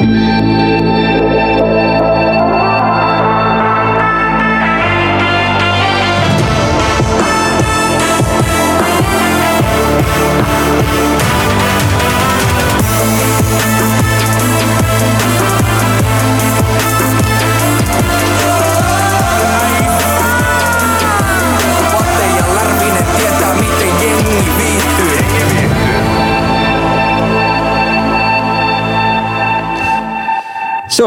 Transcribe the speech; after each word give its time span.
Bye. 0.00 0.57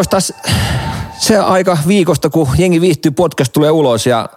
Olisi 0.01 0.09
taas 0.09 0.33
se 1.17 1.37
aika 1.37 1.77
viikosta, 1.87 2.29
kun 2.29 2.47
Jengi 2.57 2.81
viihtyy 2.81 3.11
podcast 3.11 3.53
tulee 3.53 3.71
ulos 3.71 4.07
ja 4.07 4.29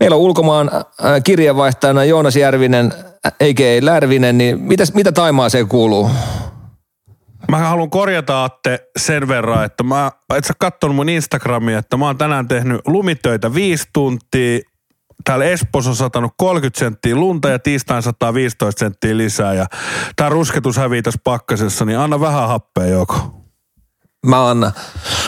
meillä 0.00 0.16
on 0.16 0.22
ulkomaan 0.22 0.70
äh, 0.74 0.84
kirjeenvaihtajana 1.24 2.04
Joonas 2.04 2.36
Järvinen, 2.36 2.92
a.k.a. 3.24 3.84
Lärvinen, 3.84 4.38
niin 4.38 4.60
mitäs, 4.60 4.94
mitä 4.94 5.12
Taimaa 5.12 5.48
se 5.48 5.64
kuuluu? 5.64 6.10
Mä 7.50 7.58
haluan 7.58 7.90
korjata 7.90 8.44
Atte 8.44 8.88
sen 8.98 9.28
verran, 9.28 9.64
että 9.64 9.82
mä, 9.82 10.12
et 10.36 10.44
sä 10.44 10.54
kattonut 10.58 10.96
mun 10.96 11.08
Instagramia, 11.08 11.78
että 11.78 11.96
mä 11.96 12.06
oon 12.06 12.18
tänään 12.18 12.48
tehnyt 12.48 12.80
lumitöitä 12.86 13.54
viisi 13.54 13.88
tuntia. 13.92 14.60
Täällä 15.24 15.44
Espoossa 15.44 15.90
on 15.90 15.96
satanut 15.96 16.32
30 16.36 16.78
senttiä 16.78 17.14
lunta 17.14 17.48
ja 17.48 17.58
tiistain 17.58 18.02
115 18.02 18.78
senttiä 18.78 19.16
lisää. 19.16 19.54
Ja 19.54 19.66
tää 20.16 20.28
rusketus 20.28 20.76
hävii 20.76 21.02
tässä 21.02 21.20
pakkasessa, 21.24 21.84
niin 21.84 21.98
anna 21.98 22.20
vähän 22.20 22.48
happea 22.48 22.86
joko. 22.86 23.38
Mä 24.28 24.48
annan. 24.50 24.72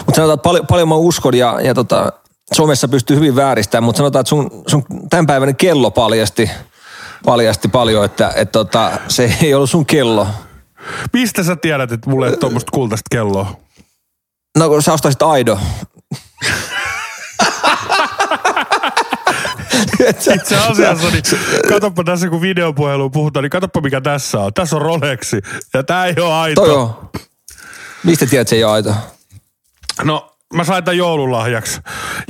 Mutta 0.07 0.17
sanotaan, 0.17 0.35
että 0.35 0.43
paljon, 0.43 0.67
paljon 0.67 0.89
mä 0.89 0.95
uskon 0.95 1.35
ja, 1.35 1.61
ja 1.61 1.75
tota, 1.75 2.13
somessa 2.53 2.89
pystyy 2.89 3.17
hyvin 3.17 3.37
vääristämään, 3.37 3.85
mutta 3.85 3.97
sanotaan, 3.97 4.21
että 4.21 4.29
sun, 4.29 4.63
sun 4.67 4.85
tämänpäiväinen 5.11 5.57
kello 5.57 5.91
paljasti, 5.91 6.51
paljasti 7.25 7.69
paljon, 7.69 8.05
että 8.05 8.33
et 8.37 8.53
tota, 8.53 8.91
se 9.09 9.37
ei 9.43 9.55
ollut 9.55 9.71
sun 9.71 9.87
kello. 9.87 10.27
Mistä 11.13 11.43
sä 11.43 11.57
tiedät, 11.57 11.93
että 11.93 12.11
mulla 12.11 12.27
ei 12.27 12.37
tuommoista 12.37 12.71
kultaista 12.75 13.09
kelloa? 13.11 13.57
No 14.59 14.69
kun 14.69 14.83
sä 14.83 14.93
ostaisit 14.93 15.23
Aido. 15.23 15.59
Itse 20.35 20.57
asiassa, 20.57 21.11
niin 21.11 21.23
katoppa 21.69 22.05
tässä 22.05 22.29
kun 22.29 22.41
videopuhelu 22.41 23.11
puhutaan, 23.11 23.43
niin 23.43 23.51
katoppa 23.51 23.81
mikä 23.81 24.01
tässä 24.01 24.41
on. 24.41 24.55
Tässä 24.55 24.77
on 24.77 24.83
Rolexi 24.83 25.41
ja 25.75 25.83
tää 25.83 26.07
ei 26.07 26.15
ole 26.21 26.35
aito. 26.35 26.65
Toi 26.65 26.75
on. 26.75 27.11
Mistä 28.05 28.27
tiedät, 28.27 28.41
että 28.41 28.51
se 28.51 28.57
ei 28.57 28.65
ole 28.65 28.73
Aito? 28.73 28.95
No, 30.05 30.37
mä 30.55 30.65
sain 30.65 30.85
tämän 30.85 30.99
joululahjaksi. 30.99 31.81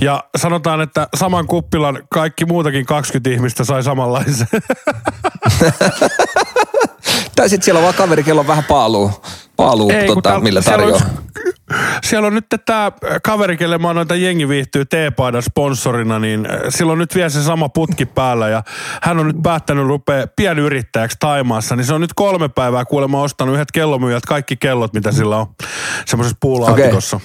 Ja 0.01 0.25
sanotaan, 0.37 0.81
että 0.81 1.09
saman 1.17 1.47
kuppilan 1.47 2.03
kaikki 2.11 2.45
muutakin 2.45 2.87
20 2.87 3.31
ihmistä 3.31 3.65
sai 3.65 3.83
samanlaisen. 3.83 4.49
Tai 7.41 7.49
sitten 7.49 7.65
siellä 7.65 7.79
on 7.79 7.83
vaan 7.83 7.95
kaveri, 7.95 8.23
kello 8.23 8.41
on 8.41 8.47
vähän 8.47 8.65
paaluu, 8.65 9.11
paaluu 9.57 9.89
kun 9.89 10.07
tota, 10.07 10.23
täällä- 10.29 10.43
millä 10.43 10.63
siellä 10.63 10.79
tarjoaa. 10.79 11.01
On, 11.05 11.77
siellä 12.05 12.27
on 12.27 12.35
nyt 12.35 12.47
tämä 12.67 12.93
kaveri, 13.23 13.57
kelle 13.57 13.79
mä 13.79 13.89
annoin 13.89 14.09
tämän 14.09 14.23
jengi 14.23 14.49
viihtyy 14.49 14.85
T-paidan 14.85 15.43
sponsorina, 15.43 16.19
niin 16.19 16.47
äh, 16.51 16.59
sillä 16.69 16.93
on 16.93 16.99
nyt 16.99 17.15
vielä 17.15 17.29
se 17.29 17.43
sama 17.43 17.69
putki 17.69 18.07
päällä 18.07 18.49
ja 18.49 18.63
hän 19.03 19.19
on 19.19 19.27
nyt 19.27 19.37
päättänyt 19.43 19.87
rupea 19.87 20.27
pienyrittäjäksi 20.37 21.17
Taimaassa, 21.21 21.77
niin 21.77 21.85
se 21.85 21.95
on 21.95 22.01
nyt 22.01 22.15
kolme 22.15 22.49
päivää 22.49 22.85
kuulemma 22.85 23.23
ostanut 23.23 23.55
yhdet 23.55 23.73
kellomyyjät, 23.73 24.27
kaikki 24.27 24.57
kellot, 24.57 24.93
mitä 24.93 25.13
sillä 25.13 25.37
on 25.37 25.47
semmoisessa 26.07 26.37
puulaatikossa. 26.41 27.21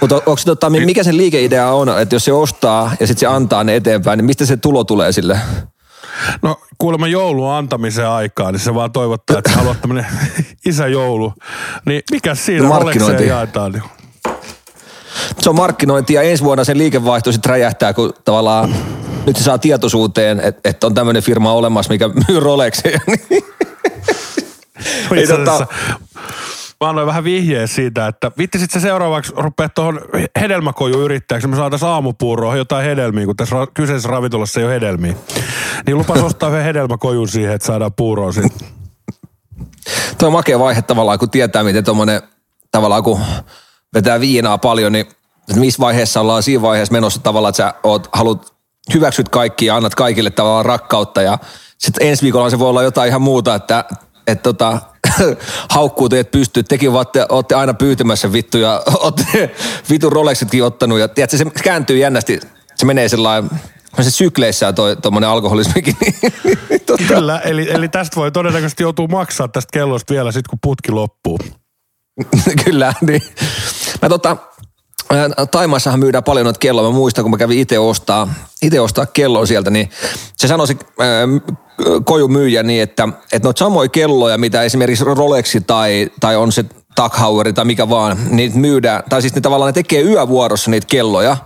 Mutta 0.00 0.16
onko 0.16 0.36
se, 0.36 0.44
tota, 0.44 0.70
mikä 0.70 1.02
sen 1.02 1.16
liikeidea 1.16 1.68
on, 1.72 2.00
että 2.00 2.14
jos 2.14 2.24
se 2.24 2.32
ostaa 2.32 2.92
ja 3.00 3.06
sitten 3.06 3.20
se 3.20 3.26
antaa 3.26 3.64
ne 3.64 3.76
eteenpäin, 3.76 4.16
niin 4.16 4.24
mistä 4.26 4.46
se 4.46 4.56
tulo 4.56 4.84
tulee 4.84 5.12
sille? 5.12 5.38
No 6.42 6.60
kuulemma 6.78 7.06
joulun 7.06 7.52
antamisen 7.52 8.08
aikaa, 8.08 8.52
niin 8.52 8.60
se 8.60 8.74
vaan 8.74 8.92
toivottaa, 8.92 9.38
että 9.38 9.50
haluat 9.50 9.80
tämmönen 9.80 10.06
isäjoulu. 10.66 11.32
Niin 11.86 12.02
mikä 12.10 12.34
siinä 12.34 12.68
No, 12.68 12.74
jaetaan? 13.28 13.72
Niin. 13.72 13.82
Se 15.40 15.50
on 15.50 15.56
markkinointi 15.56 16.14
ja 16.14 16.22
ensi 16.22 16.44
vuonna 16.44 16.64
sen 16.64 16.78
liikevaihto 16.78 17.32
sitten 17.32 17.50
räjähtää, 17.50 17.92
kun 17.92 18.12
tavallaan 18.24 18.74
nyt 19.26 19.36
se 19.36 19.42
saa 19.44 19.58
tietoisuuteen, 19.58 20.40
että, 20.40 20.68
että 20.70 20.86
on 20.86 20.94
tämmöinen 20.94 21.22
firma 21.22 21.52
olemassa, 21.52 21.92
mikä 21.92 22.08
myy 22.28 22.40
Rolexia. 22.40 22.98
Niin 25.10 25.18
Ei 25.20 25.26
tota- 25.26 25.66
Mä 26.84 26.88
annoin 26.88 27.06
vähän 27.06 27.24
vihjeä 27.24 27.66
siitä, 27.66 28.06
että 28.06 28.32
vittisit 28.38 28.70
se 28.70 28.80
seuraavaksi 28.80 29.32
rupea 29.36 29.68
tuohon 29.68 30.00
hedelmäkojuyrittäjäksi, 30.40 31.48
me 31.48 31.56
saataisiin 31.56 31.88
aamupuuroa 31.88 32.56
jotain 32.56 32.84
hedelmiä, 32.84 33.26
kun 33.26 33.36
tässä 33.36 33.56
ra- 33.56 33.70
kyseisessä 33.74 34.08
ravintolassa 34.08 34.60
ei 34.60 34.66
ole 34.66 34.74
hedelmiä. 34.74 35.14
Niin 35.86 35.98
lupas 35.98 36.22
ostaa 36.22 36.48
yhden 36.48 36.64
hedelmäkojun 36.64 37.28
siihen, 37.28 37.54
että 37.54 37.66
saadaan 37.66 37.92
puuroa 37.92 38.32
siitä. 38.32 38.64
Tuo 40.18 40.26
on 40.26 40.32
makea 40.32 40.58
vaihe 40.58 40.82
tavallaan, 40.82 41.18
kun 41.18 41.30
tietää, 41.30 41.64
miten 41.64 41.84
tuommoinen 41.84 42.22
tavallaan, 42.70 43.02
kun 43.02 43.20
vetää 43.94 44.20
viinaa 44.20 44.58
paljon, 44.58 44.92
niin 44.92 45.06
että 45.48 45.60
missä 45.60 45.80
vaiheessa 45.80 46.20
ollaan 46.20 46.42
siinä 46.42 46.62
vaiheessa 46.62 46.92
menossa 46.92 47.20
tavallaan, 47.22 47.50
että 47.50 47.62
sä 47.62 47.74
oot, 47.82 48.08
haluat, 48.12 48.54
hyväksyt 48.94 49.28
kaikki 49.28 49.66
ja 49.66 49.76
annat 49.76 49.94
kaikille 49.94 50.30
tavallaan 50.30 50.66
rakkautta 50.66 51.22
ja 51.22 51.38
sitten 51.78 52.08
ensi 52.08 52.22
viikolla 52.22 52.50
se 52.50 52.58
voi 52.58 52.68
olla 52.68 52.82
jotain 52.82 53.08
ihan 53.08 53.22
muuta, 53.22 53.54
että 53.54 53.84
et 54.26 54.42
tota, 54.42 54.78
haukkuu 55.74 56.08
teet 56.08 56.30
pystyy, 56.30 56.62
tekin 56.62 56.90
ootte, 56.90 57.26
ootte 57.28 57.54
aina 57.54 57.74
pyytämässä 57.74 58.32
vittu 58.32 58.58
ja 58.58 58.82
ootte 59.00 59.54
vitun 59.90 60.12
Rolexitkin 60.12 60.64
ottanut 60.64 60.98
ja 60.98 61.08
tiedätkö, 61.08 61.36
se 61.36 61.44
kääntyy 61.62 61.98
jännästi, 61.98 62.40
se 62.76 62.86
menee 62.86 63.08
sellainen, 63.08 63.50
se 64.00 64.10
sykleissä 64.10 64.72
toi 64.72 64.96
tuommoinen 64.96 65.30
alkoholismikin. 65.30 65.96
niin 66.00 66.80
tota, 66.86 67.04
Kyllä, 67.08 67.38
eli, 67.38 67.70
eli 67.70 67.88
tästä 67.88 68.16
voi 68.16 68.32
todennäköisesti 68.32 68.82
joutuu 68.82 69.08
maksaa 69.08 69.48
tästä 69.48 69.70
kellosta 69.72 70.14
vielä 70.14 70.32
sitten, 70.32 70.50
kun 70.50 70.58
putki 70.62 70.92
loppuu. 70.92 71.38
Kyllä, 72.64 72.94
niin. 73.00 73.22
Mä 74.02 74.08
tota, 74.08 74.36
ää, 75.14 75.46
Taimaassahan 75.46 76.00
myydään 76.00 76.24
paljon 76.24 76.44
noita 76.44 76.58
kelloja. 76.58 76.88
Mä 76.88 76.94
muistan, 76.94 77.24
kun 77.24 77.30
mä 77.30 77.36
kävin 77.36 77.58
itse 77.58 77.78
ostaa, 77.78 78.34
itse 78.62 78.80
ostaa 78.80 79.06
kellon 79.06 79.46
sieltä, 79.46 79.70
niin 79.70 79.90
se 80.36 80.48
sanoi 80.48 80.66
se 80.66 80.76
ää, 80.98 81.26
kojun 82.04 82.32
myyjä 82.32 82.62
niin, 82.62 82.82
että, 82.82 83.08
että 83.32 83.46
noita 83.46 83.58
samoja 83.58 83.88
kelloja, 83.88 84.38
mitä 84.38 84.62
esimerkiksi 84.62 85.04
Rolexi 85.04 85.60
tai, 85.60 86.10
tai 86.20 86.36
on 86.36 86.52
se 86.52 86.64
Tag 86.94 87.14
tai 87.54 87.64
mikä 87.64 87.88
vaan, 87.88 88.18
niin 88.30 88.58
myydään, 88.58 89.02
tai 89.08 89.22
siis 89.22 89.34
ne 89.34 89.40
tavallaan 89.40 89.68
ne 89.68 89.72
tekee 89.72 90.02
yövuorossa 90.02 90.70
niitä 90.70 90.86
kelloja, 90.90 91.36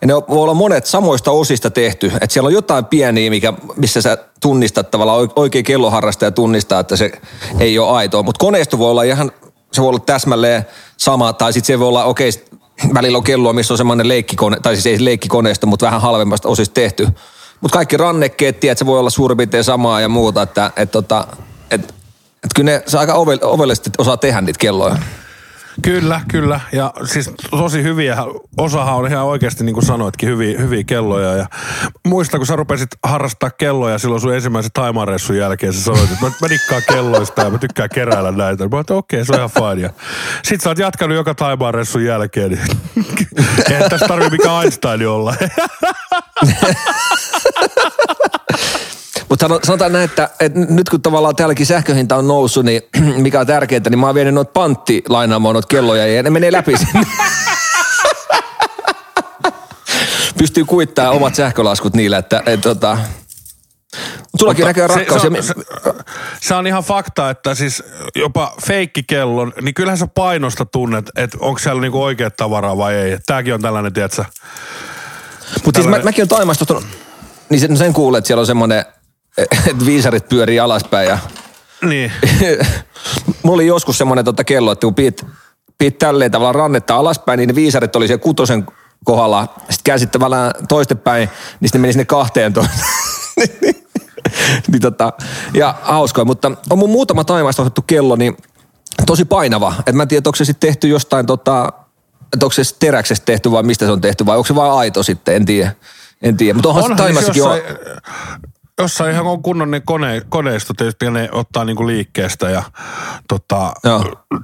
ja 0.00 0.06
ne 0.06 0.14
voi 0.14 0.42
olla 0.42 0.54
monet 0.54 0.86
samoista 0.86 1.30
osista 1.30 1.70
tehty. 1.70 2.06
Että 2.06 2.32
siellä 2.32 2.46
on 2.46 2.52
jotain 2.52 2.84
pieniä, 2.84 3.30
mikä, 3.30 3.52
missä 3.76 4.02
sä 4.02 4.18
tunnistat 4.40 4.90
tavallaan 4.90 5.20
oik- 5.20 5.32
oikein 5.36 5.64
kelloharrastaja 5.64 6.30
tunnistaa, 6.30 6.80
että 6.80 6.96
se 6.96 7.12
ei 7.60 7.78
ole 7.78 7.96
aitoa. 7.96 8.22
Mutta 8.22 8.38
koneisto 8.38 8.78
voi 8.78 8.90
olla 8.90 9.02
ihan, 9.02 9.32
se 9.72 9.82
voi 9.82 9.88
olla 9.88 9.98
täsmälleen 9.98 10.66
sama, 10.96 11.32
tai 11.32 11.52
sitten 11.52 11.74
se 11.74 11.78
voi 11.78 11.88
olla, 11.88 12.04
okei, 12.04 12.32
sit 12.32 12.50
välillä 12.94 13.18
on 13.18 13.24
kelloa, 13.24 13.52
missä 13.52 13.74
on 13.74 13.78
semmoinen 13.78 14.08
leikkikone, 14.08 14.60
tai 14.60 14.74
siis 14.74 14.86
ei 14.86 15.04
leikkikoneesta, 15.04 15.66
mutta 15.66 15.86
vähän 15.86 16.00
halvemmasta 16.00 16.48
osista 16.48 16.74
tehty. 16.74 17.08
Mutta 17.60 17.76
kaikki 17.76 17.96
rannekkeet, 17.96 18.60
tiedät, 18.60 18.78
se 18.78 18.86
voi 18.86 18.98
olla 18.98 19.10
suurin 19.10 19.36
piirtein 19.36 19.64
samaa 19.64 20.00
ja 20.00 20.08
muuta, 20.08 20.42
että 20.42 20.70
et, 20.76 20.90
tota, 20.90 21.26
et, 21.70 21.80
et 22.44 22.50
kyllä 22.54 22.70
ne 22.70 22.82
saa 22.86 23.00
aika 23.00 23.14
ovel, 23.14 23.38
ovellisesti 23.42 23.90
osaa 23.98 24.16
tehdä 24.16 24.40
niitä 24.40 24.58
kelloja. 24.58 24.96
Kyllä, 25.82 26.20
kyllä. 26.28 26.60
Ja 26.72 26.92
siis 27.04 27.30
tosi 27.50 27.82
hyviä, 27.82 28.16
osahan 28.58 28.94
on 28.96 29.06
ihan 29.06 29.24
oikeasti 29.24 29.64
niin 29.64 29.74
kuin 29.74 29.86
sanoitkin, 29.86 30.28
hyviä, 30.28 30.58
hyviä 30.58 30.84
kelloja. 30.84 31.34
Ja 31.34 31.46
muista, 32.06 32.36
kun 32.36 32.46
sä 32.46 32.56
rupesit 32.56 32.88
harrastaa 33.02 33.50
kelloja 33.50 33.98
silloin 33.98 34.20
sun 34.20 34.34
ensimmäisen 34.34 34.70
taimareissun 34.74 35.36
jälkeen, 35.36 35.72
sä 35.72 35.82
sanoit, 35.82 36.12
että 36.12 36.24
mä, 36.24 36.32
mä 36.40 36.48
dikkaan 36.48 36.82
kelloista 36.88 37.42
ja 37.42 37.50
mä 37.50 37.58
tykkään 37.58 37.88
keräillä 37.94 38.32
näitä. 38.32 38.68
Mä 38.68 38.82
okei, 38.90 39.24
se 39.24 39.32
on 39.32 39.38
ihan 39.38 39.50
fine. 39.50 39.82
Ja 39.82 39.90
sit 40.42 40.60
sä 40.60 40.68
oot 40.68 40.78
jatkanut 40.78 41.16
joka 41.16 41.34
taimareissun 41.34 42.04
jälkeen, 42.04 42.50
niin 42.50 42.62
eihän 43.70 43.90
tässä 43.90 44.08
tarvii 44.08 44.30
mikään 44.30 44.62
Einstein 44.62 45.08
olla. 45.08 45.34
Mutta 49.28 49.48
sanotaan 49.64 49.92
näin, 49.92 50.04
että, 50.04 50.28
että 50.40 50.58
nyt 50.58 50.88
kun 50.88 51.02
tavallaan 51.02 51.36
täälläkin 51.36 51.66
sähköhinta 51.66 52.16
on 52.16 52.28
noussut, 52.28 52.64
niin 52.64 52.82
mikä 53.22 53.40
on 53.40 53.46
tärkeää, 53.46 53.80
niin 53.90 53.98
mä 53.98 54.06
oon 54.06 54.14
vienyt 54.14 54.34
noita 54.34 54.52
panttilainaamaan 54.52 55.52
noita 55.52 55.68
kelloja 55.68 56.06
ja 56.06 56.22
ne 56.22 56.30
menee 56.30 56.52
läpi 56.52 56.76
sinne. 56.76 57.06
Pystyy 60.38 60.64
kuittaa 60.64 61.10
omat 61.10 61.34
sähkölaskut 61.34 61.94
niillä, 61.94 62.18
että 62.18 62.42
et, 62.46 62.60
tota... 62.60 62.98
Mut 64.32 64.40
sullakin 64.40 64.64
on 64.64 64.66
näköjään 64.66 64.90
rakkaus. 64.90 65.22
Se, 65.22 65.26
se, 65.26 65.30
me- 65.30 65.42
se, 65.42 65.54
se, 66.40 66.54
on 66.54 66.66
ihan 66.66 66.82
fakta, 66.82 67.30
että 67.30 67.54
siis 67.54 67.82
jopa 68.14 68.54
feikkikellon, 68.66 69.52
niin 69.62 69.74
kyllähän 69.74 69.98
sä 69.98 70.06
painosta 70.06 70.64
tunnet, 70.64 71.10
että 71.16 71.38
onko 71.40 71.58
siellä 71.58 71.80
niinku 71.80 72.02
oikeat 72.02 72.36
tavaraa 72.36 72.76
vai 72.76 72.94
ei. 72.94 73.18
Tääkin 73.26 73.54
on 73.54 73.62
tällainen, 73.62 73.92
tiedätkö, 73.92 74.24
Mutta 75.64 75.80
siis 75.80 75.90
mä, 75.90 75.98
mäkin 75.98 76.22
olen 76.22 76.28
Taimasta 76.28 76.62
ostanut, 76.62 76.84
niin 77.48 77.60
sen, 77.60 77.76
sen 77.76 77.92
kuulee, 77.92 78.18
että 78.18 78.26
siellä 78.26 78.40
on 78.40 78.46
semmoinen, 78.46 78.84
että 79.38 79.86
viisarit 79.86 80.28
pyörii 80.28 80.60
alaspäin 80.60 81.08
ja 81.08 81.18
niin. 81.82 82.12
mulla 83.42 83.54
oli 83.54 83.66
joskus 83.66 83.98
semmoinen 83.98 84.24
tota 84.24 84.44
kello, 84.44 84.72
että 84.72 84.86
kun 84.86 84.94
pit, 84.94 85.26
pit 85.78 85.98
tälleen 85.98 86.30
tavallaan 86.30 86.54
rannetta 86.54 86.96
alaspäin, 86.96 87.38
niin 87.38 87.48
ne 87.48 87.54
viisarit 87.54 87.96
oli 87.96 88.06
siellä 88.06 88.22
kutosen 88.22 88.66
kohdalla. 89.04 89.42
Sitten 89.58 89.84
käänsit 89.84 90.10
tavallaan 90.10 90.52
toistepäin, 90.68 91.28
niin 91.60 91.68
sitten 91.68 91.80
meni 91.80 91.92
sinne 91.92 92.04
kahteen 92.04 92.52
niin 94.72 94.82
tota, 94.82 95.12
ja 95.54 95.74
hauskoja, 95.82 96.24
mutta 96.24 96.52
on 96.70 96.78
mun 96.78 96.90
muutama 96.90 97.24
taimaista 97.24 97.62
otettu 97.62 97.84
kello, 97.86 98.16
niin 98.16 98.36
tosi 99.06 99.24
painava. 99.24 99.74
Et 99.86 99.94
mä 99.94 100.02
en 100.02 100.08
tiedä, 100.08 100.28
onko 100.28 100.36
se 100.36 100.44
sitten 100.44 100.68
tehty 100.68 100.88
jostain, 100.88 101.26
tota, 101.26 101.72
onko 102.42 102.50
se 102.50 102.62
teräksestä 102.78 103.26
tehty 103.26 103.50
vai 103.50 103.62
mistä 103.62 103.86
se 103.86 103.92
on 103.92 104.00
tehty 104.00 104.26
vai 104.26 104.36
onko 104.36 104.46
se 104.46 104.54
vain 104.54 104.72
aito 104.72 105.02
sitten, 105.02 105.36
en 105.36 105.46
tiedä. 105.46 105.72
En 106.22 106.36
tiedä, 106.36 106.54
mutta 106.54 106.68
onhan, 106.68 106.84
onhan 106.84 106.98
se 106.98 107.02
taimassakin 107.02 107.38
jossain, 107.38 107.62
on... 107.62 108.42
Jossain 108.80 109.12
ihan 109.12 109.26
on 109.26 109.42
kunnon 109.42 109.70
niin 109.70 109.82
kone, 109.82 110.22
koneisto 110.28 110.74
tietysti 110.74 111.10
ne 111.10 111.28
ottaa 111.32 111.64
niinku 111.64 111.86
liikkeestä 111.86 112.50
ja 112.50 112.62
tota, 113.28 113.72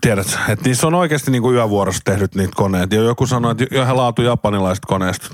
tiedät, 0.00 0.38
että 0.48 0.64
niissä 0.64 0.86
on 0.86 0.94
oikeasti 0.94 1.30
niinku 1.30 1.52
yövuorossa 1.52 2.02
tehnyt 2.04 2.34
niitä 2.34 2.52
koneet. 2.56 2.92
Ja 2.92 3.02
joku 3.02 3.26
sanoi, 3.26 3.52
että 3.52 3.66
ihan 3.70 3.96
laatu 3.96 4.22
japanilaiset 4.22 4.84
koneistot. 4.84 5.32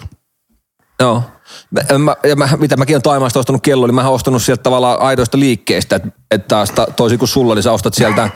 Joo. 1.00 1.22
Mä, 1.70 1.98
mä, 1.98 2.16
ja 2.24 2.36
mä, 2.36 2.48
mitä 2.56 2.76
mäkin 2.76 2.94
olen 2.94 3.02
Taimaasta 3.02 3.38
ostanut 3.38 3.62
kello, 3.62 3.86
niin 3.86 3.94
mä 3.94 4.04
oon 4.04 4.14
ostanut 4.14 4.42
sieltä 4.42 4.62
tavallaan 4.62 5.00
aidoista 5.00 5.38
liikkeistä. 5.38 5.96
Että 5.96 6.08
et 6.30 6.48
taas 6.48 6.70
ta, 6.70 6.86
toisin 6.96 7.18
kuin 7.18 7.28
sulla, 7.28 7.54
niin 7.54 7.62
sä 7.62 7.72
ostat 7.72 7.94
sieltä 7.94 8.30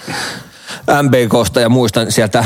MBKsta 1.02 1.60
ja 1.60 1.68
muistan 1.68 2.12
sieltä 2.12 2.44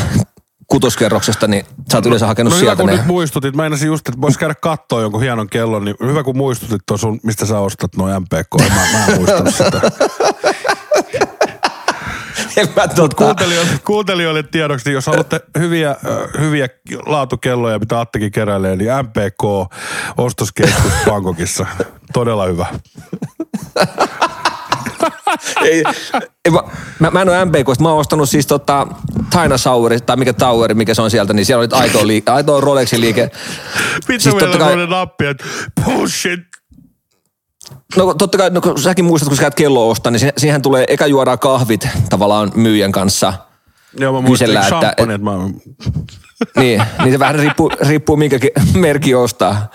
kutoskerroksesta, 0.67 1.47
niin 1.47 1.67
sä 1.93 1.99
oot 1.99 2.07
yleensä 2.07 2.27
hakenut 2.27 2.53
no, 2.53 2.59
sieltä 2.59 2.83
hyvä, 2.83 2.83
kun 2.83 2.91
ne. 2.91 2.97
nyt 2.97 3.07
muistutit. 3.07 3.57
Mä 3.57 3.67
ensin 3.67 3.87
just, 3.87 4.09
että 4.09 4.21
vois 4.21 4.39
käydä 4.39 4.55
katsoa 4.55 5.03
jonkun 5.03 5.21
hienon 5.21 5.49
kellon, 5.49 5.85
niin 5.85 5.97
hyvä 6.07 6.23
kun 6.23 6.37
muistutit 6.37 6.83
tuon 6.87 6.99
sun, 6.99 7.21
mistä 7.23 7.47
sä 7.47 7.59
ostat 7.59 7.97
noin 7.97 8.23
MPK. 8.23 8.75
Mä, 8.75 8.99
mä 8.99 9.07
en 9.07 9.17
muistanut 9.17 9.55
sitä. 9.55 9.81
en 12.57 12.69
mä 12.77 12.89
tota... 12.89 13.17
kuuntelijoille, 13.17 13.73
kuuntelijoille 13.85 14.43
tiedoksi, 14.43 14.93
jos 14.93 15.07
haluatte 15.07 15.41
hyviä, 15.59 15.97
hyviä 16.39 16.69
laatukelloja, 17.07 17.79
mitä 17.79 18.01
Attekin 18.01 18.33
keräilee, 18.33 18.77
niin 18.77 18.91
MPK 19.03 19.73
ostoskeskus 20.17 20.93
Bangkokissa. 21.07 21.67
Todella 22.13 22.47
hyvä. 22.47 22.67
ei, 25.65 25.83
ei, 26.45 26.51
mä, 27.01 27.11
mä, 27.11 27.23
en 27.23 27.29
ole 27.29 27.45
MPK, 27.45 27.81
mä 27.81 27.89
oon 27.89 27.99
ostanut 27.99 28.29
siis 28.29 28.47
tota 28.47 28.87
Taina 29.31 29.59
Saueri, 29.59 30.01
tai 30.01 30.17
mikä 30.17 30.33
Toweri, 30.33 30.75
mikä 30.75 30.95
se 30.95 31.03
on 31.03 31.11
sieltä, 31.11 31.33
niin 31.33 31.47
siellä 31.47 31.61
oli 31.61 31.69
aitoa, 31.73 32.07
liike, 32.07 32.31
aitoa 32.37 32.61
Rolexin 32.61 33.01
liike. 33.01 33.31
Mitä 34.09 34.23
siis 34.23 34.35
meillä 34.35 34.59
kai... 34.59 34.73
on 34.73 34.91
nappi, 34.91 35.27
että 35.27 35.45
bullshit, 35.85 36.41
No 37.97 38.15
totta 38.15 38.39
kai, 38.39 38.51
no, 38.51 38.61
kun 38.61 38.83
säkin 38.83 39.05
muistat, 39.05 39.29
kun 39.29 39.37
sä 39.37 39.41
käyt 39.41 39.55
kello 39.55 39.91
ostaa, 39.91 40.13
niin 40.13 40.33
siihen 40.37 40.63
tulee, 40.63 40.85
eka 40.89 41.07
juodaan 41.07 41.39
kahvit 41.39 41.89
tavallaan 42.11 42.53
myyjän 42.55 42.93
kanssa. 42.93 43.33
Joo, 43.99 44.13
mä 44.13 44.29
muistan, 44.29 44.51
että, 44.51 44.95
et, 44.97 45.23
mä... 45.23 45.33
niin, 46.57 46.83
niin 47.03 47.13
se 47.13 47.19
vähän 47.19 47.35
riippuu, 47.35 47.71
riippuu 47.89 48.17
minkä 48.17 48.39
merkki 48.75 49.15
ostaa. 49.15 49.71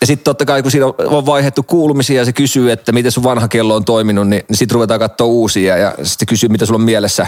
Ja 0.00 0.06
sitten 0.06 0.24
totta 0.24 0.44
kai, 0.44 0.62
kun 0.62 0.70
siinä 0.70 0.86
on 0.86 1.26
vaihdettu 1.26 1.62
kuulumisia 1.62 2.20
ja 2.20 2.24
se 2.24 2.32
kysyy, 2.32 2.72
että 2.72 2.92
miten 2.92 3.12
sun 3.12 3.24
vanha 3.24 3.48
kello 3.48 3.74
on 3.74 3.84
toiminut, 3.84 4.28
niin, 4.28 4.44
niin 4.48 4.56
sitten 4.56 4.74
ruvetaan 4.74 5.00
katsoa 5.00 5.26
uusia 5.26 5.76
ja 5.76 5.94
sitten 6.02 6.28
kysyy, 6.28 6.48
mitä 6.48 6.66
sulla 6.66 6.78
on 6.78 6.84
mielessä. 6.84 7.26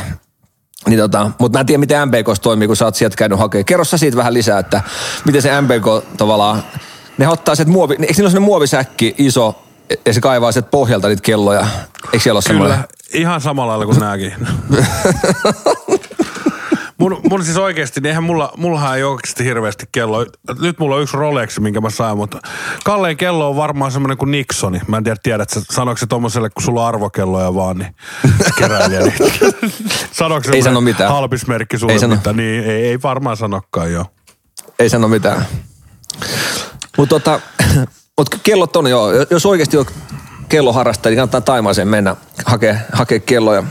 Niin 0.89 0.99
tota, 0.99 1.31
mutta 1.39 1.59
mä 1.59 1.61
en 1.61 1.67
tiedä, 1.67 1.79
miten 1.79 2.09
MBK 2.09 2.39
toimii, 2.43 2.67
kun 2.67 2.77
sä 2.77 2.85
oot 2.85 2.95
sieltä 2.95 3.17
käynyt 3.17 3.39
hakemaan. 3.39 3.65
Kerro 3.65 3.85
sä 3.85 3.99
siitä 3.99 4.17
vähän 4.17 4.35
lisää, 4.35 4.59
että 4.59 4.83
miten 5.25 5.43
se 5.43 5.61
MBK 5.61 6.17
tavallaan, 6.17 6.65
ne 7.19 7.29
ottaa 7.29 7.55
sieltä 7.55 7.73
muovi, 7.73 7.95
eikö 8.01 8.15
niillä 8.17 8.31
ole 8.31 8.41
muovisäkki 8.41 9.15
iso, 9.19 9.63
ja 10.07 10.13
se 10.13 10.21
kaivaa 10.21 10.53
sieltä 10.53 10.71
pohjalta 10.71 11.09
niitä 11.09 11.23
kelloja. 11.23 11.67
Eikö 12.13 12.19
siellä 12.19 12.39
ole 12.39 12.43
Kyllä, 12.47 12.65
semmoinen? 12.65 12.85
ihan 13.13 13.41
samalla 13.41 13.71
lailla 13.71 13.87
kuin 13.87 14.01
nääkin. 14.01 14.35
mun, 17.03 17.21
mun 17.31 17.45
siis 17.45 17.57
oikeasti, 17.57 18.01
niin 18.01 18.07
eihän 18.07 18.25
mulla, 18.25 18.53
mullahan 18.57 18.97
ei 18.97 19.03
oikeasti 19.03 19.45
hirveästi 19.45 19.87
kello. 19.93 20.27
Nyt 20.61 20.79
mulla 20.79 20.97
on 20.97 21.03
yksi 21.03 21.17
Rolex, 21.17 21.59
minkä 21.59 21.81
mä 21.81 21.91
sain, 21.91 22.17
mutta 22.17 22.41
Kalleen 22.85 23.17
kello 23.17 23.49
on 23.49 23.57
varmaan 23.57 23.93
semmoinen 23.93 24.19
kuin 24.19 24.31
Nixoni. 24.31 24.81
Mä 24.87 24.97
en 24.97 25.05
tiedä, 25.05 25.17
tiedät 25.23 25.51
sä, 25.51 25.61
sanoiko 25.71 25.99
se 25.99 26.07
tommoselle, 26.07 26.51
kun 26.51 26.63
sulla 26.63 26.83
on 26.83 26.89
arvokelloja 26.89 27.55
vaan, 27.55 27.79
niin 27.79 27.95
keräilijä. 28.59 29.01
Sanoiko 30.13 30.45
se 30.45 30.53
ei 30.53 30.63
sano 30.63 30.81
mitään. 30.81 31.13
halpismerkki 31.13 31.79
sulle 31.79 31.93
ei 31.93 31.99
sano. 31.99 32.15
mitään? 32.15 32.37
Niin, 32.37 32.65
ei, 32.65 32.87
ei 32.87 33.03
varmaan 33.03 33.37
sanokaan 33.37 33.93
joo. 33.93 34.07
Ei 34.79 34.89
sano 34.89 35.09
mitään. 35.09 35.47
Mutta 36.97 37.21
tota, 37.21 37.41
mut 38.19 38.29
kellot 38.43 38.77
on 38.77 38.87
joo, 38.87 39.11
jos 39.31 39.47
oikeasti 39.47 39.77
on 39.77 39.87
kelloharrastaja, 40.49 41.11
niin 41.11 41.17
kannattaa 41.17 41.41
Taimaaseen 41.41 41.89
mennä 41.89 42.17
hakea, 42.47 42.77
hakea 42.93 43.21
kelloja. 43.21 43.63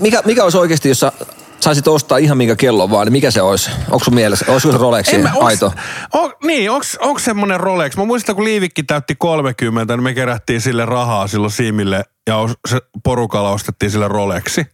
Mikä, 0.00 0.22
mikä 0.24 0.44
olisi 0.44 0.58
oikeasti, 0.58 0.88
jos 0.88 1.00
sä 1.00 1.12
saisit 1.62 1.88
ostaa 1.88 2.18
ihan 2.18 2.36
minkä 2.36 2.56
kello 2.56 2.90
vaan, 2.90 3.06
niin 3.06 3.12
mikä 3.12 3.30
se 3.30 3.42
olisi? 3.42 3.70
Onko 3.90 4.04
sun 4.04 4.14
mielessä? 4.14 4.46
Olisiko 4.48 4.72
se 4.72 4.78
Rolexi 4.78 5.18
mä, 5.18 5.32
onks, 5.34 5.46
aito? 5.46 5.72
On, 6.12 6.32
niin, 6.44 6.70
onko 6.70 7.18
semmoinen 7.18 7.60
Rolex? 7.60 7.96
Mä 7.96 8.04
muistan, 8.04 8.34
kun 8.34 8.44
Liivikki 8.44 8.82
täytti 8.82 9.14
30, 9.14 9.96
niin 9.96 10.04
me 10.04 10.14
kerättiin 10.14 10.60
sille 10.60 10.86
rahaa 10.86 11.26
silloin 11.26 11.50
Siimille 11.50 12.04
ja 12.26 12.48
se 12.68 12.80
porukalla 13.04 13.50
ostettiin 13.50 13.90
sille 13.90 14.08
Rolexi. 14.08 14.66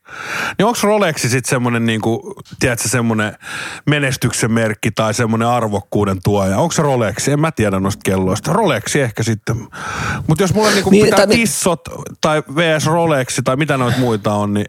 Niin 0.59 0.67
onko 0.67 0.79
Rolexi 0.83 1.29
sitten 1.29 1.50
semmoinen 1.50 1.87
niinku, 1.87 2.35
tiedätkö, 2.61 2.89
semmoinen 2.89 3.37
menestyksen 3.87 4.53
merkki 4.53 4.91
tai 4.91 5.15
semmoinen 5.15 5.49
arvokkuuden 5.49 6.19
tuoja? 6.25 6.59
Onko 6.59 6.73
se 6.73 6.83
Rolexi? 6.83 7.33
En 7.33 7.41
mä 7.41 7.53
tiedä 7.53 7.81
noista 7.81 8.00
kelloista. 8.05 8.53
Rolexi 8.53 9.00
ehkä 9.00 9.23
sitten. 9.23 9.56
Mutta 10.27 10.45
jos 10.45 10.55
mulla 10.55 10.71
niinku 10.71 10.91
niin, 10.91 11.05
pitää 11.05 11.27
tai, 11.27 11.37
tissot 11.37 11.81
tai 12.21 12.43
VS 12.56 12.87
Rolexi 12.87 13.43
tai 13.43 13.56
mitä 13.56 13.77
noita 13.77 13.99
muita 13.99 14.35
on, 14.35 14.55
niin 14.55 14.67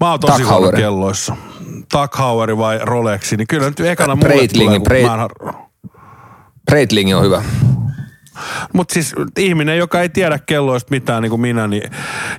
mä 0.00 0.10
oon 0.10 0.20
tosi 0.20 0.42
huono 0.42 0.72
kelloissa. 0.72 1.36
Tag 1.88 2.18
Heuer 2.18 2.58
vai 2.58 2.78
Rolexi, 2.82 3.36
niin 3.36 3.46
kyllä 3.46 3.68
nyt 3.68 3.80
ekana 3.80 4.16
mulle 4.16 4.48
tulee, 4.48 4.80
Breit... 4.80 5.06
Breitlingi 6.70 7.14
on 7.14 7.24
hyvä. 7.24 7.42
Mutta 8.72 8.94
siis 8.94 9.14
ihminen, 9.38 9.78
joka 9.78 10.00
ei 10.00 10.08
tiedä 10.08 10.38
kelloista 10.38 10.90
mitään 10.90 11.22
niin 11.22 11.30
kuin 11.30 11.40
minä, 11.40 11.66
niin 11.66 11.90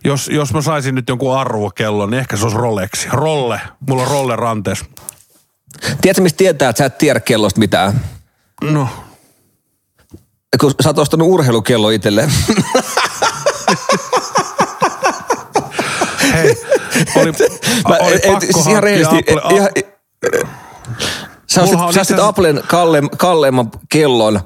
jos, 0.04 0.28
jos 0.28 0.54
mä 0.54 0.62
saisin 0.62 0.96
nyt 0.96 1.10
jonkun 1.10 1.38
arvokellon, 1.38 2.10
niin 2.10 2.20
ehkä 2.20 2.38
se 2.38 2.44
olisi 2.44 2.58
Rolexi. 2.58 3.08
Rolle. 3.12 3.62
Mulla 3.90 4.02
on 4.02 4.08
Rolle 4.08 4.36
ranteessa. 4.36 4.86
Tiedätkö, 6.02 6.22
mistä 6.22 6.38
tietää, 6.38 6.70
että 6.70 6.78
sä 6.78 6.86
et 6.86 6.98
tiedä 6.98 7.20
kellosta 7.20 7.60
mitään? 7.60 8.02
No. 8.62 8.90
Kun 10.60 10.74
sä 10.84 10.90
oot 10.90 11.00
ostanut 11.00 11.28
urheilukello 11.28 11.90
itselleen. 11.90 12.32
Hei, 16.34 16.58
oli, 17.16 17.32
Mä, 17.90 17.98
oli 18.00 18.16
et, 18.16 18.22
pakko 18.28 18.46
siis 18.54 18.68
ihan 18.68 18.84
rehellisesti, 18.84 19.18
Apple, 19.18 19.42
ihan, 19.56 19.70
sä 21.48 21.64
ostit, 21.64 21.80
sä 21.94 22.02
ostit 22.02 22.20
Applen 22.20 22.64
kalle, 22.68 23.02
kalleimman 23.18 23.72
kellon, 23.90 24.40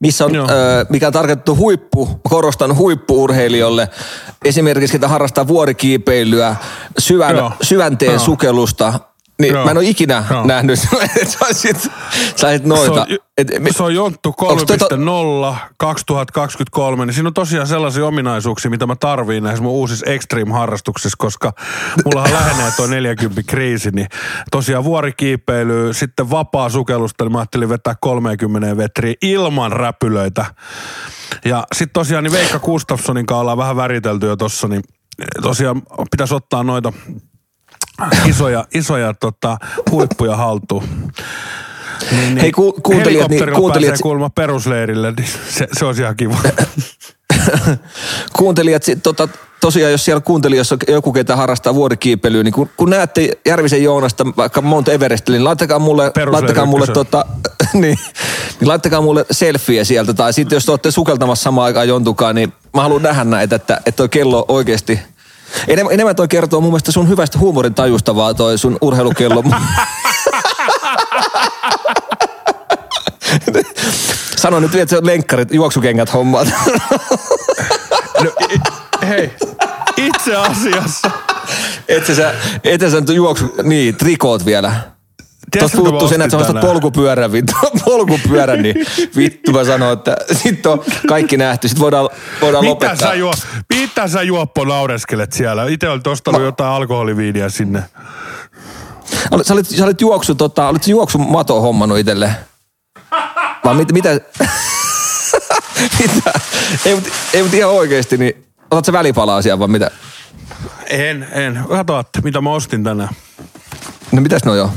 missä 0.00 0.24
on, 0.24 0.36
ö, 0.36 0.42
mikä 0.88 1.06
on 1.06 1.12
tarkoitettu 1.12 1.56
huippu, 1.56 2.20
korostan 2.28 2.76
huippuurheilijoille. 2.76 3.88
Esimerkiksi, 4.44 4.96
että 4.96 5.08
harrastaa 5.08 5.46
vuorikiipeilyä, 5.48 6.56
syvän, 6.98 7.36
syvänteen 7.62 8.12
Joo. 8.12 8.18
sukellusta, 8.18 9.00
niin 9.40 9.54
Joo. 9.54 9.64
mä 9.64 9.70
en 9.70 9.76
ole 9.76 9.86
ikinä 9.86 10.24
Joo. 10.30 10.46
nähnyt, 10.46 10.80
että 11.20 11.38
saisit, 11.38 11.90
saisit 12.36 12.66
noita. 12.66 12.94
Se 12.94 13.00
on, 13.00 13.18
et, 13.36 13.48
se 13.70 13.82
on 13.82 13.94
Jonttu 13.94 14.34
3.0 15.52 15.56
2023, 15.76 17.06
niin 17.06 17.14
siinä 17.14 17.28
on 17.28 17.34
tosiaan 17.34 17.66
sellaisia 17.66 18.06
ominaisuuksia, 18.06 18.70
mitä 18.70 18.86
mä 18.86 18.96
tarviin 18.96 19.44
näissä 19.44 19.62
mun 19.62 19.72
uusissa 19.72 20.06
extreme-harrastuksissa, 20.06 21.16
koska 21.18 21.52
mullahan 22.04 22.32
lähenee 22.40 22.72
tuo 22.76 22.86
40 22.86 23.42
kriisi, 23.46 23.90
niin 23.90 24.06
tosiaan 24.50 24.84
vuorikiipeily, 24.84 25.92
sitten 25.92 26.30
vapaa 26.30 26.68
sukellusta, 26.68 27.24
niin 27.24 27.32
mä 27.32 27.38
ajattelin 27.38 27.68
vetää 27.68 27.94
30 28.00 28.76
vetriä 28.76 29.14
ilman 29.22 29.72
räpylöitä. 29.72 30.46
Ja 31.44 31.66
sitten 31.74 31.92
tosiaan 31.92 32.24
niin 32.24 32.32
Veikka 32.32 32.58
Gustafssonin 32.58 33.26
kanssa 33.26 33.40
ollaan 33.40 33.58
vähän 33.58 33.76
väritelty 33.76 34.26
jo 34.26 34.36
tossa, 34.36 34.68
niin 34.68 34.82
tosiaan 35.42 35.82
pitäisi 36.10 36.34
ottaa 36.34 36.62
noita 36.62 36.92
isoja, 38.26 38.64
isoja 38.74 39.14
tota, 39.14 39.56
huippuja 39.90 40.36
haltuun. 40.36 40.84
Niin, 42.10 42.20
niin. 42.20 42.38
Hei 42.38 42.52
ku, 42.52 42.72
kuuntelijat, 42.82 43.28
niin, 43.30 43.52
kuuntelijat... 43.52 44.00
kuulemma 44.02 44.30
perusleirille, 44.30 45.12
niin 45.12 45.28
se, 45.48 45.68
se 45.72 45.84
olisi 45.84 46.02
ihan 46.02 46.16
kiva. 46.16 46.38
kuuntelijat, 48.38 48.82
tota, 49.02 49.28
tosiaan 49.60 49.92
jos 49.92 50.04
siellä 50.04 50.20
kuuntelijassa 50.20 50.76
joku, 50.88 51.12
ketä 51.12 51.36
harrastaa 51.36 51.74
vuorikiipeilyä, 51.74 52.42
niin 52.42 52.54
kun, 52.54 52.70
kun 52.76 52.90
näette 52.90 53.30
Järvisen 53.46 53.82
Joonasta 53.82 54.26
vaikka 54.36 54.60
Mount 54.60 54.88
Everestille, 54.88 55.38
niin 55.38 55.44
laittakaa 55.44 55.78
mulle, 55.78 56.12
laittakaa 56.26 56.66
mulle, 56.66 56.86
tota, 56.86 57.24
niin, 57.72 57.98
niin 58.60 58.68
laittakaa 58.68 59.00
mulle 59.00 59.26
selfie 59.30 59.84
sieltä. 59.84 60.14
Tai 60.14 60.32
sitten 60.32 60.56
jos 60.56 60.64
te 60.64 60.72
olette 60.72 60.90
sukeltamassa 60.90 61.42
samaan 61.42 61.64
aikaan 61.66 61.88
jontukaan, 61.88 62.34
niin 62.34 62.52
mä 62.74 62.82
haluan 62.82 63.02
nähdä 63.02 63.24
näitä, 63.24 63.56
että, 63.56 63.76
että 63.76 63.96
toi 63.96 64.08
kello 64.08 64.44
oikeasti– 64.48 65.00
Enemmän, 65.68 65.94
enemmän 65.94 66.16
toi 66.16 66.28
kertoo 66.28 66.60
mun 66.60 66.70
mielestä 66.70 66.92
sun 66.92 67.08
hyvästä 67.08 67.38
huumorin 67.38 67.74
tajusta, 67.74 68.16
vaan 68.16 68.36
toi 68.36 68.58
sun 68.58 68.78
urheilukello. 68.80 69.44
Sano 74.36 74.60
nyt, 74.60 74.74
että 74.74 74.90
se 74.90 74.98
on 74.98 75.06
lenkkarit, 75.06 75.54
juoksukengät 75.54 76.12
hommat. 76.12 76.48
no, 78.24 78.30
hei, 79.08 79.30
itse 79.96 80.36
asiassa. 80.36 81.10
et 81.88 82.06
sä, 82.06 82.14
sä, 82.14 82.34
et 82.64 82.80
sä 82.80 83.00
nyt 83.00 83.08
juoksu, 83.08 83.54
niin, 83.62 83.96
trikoot 83.96 84.46
vielä. 84.46 84.93
Mä 85.62 85.68
puuttuu 85.76 86.08
sen, 86.08 86.22
että 86.22 86.30
sä 86.30 86.36
ostat 86.38 86.60
polkupyörän, 86.60 87.32
vittu, 87.32 87.52
polkupyörän, 87.84 88.62
niin 88.62 88.74
vittu 89.16 89.52
mä 89.52 89.64
sanoin, 89.64 89.98
että 89.98 90.16
sit 90.32 90.66
on 90.66 90.84
kaikki 91.08 91.36
nähty, 91.36 91.68
sit 91.68 91.78
voidaan, 91.80 92.08
voidaan 92.40 92.64
Mitä 92.64 92.70
lopettaa. 92.70 93.08
sä, 93.08 93.14
juo, 93.14 93.34
mitä 93.74 94.08
sä 94.08 94.22
juoppo 94.22 94.64
naureskelet 94.64 95.32
siellä? 95.32 95.66
Itse 95.66 95.88
olet 95.88 96.06
ostanut 96.06 96.42
jotain 96.42 96.70
alkoholiviiniä 96.70 97.48
sinne. 97.48 97.82
Olit- 99.34 99.44
Sä 99.44 99.54
olit, 99.54 99.66
sä 99.66 99.84
olit 99.84 100.00
juoksu, 100.00 100.34
tota, 100.34 100.68
olit 100.68 100.86
juoksu 100.88 101.18
mato 101.18 101.60
hommannut 101.60 101.98
itelle. 101.98 102.30
Vai 103.64 103.74
mit, 103.74 103.92
mitä? 103.92 104.10
mitä? 106.00 106.32
Ei, 106.84 106.94
mutta 106.94 107.10
ei, 107.32 107.42
mut 107.42 107.54
ihan 107.54 107.70
oikeesti, 107.72 108.16
niin 108.16 108.44
otat 108.70 108.84
sä 108.84 108.92
välipalaa 108.92 109.36
asiaan 109.36 109.58
vai 109.58 109.68
mitä? 109.68 109.90
En, 110.86 111.26
en. 111.32 111.64
Kato, 111.68 112.02
mitä 112.24 112.40
mä 112.40 112.50
ostin 112.50 112.84
tänään. 112.84 113.08
No 114.12 114.20
mitäs 114.22 114.44
no 114.44 114.54
jo? 114.54 114.70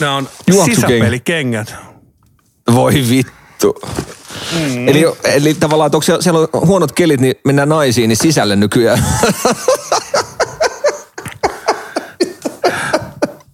Nämä 0.00 0.16
on 0.16 0.28
sisäpelikengät. 0.64 1.74
Voi 2.74 2.94
vittu. 3.10 3.74
Mm. 4.52 4.88
Eli, 4.88 5.04
eli 5.24 5.54
tavallaan, 5.54 5.86
että 5.86 5.96
onko 5.96 6.04
siellä, 6.04 6.22
siellä 6.22 6.48
on 6.52 6.66
huonot 6.66 6.92
kelit, 6.92 7.20
niin 7.20 7.34
mennään 7.44 7.68
naisiin, 7.68 8.08
niin 8.08 8.16
sisälle 8.16 8.56
nykyään. 8.56 9.04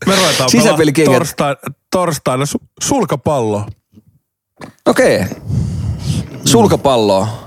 Me 0.07 0.17
ruvetaan 0.17 0.51
Sisäpelikengät. 0.51 1.07
pelaamaan 1.07 1.19
torstai, 1.19 1.57
torstaina 1.91 2.45
su- 2.45 2.67
sulkapallo. 2.83 3.67
Okei. 4.87 5.17
Okay. 5.21 5.29
Sulkapalloa. 6.45 7.46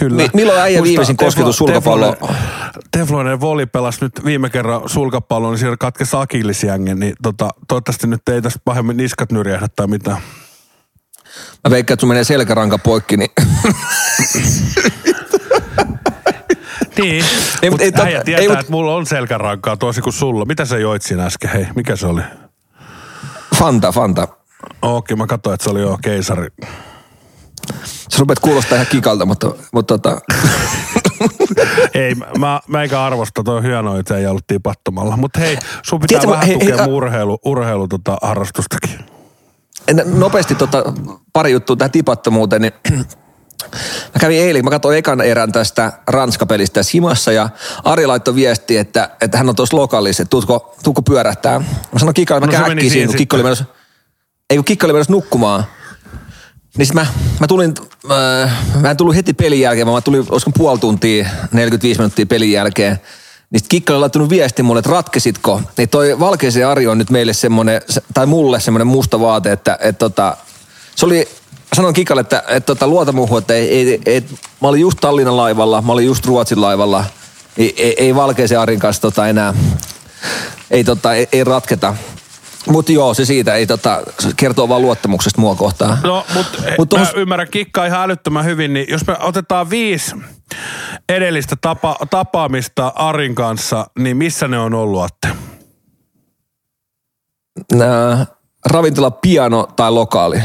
Kyllä. 0.00 0.16
Mi- 0.16 0.30
milloin 0.34 0.60
äijä 0.60 0.78
Musta 0.78 0.88
viimeisin 0.88 1.16
kosketus 1.16 1.56
sulkapalloon? 1.58 2.14
Teflonen- 2.16 2.36
Teflonen 2.90 3.40
voli 3.40 3.66
pelasi 3.66 3.98
nyt 4.04 4.12
viime 4.24 4.50
kerran 4.50 4.88
sulkapallon, 4.88 5.52
niin 5.52 5.58
siellä 5.58 5.76
katkesi 5.76 6.16
akillisjängen, 6.16 7.00
niin 7.00 7.14
tota, 7.22 7.48
toivottavasti 7.68 8.06
nyt 8.06 8.28
ei 8.28 8.42
tästä 8.42 8.60
pahemmin 8.64 8.96
niskat 8.96 9.32
nyrjähdä 9.32 9.68
tai 9.76 9.86
mitään. 9.86 10.16
Mä 11.64 11.70
veikkaan, 11.70 11.94
että 11.94 12.00
sun 12.00 12.08
menee 12.08 12.24
selkäranka 12.24 12.78
poikki, 12.78 13.16
niin 13.16 13.30
Niin, 16.98 17.24
Ei, 17.62 17.70
mut 17.70 17.80
mutta 17.80 18.02
ei 18.02 18.06
äijä 18.08 18.18
ei, 18.18 18.24
tietää, 18.24 18.48
mut- 18.48 18.60
että 18.60 18.72
mulla 18.72 18.94
on 18.94 19.06
selkärankaa 19.06 19.76
toisin 19.76 20.02
kuin 20.02 20.12
sulla. 20.12 20.44
Mitä 20.44 20.64
sä 20.64 20.78
joit 20.78 21.02
siinä 21.02 21.26
äsken? 21.26 21.50
Hei, 21.50 21.66
mikä 21.76 21.96
se 21.96 22.06
oli? 22.06 22.22
Fanta, 23.56 23.92
Fanta. 23.92 24.28
Okei, 24.82 25.16
mä 25.16 25.26
katsoin, 25.26 25.54
että 25.54 25.64
se 25.64 25.70
oli 25.70 25.80
jo 25.80 25.98
keisari. 26.02 26.48
Sä 28.12 28.18
rupeat 28.18 28.38
kuulostaa 28.38 28.76
ihan 28.76 28.86
kikalta, 28.86 29.26
mutta, 29.26 29.50
mutta 29.72 29.98
tota, 29.98 30.20
Ei, 31.94 32.14
mä, 32.38 32.60
mä 32.68 32.82
eikä 32.82 33.04
arvosta, 33.04 33.42
toi 33.42 33.56
on 33.56 33.62
hienoa, 33.62 33.98
että 33.98 34.16
ei 34.16 34.26
ollut 34.26 34.46
tipattomalla. 34.46 35.16
Mutta 35.16 35.40
hei, 35.40 35.58
sun 35.82 36.00
pitää 36.00 36.20
Tiedätkö, 36.20 36.30
vähän 36.30 36.46
hei, 36.46 36.58
tukea 36.58 36.76
hei, 36.76 36.86
urheilu, 36.94 37.38
urheilu 37.44 37.88
tota, 37.88 38.16
harrastustakin. 38.22 38.98
en- 39.88 40.02
nopeasti 40.06 40.54
tota, 40.54 40.82
pari 41.32 41.52
juttua 41.52 41.76
tähän 41.76 41.90
tipattomuuteen, 41.90 42.62
niin 42.62 42.72
Mä 44.14 44.18
kävin 44.20 44.38
eilen, 44.38 44.64
mä 44.64 44.70
katsoin 44.70 44.98
ekan 44.98 45.20
erän 45.20 45.52
tästä 45.52 45.92
Ranska-pelistä 46.06 46.74
tässä 46.74 46.90
himassa 46.94 47.32
ja 47.32 47.48
Ari 47.84 48.06
laittoi 48.06 48.34
viesti, 48.34 48.76
että, 48.76 49.10
että 49.20 49.38
hän 49.38 49.48
on 49.48 49.56
tuossa 49.56 49.76
lokaalissa, 49.76 50.22
että 50.22 50.30
tuutko, 50.30 50.74
tuutko 50.84 51.02
pyörähtää. 51.02 51.58
Mä 51.92 51.98
sanoin 51.98 52.14
Kikalle, 52.14 52.46
mä 52.46 52.52
No 52.52 52.80
siinä, 52.88 53.06
kun 53.06 53.16
Kikka 53.16 53.36
oli 53.36 53.42
menossa, 53.42 53.64
ei 54.50 54.56
kun 54.56 54.64
Kikka 54.64 54.86
oli 54.86 54.92
menossa 54.92 55.12
nukkumaan. 55.12 55.64
Niin 56.78 56.88
mä, 56.94 57.06
mä 57.40 57.46
tulin, 57.46 57.74
äh, 58.10 58.52
mä 58.80 58.90
en 58.90 58.96
tullut 58.96 59.16
heti 59.16 59.32
pelin 59.32 59.60
jälkeen, 59.60 59.86
vaan 59.86 59.96
mä 59.96 60.00
tulin, 60.00 60.26
olisiko 60.30 60.50
puoli 60.58 60.78
tuntia, 60.78 61.26
45 61.52 62.00
minuuttia 62.00 62.26
pelin 62.26 62.52
jälkeen. 62.52 63.00
Niin 63.50 63.60
Kikka 63.68 63.92
oli 63.92 64.00
laittanut 64.00 64.28
viesti 64.30 64.62
mulle, 64.62 64.78
että 64.78 64.90
ratkesitko. 64.90 65.60
Niin 65.76 65.88
toi 65.88 66.20
Valkeisen 66.20 66.66
Ari 66.68 66.86
on 66.86 66.98
nyt 66.98 67.10
meille 67.10 67.32
semmonen, 67.32 67.82
se- 67.88 68.02
tai 68.14 68.26
mulle 68.26 68.60
semmonen 68.60 68.86
musta 68.86 69.20
vaate, 69.20 69.52
että, 69.52 69.78
että 69.80 69.98
tota, 69.98 70.36
se 70.96 71.06
oli, 71.06 71.28
sanon 71.76 71.92
Kikalle, 71.92 72.20
että, 72.20 72.42
että 72.48 72.66
tota, 72.66 72.86
luota 72.86 73.12
muuhun, 73.12 73.38
että 73.38 73.54
ei, 73.54 73.70
ei, 73.90 74.00
ei, 74.06 74.24
mä 74.60 74.68
olin 74.68 74.80
just 74.80 74.98
Tallinnan 75.00 75.36
laivalla, 75.36 75.82
mä 75.82 75.92
olin 75.92 76.06
just 76.06 76.26
Ruotsin 76.26 76.60
laivalla. 76.60 77.04
Ei, 77.56 77.74
ei, 77.76 77.94
ei 78.04 78.14
Valkeisen 78.14 78.60
Arin 78.60 78.80
kanssa 78.80 79.02
tota 79.02 79.28
enää, 79.28 79.54
ei, 80.70 80.84
tota, 80.84 81.14
ei, 81.14 81.28
ei 81.32 81.44
ratketa. 81.44 81.94
Mutta 82.68 82.92
joo, 82.92 83.14
se 83.14 83.24
siitä 83.24 83.54
ei 83.54 83.66
tota, 83.66 84.02
kertoo 84.36 84.68
vaan 84.68 84.82
luottamuksesta 84.82 85.40
mua 85.40 85.54
kohtaan. 85.54 85.98
No, 86.04 86.24
mutta 86.34 86.58
Mut 86.78 86.88
tohos- 86.88 87.14
mä 87.14 87.20
ymmärrän 87.20 87.48
kikkaa 87.50 87.86
ihan 87.86 88.02
älyttömän 88.02 88.44
hyvin, 88.44 88.72
niin 88.72 88.86
jos 88.88 89.06
me 89.06 89.16
otetaan 89.20 89.70
viisi 89.70 90.16
edellistä 91.08 91.56
tapa, 91.60 91.96
tapaamista 92.10 92.92
Arin 92.94 93.34
kanssa, 93.34 93.86
niin 93.98 94.16
missä 94.16 94.48
ne 94.48 94.58
on 94.58 94.74
ollut, 94.74 95.02
Atte? 95.02 95.28
Nää, 97.72 98.26
ravintola, 98.70 99.10
piano 99.10 99.68
tai 99.76 99.90
lokaali. 99.90 100.40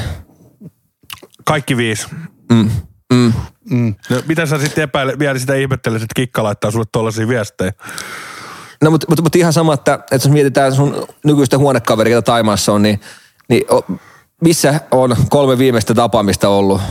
Kaikki 1.45 1.77
viisi. 1.77 2.07
Mm. 2.51 2.69
Mm. 3.13 3.33
Mm. 3.69 3.95
No, 4.09 4.21
mitä 4.27 4.45
sä 4.45 4.57
sitten 4.57 4.83
epäile, 4.83 5.19
vielä 5.19 5.39
sitä 5.39 5.55
ihmettelisit, 5.55 6.03
että 6.03 6.15
kikka 6.15 6.43
laittaa 6.43 6.71
sulle 6.71 6.85
tuollaisia 6.91 7.27
viestejä? 7.27 7.71
No 8.83 8.91
mutta 8.91 9.07
mut, 9.09 9.21
mut 9.21 9.35
ihan 9.35 9.53
sama, 9.53 9.73
että, 9.73 9.93
että 9.93 10.15
jos 10.15 10.29
mietitään 10.29 10.75
sun 10.75 11.07
nykyistä 11.25 11.57
huonekaveria, 11.57 12.21
Taimaassa 12.21 12.73
on, 12.73 12.81
niin, 12.81 13.01
niin 13.49 13.63
missä 14.41 14.79
on 14.91 15.15
kolme 15.29 15.57
viimeistä 15.57 15.93
tapaamista 15.93 16.49
ollut? 16.49 16.81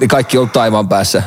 Niin 0.00 0.08
kaikki 0.08 0.36
on 0.36 0.40
ollut 0.40 0.52
Taimaan 0.52 0.88
päässä. 0.88 1.22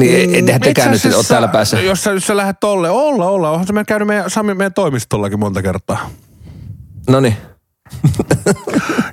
Niin 0.00 0.14
ei, 0.16 0.34
eihän 0.34 0.60
tekään 0.60 0.90
nyt 0.90 1.14
ole 1.14 1.24
täällä 1.24 1.48
päässä. 1.48 1.80
Jos 1.80 2.04
sä, 2.04 2.10
jos 2.10 2.26
sä 2.26 2.36
lähdet 2.36 2.60
tolle, 2.60 2.90
olla, 2.90 3.26
olla. 3.26 3.50
Onhan 3.50 3.66
se 3.66 3.72
meidän 3.72 3.86
käynyt 3.86 4.08
meidän, 4.08 4.30
Sami 4.30 4.54
meidän 4.54 4.74
toimistollakin 4.74 5.38
monta 5.38 5.62
kertaa. 5.62 6.10
No 7.08 7.20
niin. 7.20 7.36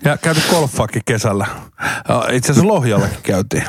Ja 0.03 0.17
käyty 0.17 0.41
golfaakin 0.51 1.01
kesällä. 1.05 1.48
Ja 2.10 2.24
Itse 2.31 2.51
asiassa 2.51 2.67
Lohjallakin 2.67 3.19
käytiin. 3.24 3.63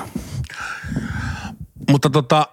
Mutta 1.90 2.10
tota, 2.10 2.48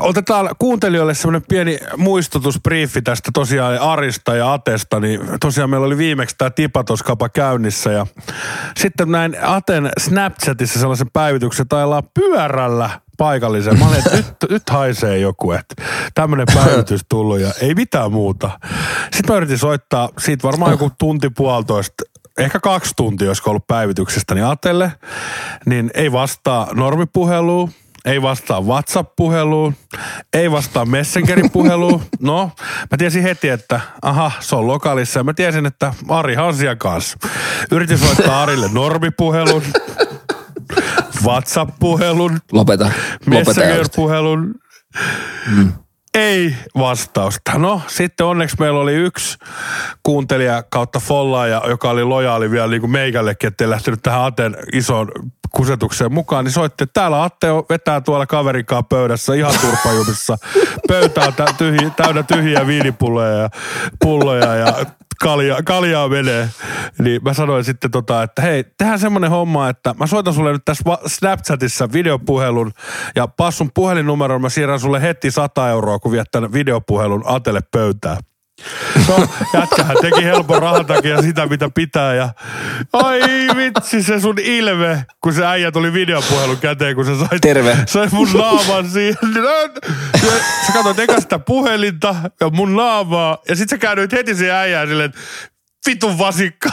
otetaan 0.00 0.50
kuuntelijoille 0.58 1.14
semmoinen 1.14 1.42
pieni 1.48 1.78
muistutusbriefi 1.96 3.02
tästä 3.02 3.30
tosiaan 3.34 3.78
Arista 3.78 4.36
ja 4.36 4.52
Atesta. 4.52 5.00
Niin 5.00 5.20
tosiaan 5.40 5.70
meillä 5.70 5.86
oli 5.86 5.98
viimeksi 5.98 6.34
tämä 6.38 6.50
tipatoskapa 6.50 7.28
käynnissä 7.28 7.92
ja 7.92 8.06
sitten 8.76 9.10
näin 9.10 9.36
Aten 9.42 9.90
Snapchatissa 9.98 10.80
sellaisen 10.80 11.10
päivityksen, 11.12 11.62
että 11.62 11.76
ajellaan 11.76 12.02
pyörällä 12.14 12.90
paikalliseen. 13.18 13.78
Mä 13.78 13.88
olin, 13.88 13.98
että 13.98 14.16
nyt, 14.16 14.50
nyt 14.50 14.70
haisee 14.70 15.18
joku, 15.18 15.52
että 15.52 15.74
tämmöinen 16.14 16.46
päivitys 16.54 17.00
tullut 17.08 17.40
ja 17.40 17.52
ei 17.60 17.74
mitään 17.74 18.12
muuta. 18.12 18.50
Sitten 19.02 19.34
mä 19.34 19.36
yritin 19.36 19.58
soittaa 19.58 20.08
siitä 20.18 20.42
varmaan 20.42 20.70
joku 20.70 20.90
tunti 20.98 21.30
puolitoista 21.30 22.04
ehkä 22.38 22.60
kaksi 22.60 22.92
tuntia, 22.96 23.28
olisiko 23.28 23.50
ollut 23.50 23.66
päivityksestä, 23.66 24.34
niin 24.34 24.44
Atelle, 24.44 24.92
niin 25.66 25.90
ei 25.94 26.12
vastaa 26.12 26.68
normipuheluun, 26.74 27.70
ei 28.04 28.22
vastaa 28.22 28.60
WhatsApp-puheluun, 28.60 29.74
ei 30.32 30.50
vastaa 30.50 30.84
Messengerin 30.84 31.50
puheluun. 31.50 32.02
No, 32.20 32.50
mä 32.90 32.96
tiesin 32.98 33.22
heti, 33.22 33.48
että 33.48 33.80
aha, 34.02 34.32
se 34.40 34.56
on 34.56 34.66
lokaalissa 34.66 35.20
ja 35.20 35.24
mä 35.24 35.34
tiesin, 35.34 35.66
että 35.66 35.94
Arihan 36.08 36.46
on 36.46 36.54
siellä 36.54 36.76
kanssa. 36.76 37.18
Yritin 37.70 37.98
soittaa 37.98 38.42
Arille 38.42 38.68
normipuhelun, 38.72 39.62
WhatsApp-puhelun, 41.24 42.38
Lopeta. 42.52 42.90
Messenger-puhelun. 43.26 44.54
Ei 46.14 46.54
vastausta. 46.78 47.58
No, 47.58 47.82
sitten 47.86 48.26
onneksi 48.26 48.56
meillä 48.58 48.80
oli 48.80 48.94
yksi 48.94 49.38
kuuntelija 50.02 50.62
kautta 50.70 51.00
follaaja, 51.00 51.62
joka 51.68 51.90
oli 51.90 52.04
lojaali 52.04 52.50
vielä 52.50 52.66
niin 52.66 52.80
kuin 52.80 52.90
meikällekin, 52.90 53.48
ettei 53.48 53.70
lähtenyt 53.70 54.02
tähän 54.02 54.24
Aten 54.24 54.56
isoon 54.72 55.08
kusetukseen 55.52 56.12
mukaan, 56.12 56.44
niin 56.44 56.52
soitti, 56.52 56.84
että 56.84 57.00
täällä 57.00 57.22
Atte 57.22 57.48
vetää 57.70 58.00
tuolla 58.00 58.26
kaverinkaan 58.26 58.84
pöydässä 58.84 59.34
ihan 59.34 59.54
turpajumissa. 59.60 60.36
Pöytä 60.88 61.20
on 61.20 61.54
tyhji, 61.58 61.90
täynnä 61.96 62.22
tyhjiä 62.22 62.66
viinipulloja 62.66 63.32
ja 63.32 63.50
pulloja 64.00 64.54
ja 64.54 64.86
kalja, 65.20 65.62
kaljaa 65.64 66.08
menee. 66.08 66.48
Niin 66.98 67.22
mä 67.24 67.34
sanoin 67.34 67.64
sitten 67.64 67.90
tota, 67.90 68.22
että 68.22 68.42
hei, 68.42 68.64
tehdään 68.78 68.98
semmonen 68.98 69.30
homma, 69.30 69.68
että 69.68 69.94
mä 69.98 70.06
soitan 70.06 70.34
sulle 70.34 70.52
nyt 70.52 70.64
tässä 70.64 70.84
Snapchatissa 71.06 71.92
videopuhelun 71.92 72.72
ja 73.16 73.28
passun 73.28 73.70
puhelinnumeron, 73.74 74.40
mä 74.40 74.48
siirrän 74.48 74.80
sulle 74.80 75.02
heti 75.02 75.30
100 75.30 75.70
euroa, 75.70 75.98
kun 75.98 76.12
viet 76.12 76.28
tämän 76.30 76.52
videopuhelun 76.52 77.22
Atelle 77.26 77.60
pöytään. 77.72 78.18
No, 79.08 79.28
jätkähän 79.54 79.96
teki 80.02 80.24
helpon 80.24 80.62
rahan 80.62 80.86
takia 80.86 81.22
sitä, 81.22 81.46
mitä 81.46 81.70
pitää. 81.74 82.14
Ja 82.14 82.28
ai 82.92 83.20
vitsi, 83.56 84.02
se 84.02 84.20
sun 84.20 84.38
ilme, 84.38 85.06
kun 85.20 85.34
se 85.34 85.46
äijä 85.46 85.72
tuli 85.72 85.92
videopuhelun 85.92 86.56
käteen, 86.56 86.94
kun 86.96 87.04
sä 87.04 87.18
sait, 87.18 87.40
Terve. 87.40 87.76
sait 87.86 88.12
mun 88.12 88.28
naaman 88.32 88.90
siihen. 88.90 89.16
Ja 89.34 89.80
Sä 90.66 90.72
katsoit 90.72 90.98
eka 90.98 91.20
sitä 91.20 91.38
puhelinta 91.38 92.14
ja 92.40 92.50
mun 92.50 92.76
naamaa. 92.76 93.38
Ja 93.48 93.56
sit 93.56 93.68
sä 93.68 93.78
käännyit 93.78 94.12
heti 94.12 94.34
siihen 94.34 94.54
äijään 94.54 94.88
silleen, 94.88 95.08
että 95.10 95.20
vitun 95.86 96.18
vasikka. 96.18 96.68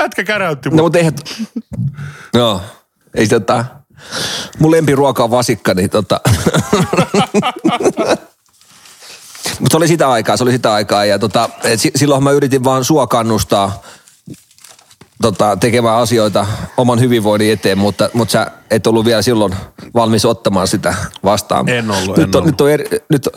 Jätkä 0.00 0.24
käräytti 0.24 0.68
No 0.68 0.74
mun. 0.76 0.84
mutta 0.84 0.98
eihän... 0.98 1.12
Joo. 2.34 2.62
Ei 3.14 3.26
se 3.26 3.40
tota... 3.40 3.64
mun 4.58 4.70
lempiruoka 4.70 5.24
on 5.24 5.30
vasikka, 5.30 5.74
niin 5.74 5.90
tota... 5.90 6.20
Mutta 9.60 9.70
se 9.70 9.76
oli 9.76 9.88
sitä 9.88 10.10
aikaa, 10.10 10.36
se 10.36 10.42
oli 10.42 10.52
sitä 10.52 10.72
aikaa 10.72 11.04
ja 11.04 11.18
tota, 11.18 11.50
et 11.64 11.80
si- 11.80 11.92
silloin 11.96 12.24
mä 12.24 12.30
yritin 12.30 12.64
vaan 12.64 12.84
sua 12.84 13.06
kannustaa 13.06 13.82
tota, 15.22 15.56
tekemään 15.56 15.96
asioita 15.96 16.46
oman 16.76 17.00
hyvinvoinnin 17.00 17.52
eteen, 17.52 17.78
mutta, 17.78 18.10
mutta 18.12 18.32
sä 18.32 18.50
et 18.70 18.86
ollut 18.86 19.04
vielä 19.04 19.22
silloin 19.22 19.54
valmis 19.94 20.24
ottamaan 20.24 20.68
sitä 20.68 20.94
vastaan. 21.24 21.68
En 21.68 21.90
ollut, 21.90 22.16
nyt 22.16 22.18
en 22.18 22.36
on, 22.36 22.36
ollut. 22.36 22.46
Nyt 22.46 22.60
on 22.60 22.70
eri, 22.70 22.84
nyt, 23.08 23.28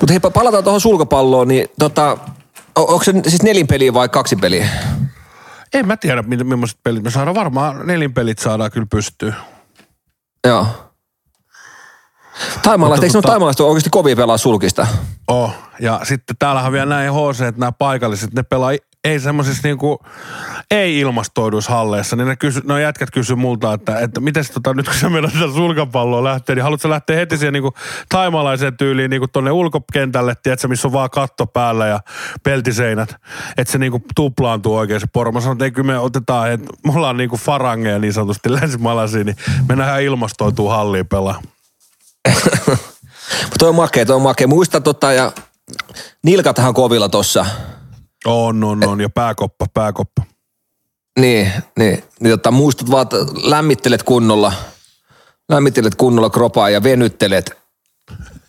mutta 0.00 0.12
hei, 0.12 0.20
palataan 0.20 0.64
tuohon 0.64 0.80
sulkapalloon, 0.80 1.48
niin 1.48 1.68
tota, 1.78 2.18
on, 2.76 2.88
onko 2.88 3.04
se 3.04 3.12
siis 3.28 3.42
nelinpeliä 3.42 3.94
vai 3.94 4.08
kaksi 4.08 4.36
peliä? 4.36 4.68
En 5.74 5.86
mä 5.86 5.96
tiedä, 5.96 6.22
millaiset 6.22 6.78
pelit 6.82 7.02
me 7.02 7.10
saadaan. 7.10 7.34
Varmaan 7.34 7.86
nelinpelit 7.86 8.38
saadaan 8.38 8.70
kyllä 8.70 8.86
pystyyn. 8.90 9.34
Joo. 10.46 10.66
Taimalaiset, 12.62 13.04
eikö 13.04 13.18
tota- 13.18 13.26
taimalaiset 13.26 13.60
ole 13.60 13.68
oikeasti 13.68 13.90
kovia 13.90 14.16
pelaa 14.16 14.38
sulkista? 14.38 14.86
Oh. 15.28 15.54
Ja 15.80 16.00
sitten 16.02 16.36
täällähän 16.38 16.72
vielä 16.72 16.86
näin 16.86 17.12
HC, 17.12 17.40
että 17.40 17.60
nämä 17.60 17.72
paikalliset, 17.72 18.34
ne 18.34 18.42
pelaa 18.42 18.70
ei 19.06 19.20
semmoisissa 19.20 19.60
niinku, 19.64 19.98
ei 20.70 20.98
ilmastoiduissa 20.98 21.72
halleissa, 21.72 22.16
niin 22.16 22.28
ne, 22.28 22.36
kysy, 22.36 22.60
ne 22.64 22.80
jätkät 22.80 23.10
kysy 23.10 23.34
multa, 23.34 23.72
että, 23.72 23.98
että 23.98 24.20
miten 24.20 24.44
tota, 24.54 24.74
nyt 24.74 24.86
kun 24.86 24.94
sä 24.94 25.10
menet 25.10 25.32
tätä 25.32 25.52
sulkapalloa 25.54 26.24
lähtee, 26.24 26.54
niin 26.54 26.62
haluatko 26.62 26.90
lähteä 26.90 27.16
heti 27.16 27.38
siihen 27.38 27.52
niinku 27.52 27.74
taimalaiseen 28.08 28.76
tyyliin 28.76 29.10
niinku 29.10 29.28
tonne 29.28 29.50
ulkokentälle, 29.50 30.34
tiedätkö, 30.42 30.68
missä 30.68 30.88
on 30.88 30.92
vaan 30.92 31.10
katto 31.10 31.46
päällä 31.46 31.86
ja 31.86 32.00
peltiseinät, 32.42 33.16
että 33.56 33.72
se 33.72 33.78
niinku 33.78 34.02
tuplaantuu 34.14 34.76
oikein 34.76 35.00
se 35.00 35.06
poro. 35.12 35.32
Mä 35.32 35.40
sanoin, 35.40 35.56
että 35.56 35.64
ei 35.64 35.70
kyllä 35.70 35.86
me 35.86 35.98
otetaan, 35.98 36.52
että 36.52 36.66
me 36.86 36.92
ollaan 36.92 37.16
niinku 37.16 37.36
farangeja 37.36 37.98
niin 37.98 38.12
sanotusti 38.12 38.52
länsimaalaisia, 38.52 39.24
niin 39.24 39.36
mennään 39.68 40.02
ilmastoituu 40.02 40.68
halliin 40.68 41.06
pelaa. 41.06 41.42
Mutta 43.42 43.58
toi 43.58 43.68
on 43.68 43.74
makea, 43.74 44.06
toi 44.06 44.16
on 44.16 44.22
makea. 44.22 44.46
Muista 44.46 44.80
tota 44.80 45.12
ja 45.12 45.32
nilkathan 46.22 46.74
kovilla 46.74 47.08
tossa. 47.08 47.46
On, 48.24 48.64
on, 48.64 48.88
on, 48.88 49.00
ja 49.00 49.08
pääkoppa, 49.08 49.66
pääkoppa. 49.74 50.22
Niin, 51.20 51.52
niin, 51.78 52.04
niin 52.20 52.30
tota, 52.30 52.50
muistat 52.50 52.90
vaan, 52.90 53.02
että 53.02 53.16
lämmittelet 53.42 54.02
kunnolla, 54.02 54.52
lämmittelet 55.48 55.94
kunnolla 55.94 56.30
kropaa 56.30 56.70
ja 56.70 56.82
venyttelet. 56.82 57.50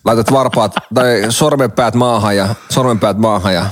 Laitat 0.05 0.31
varpaat 0.31 0.75
tai 0.95 1.21
sormenpäät 1.29 1.95
maahan 1.95 2.37
ja 2.37 2.55
sormenpäät 2.69 3.17
maahan 3.17 3.53
ja 3.53 3.65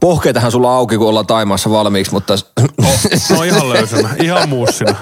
pohkeitahan 0.00 0.52
sulla 0.52 0.74
auki, 0.74 0.96
kun 0.96 1.08
ollaan 1.08 1.26
Taimaassa 1.26 1.70
valmiiksi, 1.70 2.12
mutta 2.12 2.34
No 3.30 3.42
ihan 3.42 3.68
löysänä, 3.68 4.14
ihan 4.22 4.48
muussina. 4.48 4.94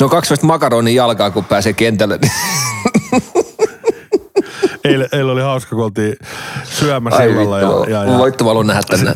no 0.00 0.08
kaksi 0.08 0.34
makaronin 0.42 0.94
jalkaa, 0.94 1.30
kun 1.30 1.44
pääsee 1.44 1.72
kentälle. 1.72 2.18
Eilen, 4.86 5.08
eilen 5.12 5.32
oli 5.32 5.42
hauska, 5.42 5.76
kun 5.76 5.84
oltiin 5.84 6.16
syömässä 6.64 7.24
illalla 7.24 7.60
ja, 7.60 7.68
ja, 7.88 8.04
ja 8.04 8.18
Voitto 8.18 8.44
haluan 8.44 8.66
nähdä 8.66 8.82
tänne. 8.82 9.14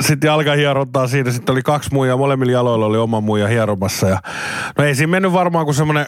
sitten 0.00 0.28
jalka 0.28 0.52
hierottaa 0.52 1.06
siinä. 1.06 1.30
Sitten 1.30 1.52
oli 1.52 1.62
kaksi 1.62 1.90
muijaa, 1.92 2.16
molemmilla 2.16 2.52
jaloilla 2.52 2.86
oli 2.86 2.98
oma 2.98 3.20
muija 3.20 3.48
hieromassa. 3.48 4.08
Ja, 4.08 4.20
no 4.78 4.84
ei 4.84 4.94
siinä 4.94 5.10
mennyt 5.10 5.32
varmaan 5.32 5.64
kuin 5.64 5.74
semmoinen 5.74 6.06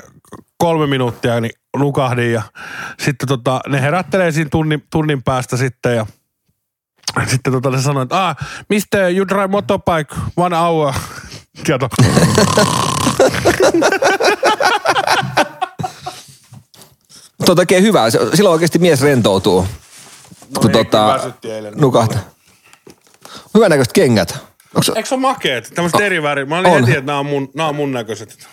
kolme 0.58 0.86
minuuttia, 0.86 1.40
niin 1.40 1.52
nukahdin 1.76 2.32
ja 2.32 2.42
sitten 2.98 3.28
tota, 3.28 3.60
ne 3.68 3.82
herättelee 3.82 4.32
siinä 4.32 4.50
tunnin, 4.50 4.82
tunnin 4.90 5.22
päästä 5.22 5.56
sitten 5.56 5.96
ja 5.96 6.06
sitten 7.26 7.52
tota 7.52 7.70
ne 7.70 7.80
sanoi, 7.80 8.02
että 8.02 8.28
ah, 8.28 8.36
mistä 8.68 9.08
you 9.08 9.28
drive 9.28 9.46
motorbike 9.46 10.14
one 10.36 10.56
hour. 10.56 10.94
Tieto. 11.64 11.88
Tuo 17.46 17.52
on 17.52 17.58
oikein 17.58 17.82
hyvä. 17.82 18.10
Se- 18.10 18.18
Silloin 18.34 18.52
oikeasti 18.52 18.78
mies 18.78 19.00
rentoutuu. 19.00 19.60
No 19.60 20.60
kun 20.60 20.70
niin, 20.72 20.86
tota, 20.86 21.32
eilen. 21.44 21.74
nukahtaa. 21.76 22.20
Hyvän 23.54 23.70
näköiset 23.70 23.92
kengät. 23.92 24.38
Onks, 24.74 24.88
Eikö 24.88 25.08
se 25.08 25.14
ole 25.14 25.20
makeet? 25.20 25.72
Tämmöiset 25.74 26.00
eri 26.00 26.22
värit. 26.22 26.48
Mä 26.48 26.58
olin 26.58 26.72
on. 26.72 26.80
heti, 26.80 26.90
että 26.98 27.06
nämä 27.06 27.18
on 27.18 27.26
mun, 27.26 27.50
nämä 27.54 27.68
on 27.68 27.74
mun 27.76 27.92
näköiset. 27.92 28.48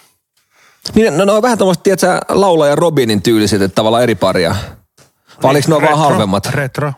niin, 0.95 1.17
no, 1.17 1.26
ne 1.26 1.32
on 1.32 1.41
vähän 1.41 1.58
tämmöiset, 1.58 1.84
tiedätkö, 1.84 2.19
Laula 2.30 2.67
ja 2.67 2.76
Robinin 2.76 3.21
tyyliset, 3.21 3.62
että 3.62 3.76
tavallaan 3.76 4.04
eri 4.04 4.15
paria. 4.15 4.56
Vai 5.43 5.52
oliko 5.52 5.65
ne 5.69 5.76
on 5.76 5.82
vaan 5.82 5.98
halvemmat? 5.98 6.45
Retro. 6.45 6.93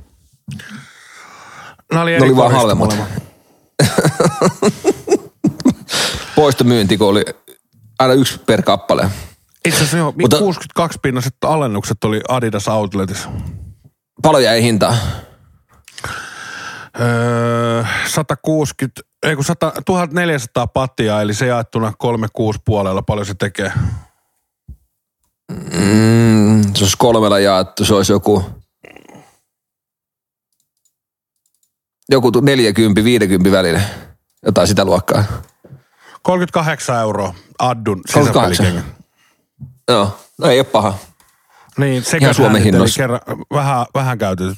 Nämä 1.92 2.04
oli, 2.04 2.12
Ne 2.20 2.26
oli 2.26 2.36
vaan 2.36 2.52
halvemmat. 2.52 2.98
Poistomyynti, 6.36 6.98
kun 6.98 7.08
oli 7.08 7.26
aina 8.00 8.14
yksi 8.14 8.40
per 8.46 8.62
kappale. 8.62 9.10
Itse 9.68 9.78
asiassa 9.78 9.98
joo, 9.98 10.14
Mutta- 10.22 10.40
62 10.40 11.00
pinnaiset 11.02 11.36
alennukset 11.46 12.04
oli 12.04 12.22
Adidas 12.30 12.68
Outletissa. 12.68 13.30
Paljon 14.22 14.44
jäi 14.44 14.62
hintaa. 14.64 14.96
Öö, 17.00 17.84
160, 18.08 19.02
ei 19.24 19.36
kun 19.36 19.44
100, 19.46 19.74
1400 19.86 20.68
pattia, 20.68 21.22
eli 21.22 21.34
se 21.34 21.46
jaettuna 21.46 21.94
36 21.98 22.60
puolella, 22.66 23.02
paljon 23.02 23.26
se 23.26 23.34
tekee. 23.34 23.72
Mm, 25.52 26.62
se 26.76 26.84
olisi 26.84 26.98
kolmella 26.98 27.40
jaettu, 27.40 27.86
se 27.86 27.94
olisi 27.94 28.12
joku... 28.12 28.44
Joku 32.10 32.32
tu- 32.32 32.40
40, 32.42 33.04
50 33.04 33.52
välillä. 33.58 33.82
Jotain 34.46 34.68
sitä 34.68 34.86
luokkaa. 34.86 35.24
38 36.22 37.02
euroa 37.02 37.34
Addun 37.60 38.02
38. 38.14 38.66
sisäpelikengä. 38.66 38.97
Joo, 39.88 40.20
no 40.38 40.48
ei 40.48 40.60
ole 40.60 40.66
paha. 40.66 40.94
Niin, 41.78 42.04
sekä 42.04 42.34
Suomen 42.34 42.64
hinnoissa. 42.64 42.98
kerran, 42.98 43.20
vähän, 43.54 43.86
vähän 43.94 44.18
käytetyt. 44.18 44.58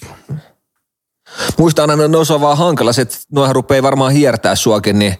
Muistan 1.57 1.89
aina, 1.89 2.03
että 2.03 2.17
ne 2.17 2.33
on 2.33 2.41
vaan 2.41 2.57
hankala, 2.57 2.93
se, 2.93 3.01
että 3.01 3.17
noihän 3.31 3.55
rupeaa 3.55 3.83
varmaan 3.83 4.11
hiertää 4.11 4.55
suakin, 4.55 4.99
niin, 4.99 5.15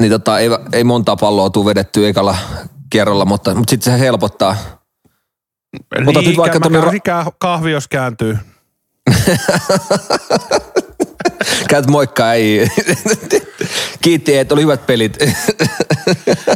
niin 0.00 0.12
tota, 0.12 0.38
ei, 0.38 0.48
ei 0.72 0.84
montaa 0.84 1.16
palloa 1.16 1.50
tule 1.50 1.66
vedettyä 1.66 2.08
ekalla 2.08 2.36
kierrolla, 2.90 3.24
mutta, 3.24 3.54
mutta 3.54 3.70
sitten 3.70 3.92
se 3.92 4.00
helpottaa. 4.00 4.56
Otat 6.06 6.24
nyt 6.24 6.36
vaikka 6.36 6.60
käyn 6.60 6.96
ikään 6.96 7.26
kahvi, 7.38 7.72
jos 7.72 7.88
kääntyy. 7.88 8.38
Käyt 11.68 11.86
moikkaa, 11.86 12.34
ei. 12.34 12.58
Kiitti, 14.02 14.36
että 14.36 14.54
oli 14.54 14.62
hyvät 14.62 14.86
pelit. 14.86 15.18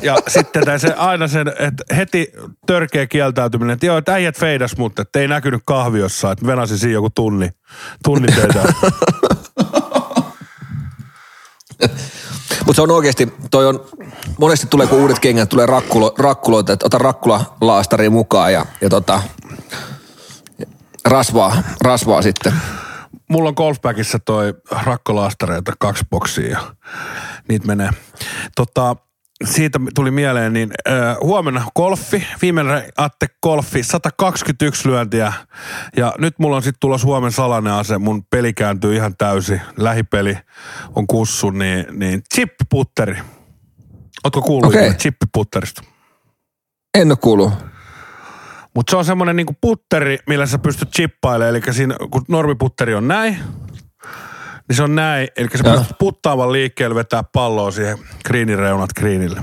Ja 0.03 0.17
sitten 0.29 0.81
se, 0.81 0.93
aina 0.97 1.29
sen, 1.29 1.49
että 1.49 1.95
heti 1.97 2.33
törkeä 2.67 3.07
kieltäytyminen, 3.07 3.75
että 3.75 3.87
joo, 3.87 3.99
että 3.99 4.13
äijät 4.15 4.39
feidas, 4.39 4.77
mutta 4.77 5.03
että 5.03 5.21
ei 5.21 5.29
näkynyt 5.29 5.63
kahviossa, 5.65 6.33
että 6.33 6.47
venasin 6.47 6.79
siinä 6.79 6.93
joku 6.93 7.11
tunni, 7.11 7.51
tunnin 8.05 8.35
teitä. 8.35 8.63
Mutta 12.67 12.77
se 12.77 12.83
on 12.83 12.91
oikeasti, 12.91 13.33
toi 13.51 13.67
on, 13.67 13.87
monesti 14.39 14.67
tulee 14.67 14.87
kun 14.87 14.99
uudet 14.99 15.19
kengät, 15.19 15.49
tulee 15.49 15.67
rakkulo, 15.67 16.15
rakkuloita, 16.19 16.73
että 16.73 16.87
ota 16.87 16.99
rakkula 16.99 17.57
laastari 17.61 18.11
mukaan 18.11 18.53
ja, 18.53 18.67
ja 18.81 18.89
tota, 18.89 19.23
rasvaa, 21.05 21.63
rasvaa 21.81 22.23
sitten. 22.23 22.53
Mulla 23.29 23.49
on 23.49 23.55
golfbagissa 23.57 24.19
toi 24.19 24.55
rakkolaastareita, 24.71 25.73
kaksi 25.79 26.05
boksia 26.11 26.49
ja 26.51 26.75
niitä 27.49 27.67
menee. 27.67 27.91
Tota, 28.57 28.97
siitä 29.45 29.81
tuli 29.95 30.11
mieleen, 30.11 30.53
niin 30.53 30.71
äh, 30.89 31.17
huomenna 31.21 31.65
golfi, 31.77 32.27
viimeinen 32.43 32.83
Atte 32.97 33.27
golfi, 33.43 33.83
121 33.83 34.89
lyöntiä. 34.89 35.33
Ja 35.97 36.15
nyt 36.19 36.39
mulla 36.39 36.57
on 36.57 36.63
sitten 36.63 36.81
tulos 36.81 37.05
huomen 37.05 37.33
salainen 37.33 37.73
ase, 37.73 37.99
mun 37.99 38.25
peli 38.31 38.53
kääntyy 38.53 38.95
ihan 38.95 39.17
täysi, 39.17 39.61
lähipeli 39.77 40.39
on 40.95 41.07
kussu, 41.07 41.51
niin, 41.51 41.87
niin 41.93 42.23
chippiputteri. 42.35 43.19
Ootko 44.25 44.43
kuullut 44.43 44.75
okay. 44.75 44.95
chippiputterista? 44.95 45.83
En 46.99 47.11
ole 47.11 47.17
kuullut. 47.17 47.53
Mutta 48.77 48.91
se 48.91 48.97
on 48.97 49.05
semmoinen 49.05 49.37
niinku 49.37 49.57
putteri, 49.61 50.19
millä 50.27 50.47
sä 50.47 50.59
pystyt 50.59 50.91
chippailemaan. 50.91 51.57
Eli 51.57 51.61
siinä, 51.71 51.97
kun 52.11 52.23
normiputteri 52.29 52.95
on 52.95 53.09
näin, 53.09 53.39
niin 54.69 54.77
se 54.77 54.83
on 54.83 54.95
näin. 54.95 55.29
Eli 55.37 55.49
sä 55.57 55.69
Joo. 55.69 55.77
pystyt 55.77 55.99
puttaavan 55.99 56.53
liikkeellä 56.53 56.95
vetää 56.95 57.23
palloa 57.33 57.71
siihen 57.71 57.99
kriinin 58.25 58.59
reunat 58.59 58.91
kriinille. 58.97 59.43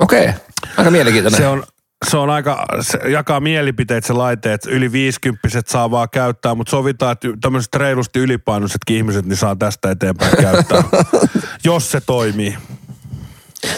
Okei, 0.00 0.30
aika 0.76 0.90
mielenkiintoinen. 0.90 1.40
Se 1.40 1.48
on, 1.48 1.64
se 2.10 2.16
on 2.16 2.30
aika, 2.30 2.66
se 2.80 2.98
jakaa 2.98 3.40
mielipiteet 3.40 4.04
se 4.04 4.12
laite, 4.12 4.52
että 4.52 4.70
yli 4.70 4.92
50 4.92 5.48
saa 5.66 5.90
vaan 5.90 6.08
käyttää, 6.12 6.54
mutta 6.54 6.70
sovitaan, 6.70 7.12
että 7.12 7.28
tämmöiset 7.40 7.74
reilusti 7.74 8.18
ylipainoisetkin 8.18 8.96
ihmiset 8.96 9.26
niin 9.26 9.36
saa 9.36 9.56
tästä 9.56 9.90
eteenpäin 9.90 10.36
käyttää, 10.36 10.82
jos 11.64 11.90
se 11.90 12.00
toimii. 12.00 12.56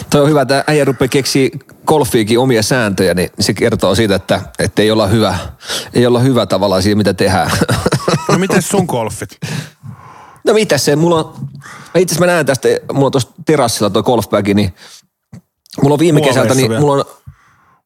Toi 0.09 0.21
on 0.21 0.29
hyvä, 0.29 0.41
että 0.41 0.63
äijä 0.67 0.85
rupeaa 0.85 1.07
keksiä 1.07 1.49
golfiikin 1.85 2.39
omia 2.39 2.63
sääntöjä, 2.63 3.13
niin 3.13 3.29
se 3.39 3.53
kertoo 3.53 3.95
siitä, 3.95 4.15
että, 4.15 4.41
että 4.59 4.81
ei 4.81 4.91
olla 4.91 5.07
hyvä, 5.07 5.37
ei 5.93 6.05
olla 6.07 6.19
hyvä 6.19 6.45
tavallaan 6.45 6.83
siinä, 6.83 6.97
mitä 6.97 7.13
tehdään. 7.13 7.51
No 8.31 8.37
miten 8.37 8.61
sun 8.61 8.85
golfit? 8.85 9.37
No 10.43 10.53
mitä 10.53 10.77
se, 10.77 10.95
mulla 10.95 11.15
on, 11.15 11.33
itse 11.95 12.13
asiassa 12.13 12.19
mä 12.19 12.25
näen 12.25 12.45
tästä, 12.45 12.67
mulla 12.93 13.05
on 13.05 13.11
tuossa 13.11 13.29
terassilla 13.45 13.89
tuo 13.89 14.03
golfbagi, 14.03 14.53
niin 14.53 14.73
Mulla 15.81 15.93
on 15.93 15.99
viime 15.99 16.21
kesältä, 16.21 16.55
niin 16.55 16.69
vielä. 16.69 16.81
mulla 16.81 16.93
on, 16.93 17.05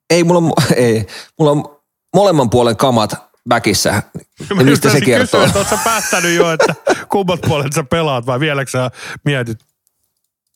ei, 0.10 0.24
mulla 0.24 0.40
on, 0.40 0.54
ei, 0.76 1.08
mulla 1.40 1.52
on 1.52 1.78
molemman 2.16 2.50
puolen 2.50 2.78
kamat 2.78 3.16
väkissä. 3.50 4.04
Mä 4.56 4.64
mistä 4.64 4.90
se 4.90 5.02
kertoo? 5.02 5.46
Kysyä, 5.46 5.62
että 5.62 5.76
sä 5.76 5.82
päättänyt 5.84 6.36
jo, 6.36 6.52
että 6.52 6.76
kummat 7.10 7.42
puolet 7.42 7.74
sä 7.74 7.84
pelaat 7.84 8.26
vai 8.26 8.40
vieläkö 8.40 8.72
sä 8.72 8.92
mietit? 9.26 9.60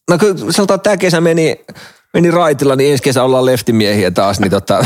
No 0.10 0.17
kyllä 0.17 0.52
sanotaan, 0.52 0.76
että 0.76 0.84
tämä 0.84 0.98
kesä 0.98 1.22
meni, 1.22 1.65
meni 2.13 2.32
raitilla, 2.32 2.76
niin 2.76 2.91
ensi 2.91 3.04
kesä 3.04 3.24
ollaan 3.24 3.46
leftimiehiä 3.46 4.12
taas, 4.12 4.39
niin 4.39 4.52
tota... 4.52 4.86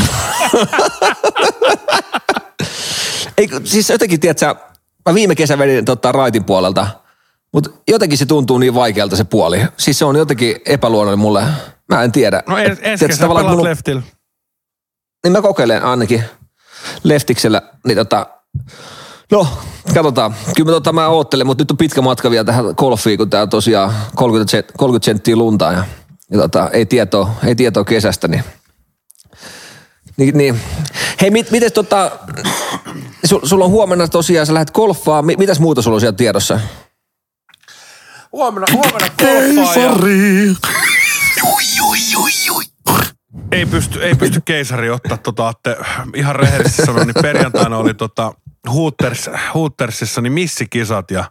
Ei, 3.38 3.48
siis 3.64 3.90
jotenkin, 3.90 4.20
tiedätkö, 4.20 4.54
mä 5.08 5.14
viime 5.14 5.34
kesä 5.34 5.58
vedin 5.58 5.84
tota, 5.84 6.12
raitin 6.12 6.44
puolelta, 6.44 6.86
mutta 7.52 7.70
jotenkin 7.88 8.18
se 8.18 8.26
tuntuu 8.26 8.58
niin 8.58 8.74
vaikealta 8.74 9.16
se 9.16 9.24
puoli. 9.24 9.66
Siis 9.76 9.98
se 9.98 10.04
on 10.04 10.16
jotenkin 10.16 10.56
epäluonnollinen 10.66 11.18
mulle. 11.18 11.44
Mä 11.88 12.02
en 12.02 12.12
tiedä. 12.12 12.42
No 12.46 12.58
ensi 12.58 13.06
kesä 13.06 13.20
tavallaan, 13.20 13.44
pelaat 13.46 13.58
mulla- 13.58 13.64
leftillä. 13.70 14.02
Niin 15.24 15.32
mä 15.32 15.42
kokeilen 15.42 15.82
ainakin 15.84 16.24
leftiksellä, 17.02 17.62
niin 17.86 17.96
tota, 17.98 18.26
no 19.32 19.46
katsotaan. 19.94 20.34
Kyllä 20.56 20.70
mä, 20.70 20.72
tota, 20.72 20.92
mä 20.92 21.08
oottelen, 21.08 21.46
mutta 21.46 21.62
nyt 21.62 21.70
on 21.70 21.76
pitkä 21.76 22.02
matka 22.02 22.30
vielä 22.30 22.44
tähän 22.44 22.64
golfiin, 22.76 23.18
kun 23.18 23.30
tää 23.30 23.42
on 23.42 23.48
tosiaan 23.48 23.94
30, 24.14 24.58
sent- 24.58 24.72
30 24.76 25.04
senttiä 25.04 25.36
lunta 25.36 25.72
ja, 25.72 25.84
ja 26.30 26.38
tota, 26.38 26.70
ei, 26.70 26.86
tietoa, 26.86 27.30
ei 27.44 27.54
tietoa 27.54 27.84
kesästä, 27.84 28.28
niin 28.28 28.44
niin, 30.16 30.38
niin. 30.38 30.60
Hei, 31.20 31.30
mit, 31.30 31.50
mites 31.50 31.72
tota, 31.72 32.10
sul, 33.24 33.40
sulla 33.42 33.64
on 33.64 33.70
huomenna 33.70 34.08
tosiaan, 34.08 34.46
sä 34.46 34.54
lähdet 34.54 34.70
golfaa, 34.70 35.22
Mi, 35.22 35.36
mitäs 35.38 35.60
muuta 35.60 35.82
sulla 35.82 35.94
on 35.94 36.00
siellä 36.00 36.16
tiedossa? 36.16 36.60
Huomenna, 38.32 38.66
huomenna 38.72 39.08
golfaa 39.18 39.74
ja 39.74 39.90
ei 43.52 43.66
pysty, 43.66 44.04
ei 44.04 44.14
pysty 44.14 44.42
keisari 44.44 44.90
ottaa 44.90 45.16
tota, 45.16 45.48
että 45.48 45.76
ihan 46.14 46.36
rehellisesti 46.36 46.86
sanoen, 46.86 47.06
niin 47.06 47.22
perjantaina 47.22 47.78
oli 47.78 47.94
tota 47.94 48.34
Hooters, 48.68 49.30
Hootersissa 49.54 50.20
niin 50.20 50.32
missikisat 50.32 51.10
ja 51.10 51.24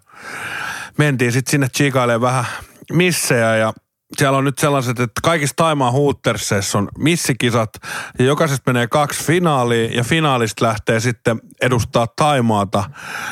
mentiin 0.97 1.31
sitten 1.31 1.51
sinne 1.51 1.67
chiikailemaan 1.69 2.21
vähän 2.21 2.45
missejä 2.93 3.55
ja 3.55 3.73
siellä 4.17 4.37
on 4.37 4.43
nyt 4.43 4.57
sellaiset, 4.57 4.99
että 4.99 5.21
kaikissa 5.23 5.55
Taimaan 5.55 5.93
Hootersissa 5.93 6.77
on 6.77 6.89
missikisat 6.97 7.69
ja 8.19 8.25
jokaisesta 8.25 8.71
menee 8.71 8.87
kaksi 8.87 9.23
finaalia 9.23 9.89
ja 9.95 10.03
finaalista 10.03 10.65
lähtee 10.65 10.99
sitten 10.99 11.41
edustaa 11.61 12.07
Taimaata. 12.15 12.83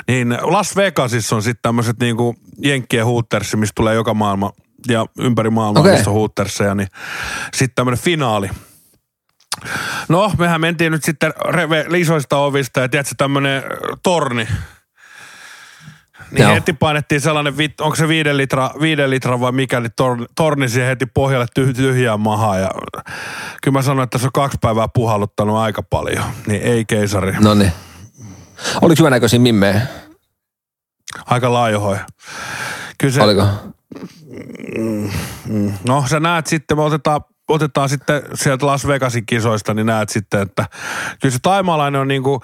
Niin 0.07 0.37
Las 0.41 0.75
Vegasissa 0.75 1.35
on 1.35 1.43
sitten 1.43 1.61
tämmöiset 1.61 1.99
niinku 1.99 2.35
Jenkkien 2.63 3.05
Hootersi, 3.05 3.57
mistä 3.57 3.73
tulee 3.75 3.95
joka 3.95 4.13
maailma 4.13 4.51
ja 4.87 5.05
ympäri 5.19 5.49
maailmaa, 5.49 5.81
okay. 5.81 5.93
missä 5.93 6.09
on 6.09 6.15
Hooterseja, 6.15 6.75
niin 6.75 6.87
sitten 7.53 7.75
tämmöinen 7.75 7.99
finaali. 7.99 8.49
No, 10.09 10.31
mehän 10.37 10.61
mentiin 10.61 10.91
nyt 10.91 11.03
sitten 11.03 11.33
reve, 11.49 11.85
isoista 11.97 12.37
ovista 12.37 12.79
ja 12.79 12.89
tiedätkö 12.89 13.15
tämmönen 13.17 13.57
äh, 13.57 13.63
torni. 14.03 14.47
Niin 16.31 16.41
Joo. 16.41 16.53
heti 16.53 16.73
painettiin 16.73 17.21
sellainen, 17.21 17.53
onko 17.81 17.95
se 17.95 18.07
viiden 18.07 18.37
litra, 18.37 18.71
viiden 18.81 19.09
litra 19.09 19.39
vai 19.39 19.51
mikä, 19.51 19.79
niin 19.79 19.91
torni, 19.95 20.25
torni 20.35 20.69
siihen 20.69 20.89
heti 20.89 21.05
pohjalle 21.05 21.45
tyh- 21.59 21.73
tyhjään 21.73 22.19
mahaa. 22.19 22.57
Ja 22.57 22.69
kyllä 23.63 23.77
mä 23.77 23.81
sanoin, 23.81 24.03
että 24.03 24.17
se 24.17 24.25
on 24.25 24.31
kaksi 24.33 24.57
päivää 24.61 24.87
puhalluttanut 24.93 25.57
aika 25.57 25.83
paljon. 25.83 26.23
Niin 26.47 26.61
ei 26.61 26.85
keisari. 26.85 27.31
No 27.39 27.53
niin. 27.53 27.71
Oliko 28.81 28.99
hyvänäköisiä 28.99 29.39
mimmejä? 29.39 29.81
Aika 31.25 31.53
laajohoja. 31.53 32.05
Kyllä 32.97 33.13
se, 33.13 33.21
Oliko? 33.21 33.47
no 35.87 36.05
sä 36.07 36.19
näet 36.19 36.47
sitten, 36.47 36.77
me 36.77 36.83
otetaan, 36.83 37.21
otetaan 37.49 37.89
sitten 37.89 38.21
sieltä 38.33 38.65
Las 38.65 38.87
Vegasin 38.87 39.25
kisoista, 39.25 39.73
niin 39.73 39.85
näet 39.85 40.09
sitten, 40.09 40.41
että 40.41 40.65
kyllä 41.21 41.33
se 41.33 41.39
taimaalainen 41.41 42.01
on 42.01 42.07
niinku, 42.07 42.41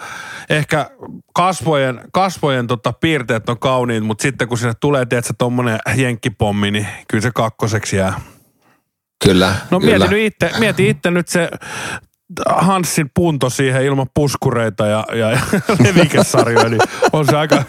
ehkä 0.49 0.89
kasvojen, 1.33 2.01
kasvojen 2.13 2.67
tota 2.67 2.93
piirteet 2.93 3.49
on 3.49 3.59
kauniit, 3.59 4.03
mutta 4.03 4.21
sitten 4.21 4.47
kun 4.47 4.57
sinne 4.57 4.73
tulee, 4.79 5.05
tiedätkö, 5.05 5.33
tommonen 5.37 5.79
jenkkipommi, 5.95 6.71
niin 6.71 6.87
kyllä 7.07 7.21
se 7.21 7.31
kakkoseksi 7.33 7.97
jää. 7.97 8.19
Kyllä. 9.23 9.55
No 9.71 9.79
kyllä. 9.79 9.97
mieti 9.97 10.15
nyt 10.15 10.33
itse, 10.33 10.59
mieti 10.59 10.89
itse 10.89 11.11
nyt 11.11 11.27
se 11.27 11.49
Hanssin 12.49 13.09
punto 13.13 13.49
siihen 13.49 13.83
ilman 13.83 14.07
puskureita 14.13 14.87
ja, 14.87 15.05
ja, 15.11 15.31
ja 15.31 15.39
levikesarjoja, 15.83 16.69
niin 16.69 16.81
on 17.13 17.25
se 17.25 17.37
aika, 17.37 17.63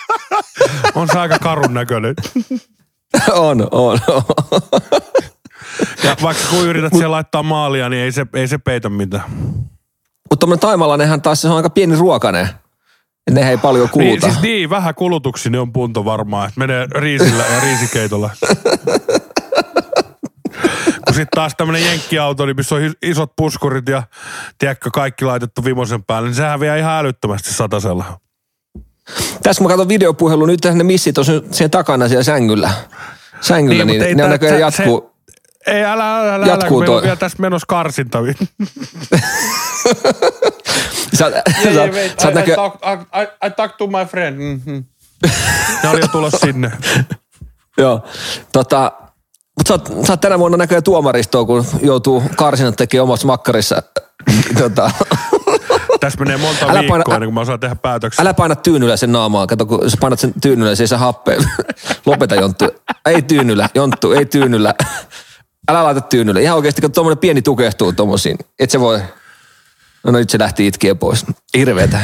on 0.94 1.08
se 1.12 1.18
aika 1.18 1.38
karun 1.38 1.74
näköinen. 1.74 2.14
on, 3.32 3.68
on, 3.70 3.98
on. 4.08 4.22
Ja 6.04 6.16
vaikka 6.22 6.42
kun 6.50 6.66
yrität 6.66 6.92
siellä 6.92 7.10
laittaa 7.14 7.42
maalia, 7.42 7.88
niin 7.88 8.02
ei 8.02 8.12
se, 8.12 8.26
ei 8.34 8.48
se 8.48 8.58
peitä 8.58 8.88
mitään. 8.88 9.30
Mutta 10.30 10.36
tuommoinen 10.40 10.60
taimalainenhan 10.60 11.22
taas 11.22 11.40
se 11.42 11.48
on 11.48 11.56
aika 11.56 11.70
pieni 11.70 11.96
ruokainen. 11.96 12.48
Et 13.26 13.34
nehän 13.34 13.50
ei 13.50 13.58
paljon 13.58 13.88
Niin, 13.94 14.08
kuluta. 14.08 14.26
siis 14.26 14.42
niin, 14.42 14.70
vähän 14.70 14.94
kulutuksi 14.94 15.50
niin 15.50 15.60
on 15.60 15.72
punto 15.72 16.04
varmaan, 16.04 16.48
että 16.48 16.60
menee 16.60 16.86
riisillä 16.94 17.44
ja 17.54 17.60
riisikeitolla. 17.60 18.30
kun 21.04 21.14
sitten 21.14 21.28
taas 21.34 21.52
tämmönen 21.56 21.84
jenkkiauto, 21.84 22.46
niin 22.46 22.56
missä 22.56 22.74
on 22.74 22.82
is- 22.82 22.96
isot 23.02 23.32
puskurit 23.36 23.88
ja 23.88 24.02
tiedätkö, 24.58 24.90
kaikki 24.94 25.24
laitettu 25.24 25.64
vimosen 25.64 26.04
päälle, 26.04 26.28
niin 26.28 26.36
sehän 26.36 26.60
vie 26.60 26.78
ihan 26.78 26.92
älyttömästi 26.98 27.52
satasella. 27.54 28.04
Tässä 29.42 29.58
kun 29.60 29.66
mä 29.66 29.68
katson 29.68 29.88
videopuhelun, 29.88 30.48
nyt 30.48 30.60
ne 30.74 30.84
missit 30.84 31.18
on 31.18 31.24
sen 31.50 31.70
takana 31.70 32.08
siellä 32.08 32.22
sängyllä. 32.22 32.70
Sängyllä, 33.40 33.84
niin, 33.84 33.98
mut 33.98 34.06
ei 34.06 34.08
niin 34.08 34.16
ne 34.16 34.24
on 34.24 34.28
tää- 34.30 34.34
näköjään 34.34 34.72
se- 34.72 34.82
jatkuu. 34.82 35.09
Ei, 35.66 35.84
älä, 35.84 36.18
älä, 36.20 36.34
älä, 36.34 36.46
älä 36.46 36.68
kun 36.68 36.78
meillä 36.78 36.78
on 36.78 36.84
toi. 36.86 37.02
vielä 37.02 37.16
tässä 37.16 37.38
menossa 37.40 37.66
karsinta. 37.68 38.18
Sä, 41.14 41.30
sä, 41.30 41.30
sä, 41.74 41.88
sä 42.22 42.28
oot 42.28 42.34
näkö, 42.34 42.54
talk, 42.54 42.74
I, 42.74 43.46
I 43.46 43.50
talk 43.56 43.76
to 43.76 43.86
my 43.86 44.04
friend. 44.10 44.36
Mm-hmm. 44.38 44.84
Ne 45.82 45.88
oli 45.88 46.00
jo 46.00 46.08
tulossa 46.08 46.38
sinne. 46.38 46.72
joo, 47.78 48.04
tota, 48.52 48.92
mutta 49.58 49.68
sä, 49.68 49.74
oot- 49.74 50.06
sä 50.06 50.12
oot 50.12 50.20
tänä 50.20 50.38
vuonna 50.38 50.56
näköjään 50.56 50.82
tuomaristoa, 50.82 51.44
kun 51.44 51.64
joutuu 51.82 52.22
karsinat 52.36 52.76
tekemään 52.76 53.02
omassa 53.02 53.26
makkarissa. 53.26 53.82
tota, 54.58 54.90
Tässä 56.00 56.18
menee 56.18 56.36
monta 56.36 56.66
Älä 56.66 56.80
viikkoa 56.80 56.98
paina- 56.98 57.14
ennen 57.14 57.26
kuin 57.26 57.34
mä 57.34 57.40
osaan 57.40 57.60
tehdä 57.60 57.74
päätöksiä. 57.74 58.22
älä 58.22 58.34
paina 58.34 58.54
tyynyllä 58.56 58.96
sen 58.96 59.12
naamaan. 59.12 59.46
Kato, 59.46 59.66
kun 59.66 59.90
sä 59.90 59.96
painat 60.00 60.18
sen 60.20 60.32
tyynyllä, 60.42 60.74
se 60.74 60.82
ei 60.82 60.86
saa 60.88 60.98
happea. 60.98 61.36
Lopeta 62.06 62.34
Jonttu. 62.34 62.64
Ei 63.06 63.22
tyynyllä, 63.22 63.68
Jonttu, 63.74 64.12
ei 64.12 64.24
tyynyllä. 64.26 64.74
Älä 65.70 65.84
laita 65.84 66.00
tyynyllä. 66.00 66.40
Ihan 66.40 66.56
oikeasti, 66.56 66.82
kun 66.82 66.92
tuommoinen 66.92 67.18
pieni 67.18 67.42
tukehtuu 67.42 67.92
tuommoisiin. 67.92 68.36
Et 68.58 68.70
se 68.70 68.80
voi... 68.80 69.00
No 70.04 70.12
nyt 70.12 70.30
se 70.30 70.38
lähti 70.38 70.66
itkiä 70.66 70.94
pois. 70.94 71.26
Hirveetä. 71.56 72.00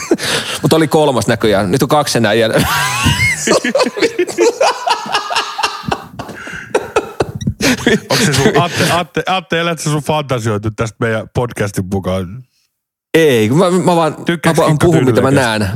Mutta 0.62 0.76
oli 0.76 0.88
kolmas 0.88 1.26
näköjään. 1.26 1.70
Nyt 1.70 1.82
on 1.82 1.88
kaksi 1.88 2.18
enää 2.18 2.34
jäljellä. 2.34 2.68
Onko 8.10 8.24
se 8.24 8.32
sun, 8.32 8.62
Atte, 8.62 8.92
Atte, 8.92 9.22
Atte 9.26 9.60
elät 9.60 9.78
sä 9.78 9.90
sun 9.90 10.02
fantasioitu 10.02 10.70
tästä 10.70 10.96
meidän 11.00 11.28
podcastin 11.34 11.84
mukaan? 11.92 12.44
Ei, 13.14 13.48
kun 13.48 13.58
mä, 13.58 13.70
mä 13.70 13.96
vaan, 13.96 14.16
mä 14.46 14.56
vaan 14.56 14.78
puhun, 14.78 15.04
mitä 15.04 15.20
mä 15.20 15.30
näen. 15.30 15.68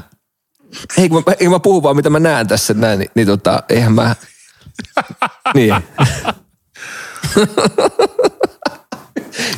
Ei, 0.99 1.09
kun 1.09 1.23
mä, 1.27 1.33
ei, 1.41 1.49
mä 1.49 1.61
puhun 1.61 1.83
vaan, 1.83 1.97
mitä 1.97 2.11
mä 2.11 2.21
näen 2.21 2.49
tässä 2.49 2.75
näin, 2.75 2.99
niin, 2.99 3.11
niin 3.15 3.27
tota, 3.27 3.63
eihän 3.69 3.93
mä... 3.93 4.15
niin. 5.55 5.75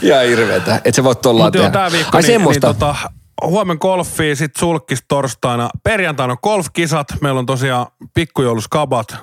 Ihan 0.03 0.25
hirveetä, 0.25 0.81
et 0.85 0.95
se 0.95 1.05
voi 1.05 1.17
tollaan 1.17 1.51
joo, 1.55 1.63
tehdä. 1.63 1.71
tää 1.71 1.93
viikko, 1.93 2.17
Ai 2.17 2.23
niin, 2.23 2.43
niin 2.43 2.61
tota, 2.61 2.95
huomen 3.43 3.77
golfia, 3.81 4.37
sit 4.37 4.57
sulkis 4.57 5.05
torstaina. 5.09 5.71
Perjantaina 5.85 6.33
on 6.33 6.39
golfkisat. 6.43 7.09
Meillä 7.21 7.39
on 7.39 7.47
tosiaan 7.47 7.87
pikkujouluskabat, 8.15 9.17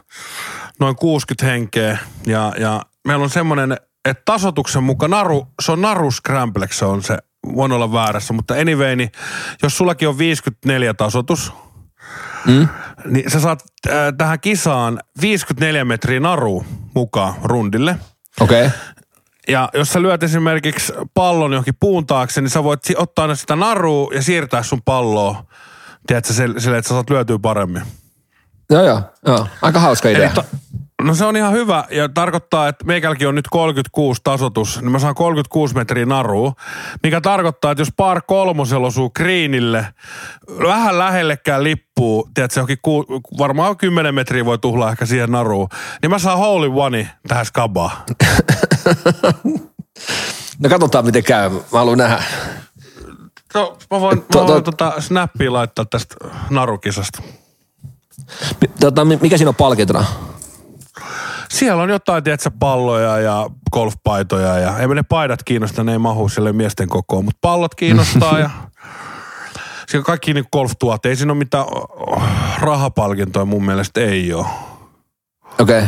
noin 0.80 0.96
60 0.96 1.46
henkeä. 1.46 1.98
Ja, 2.28 2.54
ja 2.60 2.82
meillä 3.08 3.24
on 3.24 3.30
semmoinen, 3.30 3.72
että 4.06 4.22
tasotuksen 4.26 4.84
mukaan 4.84 5.12
naru, 5.12 5.48
se 5.62 5.72
on 5.72 5.82
naru 5.82 6.12
scramblex, 6.12 6.78
se 6.78 6.86
on 6.86 7.04
se, 7.04 7.18
voin 7.56 7.72
olla 7.72 7.94
väärässä, 7.94 8.34
mutta 8.34 8.54
anyway, 8.54 8.96
niin 8.96 9.12
jos 9.64 9.78
sullakin 9.78 10.08
on 10.08 10.18
54 10.18 10.94
tasotus, 10.94 11.54
Mm? 12.46 12.68
niin 13.06 13.32
sä 13.32 13.40
saat 13.40 13.64
äh, 13.88 13.94
tähän 14.18 14.40
kisaan 14.40 15.00
54 15.22 15.86
metriä 15.86 16.20
naru 16.20 16.66
mukaan 16.96 17.34
rundille. 17.44 17.96
Okei. 18.42 18.66
Okay. 18.66 18.80
Ja 19.48 19.70
jos 19.74 19.94
sä 19.94 20.02
lyöt 20.02 20.24
esimerkiksi 20.24 20.94
pallon 21.14 21.52
johonkin 21.52 21.78
puun 21.80 22.06
taakse, 22.08 22.42
niin 22.42 22.50
sä 22.50 22.64
voit 22.64 22.80
ottaa 22.98 23.24
aina 23.24 23.36
sitä 23.36 23.56
narua 23.56 24.12
ja 24.14 24.22
siirtää 24.22 24.64
sun 24.64 24.82
palloa. 24.86 25.46
Tiedätkö, 26.08 26.34
sille, 26.34 26.60
sille, 26.60 26.78
että 26.78 26.90
sä 26.90 26.96
saat 26.96 27.10
lyötyä 27.10 27.40
paremmin. 27.42 27.84
Joo, 28.70 28.84
joo, 28.84 29.02
joo. 29.28 29.48
Aika 29.62 29.80
hauska 29.80 30.10
idea. 30.10 30.26
Eli 30.26 30.34
ta- 30.34 30.44
No 31.04 31.16
se 31.16 31.26
on 31.26 31.38
ihan 31.38 31.54
hyvä 31.54 31.84
ja 31.92 32.10
tarkoittaa, 32.10 32.68
että 32.68 32.86
meikälläkin 32.86 33.28
on 33.28 33.36
nyt 33.36 33.48
36 33.52 34.22
tasotus, 34.24 34.82
niin 34.82 34.92
mä 34.92 35.00
saan 35.00 35.16
36 35.16 35.76
metriä 35.76 36.06
narua, 36.06 36.54
mikä 37.04 37.22
tarkoittaa, 37.22 37.72
että 37.72 37.82
jos 37.82 37.92
par 37.98 38.22
kolmosella 38.28 38.88
osuu 38.88 39.10
kriinille, 39.10 39.88
vähän 40.64 40.98
lähellekään 40.98 41.64
lippuu, 41.64 42.30
tiedätkö, 42.34 42.60
johonkin 42.60 42.78
ku, 42.82 43.06
varmaan 43.38 43.78
10 43.78 44.16
metriä 44.16 44.46
voi 44.46 44.58
tuhlaa 44.58 44.92
ehkä 44.92 45.06
siihen 45.06 45.32
naruun, 45.32 45.68
niin 46.02 46.10
mä 46.10 46.20
saan 46.20 46.38
holy 46.38 46.72
one 46.76 47.10
tähän 47.28 47.46
skabaan. 47.46 47.98
No 50.60 50.70
katsotaan 50.70 51.06
miten 51.06 51.24
käy. 51.24 51.50
Mä 51.50 51.60
haluan 51.72 51.98
nähdä. 51.98 52.24
No, 53.54 53.78
mä 53.92 54.00
voin, 54.00 54.18
mä 54.18 54.24
To- 54.32 54.40
to- 54.40 54.48
voin 54.48 54.64
tota 54.64 54.94
snappia 55.00 55.54
laittaa 55.54 55.86
tästä 55.86 56.16
narukisasta. 56.50 57.24
Tota, 58.80 59.06
mi- 59.06 59.20
mikä 59.22 59.38
siinä 59.38 59.50
on 59.50 59.56
palkintona? 59.56 60.06
Siellä 61.50 61.84
on 61.84 61.90
jotain, 61.90 62.24
tiedätkö, 62.24 62.52
palloja 62.60 63.20
ja 63.20 63.50
golfpaitoja 63.72 64.60
ja 64.60 64.78
ei 64.78 64.88
me 64.88 64.96
ne 64.96 65.04
paidat 65.04 65.44
kiinnosta, 65.44 65.84
ne 65.84 65.92
ei 65.92 65.98
mahu 65.98 66.30
sille 66.30 66.54
miesten 66.54 66.88
kokoon, 66.90 67.26
mutta 67.26 67.40
pallot 67.42 67.76
kiinnostaa 67.76 68.40
ja 68.40 68.50
siellä 69.88 70.02
on 70.02 70.04
kaikki 70.04 70.34
niin 70.34 70.46
golftuotteet. 70.52 71.12
Ei 71.12 71.16
siinä 71.16 71.32
ole 71.34 71.38
mitään 71.38 71.66
rahapalkintoja 72.62 73.46
mun 73.46 73.66
mielestä 73.66 74.02
ei 74.02 74.34
ole. 74.34 74.46
Okei. 75.60 75.84
Okay. 75.84 75.88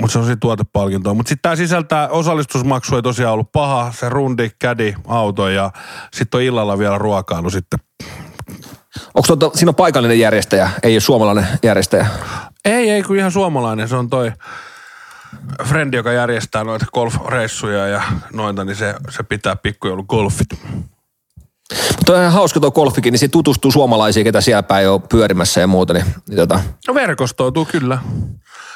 Mutta 0.00 0.12
se 0.12 0.18
on 0.18 0.24
siinä 0.24 0.38
tuotepalkintoa. 0.40 1.14
Mutta 1.14 1.28
sitten 1.28 1.42
tämä 1.42 1.56
sisältää, 1.56 2.08
osallistusmaksu 2.08 2.96
ei 2.96 3.02
tosiaan 3.02 3.32
ollut 3.32 3.52
paha, 3.52 3.92
se 3.92 4.08
rundi, 4.08 4.50
kädi, 4.58 4.94
auto 5.06 5.48
ja 5.48 5.70
sitten 6.14 6.38
on 6.38 6.42
illalla 6.42 6.78
vielä 6.78 6.98
ruokailu 6.98 7.50
sitten. 7.50 7.80
Onko 9.14 9.36
tuota, 9.36 9.58
siinä 9.58 9.70
on 9.70 9.74
paikallinen 9.74 10.20
järjestäjä, 10.20 10.70
ei 10.82 10.94
ole 10.94 11.00
suomalainen 11.00 11.46
järjestäjä? 11.62 12.06
Ei, 12.66 12.90
ei 12.90 13.02
kun 13.02 13.16
ihan 13.16 13.32
suomalainen. 13.32 13.88
Se 13.88 13.96
on 13.96 14.10
toi 14.10 14.32
frendi, 15.64 15.96
joka 15.96 16.12
järjestää 16.12 16.64
noita 16.64 16.86
golfreissuja 16.94 17.86
ja 17.86 18.02
noita, 18.32 18.64
niin 18.64 18.76
se, 18.76 18.94
se 19.10 19.22
pitää 19.22 19.56
pikkujoulugolfit. 19.56 20.48
Tuo 22.06 22.14
on 22.14 22.20
ihan 22.20 22.32
hauska 22.32 22.60
tuo 22.60 22.70
golfikin, 22.70 23.12
niin 23.12 23.18
se 23.18 23.28
tutustuu 23.28 23.72
suomalaisiin, 23.72 24.24
ketä 24.24 24.40
siellä 24.40 24.62
päin 24.62 24.88
on 24.88 25.02
pyörimässä 25.02 25.60
ja 25.60 25.66
muuta. 25.66 25.92
Niin, 25.92 26.04
niin 26.28 26.36
tota. 26.36 26.60
No 26.88 26.94
verkostoituu 26.94 27.64
kyllä. 27.64 27.98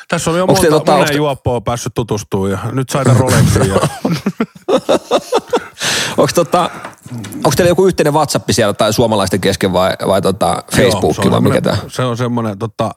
Tässä 0.08 0.30
on 0.30 0.38
jo 0.38 0.44
Onks 0.44 0.60
monta, 0.62 0.76
tota- 0.76 0.80
moneen 0.80 0.98
onks 1.00 1.10
te- 1.10 1.16
juoppoon 1.16 1.64
päässyt 1.64 1.94
tutustumaan 1.94 2.50
ja 2.50 2.58
nyt 2.72 2.88
sai 2.90 3.04
tämän 3.04 3.20
Rolexin. 3.20 3.68
Ja... 3.68 3.76
Onko 6.20 6.32
tota, 6.34 6.70
onko 7.34 7.52
teillä 7.56 7.68
joku 7.70 7.86
yhteinen 7.86 8.14
WhatsApp 8.14 8.50
siellä 8.50 8.74
tai 8.74 8.92
suomalaisten 8.92 9.40
kesken 9.40 9.72
vai, 9.72 9.92
vai 10.06 10.22
tota 10.22 10.62
Facebook 10.76 11.16
Joo, 11.16 11.30
vai 11.30 11.40
mikä 11.40 11.60
tämä? 11.60 11.76
Se 11.88 12.02
on 12.02 12.16
semmoinen 12.16 12.58
tota, 12.58 12.90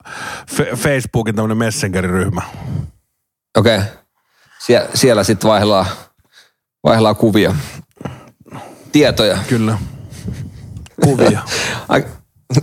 Fe- 0.55 0.75
Facebookin 0.75 1.35
tämmöinen 1.35 1.57
messengeriryhmä. 1.57 2.41
Okei. 3.57 3.77
Okay. 3.77 3.89
Sie, 4.65 4.89
siellä 4.93 5.23
sitten 5.23 5.49
vaihdellaan, 5.49 5.85
vaihdellaan 6.83 7.15
kuvia. 7.15 7.55
Tietoja. 8.91 9.37
Kyllä. 9.47 9.77
Kuvia. 11.03 11.41
Ai, 11.89 12.05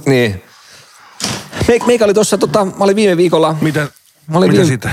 niin. 0.06 0.42
Meik, 1.68 1.86
meikä 1.86 2.04
oli 2.04 2.14
tuossa, 2.14 2.38
tota, 2.38 2.64
mä 2.64 2.84
olin 2.84 2.96
viime 2.96 3.16
viikolla, 3.16 3.56
Mitä, 3.60 3.88
Mä 4.26 4.38
olin 4.38 4.50
mitä 4.50 4.62
viime- 4.62 4.74
sitä? 4.74 4.90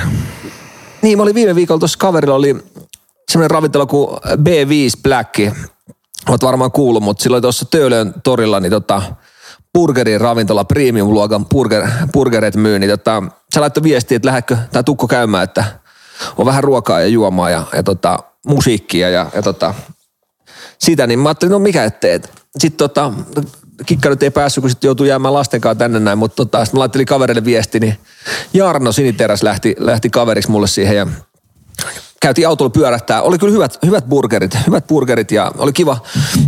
niin 1.02 1.18
mä 1.18 1.24
olin 1.24 1.36
viime 1.36 1.56
viikolla 1.56 1.80
tuossa 1.80 2.00
kaverilla 2.00 2.36
oli 2.36 2.56
semmoinen 3.32 3.52
ravintola 3.52 3.86
kuin 3.86 4.18
B5 4.18 5.02
Black. 5.04 5.40
Olet 6.30 6.44
varmaan 6.44 6.72
kuullut, 6.72 7.04
mutta 7.04 7.24
silloin 7.24 7.42
tuossa 7.42 7.66
Töölön 7.72 8.14
torilla 8.24 8.60
niin 8.60 8.72
tota, 8.72 9.02
burgerin 9.74 10.22
ravintola, 10.22 10.64
premium-luokan 10.64 11.46
burger, 11.46 11.88
burgerit 12.14 12.56
myy, 12.56 12.80
niin 12.80 12.90
tota, 12.90 13.24
se 13.54 13.60
laittoi 13.60 13.84
viestiä, 13.84 14.16
että 14.16 14.28
lähdekö 14.28 14.58
tai 14.72 14.84
tukko 14.84 15.08
käymään, 15.08 15.44
että 15.44 15.66
on 16.38 16.46
vähän 16.46 16.64
ruokaa 16.64 17.02
ja 17.02 17.08
juomaa 17.08 17.50
ja, 17.50 17.64
ja 17.74 17.84
tota, 17.84 18.20
musiikkia 18.48 19.10
ja, 19.10 19.30
ja 19.36 19.42
tota, 19.42 19.74
sitä, 20.80 21.08
niin 21.08 21.20
mä 21.20 21.30
ajattelin, 21.30 21.52
no 21.52 21.60
mikä 21.60 21.84
ettei. 21.84 22.20
Sitten 22.58 22.78
tota, 22.78 23.14
kikka 23.86 24.10
nyt 24.10 24.24
ei 24.24 24.32
päässyt, 24.32 24.62
kun 24.62 24.70
sitten 24.70 24.88
joutui 24.88 25.08
jäämään 25.08 25.34
lasten 25.34 25.62
kanssa 25.62 25.80
tänne 25.80 26.00
näin, 26.00 26.18
mutta 26.18 26.36
tota, 26.36 26.66
sitten 26.66 26.78
mä 26.78 26.80
laittelin 26.80 27.08
kaverille 27.08 27.46
viesti, 27.46 27.80
niin 27.80 27.98
Jarno 28.54 28.92
Siniteräs 28.92 29.44
lähti, 29.44 29.76
lähti 29.80 30.10
kaveriksi 30.10 30.52
mulle 30.52 30.68
siihen 30.68 30.98
ja 30.98 31.08
käytiin 32.22 32.48
autolla 32.48 32.70
pyörähtää. 32.70 33.22
Oli 33.22 33.38
kyllä 33.38 33.54
hyvät, 33.54 33.80
hyvät 33.86 34.06
burgerit, 34.10 34.58
hyvät 34.68 34.88
burgerit 34.88 35.32
ja 35.32 35.52
oli 35.58 35.74
kiva. 35.74 35.98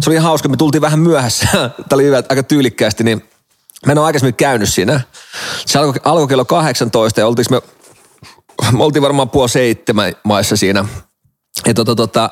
Se 0.02 0.10
oli 0.10 0.16
ihan 0.16 0.28
hauska, 0.28 0.50
me 0.50 0.58
tultiin 0.58 0.82
vähän 0.82 1.00
myöhässä. 1.00 1.48
Tämä 1.52 1.70
oli 1.94 2.04
hyvä, 2.04 2.24
aika 2.30 2.44
tyylikkäästi, 2.44 3.04
niin 3.04 3.30
mä 3.86 3.92
en 3.92 3.98
ole 3.98 4.06
aikaisemmin 4.06 4.36
käynyt 4.36 4.70
siinä. 4.70 5.02
Se 5.66 5.80
alkoi, 5.80 6.02
alkoi 6.04 6.28
kello 6.28 6.46
18 6.46 7.20
ja 7.20 7.28
oltiinko 7.28 7.56
me, 7.56 7.62
me 8.78 8.84
oltiin 8.84 9.04
varmaan 9.04 9.30
puoli 9.30 9.50
seitsemän 9.50 10.14
maissa 10.24 10.58
siinä. 10.58 10.86
Ja 11.66 11.74
tota, 11.74 11.96
tota, 11.96 12.30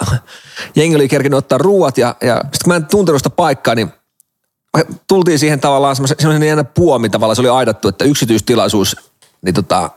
jengi 0.76 0.96
oli 0.96 1.08
kerkinyt 1.08 1.38
ottaa 1.38 1.58
ruuat 1.58 1.98
ja, 1.98 2.16
ja 2.22 2.36
sitten 2.36 2.60
kun 2.64 2.74
mä 2.74 2.76
en 2.76 2.86
tuntenut 2.86 3.20
sitä 3.20 3.30
paikkaa, 3.30 3.76
niin 3.76 3.92
tultiin 5.08 5.40
siihen 5.40 5.60
tavallaan 5.60 5.96
semmoisen, 5.96 6.44
jännä 6.44 6.64
puomi 6.64 7.10
tavallaan, 7.10 7.36
se 7.36 7.42
oli 7.42 7.50
aidattu, 7.50 7.88
että 7.88 8.06
yksityistilaisuus, 8.06 8.96
niin 9.42 9.56
tota, 9.56 9.90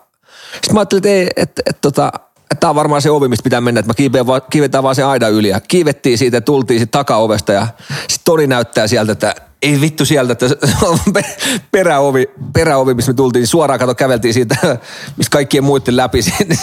sitten 0.53 0.75
mä 0.75 0.81
ajattelin, 0.81 1.01
että 1.05 1.09
ei, 1.09 1.29
että, 1.37 1.63
että, 1.67 1.81
tota, 1.81 2.13
että 2.15 2.30
tämä 2.61 2.69
on 2.69 2.77
varmaan 2.77 3.03
se 3.03 3.11
ovi, 3.11 3.29
mistä 3.29 3.45
pitää 3.45 3.61
mennä, 3.61 3.81
että 3.81 3.93
mä 4.17 4.27
vaan, 4.27 4.43
kiivetään 4.51 4.85
vaan 4.85 4.95
se 4.95 5.03
aida 5.03 5.29
yli 5.29 5.49
ja 5.49 5.61
kiivettiin 5.61 6.19
siitä 6.19 6.41
tultiin 6.41 6.81
sitten 6.81 6.99
takaovesta 6.99 7.53
ja 7.53 7.67
sitten 7.99 8.25
Toni 8.25 8.47
näyttää 8.47 8.87
sieltä, 8.87 9.13
että 9.13 9.35
ei 9.63 9.81
vittu 9.81 10.05
sieltä, 10.05 10.33
että 10.33 10.47
peräovi, 11.73 12.31
peräovi, 12.53 12.95
missä 12.95 13.13
me 13.13 13.17
tultiin, 13.17 13.47
suoraan 13.47 13.81
kato 13.81 13.95
käveltiin 13.95 14.35
siitä, 14.35 14.79
mistä 15.17 15.31
kaikkien 15.31 15.65
muiden 15.65 15.97
läpi 15.97 16.23
sinne, 16.39 16.55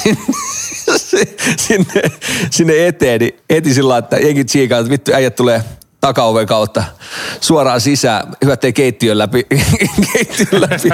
sinne, 1.57 2.01
sinne, 2.51 2.87
eteen, 2.87 3.19
niin 3.19 3.39
heti 3.49 3.73
sillä 3.73 3.97
että 3.97 4.17
jengi 4.17 4.45
tsiikaa, 4.45 4.79
että 4.79 4.91
vittu 4.91 5.11
äijät 5.13 5.35
tulee 5.35 5.63
takaoven 6.07 6.47
kautta 6.47 6.83
suoraan 7.41 7.81
sisään. 7.81 8.35
Hyvä, 8.43 8.53
ettei 8.53 8.73
keittiön 8.73 9.17
läpi. 9.17 9.47
keittiön 10.13 10.61
läpi. 10.61 10.89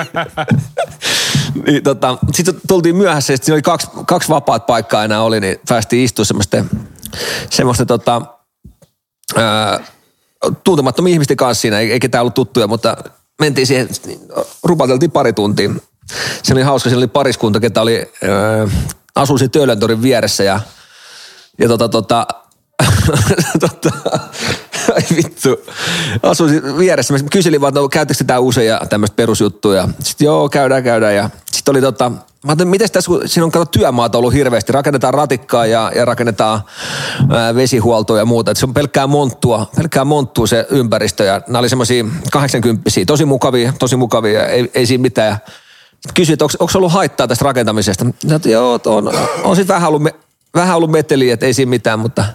niin, 1.65 1.83
tota, 1.83 2.17
sitten 2.33 2.55
tultiin 2.67 2.95
myöhässä 2.95 3.35
sitten 3.35 3.53
oli 3.53 3.61
kaksi, 3.61 3.87
kaksi 4.07 4.29
vapaat 4.29 4.65
paikkaa 4.65 5.03
enää 5.03 5.21
oli, 5.21 5.39
niin 5.39 5.59
päästiin 5.69 6.03
istumaan 6.03 6.25
semmoisten, 6.25 6.69
semmoisten 7.49 7.87
tota, 7.87 8.21
ää, 9.35 9.79
tuntemattomien 10.63 11.13
ihmisten 11.13 11.37
kanssa 11.37 11.61
siinä, 11.61 11.79
ei, 11.79 11.91
ei 11.91 11.99
ketään 11.99 12.21
ollut 12.21 12.33
tuttuja, 12.33 12.67
mutta 12.67 12.97
mentiin 13.39 13.67
siihen, 13.67 13.89
rupateltiin 14.63 15.11
pari 15.11 15.33
tuntia. 15.33 15.69
Se 16.43 16.53
oli 16.53 16.61
hauska, 16.61 16.89
siellä 16.89 17.03
oli 17.03 17.07
pariskunta, 17.07 17.59
ketä 17.59 17.81
oli, 17.81 18.11
siinä 19.37 19.49
Töölöntorin 19.51 20.01
vieressä 20.01 20.43
ja, 20.43 20.59
ja 21.59 21.67
tota, 21.67 21.89
tota, 21.89 22.27
tota, 23.59 23.89
ai 24.95 25.01
vittu, 25.15 25.49
asuin 26.23 26.77
vieressä. 26.77 27.13
Mä 27.13 27.19
kyselin 27.31 27.61
vaan, 27.61 27.69
että 27.69 27.79
no, 27.79 27.89
käytätkö 27.89 28.17
sitä 28.17 28.39
usein 28.39 28.67
ja 28.67 28.81
tämmöistä 28.89 29.15
perusjuttuja. 29.15 29.89
Sitten 29.99 30.25
joo, 30.25 30.49
käydään, 30.49 30.83
käydään. 30.83 31.15
Ja 31.15 31.29
sitten 31.51 31.71
oli 31.71 31.81
tota, 31.81 32.09
mä 32.09 32.19
ajattelin, 32.47 32.69
miten 32.69 32.91
tässä, 32.91 33.09
kun 33.09 33.21
siinä 33.25 33.45
on 33.45 33.51
kato 33.51 33.65
työmaata 33.65 34.17
ollut 34.17 34.33
hirveästi, 34.33 34.71
rakennetaan 34.71 35.13
ratikkaa 35.13 35.65
ja, 35.65 35.91
ja 35.95 36.05
rakennetaan 36.05 36.61
ää, 37.29 37.55
vesihuoltoa 37.55 38.17
ja 38.17 38.25
muuta. 38.25 38.51
Et 38.51 38.57
se 38.57 38.65
on 38.65 38.73
pelkkää 38.73 39.07
monttua, 39.07 39.71
pelkkää 39.75 40.05
monttua 40.05 40.47
se 40.47 40.67
ympäristö 40.69 41.23
ja 41.23 41.41
nämä 41.47 41.59
oli 41.59 41.69
semmoisia 41.69 42.05
80 42.31 42.89
tosi 43.07 43.25
mukavia, 43.25 43.73
tosi 43.79 43.95
mukavia, 43.95 44.47
ei, 44.47 44.71
ei 44.73 44.85
siinä 44.85 45.01
mitään. 45.01 45.37
Kysyin, 46.13 46.33
että 46.33 46.45
onko 46.45 46.71
ollut 46.75 46.91
haittaa 46.91 47.27
tästä 47.27 47.45
rakentamisesta. 47.45 48.05
Että 48.35 48.49
joo, 48.49 48.79
on, 48.85 49.11
on 49.43 49.55
sitten 49.55 49.73
vähän 49.73 49.89
ollut, 49.89 50.03
me, 50.03 50.13
vähän 50.55 50.77
ollut 50.77 50.91
meteliä, 50.91 51.33
että 51.33 51.45
ei 51.45 51.53
siinä 51.53 51.69
mitään, 51.69 51.99
mutta 51.99 52.25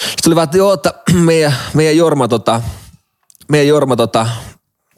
sitten 0.00 0.24
tuli 0.24 0.34
vaan, 0.34 0.44
että 0.44 0.56
joo, 0.56 0.72
että 0.72 0.94
meidän, 1.12 1.54
meidän 1.74 1.96
Jorma 1.96 2.28
tota, 2.28 2.62
meidän 3.48 3.68
Jorma 3.68 3.96
tota, 3.96 4.26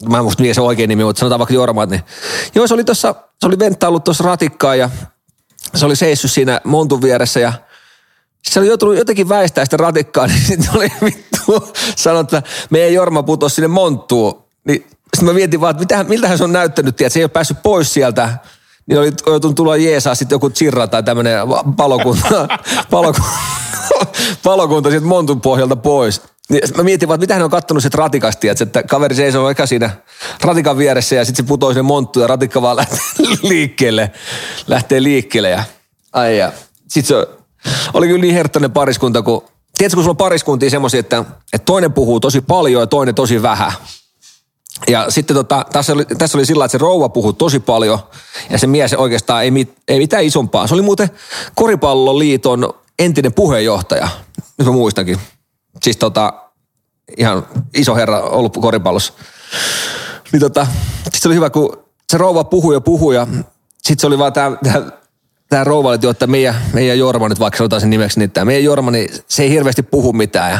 mä 0.09 0.17
en 0.17 0.23
muista 0.23 0.41
mikä 0.41 0.53
se 0.53 0.61
oikein 0.61 0.87
nimi, 0.87 1.03
mutta 1.03 1.19
sanotaan 1.19 1.39
vaikka 1.39 1.53
Jorma, 1.53 1.85
niin 1.85 2.03
joo, 2.55 2.67
se 2.67 2.73
oli 2.73 2.83
tuossa, 2.83 3.15
se 3.39 3.47
oli 3.47 3.59
venttaillut 3.59 4.03
tuossa 4.03 4.23
ratikkaa 4.23 4.75
ja 4.75 4.89
se 5.75 5.85
oli 5.85 5.95
seissyt 5.95 6.31
siinä 6.31 6.61
montun 6.63 7.01
vieressä 7.01 7.39
ja 7.39 7.53
se 8.43 8.59
oli 8.59 8.67
joutunut 8.67 8.97
jotenkin 8.97 9.29
väistää 9.29 9.65
sitä 9.65 9.77
ratikkaa, 9.77 10.27
niin 10.27 10.41
sitten 10.41 10.69
oli 10.75 10.87
vittu 11.03 11.73
sanonut, 11.95 12.33
että 12.33 12.49
meidän 12.69 12.93
Jorma 12.93 13.23
putosi 13.23 13.55
sinne 13.55 13.67
monttuun. 13.67 14.43
Niin 14.67 14.81
sitten 14.81 15.25
mä 15.25 15.33
mietin 15.33 15.61
vaan, 15.61 15.71
että 15.71 15.81
mitähän, 15.81 16.07
miltähän 16.07 16.37
se 16.37 16.43
on 16.43 16.53
näyttänyt, 16.53 17.01
että 17.01 17.13
se 17.13 17.19
ei 17.19 17.23
ole 17.23 17.29
päässyt 17.29 17.63
pois 17.63 17.93
sieltä. 17.93 18.37
Niin 18.87 18.99
oli 18.99 19.11
joutunut 19.25 19.55
tulla 19.55 19.77
jeesaa 19.77 20.15
sitten 20.15 20.35
joku 20.35 20.49
Tsirra 20.49 20.87
tai 20.87 21.03
tämmöinen 21.03 21.37
palokunta, 21.77 22.47
palokunta, 22.91 23.29
palokunta 24.43 24.89
sieltä 24.89 25.07
montun 25.07 25.41
pohjalta 25.41 25.75
pois. 25.75 26.21
Niin 26.49 26.61
mä 26.77 26.83
mietin 26.83 27.07
vaan, 27.07 27.15
että 27.15 27.23
mitä 27.23 27.33
hän 27.33 27.43
on 27.43 27.49
kattonut 27.49 27.83
sieltä 27.83 27.97
ratikasti, 27.97 28.47
että, 28.47 28.63
että 28.63 28.83
kaveri 28.83 29.15
seisoo 29.15 29.49
eka 29.49 29.65
siinä 29.65 29.89
ratikan 30.41 30.77
vieressä 30.77 31.15
ja 31.15 31.25
sitten 31.25 31.45
se 31.45 31.47
putoo 31.47 31.69
sinne 31.69 31.81
monttuun 31.81 32.23
ja 32.23 32.27
ratikka 32.27 32.61
vaan 32.61 32.77
lähtee 32.77 32.99
liikkeelle. 33.41 34.11
Lähtee 34.67 35.03
liikkeelle 35.03 35.49
ja 35.49 35.63
ai 36.13 36.37
ja. 36.37 36.51
Sitten 36.87 37.17
se 37.17 37.27
oli 37.93 38.07
kyllä 38.07 38.21
niin 38.21 38.33
herttainen 38.33 38.71
pariskunta, 38.71 39.21
kun 39.21 39.43
tiedätkö, 39.77 39.95
kun 39.95 40.03
sulla 40.03 40.13
on 40.13 40.17
pariskuntia 40.17 40.69
semmoisia, 40.69 40.99
että, 40.99 41.25
että 41.53 41.65
toinen 41.65 41.93
puhuu 41.93 42.19
tosi 42.19 42.41
paljon 42.41 42.81
ja 42.81 42.87
toinen 42.87 43.15
tosi 43.15 43.41
vähän. 43.41 43.71
Ja 44.87 45.05
sitten 45.09 45.35
tota, 45.35 45.65
tässä, 45.71 45.93
oli, 45.93 46.05
tässä 46.05 46.37
oli 46.37 46.45
sillä 46.45 46.65
että 46.65 46.77
se 46.77 46.81
rouva 46.81 47.09
puhui 47.09 47.33
tosi 47.33 47.59
paljon 47.59 47.99
ja 48.49 48.57
se 48.57 48.67
mies 48.67 48.93
oikeastaan 48.93 49.43
ei, 49.43 49.51
mit, 49.51 49.73
ei 49.87 49.99
mitään 49.99 50.23
isompaa. 50.23 50.67
Se 50.67 50.73
oli 50.73 50.81
muuten 50.81 51.09
Koripalloliiton 51.55 52.73
entinen 52.99 53.33
puheenjohtaja, 53.33 54.07
nyt 54.57 54.67
mä 54.67 54.73
muistankin. 54.73 55.19
Siis 55.83 55.97
tota, 55.97 56.33
ihan 57.17 57.47
iso 57.73 57.95
herra 57.95 58.21
ollut 58.21 58.57
koripallossa. 58.61 59.13
Niin 60.31 60.39
tota, 60.39 60.67
sit 61.03 61.21
se 61.21 61.27
oli 61.27 61.35
hyvä, 61.35 61.49
kun 61.49 61.77
se 62.09 62.17
rouva 62.17 62.43
puhui 62.43 62.73
ja 62.73 62.81
puhui 62.81 63.15
ja 63.15 63.27
sitten 63.83 63.99
se 64.01 64.07
oli 64.07 64.17
vaan 64.17 64.33
tämä 64.33 64.57
tämä 65.51 65.63
rouva 65.63 65.89
oli, 65.89 65.97
että 66.11 66.27
meidän, 66.27 66.55
meidän 66.73 66.99
Jorma 66.99 67.29
nyt 67.29 67.39
vaikka 67.39 67.57
sanotaan 67.57 67.81
sen 67.81 67.89
nimeksi, 67.89 68.19
niin 68.19 68.31
tämä 68.31 68.45
meidän 68.45 68.63
Jorma, 68.63 68.91
niin 68.91 69.09
se 69.27 69.43
ei 69.43 69.49
hirveästi 69.49 69.83
puhu 69.83 70.13
mitään. 70.13 70.51
Ja 70.51 70.59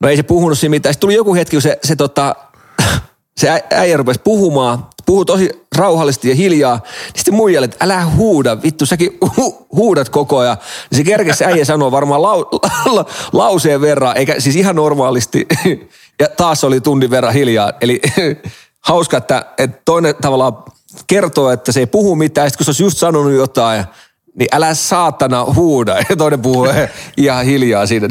no 0.00 0.08
ei 0.08 0.16
se 0.16 0.22
puhunut 0.22 0.58
siinä 0.58 0.70
mitään. 0.70 0.94
Sitten 0.94 1.06
tuli 1.06 1.14
joku 1.14 1.34
hetki, 1.34 1.56
kun 1.56 1.62
se, 1.62 1.78
se, 1.84 1.96
tota, 1.96 2.34
se 3.36 3.62
äijä 3.70 3.96
rupesi 3.96 4.20
puhumaan, 4.24 4.86
puhuu 5.06 5.24
tosi 5.24 5.50
rauhallisesti 5.76 6.28
ja 6.28 6.34
hiljaa. 6.34 6.76
Niin 6.76 7.12
sitten 7.16 7.34
muijalle, 7.34 7.64
että 7.64 7.84
älä 7.84 8.04
huuda, 8.04 8.62
vittu 8.62 8.86
säkin 8.86 9.18
hu, 9.36 9.66
huudat 9.72 10.08
koko 10.08 10.38
ajan. 10.38 10.56
Niin 10.90 10.96
se 10.96 11.04
kerkesi 11.04 11.44
äijä 11.44 11.64
sanoa 11.64 11.90
varmaan 11.90 12.22
lau, 12.22 12.44
la, 12.92 13.04
lauseen 13.32 13.80
verran, 13.80 14.16
eikä 14.16 14.40
siis 14.40 14.56
ihan 14.56 14.76
normaalisti. 14.76 15.46
Ja 16.20 16.28
taas 16.36 16.64
oli 16.64 16.80
tunnin 16.80 17.10
verran 17.10 17.32
hiljaa. 17.32 17.72
Eli 17.80 18.00
hauska, 18.80 19.16
että, 19.16 19.46
että 19.58 19.82
toinen 19.84 20.14
tavallaan 20.20 20.64
kertoo, 21.06 21.50
että 21.50 21.72
se 21.72 21.80
ei 21.80 21.86
puhu 21.86 22.16
mitään, 22.16 22.50
sitten 22.50 22.58
kun 22.58 22.64
se 22.64 22.70
olisi 22.70 22.82
just 22.82 22.98
sanonut 22.98 23.32
jotain, 23.32 23.84
niin 24.34 24.48
älä 24.52 24.74
saatana 24.74 25.44
huuda. 25.44 25.96
Ja 26.10 26.16
toinen 26.16 26.42
puhuu 26.42 26.68
ihan 27.16 27.44
hiljaa 27.44 27.86
siinä. 27.86 28.08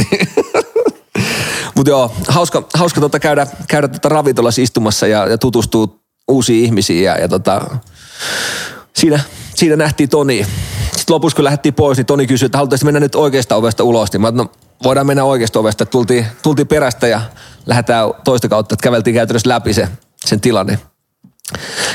Mutta 1.75 1.89
joo, 1.89 2.15
hauska, 2.27 2.63
hauska 2.73 3.01
tota 3.01 3.19
käydä, 3.19 3.47
käydä 3.67 3.87
tota 3.87 4.09
ravintolassa 4.09 4.61
istumassa 4.61 5.07
ja, 5.07 5.27
ja 5.27 5.37
tutustua 5.37 5.87
uusiin 6.27 6.65
ihmisiin. 6.65 7.03
Ja, 7.03 7.17
ja 7.17 7.27
tota, 7.27 7.77
siinä, 8.93 9.19
siinä 9.55 9.75
nähtiin 9.75 10.09
Toni. 10.09 10.45
Sitten 10.83 11.13
lopussa 11.13 11.35
kun 11.35 11.43
lähdettiin 11.43 11.73
pois, 11.73 11.97
niin 11.97 12.05
Toni 12.05 12.27
kysyi, 12.27 12.45
että 12.45 12.57
haluaisitte 12.57 12.85
mennä 12.85 12.99
nyt 12.99 13.15
oikeasta 13.15 13.55
ovesta 13.55 13.83
ulos. 13.83 14.13
Niin 14.13 14.21
mä 14.21 14.31
no, 14.31 14.51
voidaan 14.83 15.07
mennä 15.07 15.23
oikeasta 15.23 15.59
ovesta. 15.59 15.85
Tultiin, 15.85 16.25
tultiin 16.43 16.67
perästä 16.67 17.07
ja 17.07 17.21
lähdetään 17.65 18.13
toista 18.23 18.49
kautta, 18.49 18.73
että 18.73 18.83
käveltiin 18.83 19.13
käytännössä 19.13 19.49
läpi 19.49 19.73
se, 19.73 19.87
sen 20.25 20.41
tilanne. 20.41 20.79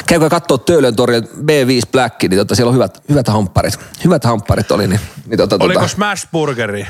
Käykää 0.07 0.29
katsoa 0.29 0.59
Töölön 0.59 0.97
torilla 0.97 1.27
B5 1.27 1.91
Black, 1.93 2.23
niin 2.23 2.39
tota, 2.39 2.55
siellä 2.55 2.69
on 2.69 2.75
hyvät, 2.75 3.03
hyvät 3.09 3.29
hampparit. 3.29 3.79
Hyvät 4.05 4.25
hampparit 4.25 4.71
oli. 4.71 4.87
Niin, 4.87 5.01
niin 5.27 5.39
tota, 5.39 5.57
Oliko 5.61 5.81
tota, 5.81 5.95
Smash 5.95 6.27
Burgeri? 6.33 6.87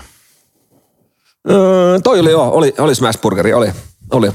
Öö, 1.51 1.99
toi 2.05 2.21
oli 2.21 2.31
joo, 2.31 2.51
oli, 2.53 2.75
oli 2.79 2.95
smash 2.95 3.21
burgeri, 3.21 3.55
oli, 3.55 3.73
oli. 4.13 4.31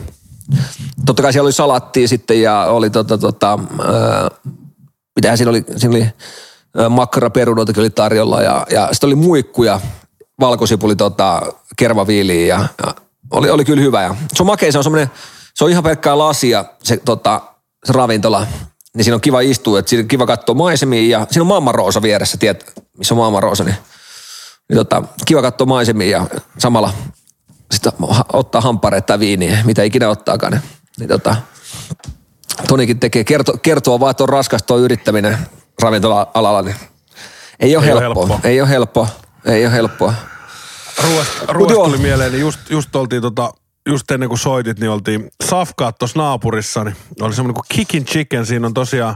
Totta 1.05 1.21
kai 1.23 1.33
siellä 1.33 1.47
oli 1.47 1.53
salattia 1.53 2.07
sitten 2.07 2.41
ja 2.41 2.65
oli 2.65 2.89
tota, 2.89 3.17
tota, 3.17 3.59
öö, 3.79 4.51
mitähän 5.15 5.37
siinä 5.37 5.49
oli, 5.49 5.65
siinä 5.77 5.95
oli 5.95 6.07
öö, 6.79 6.89
makkaraperunoitakin 6.89 7.81
oli 7.81 7.89
tarjolla 7.89 8.41
ja, 8.41 8.67
ja 8.71 8.87
sitten 8.91 9.07
oli 9.07 9.15
muikkuja, 9.15 9.79
valkosipuli 10.39 10.95
tota, 10.95 11.41
kermaviiliä 11.77 12.47
ja, 12.47 12.67
ja 12.85 12.95
oli, 13.31 13.49
oli 13.49 13.65
kyllä 13.65 13.81
hyvä. 13.81 14.03
Ja 14.03 14.15
se 14.33 14.43
on 14.43 14.47
makea, 14.47 14.71
se 14.71 14.77
on 14.77 14.83
semmoinen, 14.83 15.09
se 15.53 15.63
on 15.63 15.71
ihan 15.71 15.83
pelkkää 15.83 16.17
lasia, 16.17 16.65
se 16.83 16.97
tota, 16.97 17.41
se 17.85 17.93
ravintola, 17.93 18.47
niin 18.95 19.03
siinä 19.03 19.15
on 19.15 19.21
kiva 19.21 19.41
istua, 19.41 19.79
että 19.79 19.89
siinä 19.89 20.01
on 20.01 20.07
kiva 20.07 20.25
katsoa 20.25 20.55
maisemia 20.55 21.19
ja 21.19 21.27
siinä 21.29 21.41
on 21.41 21.47
Mamma 21.47 21.71
Roosa 21.71 22.01
vieressä, 22.01 22.37
tiedät, 22.37 22.63
missä 22.97 23.13
on 23.13 23.17
Mamma 23.17 23.39
Roosa, 23.39 23.63
niin, 23.63 23.75
niin 24.69 24.77
tota, 24.77 25.03
kiva 25.25 25.41
katsoa 25.41 25.67
maisemia 25.67 26.17
ja 26.17 26.25
samalla 26.57 26.93
sitten 27.71 27.93
ottaa 28.33 28.61
hampareita 28.61 29.05
tai 29.05 29.19
viiniä, 29.19 29.57
mitä 29.65 29.83
ikinä 29.83 30.09
ottaakaan. 30.09 30.51
Niin, 30.53 30.61
niin 30.99 31.09
tota, 31.09 31.35
Tonikin 32.67 32.99
tekee, 32.99 33.23
kerto, 33.23 33.57
kertoo 33.61 33.99
vaan, 33.99 34.11
että 34.11 34.23
on 34.23 34.29
raskas 34.29 34.63
tuo 34.63 34.77
yrittäminen 34.77 35.37
ravintola-alalla, 35.81 36.61
niin 36.61 36.75
ei 37.59 37.75
ole 37.75 37.85
Ei 37.85 37.89
helppoa. 37.91 38.27
helppoa. 38.27 38.39
Ei 38.43 38.61
ole 38.61 38.69
helppoa. 38.69 39.07
Ei 39.45 39.65
ole 39.65 39.73
helppoa. 39.73 40.13
Ruoasta, 41.03 41.53
ruoasta 41.53 41.83
tuli 41.83 41.97
mieleen, 41.97 42.31
niin 42.31 42.41
just, 42.41 42.59
just 42.69 42.95
oltiin 42.95 43.21
tota, 43.21 43.53
just 43.87 44.11
ennen 44.11 44.29
kuin 44.29 44.39
soitit, 44.39 44.79
niin 44.79 44.89
oltiin 44.89 45.29
safkaat 45.43 45.97
tuossa 45.97 46.19
naapurissa, 46.19 46.83
niin 46.83 46.95
oli 47.21 47.33
semmoinen 47.33 47.53
kuin 47.53 47.65
Kickin 47.69 48.05
Chicken, 48.05 48.45
siinä 48.45 48.67
on 48.67 48.73
tosiaan 48.73 49.15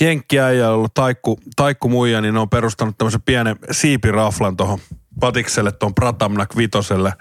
jenkkiäijä 0.00 0.70
ollut 0.70 0.94
taikku, 0.94 1.38
taikku 1.56 1.88
muija, 1.88 2.20
niin 2.20 2.34
ne 2.34 2.40
on 2.40 2.48
perustanut 2.48 2.98
tämmöisen 2.98 3.22
pienen 3.22 3.56
siipiraflan 3.70 4.56
tuohon 4.56 4.78
patikselle, 5.20 5.72
tuon 5.72 5.94
Pratamnak 5.94 6.56
vitoselle. 6.56 7.12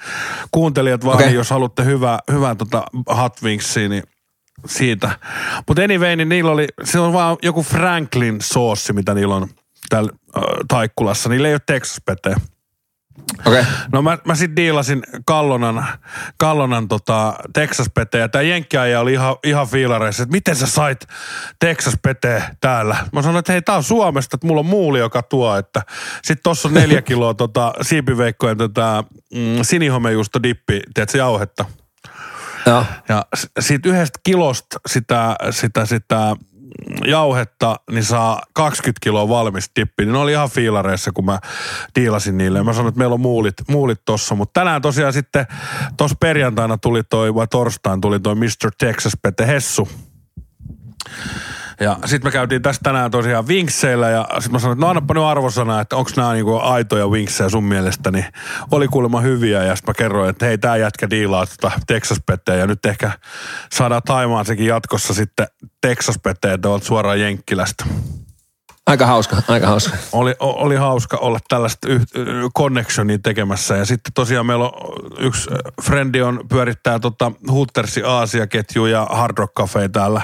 Kuuntelijat 0.51 1.05
vaan, 1.05 1.17
okay. 1.17 1.29
jos 1.29 1.49
haluatte 1.49 1.85
hyvää, 1.85 2.19
hyvää 2.31 2.55
tota 2.55 2.83
hot 3.17 3.33
wingsia, 3.43 3.89
niin 3.89 4.03
siitä. 4.65 5.19
Mutta 5.67 5.83
anyway, 5.83 6.15
niin 6.15 6.29
niillä 6.29 6.51
oli, 6.51 6.67
se 6.83 6.99
on 6.99 7.13
vaan 7.13 7.37
joku 7.43 7.63
Franklin 7.63 8.37
soossi, 8.41 8.93
mitä 8.93 9.13
niillä 9.13 9.35
on 9.35 9.47
täällä 9.89 10.11
äh, 10.37 10.43
Taikkulassa. 10.67 11.29
Niillä 11.29 11.47
ei 11.47 11.53
ole 11.53 11.61
Texas 11.65 12.01
peteä. 12.05 12.35
Okei. 12.35 12.54
Okay. 13.45 13.65
No 13.91 14.01
mä, 14.01 14.17
mä 14.25 14.35
sit 14.35 14.55
diilasin 14.55 15.03
Kallonan, 15.25 15.85
Kallonan 16.37 16.87
tota 16.87 17.33
Texas 17.53 17.87
Pete 17.93 18.17
ja 18.17 18.29
tää 18.29 18.41
jenkkiäjä 18.41 18.99
oli 18.99 19.13
ihan, 19.13 19.35
ihan 19.43 19.67
fiilareissa, 19.67 20.23
että 20.23 20.31
miten 20.31 20.55
sä 20.55 20.67
sait 20.67 21.07
Texas 21.59 21.97
Pete 22.03 22.43
täällä. 22.61 22.97
Mä 23.11 23.21
sanoin, 23.21 23.39
että 23.39 23.51
hei 23.51 23.61
tää 23.61 23.75
on 23.75 23.83
Suomesta, 23.83 24.35
että 24.35 24.47
mulla 24.47 24.59
on 24.59 24.65
muuli, 24.65 24.99
joka 24.99 25.23
tuo, 25.23 25.57
että 25.57 25.81
sit 26.23 26.39
tossa 26.43 26.67
on 26.67 26.73
neljä 26.73 27.01
kiloa 27.11 27.33
tota 27.33 27.73
siipiveikkojen 27.81 28.57
tota, 28.57 29.03
mm, 29.33 29.39
sinihomejuusto 29.61 30.43
dippi, 30.43 30.81
tiedätkö, 30.93 31.17
jauhetta. 31.17 31.65
Joo. 32.65 32.85
Ja 33.09 33.25
s- 33.35 33.47
siitä 33.59 33.89
yhdestä 33.89 34.19
kilosta 34.23 34.79
sitä, 34.87 35.35
sitä, 35.51 35.85
sitä 35.85 36.35
jauhetta, 37.05 37.79
niin 37.91 38.03
saa 38.03 38.41
20 38.53 38.99
kiloa 39.03 39.29
valmis 39.29 39.71
dippi. 39.79 40.05
Niin 40.05 40.13
ne 40.13 40.19
oli 40.19 40.31
ihan 40.31 40.49
fiilareissa, 40.49 41.11
kun 41.11 41.25
mä 41.25 41.39
diilasin 41.95 42.37
niille. 42.37 42.63
Mä 42.63 42.73
sanoin, 42.73 42.89
että 42.89 42.99
meillä 42.99 43.13
on 43.13 43.21
muulit, 43.21 43.55
muulit 43.69 44.01
tossa. 44.05 44.35
Mutta 44.35 44.59
tänään 44.59 44.81
tosiaan 44.81 45.13
sitten, 45.13 45.47
tuossa 45.97 46.17
perjantaina 46.19 46.77
tuli 46.77 47.03
toi, 47.03 47.35
vai 47.35 47.47
torstain 47.47 48.01
tuli 48.01 48.19
toi 48.19 48.35
Mr. 48.35 48.71
Texas 48.77 49.13
Pete 49.21 49.47
Hessu. 49.47 49.89
Ja 51.79 51.97
sitten 52.05 52.27
me 52.27 52.31
käytiin 52.31 52.61
tästä 52.61 52.83
tänään 52.83 53.11
tosiaan 53.11 53.47
vinkseillä 53.47 54.09
ja 54.09 54.27
sitten 54.29 54.51
mä 54.51 54.59
sanoin, 54.59 54.75
että 54.75 54.85
no 54.85 54.89
annapa 54.89 55.13
nyt 55.13 55.23
arvosana, 55.23 55.81
että 55.81 55.95
onko 55.95 56.11
nämä 56.17 56.33
niinku 56.33 56.57
aitoja 56.57 57.11
vinksejä 57.11 57.49
sun 57.49 57.63
mielestä, 57.63 58.11
niin 58.11 58.25
oli 58.71 58.87
kuulemma 58.87 59.21
hyviä 59.21 59.63
ja 59.63 59.75
sitten 59.75 59.91
mä 59.91 59.97
kerroin, 59.97 60.29
että 60.29 60.45
hei 60.45 60.57
tää 60.57 60.77
jätkä 60.77 61.09
diilaa 61.09 61.45
tota 61.45 61.71
Texas 61.87 62.19
ja 62.57 62.67
nyt 62.67 62.85
ehkä 62.85 63.11
saadaan 63.71 64.01
Taimaan 64.05 64.45
sekin 64.45 64.65
jatkossa 64.65 65.13
sitten 65.13 65.47
Texas 65.81 66.19
Petteä 66.23 66.57
tuolta 66.57 66.85
suoraan 66.85 67.21
Jenkkilästä. 67.21 67.85
Aika 68.87 69.05
hauska, 69.05 69.41
aika 69.47 69.67
hauska. 69.67 69.97
Oli, 70.11 70.35
oli 70.39 70.75
hauska 70.75 71.17
olla 71.17 71.39
tällaista 71.47 71.87
yh, 71.87 72.01
connectionia 72.57 73.19
tekemässä. 73.23 73.77
Ja 73.77 73.85
sitten 73.85 74.13
tosiaan 74.13 74.45
meillä 74.45 74.65
on 74.65 74.73
yksi 75.19 75.49
frendi 75.81 76.21
on, 76.21 76.39
pyörittää 76.49 76.99
tota 76.99 77.31
Hootersin 77.51 78.05
Aasia-ketju 78.05 78.85
ja 78.85 79.07
Hard 79.11 79.37
Rock 79.37 79.53
Cafe 79.53 79.89
täällä. 79.89 80.21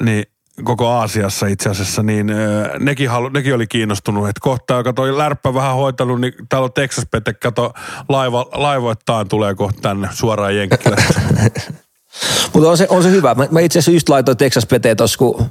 Niin 0.00 0.24
koko 0.64 0.88
Aasiassa 0.88 1.46
itse 1.46 1.68
asiassa, 1.68 2.02
niin 2.02 2.30
ö, 2.30 2.70
nekin, 2.78 3.10
halu, 3.10 3.28
nekin 3.28 3.54
oli 3.54 3.66
kiinnostunut, 3.66 4.28
että 4.28 4.40
kohta, 4.42 4.74
joka 4.74 4.92
toi 4.92 5.18
lärppä 5.18 5.54
vähän 5.54 5.74
hoitanut, 5.74 6.20
niin 6.20 6.32
täällä 6.48 6.64
on 6.64 6.72
Texas 6.72 7.06
Pete, 7.10 7.32
kato, 7.32 7.72
laiva, 8.08 8.46
laivoittain 8.52 9.28
tulee 9.28 9.54
kohta 9.54 9.80
tänne 9.80 10.08
suoraan 10.12 10.56
Jenkkilästä. 10.56 11.20
Mutta 12.52 12.70
on 12.70 12.78
se, 12.78 12.86
on 12.90 13.02
se 13.02 13.10
hyvä. 13.10 13.34
Mä, 13.34 13.46
mä 13.50 13.60
itse 13.60 13.78
asiassa 13.78 13.90
just 13.90 14.08
laitoin 14.08 14.36
Texas 14.36 14.66
Peteen 14.66 14.96
tuossa, 14.96 15.18
kun 15.18 15.50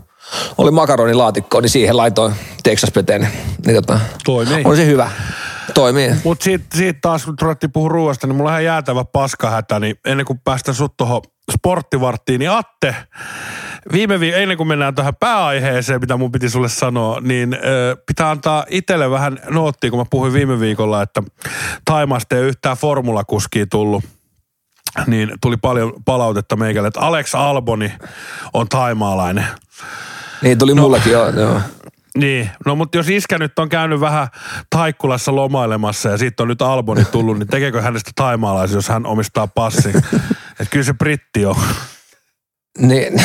oli 0.58 0.72
makaronilaatikko, 0.72 1.62
niin 1.62 1.70
siihen 1.70 1.98
laitoin 1.98 2.34
Texas 2.64 2.92
Peteen. 2.92 3.28
Niin 3.66 3.76
tota, 3.76 4.00
Toimii. 4.26 4.62
On 4.66 4.76
se 4.76 4.86
hyvä. 4.86 5.12
Toimii. 5.74 6.12
Mutta 6.24 6.44
siitä, 6.44 6.66
siitä 6.74 7.00
taas, 7.02 7.26
kun 7.26 7.36
ruvettiin 7.42 7.72
puhua 7.72 7.90
ruoasta, 7.90 8.28
niin 8.28 8.36
mulla 8.36 8.50
on 8.50 8.54
ihan 8.54 8.66
jäätävä 8.66 9.06
paskahätä, 9.06 9.80
niin 9.80 9.96
ennen 10.06 10.26
kuin 10.26 10.40
päästään 10.44 10.76
sut 10.76 10.98
tuohon 10.98 11.22
sporttivarttiin, 11.52 12.40
niin 12.40 12.52
Atte, 12.52 12.96
viime 13.92 14.20
vi- 14.20 14.34
ennen 14.34 14.58
kuin 14.58 14.68
mennään 14.68 14.96
tähän 14.96 15.16
pääaiheeseen, 15.20 16.02
mitä 16.02 16.18
mun 16.18 16.32
piti 16.32 16.50
sulle 16.50 16.70
sanoa, 16.70 17.22
niin 17.22 17.54
ö, 17.54 17.98
pitää 18.08 18.30
antaa 18.30 18.66
itselle 18.70 19.12
vähän 19.12 19.40
noottia, 19.50 19.90
kun 19.90 20.00
mä 20.00 20.06
puhuin 20.10 20.34
viime 20.34 20.60
viikolla, 20.60 21.02
että 21.02 21.24
Taimasta 21.86 22.36
ei 22.36 22.42
yhtään 22.42 22.78
formulakuskia 22.78 23.66
tullut 23.68 24.04
niin 25.08 25.32
tuli 25.42 25.58
paljon 25.58 25.94
palautetta 26.06 26.56
meikälle, 26.56 26.88
että 26.88 27.00
Alex 27.00 27.36
Alboni 27.36 27.94
on 28.54 28.70
taimaalainen. 28.70 29.46
Niin 30.42 30.58
tuli 30.58 30.76
no. 30.76 30.82
mullekin, 30.82 31.12
joo. 31.12 31.30
joo. 31.30 31.62
Niin, 32.18 32.50
no 32.66 32.76
mutta 32.76 32.98
jos 32.98 33.10
iskä 33.10 33.38
nyt 33.38 33.60
on 33.60 33.70
käynyt 33.70 34.00
vähän 34.00 34.28
Taikkulassa 34.70 35.36
lomailemassa 35.36 36.10
ja 36.10 36.18
siitä 36.18 36.44
on 36.44 36.50
nyt 36.50 36.62
Alboni 36.62 37.06
tullut, 37.06 37.40
niin 37.40 37.48
tekeekö 37.48 37.82
hänestä 37.82 38.12
taimaalaisen, 38.16 38.76
jos 38.76 38.90
hän 38.90 39.06
omistaa 39.06 39.48
passin? 39.48 39.96
Että 40.60 40.72
kyllä 40.72 40.86
se 40.86 40.94
britti 40.94 41.46
on. 41.46 41.56
Niin. 42.78 43.14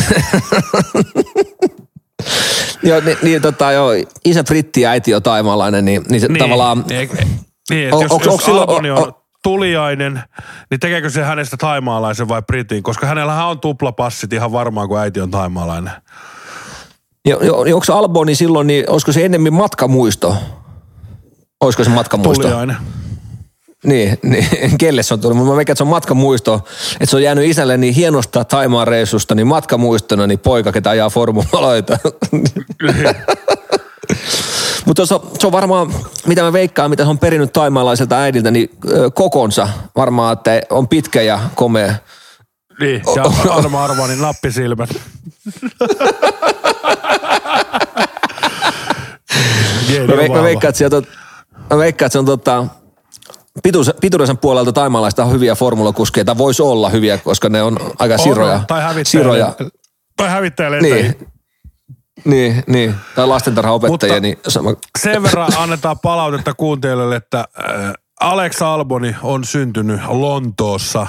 joo, 2.83 3.01
niin, 3.01 3.19
niin 3.23 3.43
tota, 3.43 3.73
joo, 3.73 3.91
isä 4.25 4.45
britti 4.45 4.81
ja 4.81 4.91
äiti 4.91 5.15
on 5.15 5.23
taimaalainen, 5.23 5.85
niin, 5.85 6.03
niin 6.09 6.21
se 6.21 6.29
Niin, 6.29 6.39
tavallaan... 6.39 6.85
Niin, 6.89 7.11
niin 7.71 7.89
että 7.89 8.05
jos, 8.05 8.13
onks- 8.13 8.25
jos 8.25 8.33
onks 8.33 8.45
silloin- 8.45 8.69
Alboni 8.69 8.91
on, 8.91 8.99
o- 8.99 9.23
tuliainen, 9.43 10.23
niin 10.71 10.81
tekeekö 10.81 11.11
se 11.11 11.23
hänestä 11.23 11.57
taimaalaisen 11.57 12.29
vai 12.29 12.43
britin? 12.43 12.83
Koska 12.83 13.07
hänellähän 13.07 13.47
on 13.49 13.61
tuplapassit 13.61 14.33
ihan 14.33 14.53
varmaan, 14.53 14.89
kun 14.89 14.99
äiti 14.99 15.21
on 15.21 15.31
taimaalainen. 15.31 15.93
Jo, 17.29 17.41
jo, 17.41 17.57
onko 17.57 17.85
se 17.85 17.93
Alboni 17.93 18.35
silloin, 18.35 18.67
niin 18.67 18.91
olisiko 18.91 19.13
se 19.13 19.25
enemmän 19.25 19.53
matkamuisto? 19.53 20.37
Olisiko 21.61 21.85
se 21.85 21.91
matkamuisto? 21.91 22.43
Tuliainen. 22.43 22.77
Niin, 23.87 24.19
niin, 24.31 24.79
kelle 24.79 25.03
se 25.03 25.15
on 25.15 25.21
tullut. 25.21 25.37
Mä 25.39 25.45
veikkaan, 25.45 25.61
että 25.61 25.75
se 25.75 25.83
on 25.83 25.89
matkamuisto, 25.89 26.55
että 26.93 27.07
se 27.11 27.17
on 27.17 27.23
jäänyt 27.23 27.45
isälle 27.45 27.77
niin 27.77 27.95
hienosta 27.95 28.45
Taimaan 28.45 28.89
reissusta, 28.89 29.35
niin 29.35 29.47
matkamuistona, 29.47 30.27
niin 30.27 30.39
poika, 30.39 30.73
ketä 30.73 30.91
ajaa 30.91 31.11
formulaloita. 31.11 31.99
Mutta 34.87 35.07
se, 35.07 35.15
on- 35.15 35.31
se 35.39 35.47
on 35.47 35.53
varmaan, 35.53 35.95
mitä 36.27 36.43
mä 36.43 36.53
veikkaan, 36.53 36.91
mitä 36.91 37.03
se 37.05 37.11
on 37.11 37.19
perinnyt 37.19 37.53
taimaalaiselta 37.53 38.19
äidiltä, 38.19 38.51
niin 38.51 38.71
kokonsa 39.15 39.69
varmaan, 39.97 40.33
että 40.33 40.61
on 40.71 40.89
pitkä 40.89 41.23
ja 41.23 41.41
komea. 41.55 41.95
Niin, 42.81 43.03
ja 43.17 43.25
Arma 43.51 43.85
Armanin 43.85 44.21
nappisilmät. 44.21 44.91
Mä, 50.09 50.13
on 50.13 50.19
veik- 50.19 50.33
mä 50.33 50.43
veikkaan, 50.43 50.69
että, 50.69 50.79
sieltä, 50.79 51.03
mä 51.71 51.79
veikkaan, 51.79 52.07
että 52.07 52.13
se 52.13 52.19
on 52.19 52.25
tota, 52.27 52.67
pituus, 53.63 53.91
pituudessa 54.01 54.35
puolelta 54.35 54.73
taimaalaista 54.73 55.25
on 55.25 55.33
hyviä 55.33 55.55
formulakuskeja, 55.55 56.25
tai 56.25 56.39
voisi 56.39 56.63
olla 56.63 56.89
hyviä, 56.89 57.19
koska 57.19 57.49
ne 57.49 57.63
on 57.63 57.77
aika 57.99 58.19
siroja. 58.19 58.55
On, 58.55 58.67
tai 58.67 58.83
hävittäjä. 58.83 59.05
siroja. 59.05 59.53
Tai 60.17 60.29
hävittäjä. 60.29 60.71
Niin, 60.71 61.15
niin, 62.25 62.63
niin. 62.67 62.95
Tai 63.15 63.27
lastentarhaopettajia, 63.27 64.15
Mutta- 64.15 64.21
niin 64.21 64.39
sama. 64.49 64.75
Sen 64.99 65.23
verran 65.23 65.53
annetaan 65.57 65.99
palautetta 65.99 66.55
kuuntelijoille, 66.55 67.17
että 67.17 67.39
äh, 67.39 67.93
Alex 68.21 68.63
Alboni 68.63 69.17
on 69.23 69.45
syntynyt 69.45 70.01
Lontoossa 70.09 71.07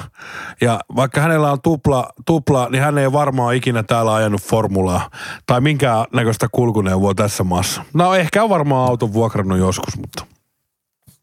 ja 0.62 0.80
vaikka 0.96 1.22
hänellä 1.22 1.52
on 1.52 1.62
tupla, 1.62 2.10
tupla, 2.26 2.68
niin 2.70 2.82
hän 2.84 2.98
ei 2.98 3.12
varmaan 3.12 3.56
ikinä 3.56 3.84
täällä 3.84 4.14
ajanut 4.14 4.42
formulaa 4.42 5.10
tai 5.46 5.62
minkään 5.62 6.06
näköistä 6.14 6.48
kulkuneuvoa 6.52 7.14
tässä 7.16 7.44
maassa. 7.44 7.84
No 7.94 8.16
ehkä 8.16 8.44
on 8.44 8.50
varmaan 8.50 8.90
auton 8.90 9.14
vuokrannut 9.14 9.58
joskus, 9.58 9.98
mutta 9.98 10.26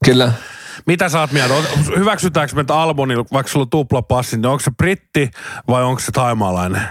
Kyllä. 0.05 0.33
Mitä 0.87 1.09
sä 1.09 1.21
oot 1.21 1.33
mieltä? 1.33 1.55
On- 1.55 1.65
Hyväksytäänkö 1.99 2.55
me, 2.55 2.61
että 2.61 2.75
Alboni, 2.81 3.17
vaikka 3.17 3.53
sulla 3.53 3.63
on 3.63 3.71
tuplapassi, 3.71 4.37
niin 4.37 4.47
onko 4.47 4.61
se 4.61 4.71
britti 4.71 5.31
vai 5.69 5.83
onko 5.85 6.01
se 6.01 6.13
taimaalainen? 6.13 6.83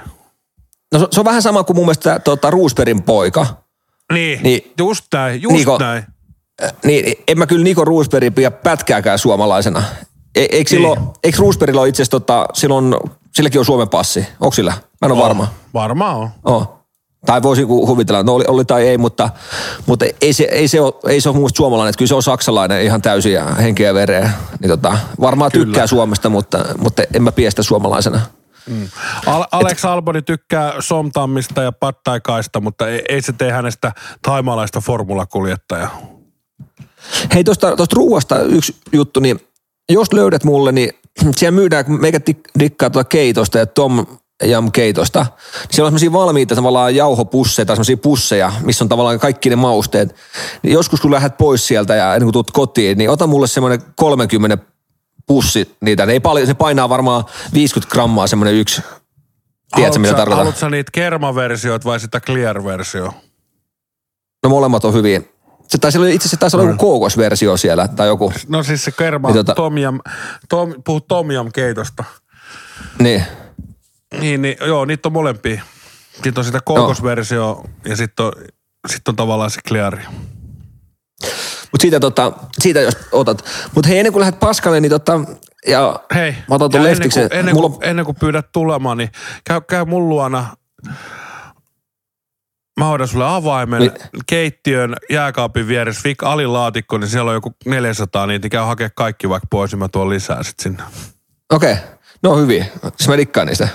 No 0.94 1.00
se, 1.00 1.08
se 1.12 1.20
on 1.20 1.26
vähän 1.26 1.42
sama 1.42 1.64
kuin 1.64 1.78
mun 1.78 1.86
mielestä 1.86 2.20
tota, 2.20 2.50
Roosbergin 2.52 3.04
poika. 3.04 3.46
Niin, 4.14 4.44
Niin. 4.44 4.74
just 4.78 5.06
näin, 5.14 5.42
just 5.42 5.56
Niko- 5.56 5.80
näin. 5.80 6.04
Äh, 6.64 6.74
Niin, 6.86 7.16
en 7.28 7.38
mä 7.40 7.46
kyllä 7.48 7.64
Niko 7.64 7.86
Roosbergin 7.86 8.34
pidä 8.34 8.52
pätkääkään 8.52 9.20
suomalaisena. 9.20 9.84
E, 10.36 10.46
eikö, 10.52 10.70
silloin, 10.70 11.00
Niin. 11.00 11.10
eikö 11.24 11.38
Roosbergilla 11.40 11.82
ole 11.82 11.90
itse 11.90 12.02
asiassa, 12.02 12.20
tota, 12.20 12.46
silloin, 12.54 12.96
silläkin 13.36 13.60
on 13.60 13.66
Suomen 13.66 13.90
passi? 13.90 14.28
Onko 14.40 14.52
sillä? 14.56 14.72
Mä 14.72 15.06
en 15.06 15.12
ole 15.12 15.22
varma. 15.24 15.48
Varmaan 15.74 16.16
on. 16.18 16.30
Oh. 16.44 16.79
Tai 17.26 17.42
voisin 17.42 17.68
ku- 17.68 17.88
huvitella, 17.88 18.24
no 18.24 18.34
oli, 18.34 18.44
oli 18.48 18.66
tai 18.66 18.88
ei, 18.88 18.98
mutta, 18.98 19.30
mutta 19.86 20.06
ei, 20.22 20.34
se, 20.34 20.44
ei, 20.44 20.68
se 20.68 20.82
ole, 20.82 20.94
ei 21.08 21.22
se 21.22 21.30
ole 21.30 21.38
mun 21.38 21.50
suomalainen. 21.56 21.90
Että 21.90 21.98
kyllä 21.98 22.10
se 22.10 22.16
on 22.16 22.24
saksalainen 22.24 22.84
ihan 22.84 23.02
täysin 23.02 23.34
ja 23.34 23.46
henkeä 23.46 23.88
ja 23.88 23.94
vereä. 23.94 24.32
Niin 24.60 24.70
tota, 24.70 24.98
varmaan 25.22 25.52
Kyllä. 25.52 25.66
tykkää 25.66 25.88
Suomesta, 25.88 26.30
mutta, 26.30 26.66
mutta 26.78 27.04
en 27.14 27.24
mä 27.24 27.32
pidä 27.32 27.50
sitä 27.50 27.64
suomalaisena. 27.64 28.22
Al- 29.26 29.46
Alex 29.52 29.86
Alboni 29.86 30.22
tykkää 30.22 30.74
somtammista 30.80 31.62
ja 31.62 31.72
pattaikaista, 31.72 32.62
mutta 32.62 32.88
ei, 32.88 33.02
ei 33.10 33.22
se 33.22 33.34
tee 33.34 33.52
hänestä 33.52 33.92
taimaalaista 34.22 34.82
formulakuljettajaa. 34.82 36.02
Hei, 37.34 37.44
tuosta 37.44 37.76
tosta 37.76 37.96
ruuasta 37.96 38.42
yksi 38.42 38.76
juttu, 38.94 39.20
niin 39.20 39.40
jos 39.90 40.14
löydät 40.14 40.44
mulle, 40.44 40.72
niin 40.72 40.90
siellä 41.38 41.56
myydään, 41.56 41.86
meikä 41.88 42.20
dikkaa 42.60 42.90
tuota 42.90 43.10
keitosta 43.10 43.58
ja 43.58 43.66
Tom 43.66 44.06
Jam 44.44 44.72
keitosta. 44.72 45.20
Niin 45.20 45.30
siellä 45.70 45.88
on 45.88 45.92
semmoisia 45.92 46.12
valmiita 46.14 46.56
tavallaan 46.56 46.96
jauhopusseja 46.96 47.66
tai 47.66 47.76
semmoisia 47.76 47.98
pusseja, 47.98 48.52
missä 48.62 48.84
on 48.84 48.90
tavallaan 48.90 49.20
kaikki 49.20 49.50
ne 49.50 49.56
mausteet. 49.56 50.16
Niin 50.64 50.74
joskus 50.74 51.02
kun 51.02 51.12
lähdet 51.12 51.38
pois 51.38 51.68
sieltä 51.68 51.96
ja 51.96 52.16
ennen 52.16 52.26
kuin 52.26 52.34
tulet 52.34 52.52
kotiin, 52.52 52.98
niin 52.98 53.10
ota 53.10 53.28
mulle 53.28 53.48
semmoinen 53.48 53.82
30 53.96 54.58
pussi 55.28 55.76
niitä. 55.82 56.06
Ne 56.06 56.14
ei 56.14 56.20
paljon, 56.20 56.48
se 56.48 56.54
painaa 56.54 56.90
varmaan 56.90 57.24
50 57.54 57.92
grammaa 57.94 58.28
semmoinen 58.28 58.54
yksi. 58.56 58.82
Tiedätkö 59.76 60.00
mitä 60.00 60.14
tarkoitan? 60.14 60.38
Haluatko 60.38 60.70
niitä 60.70 60.92
kermaversioita 60.92 61.86
vai 61.90 62.00
sitä 62.00 62.20
clear-versio? 62.20 63.14
No 64.44 64.50
molemmat 64.50 64.86
on 64.86 64.94
hyviä. 64.94 65.22
Se 65.68 65.78
taisi 65.78 65.98
olla, 65.98 66.08
itse 66.08 66.18
asiassa 66.18 66.38
taisi 66.38 66.58
olla 66.58 66.66
joku 66.70 66.86
kookosversio 66.86 67.58
siellä 67.58 67.88
tai 67.88 68.08
joku. 68.08 68.34
No 68.48 68.64
siis 68.64 68.84
se 68.86 68.92
kerma, 68.92 69.32
Niin 69.32 69.46
tota- 69.46 69.54
Tom 69.56 69.78
Yam, 69.78 70.00
Tom, 70.50 70.74
puhut 70.86 71.08
Tom 71.08 71.32
Yam 71.32 71.52
keitosta. 71.54 72.04
Niin. 73.00 73.24
Niin, 74.20 74.42
niin, 74.42 74.58
joo, 74.68 74.86
niitä 74.86 75.10
on 75.10 75.14
molempia. 75.14 75.62
Sitten 76.14 76.34
on 76.38 76.44
sitä 76.46 76.60
kookosversio 76.66 77.64
ja 77.86 77.96
sitten 77.96 78.26
on, 78.26 78.32
sit 78.88 79.08
on 79.08 79.16
tavallaan 79.16 79.52
se 79.52 79.62
clear. 79.68 79.98
Mutta 81.72 81.82
siitä, 81.82 82.00
tota, 82.00 82.34
siitä 82.60 82.82
jos 82.82 82.98
otat. 83.12 83.46
Mutta 83.76 83.88
hei, 83.88 83.98
ennen 84.00 84.14
kuin 84.14 84.22
lähdet 84.22 84.40
paskalle, 84.40 84.80
niin 84.82 84.90
tota, 84.90 85.20
ja 85.68 86.00
Hei, 86.16 86.32
mä 86.50 86.56
otan 86.56 86.72
tuon 86.72 86.84
leftiksen. 86.84 87.24
ennen, 87.24 87.30
kuin, 87.32 87.40
ennen, 87.40 87.56
Mulla 87.56 87.70
kuin, 87.70 87.90
ennen 87.90 88.06
kuin 88.06 88.16
pyydät 88.20 88.52
tulemaan, 88.52 88.98
niin 88.98 89.10
käy, 89.44 89.62
käy 89.62 89.86
mun 89.86 90.10
luona. 90.10 90.46
Mä 92.80 92.86
hoidan 92.86 93.08
sulle 93.08 93.26
avaimen 93.28 93.80
Niin. 93.80 93.92
keittiön 94.28 94.96
jääkaapin 95.10 95.68
vieressä, 95.68 96.02
Fik 96.02 96.24
alilaatikko, 96.24 96.98
niin 96.98 97.08
siellä 97.10 97.30
on 97.30 97.36
joku 97.36 97.56
400 97.66 98.28
niitä, 98.28 98.44
niin 98.44 98.50
käy 98.52 98.64
hakea 98.64 98.90
kaikki 98.96 99.30
vaikka 99.30 99.48
pois, 99.52 99.72
niin 99.72 99.80
mä 99.80 99.88
tuon 99.88 100.10
lisää 100.10 100.44
sit 100.44 100.60
sinne. 100.60 100.84
Okei, 101.54 101.74
okay. 101.74 101.84
no 102.24 102.38
hyviä. 102.38 102.66
Siis 102.98 103.08
mä 103.10 103.18
dikkaan 103.18 103.48
niistä. 103.48 103.68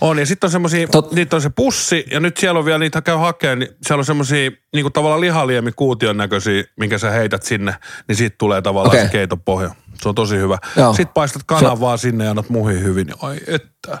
On, 0.00 0.18
ja 0.18 0.26
sitten 0.26 0.48
on 0.48 0.52
semmosia, 0.52 0.86
Tot- 0.86 1.14
niitä 1.14 1.36
on 1.36 1.42
se 1.42 1.50
pussi, 1.50 2.04
ja 2.10 2.20
nyt 2.20 2.36
siellä 2.36 2.58
on 2.58 2.64
vielä 2.64 2.78
niitä 2.78 3.02
käy 3.02 3.16
hakemaan, 3.16 3.58
niin 3.58 3.70
siellä 3.86 4.00
on 4.00 4.04
semmosia 4.04 4.50
niinku 4.74 4.90
tavallaan 4.90 5.20
lihaliemikuution 5.20 6.16
näköisiä, 6.16 6.64
minkä 6.76 6.98
sä 6.98 7.10
heität 7.10 7.42
sinne, 7.42 7.76
niin 8.08 8.16
siitä 8.16 8.36
tulee 8.38 8.62
tavallaan 8.62 8.96
Okei. 8.96 9.06
se 9.06 9.12
keiton 9.12 9.40
pohja. 9.40 9.74
Se 10.02 10.08
on 10.08 10.14
tosi 10.14 10.36
hyvä. 10.36 10.58
Joo. 10.76 10.92
Sitten 10.92 11.14
paistat 11.14 11.42
kanan 11.46 11.80
vaan 11.80 11.98
sinne 11.98 12.24
ja 12.24 12.30
annat 12.30 12.48
muihin 12.48 12.82
hyvin, 12.82 13.06
niin 13.06 13.16
ai 13.22 13.36
että. 13.46 13.98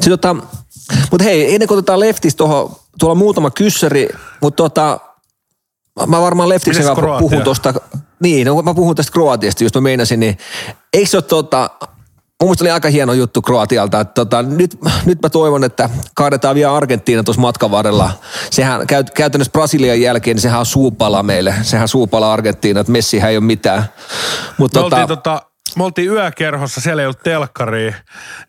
Sitten 0.00 0.10
tota, 0.10 0.36
mutta 1.10 1.24
hei, 1.24 1.54
ennen 1.54 1.68
kuin 1.68 1.78
otetaan 1.78 2.00
leftistä 2.00 2.38
tuohon, 2.38 2.76
tuolla 2.98 3.14
muutama 3.14 3.50
kyssäri, 3.50 4.08
mutta 4.40 4.62
tota, 4.62 5.00
mä 6.06 6.20
varmaan 6.20 6.48
leftiksen 6.48 6.86
kanssa 6.86 7.18
puhun 7.18 7.42
tuosta, 7.42 7.74
niin, 8.20 8.46
no, 8.46 8.62
mä 8.62 8.74
puhun 8.74 8.96
tästä 8.96 9.12
Kroatiasta, 9.12 9.64
just 9.64 9.74
mä 9.74 9.80
meinasin, 9.80 10.20
niin 10.20 10.38
eikö 10.92 11.10
se 11.10 11.16
ole 11.16 11.22
tota, 11.22 11.70
mun 12.42 12.48
mielestä 12.48 12.64
oli 12.64 12.70
aika 12.70 12.88
hieno 12.88 13.12
juttu 13.12 13.42
Kroatialta, 13.42 14.00
että 14.00 14.14
tota, 14.14 14.42
nyt, 14.42 14.78
nyt 15.04 15.22
mä 15.22 15.28
toivon, 15.30 15.64
että 15.64 15.90
kaadetaan 16.14 16.54
vielä 16.54 16.76
Argentiina 16.76 17.22
tuossa 17.22 17.40
matkan 17.40 17.70
varrella. 17.70 18.10
Sehän 18.50 18.86
käy, 18.86 19.04
käytännössä 19.14 19.52
Brasilian 19.52 20.00
jälkeen, 20.00 20.34
niin 20.34 20.42
sehän 20.42 20.60
on 20.60 20.66
suupala 20.66 21.22
meille, 21.22 21.54
sehän 21.62 21.88
suupala 21.88 22.32
Argentiina, 22.32 22.80
että 22.80 22.92
Messihän 22.92 23.30
ei 23.30 23.36
ole 23.36 23.44
mitään. 23.44 23.84
Mut 24.58 24.74
Me, 24.74 24.80
tota, 24.80 24.96
oltiin, 24.96 25.08
tota, 25.08 25.42
me 25.76 25.84
oltiin 25.84 26.10
yökerhossa, 26.10 26.80
siellä 26.80 27.02
ei 27.02 27.06
ollut 27.06 27.22
telkkaria, 27.22 27.94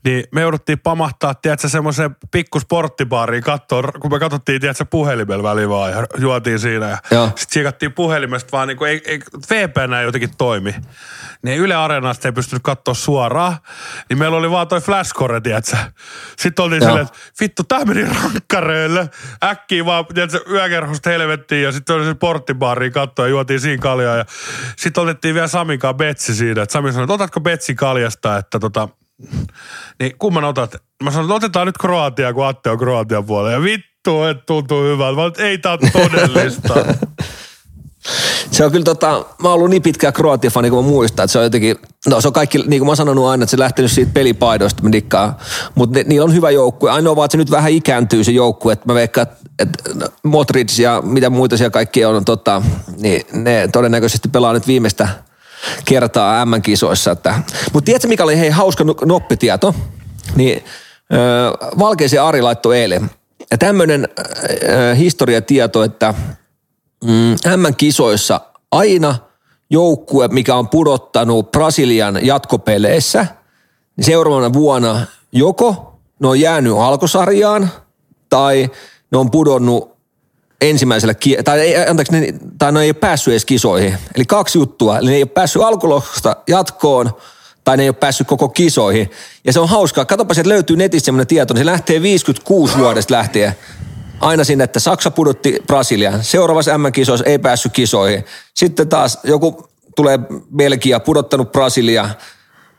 niin 0.04 0.24
me 0.32 0.42
jouduttiin 0.42 0.80
pamahtaa, 0.80 1.34
tiedätkö, 1.34 1.70
semmoiseen 1.70 2.16
pikku 2.32 2.60
sporttibaariin 2.60 3.44
katsoa, 3.44 3.84
kun 3.84 4.12
me 4.12 4.20
katsottiin, 4.20 4.62
tiedätkö, 4.62 4.86
puhelimella 4.86 5.44
väliin 5.44 5.70
vaan 5.70 5.92
ja 5.92 6.06
juotiin 6.18 6.60
siinä. 6.60 6.90
Ja 6.90 6.98
sitten 7.26 7.48
tsiikattiin 7.48 7.94
puhelimesta 7.94 8.50
vaan, 8.52 8.68
niin 8.68 8.78
kuin, 8.78 8.92
ei, 8.92 9.02
ei, 9.06 9.20
VPN 9.52 9.94
ei 9.94 10.04
jotenkin 10.04 10.38
toimi. 10.38 10.76
Niin 11.44 11.60
Yle 11.60 11.76
Areenasta 11.76 12.28
ei 12.28 12.32
pystynyt 12.32 12.64
katsoa 12.64 12.94
suoraan, 12.94 13.58
niin 14.10 14.20
meillä 14.20 14.38
oli 14.38 14.52
vaan 14.52 14.68
toi 14.68 14.82
flashcore, 14.82 15.42
tiedätkö. 15.42 15.78
Sitten 16.38 16.66
oltiin 16.66 16.82
silleen, 16.82 17.06
että 17.06 17.20
vittu, 17.42 17.64
tää 17.64 17.86
meni 17.86 18.06
rankkareille. 18.06 19.10
Äkkiä 19.44 19.86
vaan, 19.86 20.06
tiedätkö, 20.06 20.40
yökerhosta 20.50 21.10
helvettiin 21.10 21.64
ja 21.64 21.72
sitten 21.72 21.96
oli 21.96 22.06
se 22.06 22.14
porttibaariin 22.14 22.92
katsoa 22.92 23.26
ja 23.26 23.30
juotiin 23.30 23.60
siinä 23.60 23.82
kaljaa. 23.82 24.18
Ja 24.18 24.26
sitten 24.78 25.04
otettiin 25.04 25.36
vielä 25.36 25.48
Samin 25.48 25.80
kanssa 25.80 25.94
Betsi 25.94 26.36
siinä, 26.36 26.62
että 26.62 26.74
Sami 26.74 26.92
sanoi, 26.92 27.08
että 27.14 27.24
otatko 27.24 27.40
Betsi 27.40 27.76
kaljasta, 27.76 28.38
että 28.38 28.60
tota, 28.60 28.90
niin 30.00 30.18
kumman 30.20 30.44
otat? 30.44 30.76
Mä 31.04 31.12
sanoin, 31.12 31.26
että 31.26 31.36
otetaan 31.36 31.68
nyt 31.68 31.78
Kroatia, 31.78 32.34
kun 32.34 32.46
Atte 32.46 32.70
on 32.70 32.78
Kroatian 32.78 33.26
puolella. 33.26 33.52
Ja 33.52 33.62
vittu, 33.62 34.24
että 34.24 34.44
tuntuu 34.46 34.84
hyvältä. 34.84 35.22
Mä 35.22 35.46
ei 35.46 35.58
tää 35.58 35.78
todellista. 35.78 36.74
Se 38.52 38.66
on 38.66 38.72
kyllä 38.72 38.84
tota, 38.84 39.26
mä 39.42 39.50
oon 39.50 39.56
ollut 39.56 39.70
niin 39.70 39.82
pitkä 39.82 40.12
Kroatia-fani 40.12 40.70
kuin 40.70 40.86
mä 40.86 40.92
muistan, 40.92 41.24
että 41.24 41.32
se 41.32 41.38
on 41.38 41.44
jotenkin, 41.44 41.76
no 42.08 42.22
se 42.22 42.28
on 42.28 42.34
kaikki, 42.34 42.58
niin 42.58 42.80
kuin 42.80 42.86
mä 42.86 42.90
oon 42.90 42.98
sanonut 42.98 43.26
aina, 43.26 43.44
että 43.44 43.52
se 43.52 43.60
lähtenyt 43.60 43.92
siitä 43.92 44.12
pelipaidoista, 44.14 44.84
mä 44.84 44.92
dikkaan. 44.92 45.36
Mutta 45.76 46.00
niillä 46.06 46.26
on 46.26 46.34
hyvä 46.34 46.52
joukkue. 46.52 46.92
Ainoa 46.92 47.16
vaan, 47.16 47.26
että 47.26 47.32
se 47.32 47.38
nyt 47.38 47.52
vähän 47.52 47.72
ikääntyy 47.72 48.24
se 48.24 48.32
joukkue, 48.32 48.74
että 48.74 48.86
mä 48.86 48.94
veikkaan, 48.94 49.28
että 49.28 49.44
että 49.60 50.10
Modric 50.24 50.80
ja 50.80 51.02
mitä 51.06 51.30
muita 51.30 51.58
siellä 51.58 51.72
kaikki 51.72 52.06
on, 52.06 52.26
tota, 52.26 52.62
niin 52.98 53.22
ne 53.34 53.70
todennäköisesti 53.72 54.30
pelaa 54.30 54.54
nyt 54.54 54.68
viimeistä 54.68 55.08
kertaa 55.86 56.46
M-kisoissa. 56.46 57.12
Että. 57.12 57.36
Mutta 57.74 57.86
tiedätkö, 57.86 58.08
mikä 58.08 58.24
oli 58.24 58.40
hei 58.40 58.50
hauska 58.50 58.84
no- 58.84 58.96
noppitieto? 59.06 59.76
Niin 60.36 60.64
ö, 61.14 61.18
Valkeisen 61.80 62.22
Ari 62.22 62.42
laittoi 62.42 62.80
eilen. 62.80 63.10
Ja 63.52 63.58
tämmöinen 63.58 64.08
historiatieto, 64.98 65.84
että 65.84 66.14
mm, 67.04 67.36
M-kisoissa 67.58 68.42
aina 68.72 69.16
joukkue, 69.70 70.28
mikä 70.28 70.56
on 70.56 70.70
pudottanut 70.70 71.52
Brasilian 71.52 72.26
jatkopeleissä, 72.26 73.26
niin 73.98 74.06
seuraavana 74.06 74.54
vuonna 74.54 75.06
joko 75.32 76.00
ne 76.20 76.28
on 76.28 76.40
jäänyt 76.40 76.74
alkusarjaan 76.78 77.70
tai 78.30 78.72
ne 79.12 79.18
on 79.18 79.32
pudonnut 79.32 79.93
ensimmäisellä, 80.70 81.14
tai, 81.44 81.60
ei, 81.60 81.88
anteeksi, 81.88 82.14
ne, 82.14 82.34
tai 82.58 82.72
ne 82.72 82.82
ei 82.82 82.88
ole 82.88 82.94
päässyt 82.94 83.32
edes 83.32 83.46
kisoihin. 83.46 83.98
Eli 84.16 84.26
kaksi 84.26 84.58
juttua, 84.58 84.98
eli 84.98 85.10
ne 85.10 85.16
ei 85.16 85.24
ole 85.24 85.30
päässyt 85.30 85.62
alkulohkosta 85.62 86.36
jatkoon, 86.48 87.12
tai 87.64 87.78
ne 87.78 87.84
ei 87.84 87.90
ole 87.90 87.96
päässyt 88.00 88.28
koko 88.28 88.50
kisoihin. 88.50 89.12
Ja 89.46 89.54
se 89.54 89.60
on 89.60 89.70
hauskaa. 89.70 90.06
Katsopa, 90.06 90.34
että 90.38 90.50
löytyy 90.50 90.78
netistä 90.78 91.06
semmoinen 91.06 91.28
tieto, 91.28 91.54
niin 91.54 91.62
se 91.62 91.66
lähtee 91.66 92.02
56 92.02 92.78
vuodesta 92.78 93.14
lähtien 93.14 93.56
aina 94.20 94.44
sinne, 94.44 94.64
että 94.64 94.80
Saksa 94.80 95.12
pudotti 95.12 95.60
Brasilian. 95.68 96.24
Seuraavassa 96.24 96.78
M-kisoissa 96.78 97.26
ei 97.26 97.40
päässyt 97.40 97.74
kisoihin. 97.74 98.26
Sitten 98.54 98.90
taas 98.90 99.20
joku 99.24 99.68
tulee 99.96 100.20
Belgia, 100.58 101.00
pudottanut 101.00 101.52
Brasilia, 101.52 102.10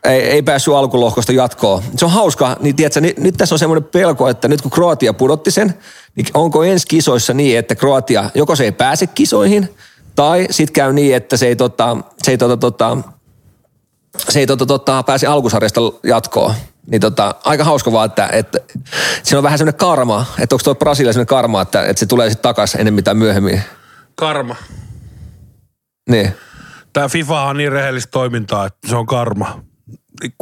ei, 0.03 0.21
ei 0.21 0.41
päässyt 0.41 0.73
alkulohkosta 0.73 1.31
jatkoon. 1.31 1.83
Se 1.97 2.05
on 2.05 2.11
hauskaa, 2.11 2.57
niin 2.59 2.75
tiedätkö, 2.75 3.01
nyt, 3.01 3.17
nyt 3.17 3.35
tässä 3.37 3.55
on 3.55 3.59
semmoinen 3.59 3.83
pelko, 3.83 4.29
että 4.29 4.47
nyt 4.47 4.61
kun 4.61 4.71
Kroatia 4.71 5.13
pudotti 5.13 5.51
sen, 5.51 5.73
niin 6.15 6.25
onko 6.33 6.63
ensi 6.63 6.87
kisoissa 6.87 7.33
niin, 7.33 7.57
että 7.57 7.75
Kroatia, 7.75 8.29
joko 8.35 8.55
se 8.55 8.63
ei 8.63 8.71
pääse 8.71 9.07
kisoihin, 9.07 9.75
tai 10.15 10.47
sitten 10.51 10.73
käy 10.73 10.93
niin, 10.93 11.15
että 11.15 11.37
se 11.37 11.47
ei, 11.47 11.55
tota, 11.55 11.97
se 12.23 12.31
ei, 12.31 12.37
tota, 12.37 12.57
tota, 12.57 12.97
se 14.29 14.39
ei 14.39 14.47
tota, 14.47 14.65
tota, 14.65 15.03
pääse 15.03 15.27
alkusarjasta 15.27 15.81
jatkoon. 16.03 16.53
Niin 16.87 17.01
tota, 17.01 17.35
aika 17.43 17.63
hauska 17.63 17.91
vaan, 17.91 18.05
että, 18.05 18.29
että 18.31 18.59
siinä 19.23 19.37
on 19.39 19.43
vähän 19.43 19.57
semmoinen 19.57 19.79
karma, 19.79 20.25
että 20.39 20.55
onko 20.55 20.63
tuo 20.63 20.75
Brasilia 20.75 21.13
semmoinen 21.13 21.27
karma, 21.27 21.61
että, 21.61 21.81
että 21.81 21.99
se 21.99 22.05
tulee 22.05 22.29
sitten 22.29 22.43
takaisin 22.43 22.79
ennen 22.79 22.93
mitään 22.93 23.17
myöhemmin. 23.17 23.61
Karma. 24.15 24.55
Niin. 26.09 26.33
Tämä 26.93 27.09
FIFA 27.09 27.43
on 27.43 27.57
niin 27.57 27.71
rehellistä 27.71 28.11
toimintaa, 28.11 28.65
että 28.65 28.87
se 28.89 28.95
on 28.95 29.05
karma. 29.05 29.63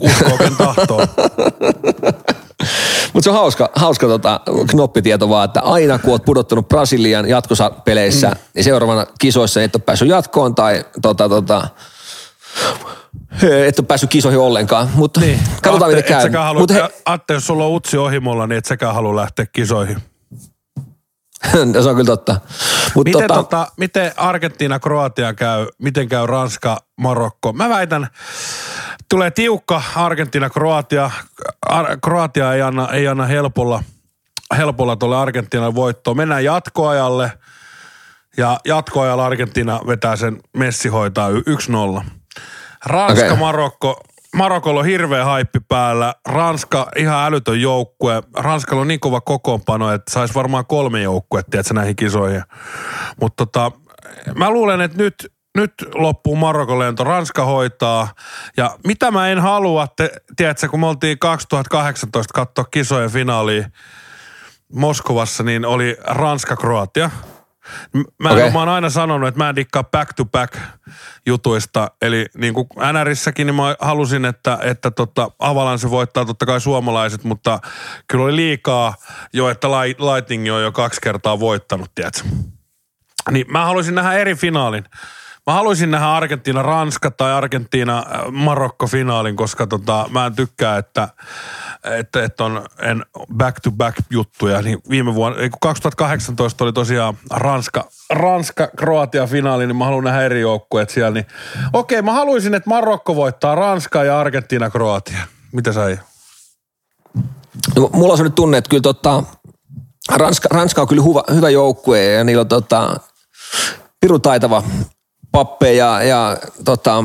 Uskoo, 0.01 0.38
ken 0.38 0.55
tahtoo. 0.65 1.01
Mutta 3.14 3.24
se 3.24 3.30
on 3.30 3.36
hauska, 3.36 3.70
hauska 3.76 4.07
tota, 4.07 4.41
knoppitieto 4.70 5.30
vaan, 5.30 5.45
että 5.45 5.61
aina 5.61 5.99
kun 5.99 6.11
oot 6.11 6.26
pudottanut 6.26 6.70
Brasilian 6.70 7.30
jatkopeleissä, 7.30 8.30
mm. 8.30 8.36
niin 8.53 8.64
seuraavana 8.64 9.05
kisoissa 9.20 9.64
et 9.64 9.76
ole 9.76 9.84
päässyt 9.86 10.09
jatkoon 10.09 10.55
tai 10.55 10.86
tota, 11.01 11.30
tota, 11.30 11.68
et 13.68 13.80
ole 13.80 13.88
päässyt 13.88 14.09
kisoihin 14.09 14.39
ollenkaan. 14.39 14.89
Mutta 14.95 15.20
niin. 15.20 15.39
katsotaan 15.61 15.91
Atte, 15.91 15.95
mitä 15.95 16.30
käy. 16.30 16.43
Halua, 16.43 16.61
Mut 16.61 16.74
he... 16.74 16.89
Atte, 17.05 17.34
jos 17.34 17.47
sulla 17.47 17.66
on 17.66 17.72
utsi 17.72 17.97
ohimolla, 17.97 18.47
niin 18.47 18.57
et 18.57 18.66
säkään 18.66 18.95
halua 18.95 19.16
lähteä 19.16 19.45
kisoihin. 19.45 19.97
se 21.84 21.89
on 21.89 21.95
kyllä 21.95 22.05
totta. 22.05 22.41
Mut 22.95 23.05
miten, 23.05 23.22
tota... 23.22 23.34
Tota, 23.34 23.68
miten 23.78 24.11
Argentiina, 24.18 24.80
Kroatia 24.80 25.34
käy, 25.34 25.68
miten 25.78 26.07
käy 26.09 26.28
Ranska, 26.28 26.78
Marokko? 26.97 27.53
Mä 27.53 27.70
väitän, 27.70 28.07
tulee 29.14 29.32
tiukka 29.32 29.82
Argentiina, 29.95 30.49
Kroatia. 30.49 31.11
Ar- 31.70 31.97
Kroatia 32.03 32.53
ei 32.53 32.61
anna, 32.61 32.89
ei 32.91 33.07
anna 33.07 33.26
helpolla, 33.26 33.84
helpolla 34.57 34.95
tuolle 34.95 35.18
Argentiinan 35.18 35.76
voittoon. 35.76 36.18
Mennään 36.18 36.43
jatkoajalle 36.43 37.32
ja 38.38 38.59
jatkoajalla 38.66 39.26
Argentiina 39.26 39.80
vetää 39.88 40.16
sen 40.16 40.39
Messi 40.57 40.89
hoitaa 40.89 41.30
1-0. 41.30 42.03
Ranska, 42.86 43.26
okay. 43.26 43.38
Marokko, 43.38 44.01
Marokolla 44.36 44.80
on 44.80 44.86
hirveä 44.86 45.26
haippi 45.26 45.59
päällä. 45.68 46.14
Ranska 46.26 46.91
ihan 46.97 47.26
älytön 47.26 47.61
joukkue. 47.61 48.24
Ranskalla 48.36 48.82
on 48.82 48.88
niin 48.88 48.99
kova 48.99 49.22
kokoonpano, 49.22 49.91
että 49.91 50.11
saisi 50.11 50.34
varmaan 50.34 50.66
kolme 50.66 51.01
joukkuetta 51.01 51.74
näihin 51.74 51.95
kisoihin. 51.95 52.43
Mutta 53.22 53.45
tota, 53.45 53.72
mä 54.36 54.49
luulen, 54.49 54.82
että 54.82 54.97
nyt, 54.97 55.32
nyt 55.58 55.74
loppuu 55.95 56.36
Marokon 56.36 56.80
lento. 56.80 57.04
Ranska 57.04 57.45
hoitaa. 57.45 58.14
Ja 58.58 58.78
mitä 58.88 59.12
mä 59.12 59.30
en 59.30 59.39
halua, 59.39 59.88
te, 59.88 60.12
tiedätkö, 60.36 60.70
kun 60.70 60.80
me 60.80 60.88
oltiin 60.88 61.20
2018 61.20 62.34
katsoa 62.34 62.66
kisojen 62.66 63.12
finaaliin 63.12 63.66
Moskovassa, 64.74 65.43
niin 65.43 65.66
oli 65.66 65.97
Ranska-Kroatia– 66.08 67.10
Mä, 68.20 68.30
okay. 68.30 68.51
mä 68.51 68.60
oon 68.60 68.70
aina 68.70 68.89
sanonut, 68.89 69.28
että 69.28 69.38
mä 69.38 69.49
en 69.49 69.56
dikkaa 69.56 69.84
back-to-back 69.84 70.58
jutuista. 71.26 71.91
Eli 72.01 72.26
niin 72.38 72.54
kuin 72.54 72.68
NRissäkin, 72.93 73.47
niin 73.47 73.56
mä 73.56 73.76
halusin, 73.80 74.26
että, 74.26 74.60
että 74.62 74.91
tota, 74.91 75.32
Avalanche 75.39 75.89
voittaa 75.89 76.26
totta 76.26 76.45
kai 76.45 76.62
suomalaiset, 76.62 77.24
mutta 77.24 77.60
kyllä 78.08 78.24
oli 78.24 78.36
liikaa 78.36 78.95
jo, 79.34 79.49
että 79.49 79.68
Lightning 79.72 80.54
on 80.54 80.64
jo 80.64 80.72
kaksi 80.72 81.01
kertaa 81.01 81.39
voittanut, 81.39 81.91
tiedätkö? 81.95 82.30
Niin 83.32 83.45
mä 83.49 83.66
haluaisin 83.66 83.95
nähdä 83.95 84.14
eri 84.14 84.36
finaalin. 84.36 84.84
Mä 85.47 85.53
haluaisin 85.53 85.91
nähdä 85.91 86.07
Argentiina-Ranska 86.07 87.11
tai 87.11 87.33
Argentiina-Marokko-finaalin, 87.33 89.35
koska 89.35 89.67
tota, 89.67 90.05
mä 90.09 90.25
en 90.25 90.35
tykkää, 90.35 90.77
että, 90.77 91.07
että, 91.83 92.23
että 92.23 92.43
on 92.43 92.65
en 92.79 93.05
back-to-back 93.37 93.97
juttuja. 94.09 94.61
Niin 94.61 94.79
viime 94.89 95.15
vuonna, 95.15 95.37
kun 95.37 95.59
2018 95.61 96.63
oli 96.63 96.73
tosiaan 96.73 97.17
Ranska, 97.29 97.89
Ranska-Kroatia-finaali, 98.13 99.67
niin 99.67 99.75
mä 99.75 99.85
haluan 99.85 100.03
nähdä 100.03 100.21
eri 100.21 100.41
joukkueet 100.41 100.89
siellä. 100.89 101.11
Niin, 101.11 101.25
okei, 101.73 102.01
mä 102.01 102.13
haluaisin, 102.13 102.53
että 102.53 102.69
Marokko 102.69 103.15
voittaa 103.15 103.55
Ranska 103.55 104.03
ja 104.03 104.19
Argentiina-Kroatia. 104.19 105.19
Mitä 105.51 105.73
sä? 105.73 105.97
No, 107.75 107.89
mulla 107.93 108.13
on 108.13 108.19
nyt 108.19 108.35
tunne, 108.35 108.57
että 108.57 108.69
kyllä 108.69 108.81
tota, 108.81 109.23
Ranska, 110.11 110.47
Ranska 110.51 110.81
on 110.81 110.87
kyllä 110.87 111.03
hyvä, 111.03 111.23
hyvä 111.35 111.49
joukkue 111.49 112.05
ja 112.05 112.23
niillä 112.23 112.41
on 112.41 112.47
tota, 112.47 112.99
pirun 114.01 114.21
taitava 114.21 114.63
Pappe 115.34 115.73
ja, 115.73 116.03
ja 116.03 116.38
tota, 116.65 117.03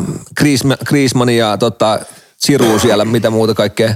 Griezmann 0.85 1.31
ja 1.31 1.59
tota, 1.59 2.01
Siru 2.37 2.79
siellä, 2.79 3.05
mitä 3.05 3.31
muuta 3.31 3.55
kaikkea. 3.55 3.95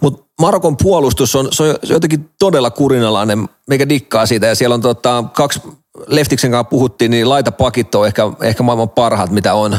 Mutta 0.00 0.24
Marokon 0.40 0.76
puolustus 0.76 1.36
on, 1.36 1.48
se 1.52 1.62
on 1.62 1.76
jotenkin 1.82 2.30
todella 2.38 2.70
kurinalainen, 2.70 3.48
meikä 3.66 3.88
dikkaa 3.88 4.26
siitä. 4.26 4.46
Ja 4.46 4.54
siellä 4.54 4.74
on 4.74 4.80
tota, 4.80 5.24
kaksi, 5.32 5.60
Leftiksen 6.06 6.50
kanssa 6.50 6.70
puhuttiin, 6.70 7.10
niin 7.10 7.28
laitapakit 7.28 7.94
on 7.94 8.06
ehkä, 8.06 8.22
ehkä 8.42 8.62
maailman 8.62 8.88
parhaat, 8.88 9.30
mitä 9.30 9.54
on. 9.54 9.78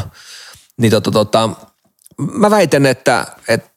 Niin 0.77 0.91
tota, 0.91 1.11
tota, 1.11 1.49
mä 2.17 2.49
väitän, 2.49 2.85
että, 2.85 3.25
että 3.47 3.69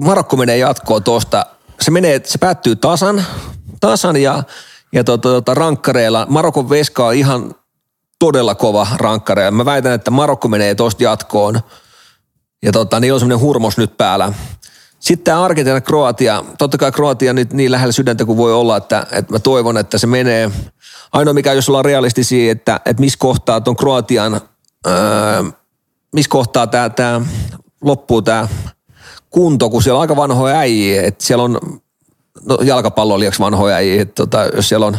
Marokko 0.00 0.36
menee 0.36 0.58
jatkoon 0.58 1.04
tuosta. 1.04 1.46
Se, 1.80 1.90
menee, 1.90 2.20
se 2.24 2.38
päättyy 2.38 2.76
tasan, 2.76 3.24
tasan 3.80 4.16
ja, 4.16 4.42
ja 4.92 5.04
tota, 5.04 5.28
tota, 5.28 5.54
rankkareilla. 5.54 6.26
Marokon 6.28 6.70
veska 6.70 7.06
on 7.06 7.14
ihan 7.14 7.54
todella 8.22 8.54
kova 8.54 8.86
rankkare. 8.96 9.50
Mä 9.50 9.64
väitän, 9.64 9.92
että 9.92 10.10
Marokko 10.10 10.48
menee 10.48 10.74
tosta 10.74 11.02
jatkoon. 11.02 11.60
Ja 12.62 12.72
tota, 12.72 13.00
niillä 13.00 13.16
on 13.16 13.20
semmoinen 13.20 13.46
hurmos 13.46 13.76
nyt 13.76 13.96
päällä. 13.96 14.32
Sitten 15.00 15.24
tämä 15.24 15.44
Argentiina 15.44 15.80
Kroatia. 15.80 16.44
Totta 16.58 16.78
kai 16.78 16.92
Kroatia 16.92 17.32
nyt 17.32 17.52
niin 17.52 17.72
lähellä 17.72 17.92
sydäntä 17.92 18.24
kuin 18.24 18.38
voi 18.38 18.54
olla, 18.54 18.76
että, 18.76 19.06
että 19.12 19.32
mä 19.32 19.38
toivon, 19.38 19.78
että 19.78 19.98
se 19.98 20.06
menee. 20.06 20.50
Ainoa 21.12 21.34
mikä, 21.34 21.52
jos 21.52 21.68
ollaan 21.68 21.84
realistisia, 21.84 22.52
että, 22.52 22.80
että 22.84 23.00
missä 23.00 23.18
kohtaa 23.18 23.60
tuon 23.60 23.76
Kroatian, 23.76 24.40
öö, 24.86 25.42
missä 26.12 26.30
kohtaa 26.30 26.66
tämä, 26.66 26.90
tämä 26.90 27.20
loppuu 27.80 28.22
tämä 28.22 28.48
kunto, 29.30 29.70
kun 29.70 29.82
siellä 29.82 29.96
on 29.96 30.00
aika 30.00 30.16
vanhoja 30.16 30.58
äijiä. 30.58 31.02
Että 31.02 31.24
siellä 31.24 31.44
on 31.44 31.58
no, 32.44 32.58
jalkapallo 32.64 33.18
liiaksi 33.18 33.40
vanhoja 33.40 33.76
äijiä. 33.76 34.02
Että 34.02 34.14
tota, 34.14 34.44
jos 34.56 34.68
siellä 34.68 34.86
on 34.86 34.96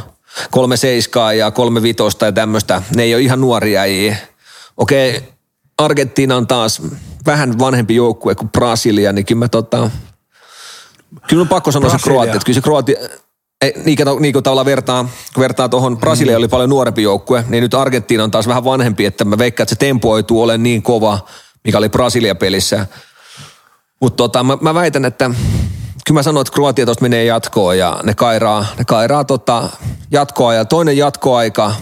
kolme 0.51 0.77
seiskaa 0.77 1.33
ja 1.33 1.51
kolme 1.51 1.81
vitosta 1.81 2.25
ja 2.25 2.31
tämmöistä. 2.31 2.81
Ne 2.95 3.03
ei 3.03 3.15
ole 3.15 3.21
ihan 3.21 3.41
nuoria 3.41 3.81
äijiä. 3.81 4.17
Okei, 4.77 5.23
Argentiina 5.77 6.35
on 6.35 6.47
taas 6.47 6.81
vähän 7.25 7.59
vanhempi 7.59 7.95
joukkue 7.95 8.35
kuin 8.35 8.49
Brasilia, 8.49 9.13
niin 9.13 9.25
kyllä 9.25 9.39
mä 9.39 9.47
tota, 9.47 9.89
kyllä 11.27 11.41
on 11.41 11.47
pakko 11.47 11.71
sanoa 11.71 11.89
Brasilia. 11.89 11.99
se 11.99 12.09
Kroatia, 12.09 12.33
että 12.33 12.45
kyllä 12.45 12.55
se 12.55 12.61
Kroatia, 12.61 12.97
ei, 13.61 13.73
niin, 13.85 13.97
kuin, 13.97 14.21
niin 14.21 14.33
kuin 14.33 14.43
tavallaan 14.43 14.65
vertaa, 14.65 15.09
vertaa 15.39 15.69
tuohon, 15.69 15.97
Brasilia 15.97 16.37
oli 16.37 16.47
paljon 16.47 16.69
nuorempi 16.69 17.03
joukkue, 17.03 17.45
niin 17.47 17.61
nyt 17.61 17.73
Argentiina 17.73 18.23
on 18.23 18.31
taas 18.31 18.47
vähän 18.47 18.63
vanhempi, 18.63 19.05
että 19.05 19.25
mä 19.25 19.37
veikkaan, 19.37 19.65
että 19.65 19.75
se 19.75 19.79
tempoituu 19.79 20.41
olen 20.41 20.63
niin 20.63 20.83
kova, 20.83 21.19
mikä 21.63 21.77
oli 21.77 21.89
Brasilia-pelissä. 21.89 22.87
Mutta 23.99 24.17
tota, 24.17 24.43
mä, 24.43 24.57
mä, 24.61 24.73
väitän, 24.73 25.05
että 25.05 25.31
kyllä 26.07 26.19
mä 26.19 26.23
sanon, 26.23 26.41
että 26.41 26.53
Kroatia 26.53 26.85
tuosta 26.85 27.01
menee 27.01 27.25
jatkoon 27.25 27.77
ja 27.77 27.99
ne 28.03 28.13
kairaa, 28.13 28.65
ne 28.77 28.85
kairaa 28.85 29.23
tota 29.23 29.69
jatkoa 30.11 30.53
ja 30.53 30.65
toinen 30.65 30.97
jatkoaika 30.97 31.73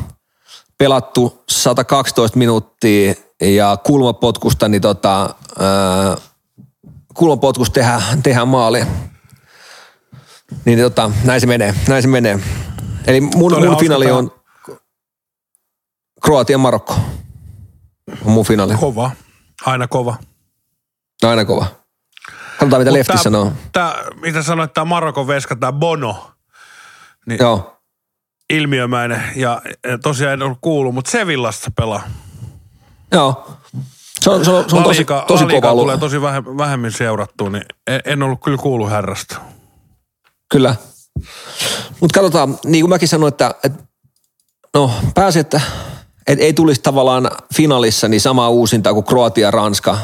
pelattu 0.77 1.43
112 1.49 2.37
minuuttia 2.37 3.13
ja 3.41 3.77
kulmapotkusta, 3.83 4.67
niin 4.67 4.81
tota, 4.81 5.35
ää, 5.59 6.17
kulmapotkusta 7.13 7.73
tehdään, 7.73 8.23
tehdään 8.23 8.47
maali. 8.47 8.83
Niin 10.65 10.79
tota, 10.79 11.11
näin 11.23 11.41
se 11.41 11.47
menee, 11.47 11.75
näin 11.87 12.01
se 12.01 12.07
menee. 12.07 12.39
Eli 13.07 13.21
mun, 13.21 13.65
mun 13.65 13.77
finaali 13.79 14.11
on 14.11 14.31
Kroatian 16.25 16.59
Marokko. 16.59 16.95
On 18.25 18.31
mun 18.31 18.45
finaali. 18.45 18.75
Kova. 18.79 19.11
Aina 19.65 19.87
kova. 19.87 20.17
Aina 21.23 21.45
kova. 21.45 21.80
Katsotaan, 22.61 22.81
mitä 22.81 22.91
Mut 22.91 22.97
Lefti 22.97 23.13
tää, 23.13 23.23
sanoo. 23.23 23.53
Tää, 23.71 23.95
mitä 24.21 24.43
sanoit, 24.43 24.73
tämä 24.73 24.85
Marokon 24.85 25.27
veska, 25.27 25.55
tämä 25.55 25.71
Bono. 25.71 26.31
Niin 27.27 27.39
Joo. 27.39 27.77
Ilmiömäinen 28.49 29.23
ja, 29.35 29.61
ja 29.89 29.97
tosiaan 29.97 30.33
en 30.33 30.43
ollut 30.43 30.57
kuullut, 30.61 30.93
mutta 30.93 31.11
Sevillassa 31.11 31.71
pelaa. 31.75 32.01
Joo. 33.11 33.57
Se 34.19 34.29
on, 34.29 34.45
se 34.45 34.51
on, 34.51 34.69
se 34.69 34.75
on 34.75 34.83
tosi, 34.83 35.05
tosi 35.27 35.45
kova 35.45 35.71
tulee 35.71 35.97
tosi 35.97 36.21
vähem, 36.21 36.43
vähemmin 36.45 36.91
seurattua, 36.91 37.49
niin 37.49 37.65
en, 37.87 38.01
en 38.05 38.23
ollut 38.23 38.39
kyllä 38.43 38.57
kuullut 38.57 38.89
herrasta. 38.89 39.37
Kyllä. 40.51 40.75
Mutta 41.99 42.19
katsotaan, 42.19 42.59
niin 42.65 42.83
kuin 42.83 42.89
mäkin 42.89 43.07
sanoin, 43.07 43.31
että, 43.31 43.55
että 43.63 43.83
no 44.73 44.91
pääsi, 45.15 45.39
että, 45.39 45.61
että 46.27 46.45
ei 46.45 46.53
tulisi 46.53 46.81
tavallaan 46.81 47.31
finaalissa 47.55 48.07
niin 48.07 48.21
samaa 48.21 48.49
uusintaa 48.49 48.93
kuin 48.93 49.05
Kroatia 49.05 49.47
ja 49.47 49.51
Ranska. 49.51 49.97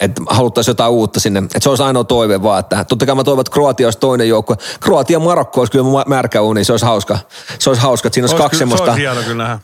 Että 0.00 0.22
haluttaisiin 0.26 0.70
jotain 0.70 0.92
uutta 0.92 1.20
sinne. 1.20 1.38
Että 1.38 1.60
se 1.60 1.68
olisi 1.68 1.82
ainoa 1.82 2.04
toive 2.04 2.42
vaan, 2.42 2.60
että 2.60 2.84
totta 2.84 3.06
kai 3.06 3.14
mä 3.14 3.24
toivon, 3.24 3.40
että 3.40 3.52
Kroatia 3.52 3.86
olisi 3.86 3.98
toinen 3.98 4.28
joukko. 4.28 4.54
Kroatia 4.80 5.18
Marokko 5.20 5.60
olisi 5.60 5.72
kyllä 5.72 6.04
märkä 6.06 6.42
uni, 6.42 6.64
se 6.64 6.72
olisi 6.72 6.86
hauska. 6.86 7.18
Se 7.58 7.70
olisi 7.70 7.82
hauska, 7.82 8.06
että 8.08 8.14
siinä 8.14 8.24
olisi 8.24 8.34
Ois 8.34 8.42
kaksi 8.42 8.58
semmoista, 8.58 8.84
Se 8.84 8.90
olisi 8.90 9.02
hieno 9.02 9.22
kyllä 9.22 9.42
nähdä. 9.44 9.58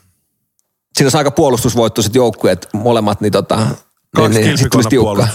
siinä 0.97 1.07
olisi 1.07 1.17
aika 1.17 1.31
puolustusvoittoiset 1.31 2.15
joukkueet 2.15 2.69
molemmat, 2.73 3.21
niin 3.21 3.33
tota, 3.33 3.57
Kaksi 4.17 4.39
niin, 4.41 4.47
niin, 4.47 4.59
kilpikonna 4.59 5.29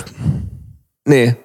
Niin. 1.10 1.44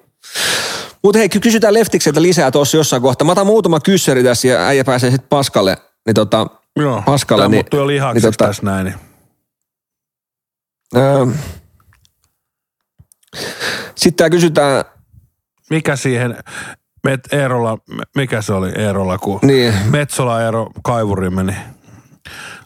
Mutta 1.03 1.19
hei, 1.19 1.29
ky- 1.29 1.39
kysytään 1.39 1.73
Leftikseltä 1.73 2.21
lisää 2.21 2.51
tuossa 2.51 2.77
jossain 2.77 3.01
kohtaa. 3.01 3.25
Mä 3.25 3.31
otan 3.31 3.45
muutama 3.47 3.79
kyssäri 3.79 4.23
tässä 4.23 4.47
ja 4.47 4.67
äijä 4.67 4.83
pääsee 4.83 5.11
sitten 5.11 5.29
Paskalle. 5.29 5.77
Niin 6.05 6.13
tota, 6.15 6.47
Joo, 6.75 7.01
Paskalle, 7.05 7.41
tämä 7.43 7.49
niin- 7.49 7.57
muuttuu 7.57 7.79
jo 7.79 7.87
lihaksi 7.87 8.21
niin 8.27 8.33
tota- 8.33 8.47
tässä 8.47 8.63
näin. 8.63 8.85
Niin. 8.85 8.95
öö, 10.95 11.25
sitten 13.95 14.15
tää 14.17 14.29
kysytään, 14.29 14.85
Mikä 15.69 15.95
siihen, 15.95 16.37
met 17.03 17.33
Eerola, 17.33 17.77
mikä 18.15 18.41
se 18.41 18.53
oli 18.53 18.71
Eerola, 18.75 19.17
kun 19.17 19.39
niin, 19.41 19.73
Metsola 19.89 20.41
Eero 20.41 20.67
kaivuriin 20.83 21.33
meni. 21.33 21.55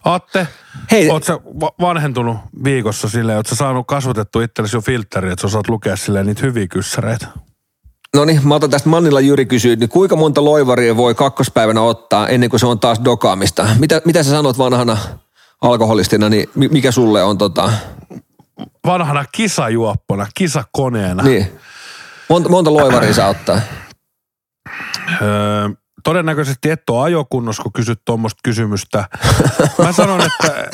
Atte, 0.04 0.48
Hei. 0.92 1.10
oot 1.10 1.24
sä 1.24 1.40
va- 1.60 1.74
vanhentunut 1.82 2.38
viikossa 2.64 3.10
silleen, 3.10 3.38
oot 3.38 3.48
sä 3.48 3.56
saanut 3.56 3.88
kasvatettu 3.88 4.42
itsellesi 4.42 4.76
jo 4.78 4.82
filtteri, 4.82 5.32
että 5.32 5.42
sä 5.42 5.48
osaat 5.48 5.70
lukea 5.70 5.96
silleen 5.96 6.26
niitä 6.26 6.42
hyviä 6.42 6.68
kyssäreitä? 6.68 7.28
no 8.16 8.26
niin, 8.26 8.48
mä 8.48 8.56
otan 8.56 8.70
tästä 8.70 8.90
Mannilla 8.90 9.20
Jyri 9.20 9.46
kysyy, 9.46 9.76
niin 9.76 9.90
kuinka 9.90 10.16
monta 10.16 10.46
loivaria 10.46 10.98
voi 10.98 11.16
kakkospäivänä 11.16 11.82
ottaa 11.82 12.28
ennen 12.28 12.50
kuin 12.50 12.60
se 12.60 12.66
on 12.66 12.80
taas 12.80 13.02
dokaamista? 13.06 13.68
Mitä, 13.80 14.02
mitä 14.06 14.24
sä 14.24 14.30
sanot 14.30 14.58
vanhana 14.58 14.98
alkoholistina, 15.62 16.30
niin 16.30 16.50
mi- 16.56 16.68
mikä 16.68 16.92
sulle 16.92 17.24
on 17.24 17.38
tota, 17.38 17.72
Vanhana 18.86 19.26
kisajuoppona, 19.32 20.28
kisakoneena. 20.36 21.24
niin, 21.24 21.60
monta, 22.30 22.50
monta 22.50 22.74
loivaria 22.74 23.14
saa 23.14 23.28
ottaa? 23.30 23.62
Öö, 25.22 25.70
todennäköisesti 26.04 26.70
et 26.70 26.90
ole 26.90 27.04
ajokunnossa, 27.04 27.64
kun 27.64 27.74
kysyt 27.74 28.02
tuommoista 28.06 28.40
kysymystä. 28.44 29.08
Mä 29.84 29.92
sanon, 29.92 30.22
että 30.22 30.70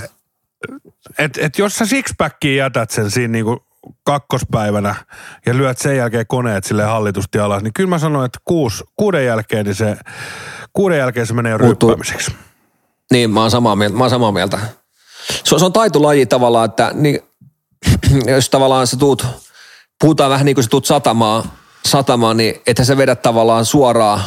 et, 1.18 1.38
et 1.38 1.58
jos 1.58 1.76
sä 1.76 1.86
sixpackiin 1.86 2.58
jätät 2.58 2.90
sen 2.90 3.12
siinä 3.12 3.32
niinku 3.32 3.66
kakkospäivänä 4.04 4.96
ja 5.46 5.58
lyöt 5.58 5.78
sen 5.78 5.98
jälkeen 5.98 6.28
koneet 6.28 6.64
sille 6.64 6.84
hallitusti 6.84 7.40
alas, 7.40 7.64
niin 7.64 7.74
kyllä 7.74 7.90
mä 7.90 7.98
sanon, 8.00 8.26
että 8.26 8.40
kuus, 8.46 8.84
kuuden 8.96 9.26
jälkeen 9.26 9.66
niin 9.66 9.76
se, 9.76 9.98
kuuden 10.74 10.98
jälkeen 10.98 11.28
se 11.28 11.34
menee 11.34 11.52
jo. 11.52 11.58
Niin, 13.12 13.30
mä 13.32 13.42
oon 13.42 13.52
samaa 13.52 13.76
mieltä. 13.76 13.98
Mä 13.98 14.04
oon 14.04 14.10
samaa 14.10 14.32
mieltä. 14.32 14.60
Se, 15.44 15.56
on- 15.56 15.60
se 15.60 15.66
on 15.66 15.74
taitolaji 15.74 16.26
tavallaan, 16.26 16.66
että 16.66 16.92
niin, 16.94 17.20
jos 18.36 18.50
tavallaan 18.50 18.88
sä 18.88 18.98
tuut, 18.98 19.28
puhutaan 20.00 20.32
vähän 20.32 20.46
niin 20.46 20.56
kuin 20.56 20.64
sä 20.64 20.70
tuut 20.70 20.86
satamaan, 20.86 21.44
satamaan 21.86 22.38
niin 22.38 22.62
että 22.68 22.84
sä 22.84 22.98
vedät 22.98 23.22
tavallaan 23.22 23.66
suoraan, 23.66 24.22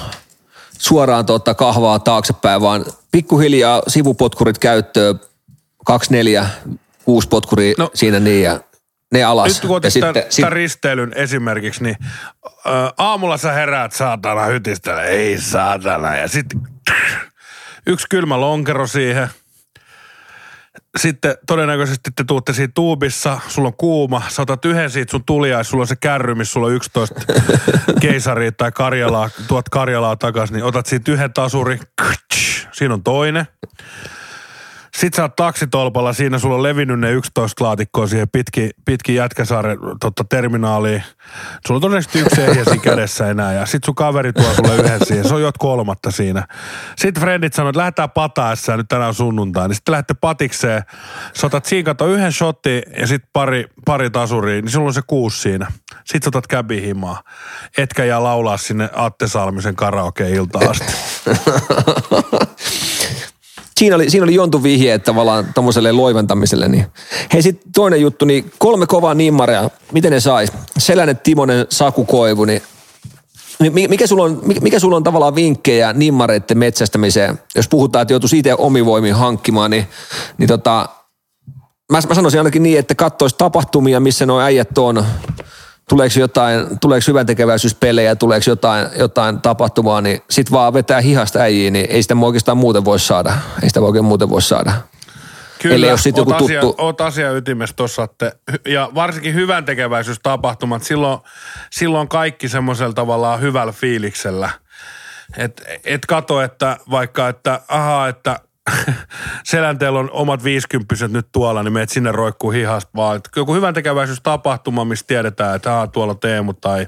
suoraan 0.78 1.26
tuota 1.26 1.54
kahvaa 1.54 1.98
taaksepäin, 1.98 2.60
vaan 2.60 2.84
pikkuhiljaa 3.12 3.82
sivupotkurit 3.88 4.58
käyttöön, 4.58 5.20
kaksi, 5.84 6.12
neljä, 6.12 6.46
kuusi 7.04 7.28
potkuria 7.28 7.74
No. 7.78 7.90
siinä 7.94 8.20
niin 8.20 8.42
ja 8.42 8.60
ne 9.12 9.24
alas. 9.24 9.48
Nyt 9.48 9.60
kun 9.60 9.70
ja 9.70 9.76
otit 9.76 10.00
tämän, 10.00 10.14
tämän 10.36 10.52
risteilyn 10.52 11.12
esimerkiksi, 11.14 11.82
niin 11.82 11.96
ö, 12.46 12.70
aamulla 12.98 13.36
sä 13.36 13.52
heräät 13.52 13.92
saatana 13.92 14.44
hytistellä, 14.44 15.02
ei 15.02 15.40
saatana. 15.40 16.16
Ja 16.16 16.28
sitten 16.28 16.60
yksi 17.86 18.06
kylmä 18.10 18.40
lonkero 18.40 18.86
siihen. 18.86 19.28
Sitten 20.98 21.36
todennäköisesti 21.46 22.10
te 22.16 22.24
tuutte 22.24 22.52
siinä 22.52 22.72
tuubissa, 22.74 23.40
sulla 23.48 23.68
on 23.68 23.76
kuuma, 23.76 24.22
sä 24.28 24.42
otat 24.42 24.64
yhden 24.64 24.90
siitä 24.90 25.10
sun 25.10 25.24
tuliais, 25.24 25.70
sulla 25.70 25.82
on 25.82 25.86
se 25.86 25.96
kärry, 25.96 26.34
missä 26.34 26.52
sulla 26.52 26.66
on 26.66 26.72
11 26.72 27.20
keisaria 28.00 28.52
tai 28.52 28.72
Karjalaa, 28.72 29.30
tuot 29.48 29.68
Karjalaa 29.68 30.16
takaisin, 30.16 30.54
niin 30.54 30.64
otat 30.64 30.86
siitä 30.86 31.12
yhden 31.12 31.32
tasuri, 31.32 31.80
siinä 32.72 32.94
on 32.94 33.02
toinen. 33.02 33.46
Sitten 34.96 35.16
sä 35.16 35.22
oot 35.22 35.36
taksitolpalla, 35.36 36.12
siinä 36.12 36.38
sulla 36.38 36.54
on 36.54 36.62
levinnyt 36.62 37.00
ne 37.00 37.10
11 37.10 37.64
laatikkoa 37.64 38.06
siihen 38.06 38.28
pitkin, 38.32 38.70
pitkin 38.84 39.14
Jätkäsaaren 39.14 39.78
totta, 40.00 40.24
terminaaliin. 40.24 41.02
Sulla 41.66 41.78
on 41.78 41.80
todennäköisesti 41.80 42.18
yksi 42.18 42.42
ehjä 42.42 42.64
siinä 42.64 42.82
kädessä 42.82 43.30
enää 43.30 43.52
ja 43.52 43.66
sit 43.66 43.84
sun 43.84 43.94
kaveri 43.94 44.32
tuo 44.32 44.54
sulle 44.54 44.74
yhden 44.74 45.06
siihen. 45.06 45.28
Se 45.28 45.34
on 45.34 45.42
jot 45.42 45.58
kolmatta 45.58 46.10
siinä. 46.10 46.46
Sitten 46.96 47.22
frendit 47.22 47.54
sanoo, 47.54 47.70
että 47.70 47.78
lähdetään 47.78 48.10
pataessa 48.10 48.76
nyt 48.76 48.88
tänään 48.88 49.14
sunnuntai. 49.14 49.68
Niin 49.68 49.74
sitten 49.74 49.92
lähdette 49.92 50.14
patikseen. 50.14 50.82
Sä 51.34 51.46
otat 51.46 51.64
siinä 51.64 51.86
kato 51.86 52.06
yhden 52.06 52.32
shotti 52.32 52.82
ja 52.98 53.06
sitten 53.06 53.30
pari, 53.32 53.64
pari 53.84 54.10
tasuria, 54.10 54.62
niin 54.62 54.70
sulla 54.70 54.86
on 54.86 54.94
se 54.94 55.02
kuusi 55.06 55.40
siinä. 55.40 55.72
Sitten 56.04 56.22
sä 56.22 56.28
otat 56.28 56.46
käbi 56.46 56.82
himaa. 56.82 57.22
Etkä 57.78 58.04
jää 58.04 58.22
laulaa 58.22 58.56
sinne 58.56 58.90
Atte 58.92 59.28
Salmisen 59.28 59.76
karaoke-iltaan 59.76 60.70
asti. 60.70 60.92
siinä 63.80 63.96
oli, 63.96 64.10
siinä 64.10 64.24
oli 64.24 64.34
jontun 64.34 64.62
vihje, 64.62 64.98
tavallaan 64.98 65.46
tommoselle 65.54 65.92
loiventamiselle. 65.92 66.68
Niin. 66.68 66.86
Hei 67.32 67.42
sitten 67.42 67.72
toinen 67.72 68.00
juttu, 68.00 68.24
niin 68.24 68.52
kolme 68.58 68.86
kovaa 68.86 69.14
nimmaria, 69.14 69.70
miten 69.92 70.12
ne 70.12 70.20
sais? 70.20 70.52
Selänen, 70.78 71.18
Timonen, 71.18 71.66
Saku 71.70 72.04
Koivu, 72.04 72.44
niin 72.44 72.62
mi- 73.72 73.88
mikä 73.88 74.06
sulla, 74.06 74.24
on, 74.24 74.40
mikä- 74.60 74.78
sulla 74.78 74.96
on 74.96 75.04
tavallaan 75.04 75.34
vinkkejä 75.34 75.92
nimmareiden 75.92 76.58
metsästämiseen? 76.58 77.38
Jos 77.54 77.68
puhutaan, 77.68 78.02
että 78.02 78.14
joutuisi 78.14 78.38
itse 78.38 78.54
omivoimiin 78.54 79.14
hankkimaan, 79.14 79.70
niin, 79.70 79.86
niin 80.38 80.48
tota, 80.48 80.88
mä, 81.92 82.00
mä 82.08 82.14
sanoisin 82.14 82.40
ainakin 82.40 82.62
niin, 82.62 82.78
että 82.78 82.94
katsoisi 82.94 83.36
tapahtumia, 83.38 84.00
missä 84.00 84.26
nuo 84.26 84.40
äijät 84.40 84.78
on. 84.78 85.04
Tuleeko 85.88 86.20
jotain, 86.20 86.80
tuleeko 86.80 87.04
hyvän 87.08 87.26
tekeväisyyspelejä, 87.26 88.16
tuleeko 88.16 88.50
jotain, 88.50 88.88
jotain 88.98 89.40
tapahtumaa, 89.40 90.00
niin 90.00 90.22
sit 90.30 90.52
vaan 90.52 90.72
vetää 90.72 91.00
hihasta 91.00 91.38
äijiä, 91.38 91.70
niin 91.70 91.86
ei 91.90 92.02
sitä 92.02 92.14
oikeastaan 92.22 92.56
muuten 92.56 92.84
voi 92.84 92.98
saada. 93.00 93.32
Ei 93.62 93.68
sitä 93.68 93.80
oikein 93.80 94.04
muuten 94.04 94.30
voi 94.30 94.42
saada. 94.42 94.72
Kyllä, 95.62 95.86
ole 95.86 95.98
sit 95.98 96.18
oot 96.18 96.28
joku 96.28 96.44
asia, 96.44 96.60
tuttu- 96.60 96.82
Oot 96.82 97.00
asia 97.00 97.32
ytimessä 97.32 97.76
tuossa, 97.76 98.02
että, 98.02 98.32
ja 98.68 98.90
varsinkin 98.94 99.34
hyvän 99.34 99.64
tekeväisyystapahtumat, 99.64 100.82
silloin, 100.82 101.18
silloin 101.70 102.08
kaikki 102.08 102.48
semmoisella 102.48 102.92
tavallaan 102.92 103.40
hyvällä 103.40 103.72
fiiliksellä. 103.72 104.50
Et, 105.36 105.62
et 105.84 106.06
kato, 106.06 106.42
että 106.42 106.76
vaikka, 106.90 107.28
että 107.28 107.60
aha, 107.68 108.08
että 108.08 108.40
selänteellä 109.44 109.98
on 109.98 110.10
omat 110.12 110.44
viisikymppiset 110.44 111.12
nyt 111.12 111.26
tuolla, 111.32 111.62
niin 111.62 111.72
meet 111.72 111.90
sinne 111.90 112.12
roikkuu 112.12 112.50
hihasta 112.50 112.90
vaan. 112.96 113.16
Et 113.16 113.28
joku 113.36 113.54
hyvän 113.54 113.74
tekeväisyystapahtuma, 113.74 114.84
missä 114.84 115.04
tiedetään, 115.08 115.56
että 115.56 115.72
aha, 115.72 115.86
tuolla 115.86 116.14
Teemu 116.14 116.52
tai 116.52 116.86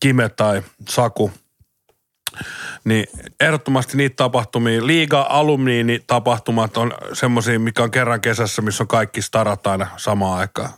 Kime 0.00 0.28
tai 0.28 0.62
Saku, 0.88 1.32
niin 2.84 3.06
ehdottomasti 3.40 3.96
niitä 3.96 4.16
tapahtumia, 4.16 4.86
liiga 4.86 5.26
alumniini 5.30 6.00
tapahtumat 6.06 6.76
on 6.76 6.92
semmoisia, 7.12 7.58
mikä 7.60 7.82
on 7.82 7.90
kerran 7.90 8.20
kesässä, 8.20 8.62
missä 8.62 8.84
on 8.84 8.88
kaikki 8.88 9.22
starat 9.22 9.66
aina 9.66 9.86
samaan 9.96 10.38
aikaan. 10.38 10.70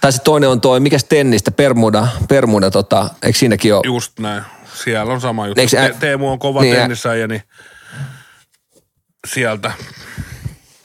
Tai 0.00 0.12
sitten 0.12 0.24
toinen 0.24 0.48
on 0.48 0.60
toi, 0.60 0.80
mikäs 0.80 1.04
tennistä, 1.04 1.50
Permuda, 1.50 2.06
Permuda 2.28 2.70
tota, 2.70 3.10
eikö 3.22 3.38
siinäkin 3.38 3.74
ole? 3.74 3.82
Just 3.84 4.18
näin. 4.18 4.42
Siellä 4.74 5.12
on 5.12 5.20
sama 5.20 5.46
juttu. 5.46 5.60
Eikö 5.60 5.70
se- 5.70 5.76
Te- 5.88 5.96
Teemu 6.00 6.30
on 6.30 6.38
kova 6.38 6.60
niin, 6.60 6.70
niin, 6.70 6.78
ä- 6.78 6.82
tennisäijä, 6.82 7.26
niin 7.26 7.42
sieltä. 9.24 9.72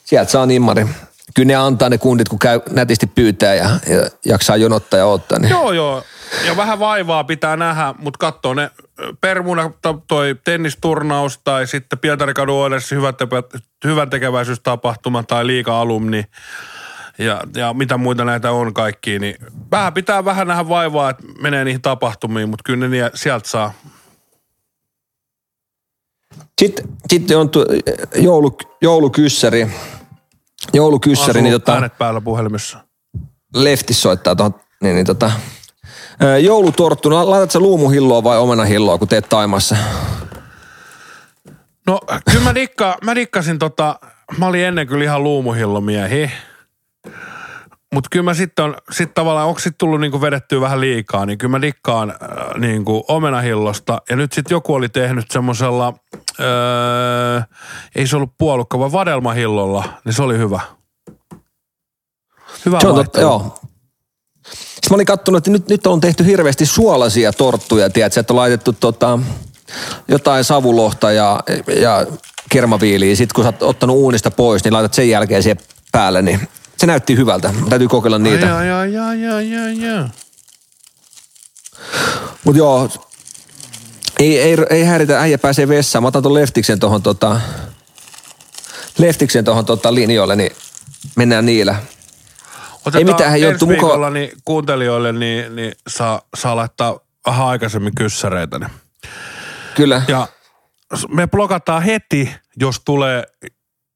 Sieltä 0.06 0.32
saa 0.32 0.46
nimmari. 0.46 0.88
Kyllä 1.36 1.48
ne 1.48 1.56
antaa 1.56 1.90
ne 1.90 1.98
kundit, 1.98 2.30
kun 2.30 2.40
käy 2.40 2.62
nätisti 2.72 3.08
pyytää 3.08 3.56
ja, 3.56 3.70
ja 3.88 4.10
jaksaa 4.26 4.58
jonottaa 4.58 5.00
ja 5.00 5.06
ottaa. 5.06 5.40
Niin. 5.40 5.50
Joo, 5.50 5.72
joo. 5.72 6.04
Ja 6.46 6.58
vähän 6.58 6.80
vaivaa 6.80 7.24
pitää 7.24 7.58
nähdä, 7.58 7.94
mutta 8.00 8.18
katsoo 8.18 8.54
ne 8.54 8.72
Permuna 9.22 9.72
to- 9.82 10.04
toi 10.08 10.36
tennisturnaus 10.44 11.40
tai 11.44 11.68
sitten 11.68 12.00
Pietarikadun 12.00 12.56
Oilers 12.56 12.92
hyvän, 12.92 13.14
hyvän 13.84 14.10
tekeväisyystapahtuma 14.10 15.24
tai 15.24 15.48
liiga 15.48 15.82
alumni 15.82 16.24
ja, 17.18 17.42
ja 17.56 17.74
mitä 17.74 17.98
muita 17.98 18.26
näitä 18.26 18.52
on 18.52 18.74
kaikki, 18.74 19.20
niin 19.20 19.36
vähän 19.72 19.94
pitää 19.94 20.26
vähän 20.26 20.48
nähdä 20.48 20.70
vaivaa, 20.70 21.10
että 21.10 21.24
menee 21.42 21.66
niihin 21.66 21.82
tapahtumiin, 21.82 22.50
mutta 22.50 22.64
kyllä 22.64 22.88
ne 22.88 23.12
sieltä 23.14 23.50
saa. 23.50 23.74
Sitten, 26.60 26.86
sitten 27.10 27.38
on 27.38 27.50
tuo 27.50 27.66
joulu, 28.16 28.58
joulukyssäri. 28.82 29.68
Joulukyssäri, 30.74 31.42
niin 31.42 31.52
tota, 31.52 31.74
äänet 31.74 31.98
päällä 31.98 32.22
puhelimessa. 32.22 32.80
lefti 33.56 33.94
soittaa 33.94 34.36
tuohon. 34.36 34.60
Niin, 34.82 34.96
niin 34.96 35.06
tota, 35.06 35.32
joulutorttu, 36.42 37.10
no 37.10 37.30
laitat 37.30 37.52
sä 37.52 37.60
luumuhilloa 37.60 38.24
vai 38.24 38.38
omenahilloa, 38.38 38.98
kun 38.98 39.08
teet 39.08 39.30
Taimassa? 39.30 39.76
No 41.88 42.00
kyllä 42.32 42.44
mä, 42.44 42.56
dikka, 42.56 42.98
mä 43.04 43.16
dikkasin 43.16 43.60
tota, 43.60 44.00
mä 44.38 44.48
olin 44.48 44.66
ennen 44.66 44.88
kyllä 44.88 45.04
ihan 45.04 45.24
luumuhillomiehi. 45.24 46.32
Mutta 47.94 48.08
kyllä 48.12 48.24
mä 48.24 48.34
sitten 48.34 48.66
on, 48.66 48.76
sit 48.92 49.14
tavallaan, 49.14 49.48
onko 49.48 49.60
sitten 49.60 49.78
tullut 49.78 50.02
niinku 50.02 50.22
vedettyä 50.22 50.62
vähän 50.62 50.82
liikaa, 50.82 51.26
niin 51.26 51.38
kyllä 51.38 51.52
mä 51.52 51.62
dikkaan 51.62 52.10
äh, 52.10 52.18
niinku 52.58 53.06
omenahillosta. 53.08 54.02
Ja 54.10 54.16
nyt 54.16 54.32
sitten 54.32 54.56
joku 54.56 54.74
oli 54.74 54.90
tehnyt 54.90 55.32
semmoisella, 55.32 55.94
öö, 56.40 57.42
ei 57.96 58.08
se 58.08 58.16
ollut 58.16 58.34
puolukka, 58.38 58.80
vaan 58.80 58.92
vadelmahillolla, 58.92 59.84
niin 60.06 60.14
se 60.14 60.24
oli 60.24 60.38
hyvä. 60.38 60.60
Hyvä 62.66 62.80
Se 62.82 62.88
on 62.88 62.96
totta, 62.96 63.22
joo. 63.22 63.60
Sitten 64.54 64.90
mä 64.90 64.96
olin 64.96 65.06
kattonut, 65.06 65.38
että 65.38 65.52
nyt, 65.52 65.70
nyt 65.70 65.88
on 65.88 66.02
tehty 66.02 66.26
hirveästi 66.26 66.66
suolaisia 66.66 67.34
torttuja, 67.34 67.90
tiedätkö, 67.90 68.20
että 68.20 68.34
on 68.34 68.38
laitettu 68.38 68.74
tota, 68.74 69.20
jotain 70.08 70.44
savulohta 70.44 71.12
ja, 71.12 71.40
ja 71.82 72.06
kermaviiliä. 72.50 73.16
Sitten 73.16 73.36
kun 73.36 73.44
sä 73.44 73.48
oot 73.48 73.64
ottanut 73.64 73.96
uunista 73.96 74.32
pois, 74.32 74.64
niin 74.64 74.74
laitat 74.74 74.94
sen 74.94 75.10
jälkeen 75.10 75.44
siihen 75.44 75.60
päälle, 75.92 76.22
niin 76.22 76.48
se 76.78 76.88
näytti 76.88 77.18
hyvältä. 77.18 77.54
Täytyy 77.70 77.88
kokeilla 77.88 78.20
niitä. 78.20 78.58
Ai, 78.58 78.72
ai, 78.72 78.98
ai, 78.98 79.26
ai, 79.28 79.56
ai, 79.56 79.90
ai. 79.90 80.08
Mutta 82.44 82.58
joo, 82.58 82.90
ei, 84.20 84.40
ei, 84.40 84.58
ei 84.70 84.84
häiritä, 84.84 85.22
äijä 85.22 85.38
pääsee 85.38 85.68
vessaan. 85.68 86.04
Mä 86.04 86.08
otan 86.08 86.24
tuon 86.24 86.34
leftiksen 86.34 86.80
tuohon 86.80 87.04
tota, 87.04 87.42
leftiksen 88.98 89.46
tuohon 89.46 89.66
tota 89.66 89.96
linjoille, 89.96 90.36
niin 90.36 90.52
mennään 91.16 91.46
niillä. 91.46 91.76
Otetaan 92.86 93.06
mitään, 93.06 93.32
hei, 93.32 93.44
ensi 93.44 93.68
viikolla 93.68 94.10
niin 94.10 94.32
kuuntelijoille 94.46 95.12
niin, 95.12 95.56
niin 95.56 95.72
saa, 95.88 96.22
saa 96.36 96.56
laittaa 96.56 97.00
vähän 97.28 97.46
aikaisemmin 97.46 97.96
kyssäreitä. 97.96 98.60
Niin. 98.60 98.72
Kyllä. 99.76 100.02
Ja 100.08 100.28
me 101.10 101.28
blokataan 101.28 101.84
heti, 101.84 102.36
jos 102.58 102.82
tulee 102.86 103.24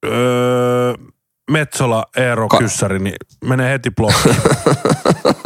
öö, 0.06 0.94
Metsola 1.52 2.06
Eero 2.18 2.48
Ka- 2.48 2.58
kyssäri, 2.58 3.00
niin 3.00 3.16
menee 3.46 3.72
heti 3.72 3.92
blokkiin. 3.92 4.36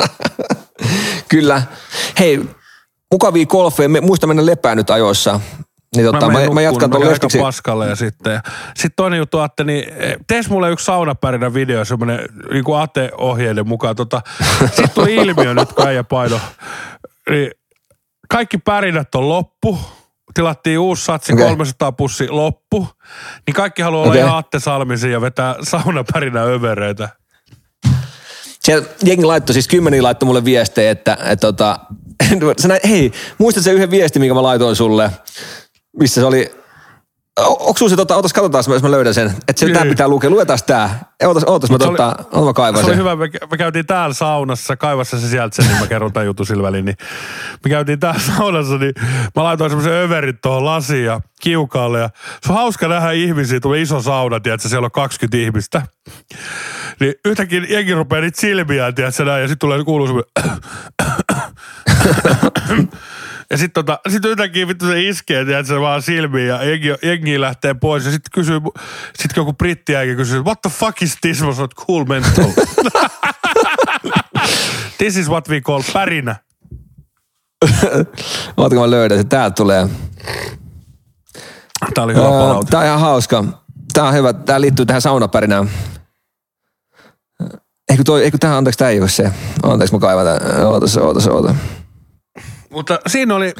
Kyllä. 1.30 1.62
Hei, 2.20 2.42
mukavia 3.12 3.46
golfeja. 3.46 3.90
Me, 3.90 4.02
muista 4.02 4.28
mennä 4.28 4.46
lepää 4.46 4.76
nyt 4.76 4.90
ajoissa. 4.90 5.40
Niin 5.96 6.06
tota, 6.06 6.32
mä, 6.32 6.40
mä, 6.40 6.50
mä 6.54 6.62
jatkan 6.62 6.90
tuon 6.90 7.08
aika 7.08 7.28
paskalle 7.42 7.88
ja 7.88 7.96
sitten. 7.96 8.40
Sitten 8.68 8.96
toinen 8.96 9.18
juttu, 9.18 9.40
Atte, 9.40 9.64
niin 9.64 9.84
tees 10.28 10.50
mulle 10.50 10.72
yksi 10.72 10.86
saunapärinä 10.86 11.54
video, 11.54 11.86
semmoinen 11.86 12.20
niin 12.52 12.64
kuin 12.64 12.80
Ate-ohjeiden 12.80 13.68
mukaan. 13.68 13.96
Tota, 13.96 14.22
Sitten 14.66 14.90
tuli 14.90 15.16
ilmiö 15.16 15.54
nyt, 15.54 15.74
kun 15.74 15.88
äijä 15.88 16.04
paino. 16.04 16.40
Niin 17.30 17.52
kaikki 18.30 18.58
pärinät 18.58 19.16
on 19.16 19.30
loppu. 19.30 19.80
Tilattiin 20.34 20.80
uusi 20.80 21.06
satsi, 21.06 21.34
Okei. 21.34 21.46
300 21.46 21.92
pussi 21.92 22.30
loppu. 22.30 22.88
Niin 23.48 23.56
kaikki 23.56 23.82
haluaa 23.82 24.02
olla 24.02 24.12
Okei. 24.12 24.24
ihan 24.24 24.38
Atte 24.38 24.60
Salmisen 24.60 25.12
ja 25.12 25.22
vetää 25.22 25.56
saunapärinä 25.62 26.44
övereitä. 26.44 27.10
Siellä 28.60 28.88
jengi 29.04 29.26
laittoi, 29.26 29.54
siis 29.54 29.68
kymmeniä 29.68 30.04
laittoi 30.04 30.28
mulle 30.28 30.46
viestejä, 30.46 30.92
että, 30.92 31.14
että 31.14 31.48
tota, 31.48 31.80
sä 32.62 32.68
näit, 32.68 32.84
hei, 32.90 33.12
muistat 33.38 33.64
se 33.64 33.72
yhden 33.72 33.92
viestin, 33.92 34.22
minkä 34.22 34.34
mä 34.34 34.44
laitoin 34.44 34.76
sulle, 34.76 35.12
missä 36.00 36.22
se 36.22 36.26
oli, 36.28 36.52
onko 37.40 37.74
sulla 37.78 37.90
se, 37.90 37.96
tota, 37.96 38.16
otas 38.16 38.34
katsotaan, 38.34 38.64
jos 38.68 38.84
mä 38.84 38.92
löydän 38.92 39.14
sen, 39.14 39.28
että 39.48 39.60
se 39.60 39.66
Niin. 39.66 39.74
tää 39.76 39.86
pitää 39.86 40.08
lukea, 40.08 40.30
luetaan 40.30 40.60
tää. 40.68 41.00
Ootas, 41.26 41.44
ootas 41.44 41.70
mä, 41.70 41.74
oli- 41.76 41.84
tota, 41.86 42.16
ootas 42.32 42.46
mä 42.46 42.54
kaivan 42.54 42.82
Se 42.82 42.88
oli 42.88 42.96
hyvä, 42.96 43.16
me, 43.16 43.30
me 43.52 43.58
käytiin 43.58 43.86
täällä 43.86 44.14
saunassa, 44.14 44.78
kaivassa 44.78 45.20
se 45.20 45.28
sieltä 45.28 45.56
sen, 45.56 45.66
niin 45.68 45.80
mä 45.80 45.88
kerron 45.88 46.14
tämän 46.14 46.26
jutun 46.26 46.46
sillä 46.46 46.64
väliin. 46.64 46.86
Niin 46.86 46.98
me 47.64 47.70
käytiin 47.70 48.00
täällä 48.00 48.20
saunassa, 48.20 48.78
niin 48.78 48.94
mä 49.36 49.44
laitoin 49.44 49.70
semmoisen 49.72 49.94
överit 49.94 50.42
tuohon 50.42 50.66
lasiin 50.66 51.06
ja 51.06 51.22
kiukaalle. 51.42 52.00
Ja 52.00 52.10
se 52.46 52.52
on 52.52 52.58
hauska 52.58 52.88
nähdä 52.88 53.12
ihmisiä, 53.12 53.60
tulee 53.60 53.82
iso 53.82 54.02
sauna, 54.02 54.40
tiedätkö, 54.40 54.70
siellä 54.70 54.86
on 54.86 54.92
20 54.92 55.38
ihmistä. 55.38 55.82
Niin 57.00 57.14
yhtäkkiä 57.26 57.62
jengi 57.70 57.94
rupeaa 57.94 58.22
niitä 58.22 58.42
silmiään, 58.42 58.96
tiedätkö, 58.96 59.26
näin, 59.26 59.42
ja 59.42 59.48
sitten 59.48 59.60
tulee 59.68 59.84
kuuluu 59.84 60.08
semmoinen... 60.08 60.32
Ja 63.50 63.58
sitten 63.58 63.86
tota, 63.86 64.00
sit 64.10 64.26
yhtäkkiä 64.26 64.68
vittu 64.68 64.86
se 64.86 65.02
iskee, 65.02 65.46
tiedätkö, 65.46 65.74
se 65.74 65.80
vaan 65.80 66.02
silmiin 66.02 66.48
ja 66.48 66.64
jengi, 66.64 66.88
jengi 67.04 67.42
lähtee 67.42 67.74
pois. 67.74 68.06
Ja 68.06 68.12
sitten 68.12 68.32
kysyy, 68.34 68.60
sitten 69.06 69.36
joku 69.36 69.54
brittiäikin 69.54 70.16
kysyy, 70.16 70.42
what 70.42 70.62
the 70.62 70.70
fuck 70.70 71.02
is 71.02 71.18
this? 71.22 71.42
Mä 71.42 71.54
sanoin, 71.54 71.70
cool 71.70 72.06
mental. 72.06 72.52
this 74.98 75.18
is 75.18 75.30
what 75.30 75.50
we 75.50 75.62
call 75.62 75.84
pärinä. 75.94 76.36
Ootko 78.58 78.80
mä 78.80 78.90
löydän 78.90 79.18
sen, 79.18 79.30
täältä 79.30 79.56
tulee. 79.56 79.90
Tää 81.94 82.04
oli 82.04 82.14
hyvä 82.14 82.26
palaute. 82.26 82.72
Tää 82.72 82.80
on 82.80 82.86
ihan 82.86 83.00
hauska. 83.00 83.44
Tää 83.94 84.04
on 84.04 84.14
hyvä, 84.14 84.34
tää 84.34 84.62
liittyy 84.62 84.86
tähän 84.86 85.02
saunapärinään. 85.02 85.70
Eikö 87.90 88.04
toi, 88.04 88.24
eikö 88.24 88.38
tähän, 88.38 88.58
anteeksi, 88.58 88.78
tää 88.78 88.90
ei 88.90 89.00
ole 89.00 89.10
se. 89.10 89.32
Anteeksi, 89.64 89.96
mä 89.96 90.00
kaivan 90.00 90.26
tän. 90.26 90.66
Ootas, 90.66 90.98
ootas, 90.98 91.28
ootas. 91.28 91.56
Mutta 92.70 93.00
siinä 93.08 93.36
oli... 93.36 93.54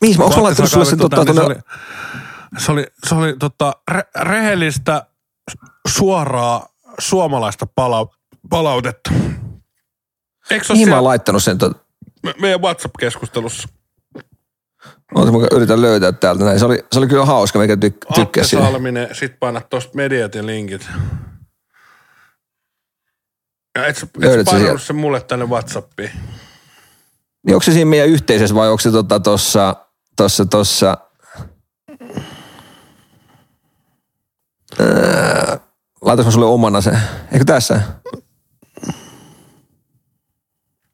Mihin 0.00 0.18
mä, 0.18 0.24
onko 0.24 0.36
mä 0.36 0.42
laittanut 0.42 0.66
Atte 0.66 0.72
sulle 0.72 0.84
sen 0.84 0.98
tota, 0.98 1.24
tänne, 1.24 1.40
tonne, 1.42 1.54
se 1.54 1.62
oli, 1.62 1.62
se 2.58 2.72
oli, 2.72 2.86
se 3.08 3.14
oli 3.14 3.36
tota, 3.38 3.72
re, 3.90 4.02
rehellistä, 4.20 5.06
suoraa 5.88 6.68
suomalaista 6.98 7.66
palau, 7.66 8.06
palautetta. 8.50 9.10
Eikö 10.50 10.66
mihin 10.72 10.88
mä 10.88 10.94
oon 10.94 11.04
laittanut 11.04 11.42
sen? 11.42 11.58
Tota, 11.58 11.78
me, 12.22 12.34
meidän 12.40 12.60
WhatsApp-keskustelussa? 12.60 13.68
Ootas, 15.14 15.32
mä 15.32 15.38
yritän 15.52 15.82
löytää 15.82 16.12
täältä 16.12 16.44
näin. 16.44 16.58
Se 16.58 16.64
oli, 16.64 16.84
se 16.92 16.98
oli 16.98 17.06
kyllä 17.06 17.24
hauska, 17.24 17.58
mikä 17.58 17.76
tyk, 17.76 17.96
Atte 18.10 18.20
tykkäsi 18.20 18.48
siitä. 18.48 18.64
Salminen, 18.64 19.08
sit 19.12 19.40
painat 19.40 19.68
tosta 19.68 19.92
mediat 19.94 20.34
ja 20.34 20.46
linkit. 20.46 20.88
Ja 23.78 23.86
et 23.86 24.02
et 24.02 24.44
painanut 24.44 24.82
sen 24.82 24.96
mulle 24.96 25.20
tänne 25.20 25.44
Whatsappiin. 25.44 26.10
Niin 27.46 27.54
onko 27.54 27.62
se 27.62 27.72
siinä 27.72 27.90
meidän 27.90 28.08
yhteisessä 28.08 28.54
vai 28.54 28.68
onko 28.68 28.80
se 28.80 28.90
tota 28.90 29.20
tossa, 29.20 29.76
tossa, 30.16 30.46
tossa, 30.46 30.96
Öö, 34.80 35.56
laitas 36.00 36.26
mä 36.26 36.32
sulle 36.32 36.46
omana 36.46 36.80
se. 36.80 36.98
Eikö 37.32 37.44
tässä? 37.44 37.80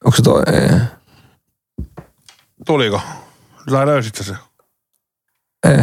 Onko 0.04 0.16
se 0.16 0.22
toi? 0.22 0.42
Ei. 0.46 0.80
Tuliko? 2.66 3.00
Tai 3.70 3.86
löysit 3.86 4.16
se? 4.16 4.34
Ei. 5.64 5.78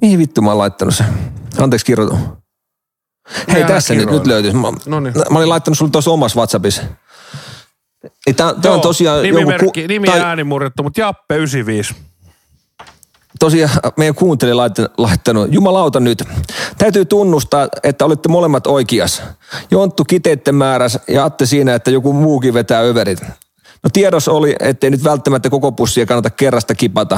Mihin 0.00 0.18
vittu 0.18 0.42
mä 0.42 0.50
oon 0.50 0.58
laittanut 0.58 0.94
se? 0.94 1.04
Anteeksi 1.58 1.86
kirjoitu. 1.86 2.41
Hei 3.52 3.64
tässä 3.64 3.94
nyt, 3.94 4.10
nyt 4.10 4.26
löytyy. 4.26 4.52
Mä, 4.52 4.72
Noniin. 4.86 5.14
mä 5.30 5.38
olin 5.38 5.48
laittanut 5.48 5.78
sulle 5.78 5.90
tuossa 5.90 6.10
omassa 6.10 6.36
Whatsappissa. 6.36 6.82
Niin 8.26 8.36
tää, 8.36 8.54
tää 8.54 8.72
on 8.72 8.80
tosiaan 8.80 9.22
nimimerkki, 9.22 9.80
joku... 9.80 9.88
nimi 9.88 10.06
tai- 10.06 10.20
ääni 10.20 10.44
murrettu, 10.44 10.82
mutta 10.82 11.00
Jappe 11.00 11.36
95. 11.36 11.94
tosiaan 13.38 13.70
meidän 13.96 14.14
kuuntelija 14.14 14.56
laittanut, 14.56 14.92
laittanut, 14.98 15.52
jumalauta 15.52 16.00
nyt, 16.00 16.24
täytyy 16.78 17.04
tunnustaa, 17.04 17.68
että 17.82 18.04
olitte 18.04 18.28
molemmat 18.28 18.66
oikeas. 18.66 19.22
Jonttu 19.70 20.04
kiteitte 20.04 20.52
määräs 20.52 20.98
ja 21.08 21.24
Atte 21.24 21.46
siinä, 21.46 21.74
että 21.74 21.90
joku 21.90 22.12
muukin 22.12 22.54
vetää 22.54 22.80
överit. 22.80 23.22
No 23.82 23.90
tiedos 23.92 24.28
oli, 24.28 24.56
ettei 24.60 24.90
nyt 24.90 25.04
välttämättä 25.04 25.50
koko 25.50 25.72
pussia 25.72 26.06
kannata 26.06 26.30
kerrasta 26.30 26.74
kipata. 26.74 27.16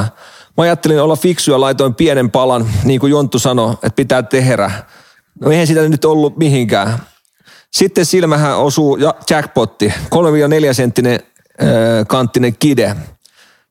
Mä 0.56 0.62
ajattelin 0.62 1.00
olla 1.00 1.16
fiksu 1.16 1.50
ja 1.50 1.60
laitoin 1.60 1.94
pienen 1.94 2.30
palan, 2.30 2.66
niin 2.84 3.00
kuin 3.00 3.10
Jonttu 3.10 3.38
sanoi, 3.38 3.72
että 3.72 3.96
pitää 3.96 4.22
tehdä. 4.22 4.70
No 5.40 5.50
eihän 5.50 5.66
sitä 5.66 5.88
nyt 5.88 6.04
ollut 6.04 6.36
mihinkään. 6.36 6.98
Sitten 7.70 8.06
silmähän 8.06 8.58
osuu 8.58 8.96
ja 8.96 9.14
jackpotti, 9.30 9.94
3-4 10.70 10.74
senttinen 10.74 11.20
äh, 11.62 11.68
kanttinen 12.08 12.56
kide. 12.58 12.96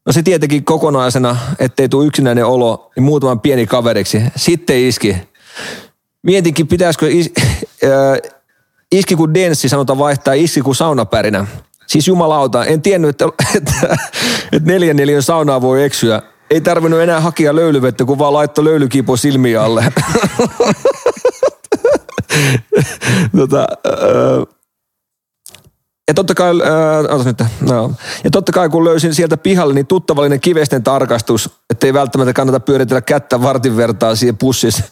No 0.05 0.13
se 0.13 0.23
tietenkin 0.23 0.65
kokonaisena, 0.65 1.37
ettei 1.59 1.89
tule 1.89 2.05
yksinäinen 2.05 2.45
olo, 2.45 2.91
niin 2.95 3.03
muutaman 3.03 3.39
pieni 3.39 3.67
kaveriksi. 3.67 4.21
Sitten 4.35 4.77
iski. 4.77 5.17
Mietinkin, 6.23 6.67
pitäisikö 6.67 7.07
is, 7.09 7.31
äh, 7.83 8.31
iski 8.91 9.15
kuin 9.15 9.33
denssi 9.33 9.69
sanotaan 9.69 9.99
vaihtaa 9.99 10.33
iski 10.33 10.61
kuin 10.61 10.75
saunapärinä. 10.75 11.45
Siis 11.87 12.07
jumalauta, 12.07 12.65
en 12.65 12.81
tiennyt, 12.81 13.09
että, 13.09 13.25
että, 13.55 13.97
että 14.51 14.71
neljän 14.71 14.95
neljän 14.95 15.23
saunaa 15.23 15.61
voi 15.61 15.83
eksyä. 15.83 16.21
Ei 16.49 16.61
tarvinnut 16.61 16.99
enää 17.01 17.19
hakea 17.19 17.55
löylyvettä, 17.55 18.05
kun 18.05 18.19
vaan 18.19 18.33
laittoi 18.33 18.65
löylykipo 18.65 19.17
silmiä 19.17 19.63
alle. 19.63 19.85
tota, 23.37 23.67
öö, 23.87 24.43
ja 26.07 26.13
totta 26.13 26.35
kai, 26.35 26.49
äh, 26.49 27.25
nyt, 27.25 27.43
no. 27.61 27.91
ja 28.23 28.31
totta 28.31 28.51
kai 28.51 28.69
kun 28.69 28.85
löysin 28.85 29.15
sieltä 29.15 29.37
pihalle, 29.37 29.73
niin 29.73 29.87
tuttavallinen 29.87 30.39
kivesten 30.39 30.83
tarkastus, 30.83 31.49
ettei 31.69 31.93
välttämättä 31.93 32.33
kannata 32.33 32.59
pyöritellä 32.59 33.01
kättä 33.01 33.41
vartin 33.41 33.77
vertaa 33.77 34.15
siihen 34.15 34.37
pussissa 34.37 34.83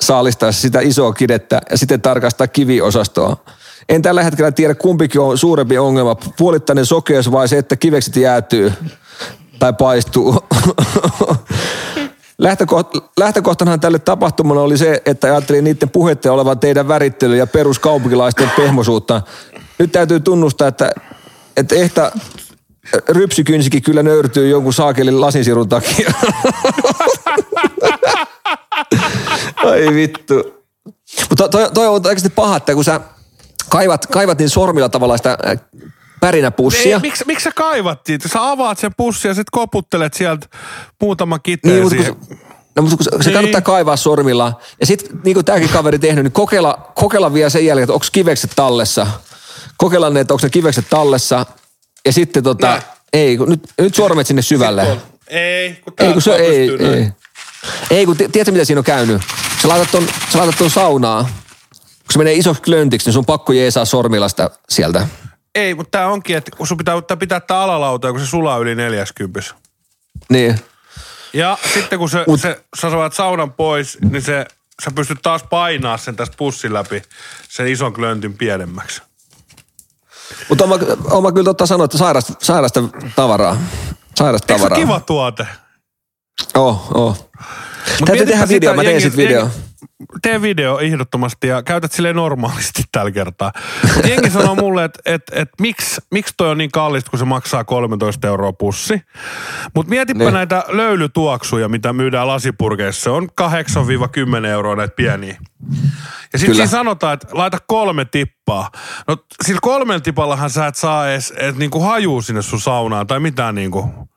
saalistaessa 0.00 0.62
sitä 0.62 0.80
isoa 0.80 1.12
kidettä 1.12 1.60
ja 1.70 1.78
sitten 1.78 2.02
tarkastaa 2.02 2.46
kiviosastoa. 2.46 3.36
En 3.88 4.02
tällä 4.02 4.22
hetkellä 4.22 4.52
tiedä 4.52 4.74
kumpikin 4.74 5.20
on 5.20 5.38
suurempi 5.38 5.78
ongelma, 5.78 6.14
puolittainen 6.14 6.86
sokeus 6.86 7.32
vai 7.32 7.48
se, 7.48 7.58
että 7.58 7.76
kivekset 7.76 8.16
jäätyy 8.16 8.72
tai 9.58 9.72
paistuu. 9.72 10.34
lähtökoht, 12.38 12.88
lähtökohtanahan 13.20 13.80
tälle 13.80 13.98
tapahtumalle 13.98 14.62
oli 14.62 14.78
se, 14.78 15.02
että 15.06 15.26
ajattelin 15.26 15.64
niiden 15.64 15.90
puheiden 15.90 16.32
olevan 16.32 16.58
teidän 16.58 16.88
värittely 16.88 17.36
ja 17.36 17.46
peruskaupunkilaisten 17.46 18.50
pehmosuutta. 18.56 19.22
Nyt 19.78 19.92
täytyy 19.92 20.20
tunnustaa, 20.20 20.68
että, 20.68 20.90
että 21.56 21.74
ehkä 21.74 22.12
rypsykynsikin 23.08 23.82
kyllä 23.82 24.02
nöyrtyy 24.02 24.48
jonkun 24.48 24.72
saakelin 24.72 25.20
lasinsirun 25.20 25.68
takia. 25.68 26.12
Ai 29.64 29.94
vittu. 29.94 30.34
Mutta 31.28 31.48
toi, 31.48 31.70
toi 31.74 31.86
on 31.86 31.94
oikeasti 31.94 32.28
paha, 32.28 32.56
että 32.56 32.74
kun 32.74 32.84
sä 32.84 33.00
kaivat, 33.68 34.06
kaivat 34.06 34.38
niin 34.38 34.50
sormilla 34.50 34.88
tavallaan 34.88 35.18
sitä 35.18 35.38
pärinäpussia. 36.20 36.98
Miksi, 36.98 37.24
miksi 37.26 37.44
sä 37.44 37.50
kaivattiin? 37.54 38.20
Sä 38.32 38.50
avaat 38.50 38.78
sen 38.78 38.92
pussin 38.96 39.28
ja 39.28 39.34
sit 39.34 39.50
koputtelet 39.50 40.14
sieltä 40.14 40.46
muutaman 41.00 41.40
kiteen 41.42 41.74
Niin, 41.74 41.82
mutta 41.82 41.96
kun, 41.96 42.04
se- 42.28 42.36
no, 42.76 42.82
mutta 42.82 42.96
kun 42.96 43.04
se, 43.04 43.10
se 43.10 43.16
Niin. 43.28 43.34
kannattaa 43.34 43.60
kaivaa 43.60 43.96
sormilla. 43.96 44.60
Ja 44.80 44.86
sitten 44.86 45.20
niin 45.24 45.34
kuin 45.34 45.44
tämäkin 45.44 45.68
kaveri 45.68 45.98
tehnyt, 45.98 46.24
niin 46.24 46.32
kokeilla, 46.32 46.92
kokeilla 46.94 47.34
vielä 47.34 47.50
sen 47.50 47.66
jälkeen, 47.66 47.82
että 47.84 47.92
onko 47.92 48.06
kivekset 48.12 48.50
tallessa. 48.56 49.06
Kokeilla 49.76 50.10
ne, 50.10 50.20
että 50.20 50.34
onko 50.34 50.46
ne 50.46 50.50
kivekset 50.50 50.84
tallessa. 50.90 51.46
Ja 52.06 52.12
sitten 52.12 52.42
tota, 52.42 52.66
Näin. 52.68 52.82
ei, 53.12 53.36
kun 53.36 53.48
nyt, 53.48 53.60
nyt 53.80 53.94
sormet 53.94 54.26
sinne 54.26 54.42
syvälle. 54.42 54.98
Ei, 55.28 55.74
kun 55.84 55.92
Ei, 55.98 56.12
kun 56.12 56.22
se 56.22 56.34
ei, 56.36 56.70
ei. 56.80 57.08
Ei, 57.90 58.06
kun 58.06 58.16
ti- 58.16 58.28
tiedätkö 58.28 58.52
mitä 58.52 58.64
siinä 58.64 58.80
on 58.80 58.84
käynyt? 58.84 59.22
Sä 59.62 59.68
laitat 59.68 59.90
ton, 59.90 60.06
sä 60.32 60.38
laitat 60.38 60.58
ton 60.58 60.70
saunaa. 60.70 61.22
Kun 61.88 62.12
se 62.12 62.18
menee 62.18 62.34
isoksi 62.34 62.62
klöntiksi, 62.62 63.06
niin 63.08 63.12
sun 63.12 63.20
on 63.20 63.26
pakko 63.26 63.52
jeesaa 63.52 63.84
sormilla 63.84 64.28
sitä 64.28 64.50
sieltä. 64.68 65.06
Ei, 65.56 65.74
mutta 65.74 65.98
tää 65.98 66.08
onkin, 66.08 66.36
että 66.36 66.50
kun 66.56 66.66
sun 66.66 66.76
pitää 66.76 67.02
tää 67.02 67.16
pitää 67.16 67.40
tää 67.40 67.60
alalauta, 67.60 68.10
kun 68.10 68.20
se 68.20 68.26
sulaa 68.26 68.58
yli 68.58 68.74
40. 68.74 69.40
Niin. 70.28 70.60
Ja 71.32 71.58
sitten 71.74 71.98
kun 71.98 72.10
se, 72.10 72.24
Mut- 72.28 72.40
se, 72.40 72.60
sä 72.80 72.90
saat 72.90 73.12
saunan 73.14 73.52
pois, 73.52 73.98
niin 74.10 74.22
se, 74.22 74.46
sä 74.84 74.90
pystyt 74.94 75.18
taas 75.22 75.42
painaa 75.50 75.96
sen 75.96 76.16
tästä 76.16 76.36
pussin 76.38 76.74
läpi 76.74 77.02
sen 77.48 77.66
ison 77.68 77.92
klöntyn 77.92 78.34
pienemmäksi. 78.34 79.02
Mutta 80.48 80.64
on, 80.64 80.70
mä- 80.70 80.76
on 81.10 81.22
mä 81.22 81.32
kyllä 81.32 81.44
totta 81.44 81.66
sanoa, 81.66 81.84
että 81.84 81.98
sairasta, 81.98 82.32
sairasta 82.42 82.82
tavaraa. 83.16 83.56
Sairasta 84.14 84.52
Eikö 84.52 84.62
se 84.62 84.68
tavaraa. 84.68 84.78
kiva 84.86 85.00
tuote? 85.00 85.46
Oh, 86.54 86.88
oh. 86.94 87.30
Mut 88.00 88.06
Täytyy 88.06 88.26
tehdä 88.26 88.48
video, 88.48 88.74
mä 88.74 88.82
teen 88.82 88.94
jengi- 88.96 89.00
sit 89.00 89.16
video. 89.16 89.40
jengi- 89.40 89.66
Tee 90.22 90.42
video 90.42 90.78
ehdottomasti 90.78 91.46
ja 91.48 91.62
käytät 91.62 91.92
sille 91.92 92.12
normaalisti 92.12 92.82
tällä 92.92 93.10
kertaa. 93.10 93.52
Mut 93.96 94.06
Jengi 94.06 94.30
sanoo 94.30 94.54
mulle, 94.54 94.84
että 94.84 94.98
et, 95.04 95.22
et, 95.32 95.48
miksi 95.60 96.00
miksi 96.10 96.34
toi 96.36 96.50
on 96.50 96.58
niin 96.58 96.70
kallista, 96.70 97.10
kun 97.10 97.18
se 97.18 97.24
maksaa 97.24 97.64
13 97.64 98.28
euroa 98.28 98.52
pussi. 98.52 99.00
Mutta 99.74 99.90
mietipä 99.90 100.24
Niin. 100.24 100.34
näitä 100.34 100.64
löylytuoksuja, 100.68 101.68
mitä 101.68 101.92
myydään 101.92 102.26
lasipurkeissa. 102.26 103.02
Se 103.02 103.10
on 103.10 103.28
8-10 104.42 104.46
euroa 104.46 104.76
näitä 104.76 104.94
pieniä. 104.96 105.36
Ja 106.32 106.38
sitten 106.38 106.54
siinä 106.54 106.70
sanotaan, 106.70 107.14
että 107.14 107.26
laita 107.32 107.58
kolme 107.66 108.04
tippaa. 108.04 108.70
No 109.08 109.16
sillä 109.44 109.60
kolmella 109.62 110.00
tipallahan 110.00 110.50
sä 110.50 110.66
et 110.66 110.74
saa 110.76 111.10
edes 111.10 111.32
et 111.36 111.56
niinku 111.56 111.80
hajuu 111.80 112.22
sinne 112.22 112.42
sun 112.42 112.60
saunaan 112.60 113.06
tai 113.06 113.20
mitään 113.20 113.54
niinku. 113.54 114.08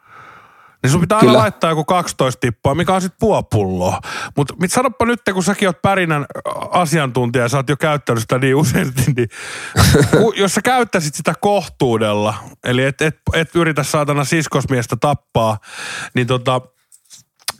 Niin 0.84 0.92
sun 0.92 1.02
pitää 1.02 1.18
aina 1.18 1.28
Kyllä. 1.28 1.40
laittaa 1.40 1.70
joku 1.70 1.86
12 1.86 2.40
tippaa, 2.40 2.76
mikä 2.76 2.94
on 2.94 3.02
sitten 3.02 3.18
puoli 3.20 3.44
pulloa. 3.52 4.00
Mutta 4.38 4.54
mit 4.62 4.72
sanoppa 4.72 5.06
nyt, 5.06 5.20
kun 5.34 5.44
säkin 5.44 5.68
oot 5.68 5.82
pärinän 5.82 6.26
asiantuntija 6.72 7.46
ja 7.46 7.50
sä 7.50 7.58
oot 7.58 7.70
jo 7.70 7.78
käyttänyt 7.78 8.22
sitä 8.22 8.38
niin 8.38 8.56
useasti, 8.56 9.02
niin 9.16 9.30
ku, 10.12 10.34
jos 10.38 10.54
sä 10.54 10.62
käyttäisit 10.62 11.16
sitä 11.16 11.34
kohtuudella, 11.42 12.34
eli 12.64 12.84
et, 12.84 13.02
et, 13.02 13.18
et 13.34 13.56
yritä 13.56 13.84
saatana 13.84 14.24
siskosmiestä 14.24 14.96
tappaa, 14.96 15.58
niin 16.14 16.28
tota, 16.28 16.62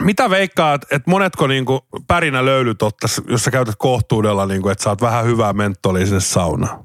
mitä 0.02 0.30
veikkaat, 0.30 0.82
että 0.84 1.10
monetko 1.10 1.48
niinku 1.48 1.88
pärinä 2.08 2.46
löylyt 2.46 2.82
ottais, 2.82 3.22
jos 3.28 3.44
sä 3.44 3.52
käytät 3.52 3.76
kohtuudella, 3.78 4.46
niinku, 4.46 4.70
että 4.70 4.84
saat 4.84 5.02
vähän 5.02 5.26
hyvää 5.26 5.54
mentolia 5.54 6.06
sinne 6.06 6.20
saunaan? 6.20 6.84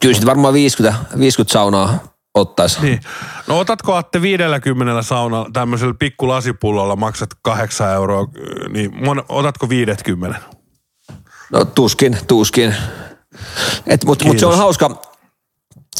Kyllä 0.00 0.14
sit 0.14 0.26
varmaan 0.26 0.54
50, 0.54 0.98
50 1.18 1.52
saunaa 1.52 2.15
ottaisi. 2.36 2.80
Niin. 2.82 3.00
No 3.46 3.58
otatko 3.58 3.94
Atte 3.94 4.22
50 4.22 5.02
saunalla 5.02 5.50
tämmöisellä 5.52 5.94
pikku 5.98 6.28
lasipullolla 6.28 6.96
maksat 6.96 7.30
8 7.42 7.92
euroa, 7.92 8.28
niin 8.68 9.04
mon, 9.04 9.24
otatko 9.28 9.68
50? 9.68 10.40
No 11.52 11.64
tuskin, 11.64 12.18
tuskin. 12.28 12.74
Mutta 14.06 14.24
mut 14.24 14.38
se 14.38 14.46
on 14.46 14.58
hauska. 14.58 14.88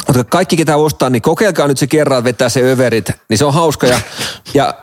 Mutta 0.06 0.24
kaikki, 0.24 0.56
ketä 0.56 0.76
ostaa, 0.76 1.10
niin 1.10 1.22
kokeilkaa 1.22 1.68
nyt 1.68 1.78
se 1.78 1.86
kerran, 1.86 2.18
että 2.18 2.24
vetää 2.24 2.48
se 2.48 2.72
överit. 2.72 3.10
Niin 3.28 3.38
se 3.38 3.44
on 3.44 3.54
hauska. 3.54 3.86
Ja, 3.86 4.00
ja 4.54 4.74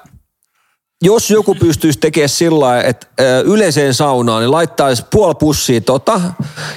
jos 1.01 1.31
joku 1.31 1.55
pystyisi 1.55 1.99
tekemään 1.99 2.29
sillä 2.29 2.59
lailla, 2.59 2.83
että 2.83 3.07
yleiseen 3.45 3.93
saunaan, 3.93 4.41
niin 4.41 4.51
laittaisi 4.51 5.05
puoli 5.11 5.35
pussia 5.35 5.81
tota 5.81 6.21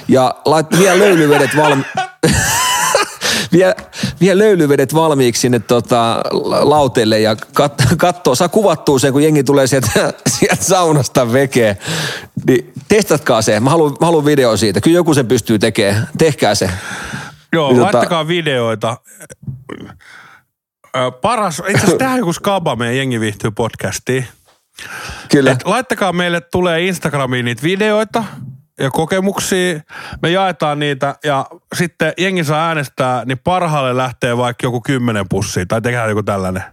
ja 0.07 0.35
lait, 0.45 0.67
vielä 0.79 0.99
löylyvedet 0.99 1.57
valmi... 1.57 1.83
vie, 3.53 3.75
vie 4.21 4.37
löylyvedet 4.37 4.93
valmiiksi 4.93 5.41
sinne 5.41 5.59
tota, 5.59 6.21
la- 6.31 6.69
lauteelle 6.69 7.19
ja 7.19 7.35
kat, 7.53 7.73
katsoo, 7.97 8.35
saa 8.35 8.49
kuvattua 8.49 8.99
sen, 8.99 9.13
kun 9.13 9.23
jengi 9.23 9.43
tulee 9.43 9.67
sieltä, 9.67 9.89
sieltä 10.39 10.63
saunasta 10.63 11.33
vekeen. 11.33 11.77
Niin 12.47 12.73
testatkaa 12.87 13.41
se. 13.41 13.59
Mä 13.59 13.69
haluan, 13.69 13.91
mä 13.99 14.05
haluan 14.05 14.25
video 14.25 14.57
siitä. 14.57 14.81
Kyllä 14.81 14.95
joku 14.97 15.13
sen 15.13 15.27
pystyy 15.27 15.59
tekemään. 15.59 16.07
Tehkää 16.17 16.55
se. 16.55 16.69
Joo, 17.53 17.69
Niin 17.69 17.79
tota- 17.79 17.83
laittakaa 17.83 18.27
videoita. 18.27 18.97
Ö, 20.97 21.11
Paras, 21.21 21.59
itse 21.59 21.73
asiassa 21.77 21.97
tehdään 21.97 22.17
joku 22.19 22.33
skaba 22.33 22.75
meidän 22.75 22.97
jengi 22.97 23.19
viihtyy 23.19 23.51
podcastiin. 23.51 24.27
Kyllä. 25.31 25.51
Et 25.51 25.65
laittakaa 25.65 26.13
meille, 26.13 26.41
tulee 26.41 26.81
Instagramiin 26.85 27.45
niitä 27.45 27.63
videoita 27.63 28.23
ja 28.79 28.91
kokemuksia. 28.91 29.79
Me 30.21 30.29
jaetaan 30.29 30.79
niitä 30.79 31.15
ja 31.23 31.45
sitten 31.75 32.13
jengi 32.17 32.43
saa 32.43 32.67
äänestää, 32.67 33.25
niin 33.25 33.39
parhaalle 33.43 33.97
lähtee 33.97 34.37
vaikka 34.37 34.67
joku 34.67 34.81
kymmenen 34.81 35.25
pussia 35.29 35.65
tai 35.65 35.81
tehdään 35.81 36.09
joku 36.09 36.23
tällainen. 36.23 36.63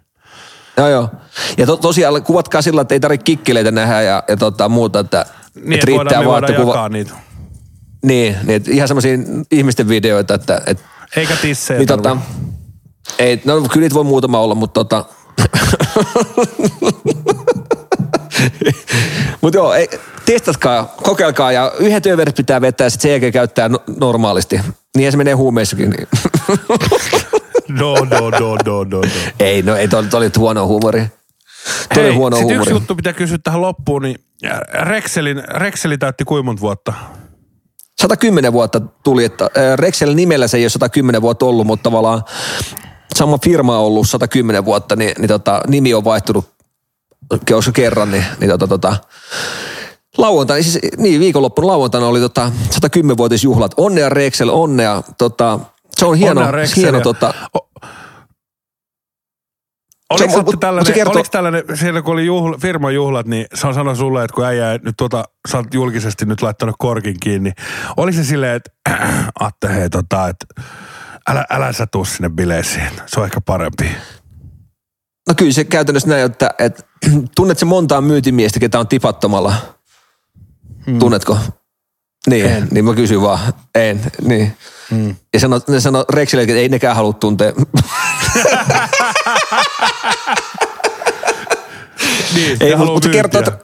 Joo, 0.77 0.89
joo. 0.89 1.11
Ja 1.59 1.67
to, 1.67 1.77
tosiaan 1.77 2.23
kuvatkaa 2.23 2.63
sillä, 2.63 2.81
että 2.81 2.95
ei 2.95 3.01
tarvitse 3.01 3.25
kikkeleitä 3.25 3.71
nähdä 3.71 4.03
ja, 4.03 4.25
ja 4.29 4.37
tota, 4.37 4.69
muuta, 4.69 5.01
että, 5.01 5.27
Niin, 5.55 5.73
että 5.73 5.91
voidaan, 5.91 6.25
me 6.25 6.31
voidaan 6.31 6.53
että 6.53 6.63
jakaa 6.63 6.89
niitä. 6.89 7.13
Niin, 8.05 8.37
niin 8.43 8.57
että 8.57 8.71
ihan 8.71 8.89
semmoisia 8.89 9.19
ihmisten 9.51 9.89
videoita, 9.89 10.35
että, 10.35 10.63
että 10.67 10.85
Eikä 11.17 11.37
tissejä 11.37 11.79
niin, 11.79 11.89
tota, 11.89 12.17
ei, 13.19 13.43
no 13.45 13.61
kyllä 13.61 13.85
niitä 13.85 13.95
voi 13.95 14.05
muutama 14.05 14.39
olla, 14.39 14.55
mutta 14.55 14.85
tota... 14.85 15.05
mutta 19.41 19.59
joo, 19.59 19.75
ei, 19.75 19.89
testatkaa, 20.27 20.95
kokeilkaa 21.03 21.53
ja 21.53 21.73
yhdet 21.79 22.07
överit 22.07 22.37
pitää 22.37 22.61
vetää 22.61 22.85
ja 22.85 22.91
sitten 22.91 23.03
sen 23.03 23.11
jälkeen 23.11 23.33
käyttää 23.33 23.69
no, 23.69 23.79
normaalisti. 24.01 24.61
Niin 24.97 25.13
se 25.13 25.19
menee 25.19 25.35
huumeissakin. 25.35 25.91
Niin. 25.91 26.09
No, 27.69 27.95
no, 27.95 28.31
no, 28.31 28.31
no, 28.31 28.57
no, 28.65 28.85
no. 28.85 29.01
ei, 29.41 29.63
no 29.63 29.77
ei, 29.77 29.89
toi, 29.89 30.05
toi 30.05 30.19
oli 30.19 30.31
huono 30.39 30.67
huumori. 30.67 31.07
Toi 31.95 32.05
oli 32.05 32.15
huono 32.15 32.37
sit 32.37 32.45
yksi 32.45 32.55
huumori. 32.57 32.73
juttu 32.73 32.97
pitää 32.97 33.13
kysyä 33.13 33.39
tähän 33.45 33.61
loppuun, 33.61 34.03
niin 34.03 34.17
Rexelin, 34.83 35.43
Rexeli 35.49 35.99
täytti 35.99 36.25
kuinka 36.25 36.43
monta 36.43 36.61
vuotta? 36.61 36.93
110 38.01 38.53
vuotta 38.53 38.81
tuli, 38.81 39.25
että 39.25 39.45
äh, 39.45 39.79
Rexel 39.79 40.15
nimellä 40.15 40.49
se 40.49 40.57
ei 40.57 40.65
ole 40.65 40.71
110 40.71 41.23
vuotta 41.23 41.47
ollut, 41.47 41.67
mutta 41.67 41.83
tavallaan 41.83 42.23
sama 43.17 43.39
firma 43.45 43.79
on 43.79 43.85
ollut 43.85 44.09
110 44.09 44.65
vuotta, 44.65 44.97
niin, 44.97 45.13
niin 45.19 45.29
tota, 45.29 45.61
nimi 45.69 45.95
on 45.95 46.05
vaihtunut 46.05 46.54
olisiko 47.31 47.73
kerran, 47.73 48.11
niin, 48.11 48.25
niin 48.41 48.51
tota, 48.51 48.67
tota, 48.67 48.97
lauantaina, 50.19 50.63
siis 50.63 50.79
niin 50.97 51.21
viikonloppuna 51.21 51.67
lauantaina 51.69 52.07
oli 52.07 52.21
tota 52.21 52.53
110-vuotisjuhlat. 52.75 53.75
Onnea 53.77 54.09
Rexel, 54.09 54.49
onnea. 54.49 55.03
Tota, 55.19 55.61
se 55.97 56.05
on 56.07 56.15
hieno, 56.17 56.41
Onnea 56.41 56.67
hieno 56.77 56.99
ja- 56.99 57.05
tota, 57.05 57.35
O- 57.57 57.69
Oliko, 60.11 60.19
Se 60.33 60.39
on- 60.39 60.45
se, 60.45 60.51
mut- 60.53 60.61
tällainen, 60.61 60.87
se 60.87 60.93
kertoo- 60.93 61.13
oliko 61.15 61.29
tällainen, 61.33 61.63
siellä 61.75 62.03
kun 62.03 62.13
oli 62.13 62.27
juhla, 62.27 62.59
firman 62.61 62.95
juhlat, 62.95 63.27
niin 63.27 63.47
se 63.55 63.67
on 63.67 63.75
sanonut 63.75 63.99
sulle, 63.99 64.25
että 64.25 64.35
kun 64.35 64.45
äijä 64.45 64.79
nyt 64.83 64.95
tuota, 64.97 65.25
sä 65.51 65.57
oot 65.59 65.75
julkisesti 65.75 66.25
nyt 66.27 66.43
laittanut 66.43 66.75
korkin 66.79 67.21
kiinni. 67.21 67.53
Oli 67.97 68.13
se 68.13 68.25
silleen, 68.25 68.57
että 68.57 68.71
Atte 69.41 69.69
hei 69.75 69.91
tota, 69.91 70.29
että 70.29 70.47
älä, 71.29 71.45
älä 71.51 71.73
sä 71.73 71.87
tuu 71.87 72.05
sinne 72.05 72.29
bileisiin, 72.29 72.89
se 73.07 73.21
on 73.21 73.27
ehkä 73.27 73.41
parempi. 73.41 73.91
No 75.29 75.35
kyllä 75.37 75.53
se 75.53 75.65
käytännössä 75.65 76.09
näin, 76.09 76.25
että, 76.25 76.51
että 76.59 76.83
tunnet 77.37 77.59
se 77.59 77.65
montaa 77.65 78.01
myyntimiestä, 78.01 78.61
ketä 78.61 78.79
on 78.79 78.89
tipattomalla. 78.89 79.55
Hmm. 80.87 80.99
Tunnetko? 80.99 81.39
Niin, 82.27 82.47
En. 82.47 82.69
niin 82.71 82.85
mä 82.85 82.95
kysyn 82.95 83.23
vaan. 83.23 83.53
En, 83.75 84.13
niin. 84.23 84.57
Mm. 84.91 85.17
Ja 85.35 85.41
sano, 85.41 85.61
ne 85.69 85.81
sano 85.81 86.05
Rexille, 86.11 86.43
että 86.43 86.55
ei 86.55 86.69
nekään 86.69 86.97
halua 86.97 87.13
tuntea. 87.13 87.53
Niin, 92.35 92.57
ei, 92.61 92.77
mutta, 92.77 93.09
kertoo, 93.09 93.41
että, 93.41 93.59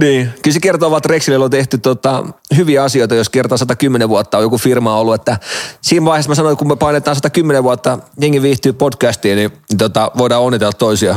niin, 0.00 0.30
kyllä 0.42 0.54
se 0.54 0.60
kertoo 0.60 0.90
vaan, 0.90 0.98
että 0.98 1.08
Rexille 1.08 1.44
on 1.44 1.50
tehty 1.50 1.78
tota, 1.78 2.24
hyviä 2.56 2.82
asioita, 2.82 3.14
jos 3.14 3.28
kertaa 3.28 3.58
110 3.58 4.08
vuotta 4.08 4.38
on 4.38 4.42
joku 4.42 4.58
firma 4.58 4.96
ollut, 4.96 5.14
että 5.14 5.38
siinä 5.80 6.06
vaiheessa 6.06 6.28
mä 6.28 6.34
sanoin, 6.34 6.56
kun 6.56 6.68
me 6.68 6.76
painetaan 6.76 7.16
110 7.16 7.62
vuotta, 7.62 7.98
jengi 8.20 8.42
viihtyy 8.42 8.72
podcastiin, 8.72 9.36
niin, 9.36 9.50
niin 9.70 9.78
tota, 9.78 10.10
voidaan 10.18 10.42
onnitella 10.42 10.72
toisia. 10.72 11.16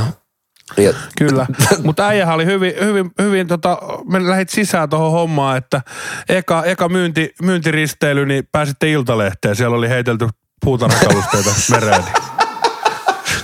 Ja, 0.77 0.93
Kyllä, 1.17 1.45
mutta 1.85 2.07
äijähän 2.07 2.35
oli 2.35 2.45
hyvin, 2.45 2.73
hyvin, 2.81 3.11
hyvin 3.21 3.47
tota, 3.47 3.77
me 4.09 4.27
lähdit 4.27 4.49
sisään 4.49 4.89
tuohon 4.89 5.11
hommaan, 5.11 5.57
että 5.57 5.81
eka, 6.29 6.63
eka 6.63 6.89
myynti, 6.89 7.35
myyntiristeily, 7.41 8.25
niin 8.25 8.47
pääsitte 8.51 8.91
Iltalehteen. 8.91 9.55
Siellä 9.55 9.77
oli 9.77 9.89
heitelty 9.89 10.27
puutarhakalusteita 10.61 11.49
mereen. 11.71 12.03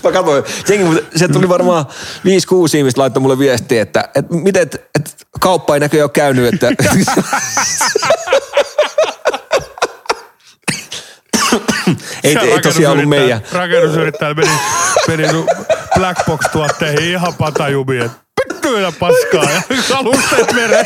Mä 0.04 0.12
katsoin, 0.12 0.44
jengi, 0.70 1.04
sieltä 1.16 1.34
tuli 1.34 1.50
varmaan 1.50 1.86
5-6 1.86 1.90
ihmistä 2.78 3.02
laittoi 3.02 3.22
mulle 3.22 3.40
viestiä, 3.40 3.82
että, 3.82 4.10
että 4.16 4.34
miten, 4.34 4.62
että, 4.62 4.78
että 4.96 5.12
kauppa 5.40 5.74
ei 5.74 5.80
näköjään 5.80 6.06
ole 6.06 6.12
käynyt, 6.12 6.54
että 6.54 6.68
ei, 12.24 12.38
ei 12.38 12.62
tosiaan 12.62 12.94
ollut 12.94 13.10
meidän. 13.10 13.42
Rakennusyrittäjä 13.52 14.34
meni, 14.34 14.52
meni 15.08 15.30
sun 15.30 15.48
Black 15.96 16.26
Box-tuotteihin 16.26 17.04
ihan 17.04 17.34
patajumiin, 17.34 18.02
että 18.02 18.18
pittyillä 18.48 18.92
paskaa 18.92 19.44
ja 19.44 19.62
kalusteet 19.90 20.54
mereen. 20.54 20.86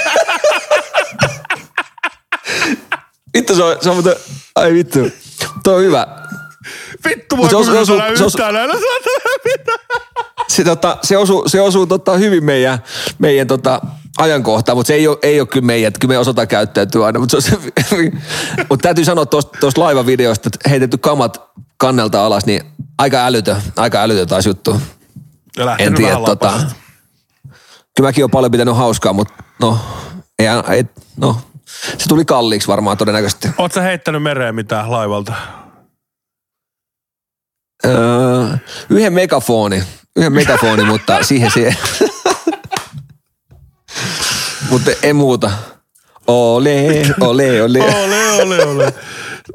Vittu 3.37 3.55
se 3.55 3.63
on, 3.63 3.77
se 3.81 3.89
on 3.89 3.95
muuten, 3.95 4.15
ai 4.55 4.73
vittu, 4.73 4.99
toi 5.63 5.75
on 5.75 5.83
hyvä. 5.83 6.07
Vittu 7.05 7.37
voi 7.37 7.49
se 7.49 7.55
osu- 7.55 7.77
osu- 7.77 7.93
osu- 8.13 8.25
yhtään 8.25 8.53
näillä. 8.53 8.75
Se, 10.47 10.63
tota, 10.63 10.97
se 11.01 11.17
osuu, 11.17 11.49
se 11.49 11.61
osuu 11.61 11.87
tota, 11.87 12.17
hyvin 12.17 12.43
meidän, 12.43 12.79
meidän 13.19 13.47
tota, 13.47 13.81
ajankohtaan, 14.17 14.77
mutta 14.77 14.87
se 14.87 14.93
ei 14.93 15.07
ole, 15.07 15.17
ei 15.21 15.39
ole 15.39 15.47
kyllä 15.47 15.65
meidän, 15.65 15.87
että 15.87 15.99
kyllä 15.99 16.11
me 16.11 16.17
osataan 16.17 16.47
käyttäytyä 16.47 17.05
aina. 17.05 17.19
Mutta 17.19 17.41
se, 17.41 17.57
mut 18.69 18.79
täytyy 18.81 19.05
sanoa 19.05 19.25
tuosta 19.25 19.81
laivavideosta, 19.81 20.49
että 20.53 20.69
heitetty 20.69 20.97
kamat 20.97 21.41
kannelta 21.77 22.25
alas, 22.25 22.45
niin 22.45 22.61
aika 22.97 23.25
älytö, 23.25 23.55
aika 23.77 24.01
älytö 24.01 24.25
taas 24.25 24.45
juttu. 24.45 24.81
Ja 25.57 25.75
En 25.77 25.93
tiedä, 25.95 26.15
tota, 26.25 26.53
kyllä 27.95 28.07
mäkin 28.07 28.23
olen 28.23 28.31
paljon 28.31 28.51
pitänyt 28.51 28.77
hauskaa, 28.77 29.13
mutta 29.13 29.33
no, 29.61 29.79
ei, 30.39 30.47
ei, 30.69 30.85
no, 31.17 31.37
se 31.97 32.07
tuli 32.09 32.25
kalliiksi 32.25 32.67
varmaan 32.67 32.97
todennäköisesti. 32.97 33.49
Sä 33.73 33.81
heittänyt 33.81 34.23
mereen 34.23 34.55
mitään 34.55 34.91
laivalta? 34.91 35.33
Öö, 37.85 38.57
yhden 38.89 39.13
megafoni, 39.13 39.83
yhden 40.15 40.33
megafoni, 40.33 40.83
mutta 40.91 41.23
siihen 41.23 41.51
se... 41.51 41.69
mutta 44.69 44.91
ei 45.03 45.13
muuta. 45.13 45.51
Ole, 46.27 47.05
ole, 47.21 47.61
ole. 47.61 47.79
Ole, 47.79 48.41
ole, 48.41 48.65
ole. 48.65 48.93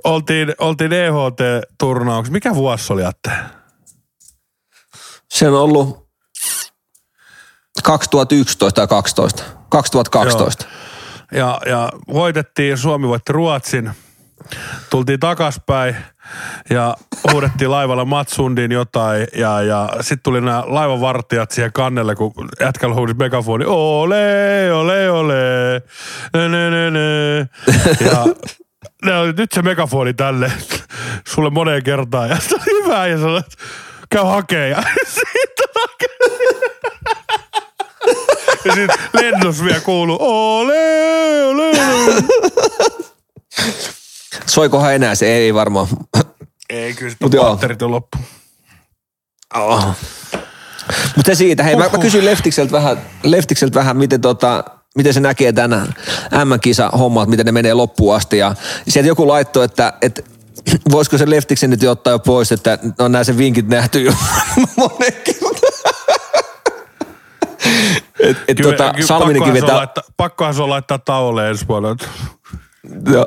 Oltiin, 0.05 0.55
oltiin 0.59 0.93
EHT-turnauksessa. 0.93 2.33
Mikä 2.33 2.55
vuosi 2.55 2.93
oli, 2.93 3.05
Atte? 3.05 3.31
Se 5.31 5.49
on 5.49 5.55
ollut 5.55 6.09
2011 7.83 8.74
tai 8.74 8.87
12. 8.87 9.43
2012. 9.68 10.64
Ja, 11.33 11.61
ja 11.66 11.93
voitettiin, 12.12 12.78
Suomi 12.78 13.09
voitti 13.09 13.33
Ruotsin. 13.33 13.91
Tultiin 14.91 15.20
takaspäin 15.20 15.97
ja 16.70 16.97
huudettiin 17.33 17.70
laivalla 17.70 18.05
Matsundin 18.05 18.72
jotain 18.72 19.26
ja, 19.37 19.62
ja 19.62 19.89
sitten 20.01 20.22
tuli 20.22 20.41
nämä 20.41 20.62
laivavartijat 20.66 21.51
siihen 21.51 21.72
kannelle, 21.72 22.14
kun 22.14 22.33
jätkällä 22.61 22.95
huudisi 22.95 23.18
megafoni, 23.18 23.64
ole, 23.68 24.72
ole, 24.72 25.11
ole, 25.11 25.83
ne, 26.35 26.49
ne, 26.49 26.70
ne, 26.70 26.91
ne. 26.91 27.39
Ja 28.01 28.24
ne 29.05 29.18
oli, 29.18 29.33
nyt 29.33 29.53
se 29.53 29.62
megafoni 29.62 30.14
tälle 30.14 30.53
sulle 31.28 31.51
moneen 31.51 31.83
kertaan 31.83 32.31
ja 32.31 32.37
se 32.41 32.55
oli 32.55 32.85
hyvä 32.85 33.07
ja 33.07 33.18
sanoi, 33.18 33.41
käy 34.11 34.24
hakee 34.24 34.68
ja 34.68 34.83
ja 38.64 38.74
sitten 38.74 38.97
lennos 39.12 39.64
vielä 39.64 39.81
kuuluu, 39.81 40.18
ole, 40.20 41.45
ole, 41.45 41.70
ole. 41.70 42.22
Soikohan 44.47 44.95
enää 44.95 45.14
se? 45.14 45.26
Ei 45.26 45.55
varmaan. 45.55 45.87
Ei, 46.70 46.95
kyllä 46.95 47.11
sitten 47.11 47.41
patterit 47.41 47.83
on 47.83 47.91
loppu. 47.91 48.18
Oh. 49.55 49.97
Mutta 51.16 51.31
se 51.31 51.35
siitä. 51.35 51.62
Hei, 51.62 51.76
mä, 51.76 51.89
mä 51.89 51.99
kysyin 51.99 52.24
Leftikseltä 52.24 52.72
vähän, 52.72 52.99
Leftikseltä 53.22 53.78
vähän 53.78 53.97
miten, 53.97 54.20
tota, 54.20 54.64
miten 54.97 55.14
se 55.14 55.20
näkee 55.20 55.53
tänään 55.53 55.95
M-kisa 56.45 56.89
hommat, 56.89 57.28
miten 57.28 57.47
ne 57.47 57.53
menee 57.53 57.74
loppuun 57.74 58.16
asti. 58.16 58.39
Ja 58.39 58.55
sieltä 58.89 59.09
joku 59.09 59.28
laittoi, 59.28 59.64
että, 59.64 59.93
että 60.03 60.22
voisiko 60.91 61.18
se 61.18 61.31
Leftiksen 61.31 61.70
nyt 61.70 61.83
jo 61.83 61.91
ottaa 61.91 62.11
jo 62.11 62.18
pois, 62.18 62.53
että 62.53 62.78
on 62.99 63.12
nämä 63.12 63.24
sen 63.24 63.39
vinkit 63.39 63.68
nähty 63.68 64.03
jo 64.03 64.12
monen 64.76 65.12
kertaan. 65.24 65.95
Et, 68.20 68.37
et 68.49 68.57
Kyllä, 68.57 68.76
tota, 68.76 68.93
kyllä 68.93 69.07
Salminenkin 69.07 69.41
pakkohan, 69.41 69.57
se 69.57 69.62
vetää... 69.62 69.76
laittaa, 69.76 70.05
pakkohan 70.16 70.55
se 70.55 70.62
on 70.62 70.70
laittaa 70.70 70.99
tauolle 70.99 71.49
ensi 71.49 71.68
vuonna. 71.68 71.97
Joo. 73.12 73.26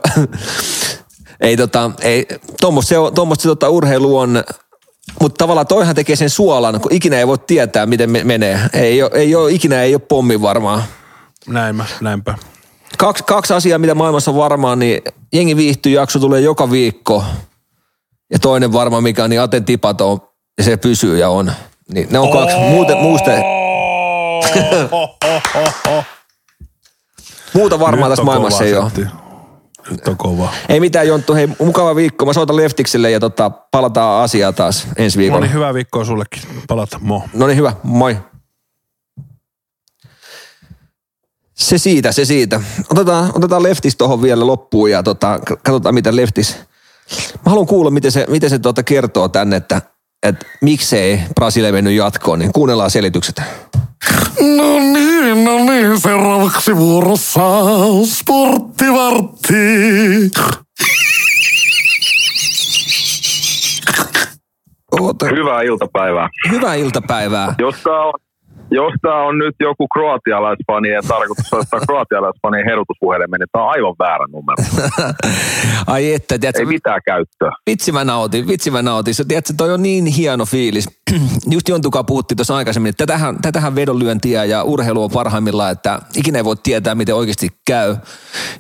Ei 1.44 1.58
tota, 1.58 1.92
ei, 2.02 2.28
tuommoista 2.62 2.90
se, 2.90 2.98
on- 2.98 3.14
tuommoista 3.14 3.42
se 3.42 3.48
tota, 3.48 3.70
urheilu 3.70 4.18
on, 4.18 4.44
mutta 5.22 5.38
tavallaan 5.44 5.68
toihan 5.68 5.96
tekee 5.96 6.16
sen 6.16 6.30
suolan, 6.30 6.82
kun 6.82 6.94
ikinä 6.94 7.18
ei 7.18 7.28
voi 7.28 7.38
tietää, 7.38 7.86
miten 7.86 8.10
me, 8.10 8.24
menee. 8.24 8.60
Ei 8.74 9.04
ole, 9.04 9.12
ei 9.14 9.36
ole, 9.36 9.52
ikinä 9.52 9.82
ei 9.82 9.96
ole 9.96 10.02
pommi 10.08 10.42
varmaan. 10.42 10.84
Näinpä, 11.48 11.86
näinpä. 12.02 12.36
Kaksi, 12.98 13.24
kaksi 13.24 13.54
asiaa, 13.54 13.80
mitä 13.80 13.96
maailmassa 13.96 14.32
on 14.32 14.38
varmaan, 14.38 14.80
niin 14.80 15.02
jengi 15.34 15.56
viihtyy 15.56 15.92
jakso 15.92 16.20
tulee 16.20 16.42
joka 16.42 16.72
viikko. 16.72 17.24
Ja 18.32 18.40
toinen 18.40 18.74
varmaan, 18.74 19.04
mikä 19.04 19.24
on 19.24 19.30
niin 19.30 19.42
Aten 19.42 19.66
tipaton, 19.66 20.22
ja 20.58 20.64
se 20.64 20.78
pysyy 20.78 21.18
ja 21.18 21.30
on. 21.30 21.52
Niin 21.94 22.08
ne 22.12 22.20
on 22.20 22.32
kaksi. 22.32 22.58
Muuten, 22.58 22.98
muusta, 22.98 23.32
muuta 27.54 27.80
varmaan 27.80 28.10
Nyt 28.10 28.12
tässä 28.12 28.22
on 28.22 28.26
maailmassa 28.26 28.64
ei 28.64 28.76
ole. 28.76 28.92
Nyt 29.92 30.08
on 30.08 30.18
kova. 30.18 30.50
Ei 30.70 30.80
mitään 30.80 31.08
Jonttu, 31.08 31.34
hei 31.34 31.50
mukava 31.60 31.96
viikko. 31.96 32.26
Mä 32.26 32.34
soitan 32.34 32.56
Leftikselle 32.56 33.12
ja 33.12 33.20
tota, 33.20 33.50
palataan 33.50 34.24
asiaa 34.24 34.54
taas 34.54 34.88
ensi 34.98 35.18
No 35.18 35.22
viikolla. 35.22 35.42
niin, 35.46 35.54
hyvää 35.54 35.74
viikkoa 35.74 36.06
sullekin. 36.06 36.42
Palata, 36.68 37.00
mo. 37.02 37.24
No 37.34 37.48
niin, 37.48 37.58
hyvä. 37.58 37.74
Moi. 37.84 38.18
Se 41.54 41.78
siitä, 41.78 42.12
se 42.12 42.26
siitä. 42.26 42.62
Otetaan, 42.90 43.32
otetaan 43.36 43.64
Leftis 43.64 43.96
tuohon 43.96 44.22
vielä 44.22 44.48
loppuun 44.48 44.92
ja 44.92 45.04
tota, 45.04 45.40
katsotaan 45.64 45.96
mitä 45.96 46.16
Leftis... 46.16 46.56
Mä 47.46 47.50
haluan 47.50 47.68
kuulla, 47.68 47.92
miten 47.92 48.12
se, 48.12 48.26
miten 48.30 48.50
se 48.50 48.60
tota 48.60 48.84
kertoo 48.84 49.30
tänne, 49.30 49.56
että, 49.56 49.82
että 50.24 50.46
miksei 50.62 51.20
Brasilia 51.36 51.72
mennyt 51.72 51.94
jatkoon, 51.94 52.40
niin 52.40 52.54
kuunnellaan 52.54 52.92
selitykset. 52.92 53.42
No 54.58 54.80
niin, 54.94 55.44
no 55.44 55.58
niin, 55.58 56.00
seuraavaksi 56.00 56.78
vuorossa 56.78 57.42
sporttivartti. 58.06 59.54
Oota, 65.02 65.26
Hyvää 65.26 65.62
iltapäivää. 65.62 66.30
hyvää 66.52 66.76
iltapäivää. 66.76 67.56
Jos 67.60 67.76
tämä 67.84 68.04
on, 68.06 68.14
jos 68.72 68.94
tää 69.02 69.22
on 69.24 69.38
nyt 69.38 69.56
joku 69.60 69.88
kroatialaisfani 69.94 70.90
ja 70.90 71.02
tarkoitus 71.08 71.46
soittaa 71.50 71.80
kroatialaisfanien 71.80 72.66
herutuspuhelimen, 72.66 73.40
niin 73.40 73.48
tämä 73.52 73.64
on 73.66 73.72
aivan 73.72 73.96
väärä 74.00 74.26
numero. 74.32 74.64
Ai 75.94 76.14
että, 76.14 76.40
tiedätkö, 76.40 76.62
Ei 76.62 76.66
mitään 76.66 77.02
käyttöä. 77.06 77.52
Vitsi 77.70 77.92
mä 77.92 78.04
nautin, 78.04 78.48
vitsi 78.48 78.72
mä 78.72 78.82
nautin. 78.82 79.14
Sä 79.16 79.24
tiedätkö, 79.28 79.54
toi 79.58 79.74
on 79.74 79.84
niin 79.84 80.06
hieno 80.06 80.46
fiilis. 80.46 80.90
Just 81.54 81.70
Jontukaa 81.70 82.04
puhuttiin 82.04 82.38
tuossa 82.38 82.56
aikaisemmin, 82.56 82.90
että 82.90 83.06
tätähän, 83.06 83.42
tätähän 83.42 83.76
vedonlyöntiä 83.76 84.46
ja 84.46 84.64
urheilu 84.64 85.04
on 85.04 85.10
parhaimmillaan, 85.14 85.72
että 85.72 86.00
ikinä 86.18 86.38
ei 86.38 86.44
voi 86.46 86.56
tietää, 86.64 86.96
miten 86.96 87.16
oikeasti 87.16 87.48
käy. 87.68 87.96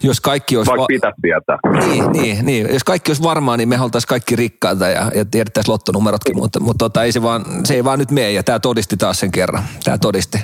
Jos 0.04 0.22
kaikki 0.22 0.58
olisi... 0.58 0.70
Vaikka 0.70 0.82
va- 0.82 0.88
pitäisi 0.88 1.22
tietää. 1.22 1.58
niin, 1.88 2.12
niin, 2.12 2.46
niin, 2.46 2.74
jos 2.74 2.84
kaikki 2.84 3.10
olisi 3.10 3.24
varmaa, 3.24 3.58
niin 3.58 3.70
me 3.70 3.82
oltaisiin 3.82 4.10
kaikki 4.10 4.36
rikkaita 4.36 4.88
ja, 4.88 5.12
ja 5.16 5.26
tiedettäisiin 5.26 5.72
lottonumerotkin, 5.72 6.38
mutta, 6.38 6.60
mutta 6.60 6.86
tota, 6.86 7.04
ei 7.04 7.12
se, 7.12 7.22
vaan, 7.22 7.44
se 7.64 7.74
ei 7.74 7.84
vaan 7.84 8.00
nyt 8.00 8.12
mene 8.12 8.32
ja 8.32 8.44
tämä 8.44 8.60
todisti 8.60 8.98
taas 8.98 9.20
sen 9.20 9.32
kerran. 9.32 9.64
Tämä 9.84 9.98
todisti. 9.98 10.38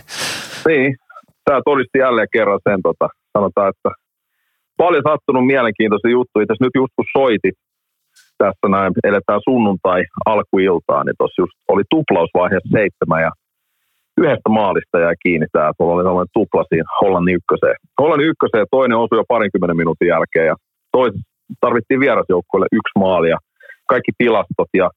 Niin, 0.67 0.95
tämä 1.45 1.61
todisti 1.65 1.97
jälleen 1.97 2.27
kerran 2.33 2.59
sen, 2.69 2.79
tota, 2.83 3.07
sanotaan, 3.37 3.69
että 3.69 3.89
paljon 4.77 5.03
sattunut 5.09 5.45
mielenkiintoisia 5.45 6.11
juttuja. 6.11 6.45
Tässä 6.45 6.65
nyt 6.65 6.75
just 6.75 6.93
kun 6.95 7.05
soitit, 7.17 7.55
tässä 8.43 8.65
näin, 8.75 8.91
eletään 9.11 9.41
sunnuntai 9.49 10.01
alkuiltaa, 10.33 11.03
niin 11.03 11.17
tuossa 11.19 11.41
just 11.41 11.55
oli 11.73 11.83
tuplausvaiheessa 11.93 12.75
seitsemän 12.77 13.21
ja 13.27 13.31
yhdestä 14.21 14.49
maalista 14.59 15.03
jäi 15.05 15.15
kiinni 15.23 15.47
tämä, 15.51 15.71
tuolla 15.77 15.93
oli 15.95 16.03
sellainen 16.03 16.35
tupla 16.37 16.63
siinä 16.69 16.89
Hollannin 17.01 17.39
ykköseen. 17.39 17.77
Hollannin 18.01 18.31
ykköseen 18.31 18.67
toinen 18.75 19.01
osui 19.03 19.19
jo 19.19 19.31
parinkymmenen 19.33 19.81
minuutin 19.81 20.11
jälkeen 20.13 20.47
ja 20.51 20.55
toisessa 20.97 21.29
tarvittiin 21.65 22.03
vierasjoukkueelle 22.05 22.67
yksi 22.79 22.95
maali 23.03 23.29
ja 23.29 23.39
kaikki 23.91 24.11
tilastot 24.17 24.71
ja 24.81 24.87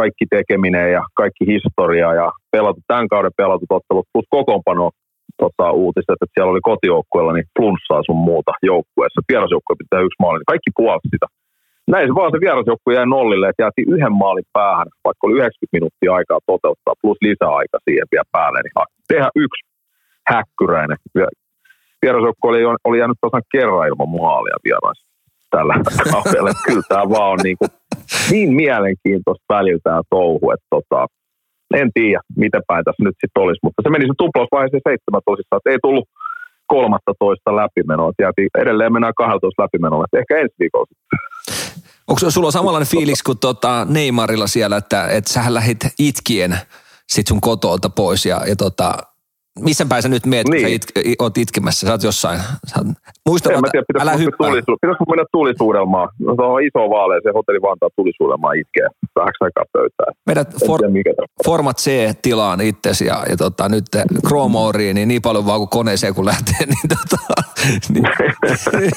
kaikki 0.00 0.24
tekeminen 0.36 0.92
ja 0.96 1.02
kaikki 1.20 1.44
historia 1.52 2.08
ja 2.20 2.26
pelattu, 2.52 2.80
tämän 2.86 3.08
kauden 3.08 3.38
pelatut 3.40 3.76
ottelut 3.78 4.06
plus 4.12 4.26
kokoonpano 4.36 4.90
tota, 5.42 5.66
uutiset, 5.82 6.18
että 6.22 6.34
siellä 6.34 6.52
oli 6.52 6.68
kotijoukkueella 6.70 7.32
niin 7.32 7.52
flunssaa 7.56 8.02
sun 8.06 8.20
muuta 8.28 8.52
joukkueessa. 8.62 9.28
Vierasjoukkue 9.30 9.76
pitää 9.82 10.06
yksi 10.06 10.20
maali, 10.22 10.38
niin 10.38 10.52
kaikki 10.52 10.70
puolsi 10.76 11.08
sitä. 11.14 11.26
Näin 11.92 12.08
se 12.08 12.14
vaan 12.14 12.32
se 12.32 12.40
vierasjoukkue 12.40 12.94
jäi 12.94 13.06
nollille, 13.06 13.48
että 13.48 13.62
jäätiin 13.62 13.92
yhden 13.94 14.12
maalin 14.22 14.48
päähän, 14.52 14.88
vaikka 15.04 15.26
oli 15.26 15.34
90 15.34 15.76
minuuttia 15.76 16.14
aikaa 16.18 16.46
toteuttaa, 16.46 17.00
plus 17.02 17.18
lisäaika 17.28 17.78
siihen 17.84 18.06
vielä 18.12 18.32
päälle, 18.32 18.58
niin 18.62 18.86
tehdä 19.08 19.28
yksi 19.44 19.62
häkkyräinen. 20.32 20.98
Vierasjoukkue 22.02 22.50
oli, 22.50 22.62
oli 22.84 22.98
jäänyt 22.98 23.20
tasan 23.20 23.50
kerran 23.52 23.88
ilman 23.88 24.08
maalia 24.08 24.64
vierais 24.64 25.00
tällä 25.54 25.74
kaudella. 26.12 26.52
Kyllä 26.66 26.86
tämä 26.88 27.04
vaan 27.14 27.32
on 27.34 27.40
niin, 27.42 27.58
kuin, 27.60 27.70
niin 28.30 28.50
mielenkiintoista 28.62 29.54
välillä 29.56 29.84
tämä 29.84 30.00
touhu, 30.10 30.50
että 30.54 30.68
tota, 30.76 31.00
en 31.80 31.88
tiedä, 31.94 32.20
miten 32.44 32.62
päin 32.68 32.84
tässä 32.84 33.04
nyt 33.04 33.18
sitten 33.20 33.42
olisi, 33.44 33.62
mutta 33.62 33.82
se 33.82 33.90
meni 33.90 34.06
se 34.06 34.14
tuplausvaiheeseen 34.18 34.88
seitsemän 34.88 35.26
tosissaan, 35.30 35.58
että 35.60 35.70
ei 35.70 35.84
tullut 35.86 36.08
kolmatta 36.66 37.12
toista 37.24 37.56
läpimenoa. 37.62 38.12
Jäätiin, 38.24 38.50
edelleen 38.62 38.92
mennään 38.92 39.20
12 39.24 39.62
läpimenolla, 39.62 40.04
että 40.06 40.18
ehkä 40.18 40.40
ensi 40.42 40.54
viikolla 40.62 40.86
Onko 42.08 42.30
sulla 42.30 42.50
samanlainen 42.50 42.88
fiilis 42.88 43.22
kuin 43.22 43.38
tota 43.38 43.86
Neymarilla 43.90 44.46
siellä, 44.46 44.76
että, 44.76 45.08
että 45.08 45.32
sähän 45.32 45.54
lähit 45.54 45.78
itkien 45.98 46.58
sit 47.08 47.26
sun 47.26 47.40
kotolta 47.40 47.90
pois 47.90 48.26
ja, 48.26 48.40
ja 48.46 48.56
tota, 48.56 48.94
missä 49.60 49.86
päin 49.88 50.02
sä 50.02 50.08
nyt 50.08 50.26
meet, 50.26 50.48
niin. 50.48 50.62
kun 50.62 50.70
sä 50.70 51.00
niin. 51.00 51.12
it, 51.12 51.20
oot 51.20 51.38
itkemässä? 51.38 51.86
Sä 51.86 51.92
oot 51.92 52.02
jossain. 52.02 52.40
Sä 52.66 52.74
oot, 52.78 52.86
muista, 53.28 53.52
en 53.52 53.60
mä 53.60 53.68
tiedä, 53.72 53.84
pitäisikö 53.88 54.10
älä 54.10 54.18
hyppää. 54.18 54.48
Tulisu, 54.48 54.76
pitäisikö 54.80 55.04
mennä 55.08 55.24
tulisuudelmaan? 55.32 56.08
No, 56.18 56.34
se 56.34 56.42
on 56.42 56.62
iso 56.62 56.90
vaale, 56.90 57.20
se 57.22 57.30
hotelli 57.34 57.62
Vantaa 57.62 57.88
tulisuudelmaan 57.96 58.56
itkee 58.58 58.86
vähäksi 59.16 59.44
aikaa 59.44 59.64
pöytään. 59.72 60.12
Meidät 60.26 60.48
for, 60.66 60.80
Format 61.44 61.78
C-tilaan 61.78 62.60
itsesi 62.60 63.06
ja, 63.06 63.24
ja 63.28 63.36
tota, 63.36 63.68
nyt 63.68 63.84
Chrome 64.26 64.58
niin 64.94 65.08
niin 65.08 65.22
paljon 65.22 65.46
vaan 65.46 65.58
kuin 65.58 65.68
koneeseen 65.68 66.14
kun 66.14 66.24
lähtee. 66.24 66.54
Niin, 66.74 66.88
tota, 66.88 67.16
niin. 67.94 68.04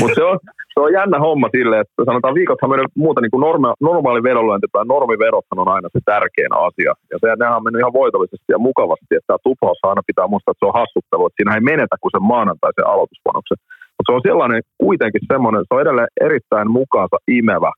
Mutta 0.00 0.14
se 0.14 0.24
on, 0.24 0.38
se 0.78 0.82
on 0.86 0.98
jännä 1.00 1.18
homma 1.26 1.48
sille, 1.56 1.76
että 1.80 2.00
sanotaan 2.08 2.38
viikothan 2.40 2.70
mennyt 2.70 2.92
muuta 3.04 3.20
niin 3.20 3.34
kuin 3.34 3.44
norma, 3.48 3.70
normaali 3.88 4.22
vedonlyönti 4.28 4.68
tai 4.72 4.84
normivedothan 4.94 5.62
on 5.62 5.70
aina 5.74 5.88
se 5.92 6.00
tärkein 6.12 6.52
asia. 6.68 6.92
Ja 7.12 7.16
se, 7.20 7.26
nehän 7.28 7.56
on 7.56 7.64
mennyt 7.64 7.82
ihan 7.82 7.98
voitollisesti 8.00 8.50
ja 8.54 8.60
mukavasti, 8.68 9.12
että 9.14 9.28
tämä 9.28 9.46
tuplaus 9.48 9.80
aina 9.82 10.08
pitää 10.10 10.30
muistaa, 10.30 10.52
että 10.52 10.62
se 10.62 10.70
on 10.70 10.80
hassuttelu, 10.80 11.22
että 11.26 11.38
siinä 11.38 11.54
ei 11.54 11.68
menetä 11.72 11.94
kuin 12.00 12.14
sen 12.14 12.30
maanantaisen 12.32 12.90
aloituspanoksen. 12.92 13.58
Mutta 13.94 14.06
se 14.08 14.16
on 14.16 14.26
sellainen 14.28 14.60
kuitenkin 14.84 15.24
semmoinen, 15.32 15.60
se 15.62 15.74
on 15.74 15.84
edelleen 15.84 16.14
erittäin 16.26 16.68
mukaansa 16.78 17.16
imevä 17.38 17.72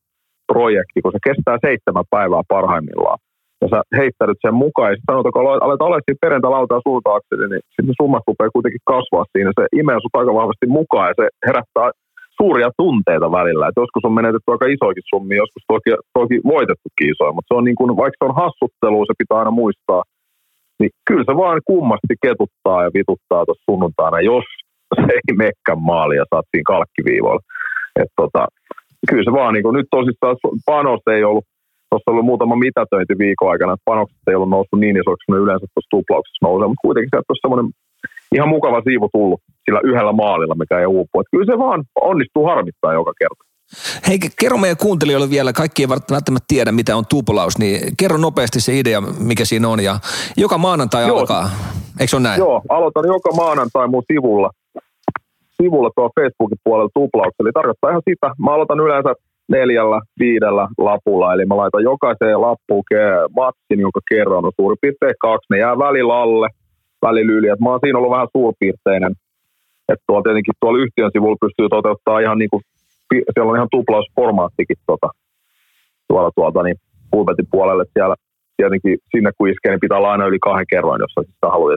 projekti, 0.52 0.98
kun 1.02 1.14
se 1.14 1.20
kestää 1.28 1.56
seitsemän 1.66 2.10
päivää 2.14 2.50
parhaimmillaan. 2.54 3.20
Ja 3.62 3.66
sä 3.72 3.78
heittänyt 4.00 4.38
sen 4.44 4.56
mukaan, 4.64 4.88
ja 4.90 4.96
sanotaan, 5.10 5.32
kun 5.32 5.64
alet 5.66 5.86
olla 5.86 5.98
siinä 6.04 6.24
perjantai-lautaa 6.24 6.86
suuntaakseni, 6.88 7.44
niin 7.48 7.62
sitten 7.74 7.98
summat 8.00 8.28
rupeaa 8.28 8.56
kuitenkin 8.56 8.88
kasvaa 8.92 9.30
siinä. 9.32 9.50
Se 9.58 9.64
imee 9.80 9.98
sut 10.00 10.18
aika 10.20 10.38
vahvasti 10.40 10.66
mukaan, 10.78 11.08
ja 11.10 11.14
se 11.20 11.26
herättää 11.46 11.88
suuria 12.40 12.70
tunteita 12.82 13.28
välillä. 13.38 13.64
Et 13.68 13.80
joskus 13.82 14.04
on 14.04 14.18
menetetty 14.20 14.48
aika 14.50 14.66
isoikin 14.76 15.10
summia, 15.12 15.42
joskus 15.44 15.64
toki, 15.72 15.90
toki 16.18 16.36
voitettukin 16.54 17.10
isoja, 17.12 17.32
mutta 17.32 17.48
se 17.50 17.58
on 17.58 17.64
niin 17.68 17.78
kuin, 17.80 17.90
vaikka 18.02 18.18
se 18.18 18.28
on 18.28 18.40
hassuttelua, 18.42 19.08
se 19.08 19.20
pitää 19.20 19.38
aina 19.38 19.60
muistaa, 19.62 20.02
niin 20.80 20.90
kyllä 21.08 21.24
se 21.28 21.34
vaan 21.42 21.60
kummasti 21.72 22.14
ketuttaa 22.26 22.80
ja 22.84 22.90
vituttaa 22.98 23.44
tuossa 23.44 23.68
sunnuntaina, 23.70 24.28
jos 24.32 24.46
se 24.96 25.12
ei 25.16 25.34
mekkän 25.44 25.80
maali 25.90 26.14
ja 26.20 26.24
saat 26.30 26.46
siinä 26.50 26.70
kalkkiviivoilla. 26.72 27.44
Et 28.02 28.12
tota, 28.20 28.42
kyllä 29.08 29.26
se 29.28 29.32
vaan, 29.40 29.52
niin 29.54 29.64
kuin, 29.64 29.76
nyt 29.78 29.88
tosissaan 29.96 30.36
panos 30.70 31.02
ei 31.14 31.22
ollut, 31.30 31.46
tuossa 31.90 32.10
ollut 32.10 32.30
muutama 32.30 32.64
mitätöinti 32.66 33.14
viikon 33.24 33.50
aikana, 33.52 33.72
että 33.74 33.90
panokset 33.92 34.26
ei 34.28 34.36
ollut 34.36 34.54
noussut 34.56 34.80
niin 34.80 34.96
isoiksi, 35.00 35.26
kuin 35.26 35.34
ne 35.36 35.44
yleensä 35.44 35.66
tuossa 35.66 35.94
tuplauksessa 35.94 36.44
nousee, 36.46 36.68
mutta 36.68 36.86
kuitenkin 36.86 37.10
sieltä 37.12 37.32
on 37.32 37.44
semmoinen 37.44 37.68
ihan 38.34 38.48
mukava 38.48 38.82
siivu 38.84 39.08
tullut 39.12 39.40
sillä 39.64 39.80
yhdellä 39.84 40.12
maalilla, 40.12 40.54
mikä 40.54 40.78
ei 40.78 40.86
uupu. 40.86 41.20
Että 41.20 41.30
kyllä 41.30 41.52
se 41.52 41.58
vaan 41.58 41.84
onnistuu 42.00 42.46
harmittaa 42.46 42.92
joka 42.92 43.12
kerta. 43.18 43.44
Hei, 44.08 44.18
kerro 44.40 44.58
meidän 44.58 44.76
kuuntelijoille 44.76 45.30
vielä, 45.30 45.52
kaikki 45.52 45.82
ei 45.82 45.88
välttämättä 45.88 46.44
tiedä, 46.48 46.72
mitä 46.72 46.96
on 46.96 47.04
tuplaus, 47.10 47.58
niin 47.58 47.96
kerro 47.98 48.16
nopeasti 48.16 48.60
se 48.60 48.78
idea, 48.78 49.00
mikä 49.00 49.44
siinä 49.44 49.68
on. 49.68 49.80
Ja 49.80 49.98
joka 50.36 50.58
maanantai 50.58 51.06
Joo. 51.06 51.18
alkaa, 51.18 51.50
eikö 52.00 52.10
se 52.10 52.16
ole 52.16 52.22
näin? 52.22 52.38
Joo, 52.38 52.62
aloitan 52.68 53.06
joka 53.06 53.30
maanantai 53.36 53.88
mun 53.88 54.02
sivulla, 54.12 54.50
sivulla 55.62 55.90
tuo 55.94 56.10
Facebookin 56.20 56.58
puolella 56.64 56.90
tuplaus. 56.94 57.34
Eli 57.40 57.50
tarkoittaa 57.54 57.90
ihan 57.90 58.02
sitä, 58.10 58.30
mä 58.38 58.54
aloitan 58.54 58.80
yleensä 58.80 59.12
neljällä, 59.48 60.00
viidellä 60.18 60.68
lapulla, 60.78 61.34
eli 61.34 61.44
mä 61.46 61.56
laitan 61.56 61.82
jokaiseen 61.82 62.40
lappuun 62.40 62.84
matsin, 63.36 63.80
jonka 63.80 64.00
kerron 64.10 64.44
on 64.44 64.52
suurin 64.60 64.78
piirtein 64.80 65.14
kaksi, 65.20 65.46
ne 65.50 65.58
jää 65.58 65.78
välillä 65.78 66.20
alle, 66.22 66.48
välillä 67.02 67.32
yli. 67.32 67.48
Et 67.48 67.60
mä 67.60 67.70
oon 67.70 67.80
siinä 67.82 67.98
ollut 67.98 68.10
vähän 68.16 68.34
suurpiirteinen. 68.36 69.12
Että 69.92 70.04
tuolla 70.06 70.22
tietenkin 70.22 70.54
tuolla 70.60 70.82
yhtiön 70.84 71.10
sivulla 71.12 71.42
pystyy 71.44 71.68
toteuttaa 71.68 72.20
ihan 72.20 72.38
niin 72.38 72.50
kuin, 72.50 72.62
siellä 73.32 73.50
on 73.50 73.56
ihan 73.56 73.74
tuplausformaattikin 73.76 74.76
tota, 74.86 75.08
tuolla 76.08 76.30
tuolta 76.34 76.62
niin 76.62 76.76
pulpetin 77.10 77.46
puolelle. 77.50 77.84
Siellä 77.92 78.14
tietenkin 78.56 78.98
sinne 79.10 79.30
kun 79.38 79.48
iskee, 79.48 79.70
niin 79.70 79.84
pitää 79.84 79.98
olla 79.98 80.12
aina 80.12 80.26
yli 80.26 80.38
kahden 80.38 80.70
kerran, 80.72 81.00
jos 81.00 81.26
sitä 81.26 81.48
haluaa 81.54 81.76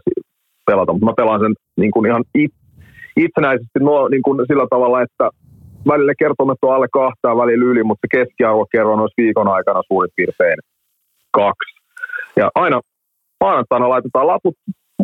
pelata. 0.66 0.94
Mutta 0.94 1.06
mä 1.06 1.14
pelaan 1.18 1.40
sen 1.40 1.54
niin 1.78 1.92
kuin 1.92 2.06
ihan 2.10 2.24
it, 2.36 2.52
itsenäisesti 3.18 3.80
no, 3.80 4.08
niin 4.08 4.22
kuin 4.22 4.38
sillä 4.48 4.68
tavalla, 4.70 5.02
että 5.02 5.30
välillä 5.88 6.14
kertomet 6.20 6.58
on 6.62 6.76
alle 6.76 6.88
kahtaa 6.94 7.38
välillä 7.38 7.66
yli, 7.66 7.84
mutta 7.84 8.08
se 8.08 8.18
keskiarvokerroin 8.18 9.00
olisi 9.00 9.22
viikon 9.22 9.48
aikana 9.48 9.82
suurin 9.88 10.12
piirtein 10.16 10.60
kaksi. 11.32 11.72
Ja 12.36 12.50
aina 12.56 12.82
maanantaina 13.44 13.90
laitetaan 13.90 14.28
laput 14.28 14.56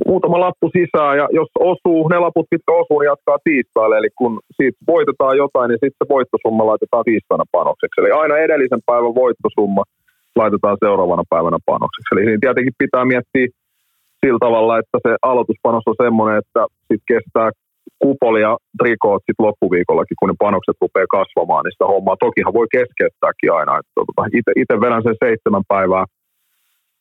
muutama 0.08 0.40
lappu 0.40 0.66
sisään 0.78 1.18
ja 1.18 1.26
jos 1.40 1.52
osuu, 1.72 2.08
ne 2.08 2.18
laput, 2.20 2.48
mitkä 2.52 2.72
osuu, 2.82 3.00
niin 3.00 3.12
jatkaa 3.14 3.44
tiistaille. 3.44 3.98
Eli 3.98 4.10
kun 4.20 4.34
siitä 4.58 4.80
voitetaan 4.94 5.38
jotain, 5.44 5.68
niin 5.70 5.82
sitten 5.84 6.02
se 6.02 6.14
voittosumma 6.16 6.70
laitetaan 6.72 7.08
tiistaina 7.10 7.46
panokseksi. 7.58 8.02
Eli 8.02 8.12
aina 8.12 8.36
edellisen 8.46 8.84
päivän 8.90 9.16
voittosumma 9.24 9.84
laitetaan 10.42 10.78
seuraavana 10.86 11.24
päivänä 11.34 11.60
panokseksi. 11.72 12.12
Eli 12.12 12.26
niin 12.26 12.44
tietenkin 12.46 12.80
pitää 12.84 13.06
miettiä 13.14 13.48
sillä 14.22 14.42
tavalla, 14.46 14.74
että 14.82 14.98
se 15.06 15.12
aloituspanos 15.32 15.86
on 15.92 16.02
semmoinen, 16.04 16.38
että 16.42 16.62
sitten 16.88 17.10
kestää 17.14 17.50
kupoli 18.04 18.42
ja 18.48 18.54
trikoot 18.80 19.22
sitten 19.22 19.46
loppuviikollakin, 19.48 20.18
kun 20.20 20.30
ne 20.30 20.36
panokset 20.46 20.78
rupeaa 20.82 21.16
kasvamaan, 21.18 21.64
niin 21.64 21.76
sitä 21.76 21.92
hommaa 21.94 22.24
tokihan 22.26 22.58
voi 22.60 22.68
keskeyttääkin 22.78 23.54
aina. 23.60 23.74
Tota, 23.96 24.22
Itse 24.62 24.76
vedän 24.84 25.04
sen 25.06 25.18
seitsemän 25.24 25.66
päivää 25.74 26.06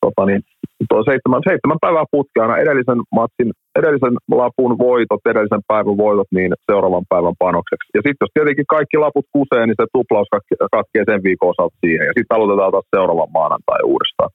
tota, 0.03 0.21
niin, 0.25 0.41
tuo 0.89 1.01
seitsemän, 1.09 1.47
seitsemän 1.49 1.83
päivää 1.85 2.11
putkeana 2.13 2.61
edellisen 2.63 2.99
matsin, 3.17 3.49
edellisen 3.79 4.15
lapun 4.41 4.73
voitot, 4.87 5.23
edellisen 5.31 5.63
päivän 5.71 5.97
voitot, 6.03 6.29
niin 6.37 6.51
seuraavan 6.69 7.09
päivän 7.13 7.37
panokseksi. 7.43 7.87
Ja 7.97 8.01
sitten 8.05 8.23
jos 8.25 8.33
tietenkin 8.33 8.73
kaikki 8.75 8.97
laput 8.97 9.27
kusee, 9.35 9.63
niin 9.65 9.79
se 9.79 9.85
tuplaus 9.97 10.29
katkee 10.75 11.03
sen 11.09 11.21
viikon 11.27 11.51
osalta 11.53 11.77
siihen. 11.83 12.05
Ja 12.09 12.13
sitten 12.17 12.35
aloitetaan 12.35 12.73
taas 12.73 12.93
seuraavan 12.95 13.35
maanantai 13.39 13.81
uudestaan. 13.91 14.31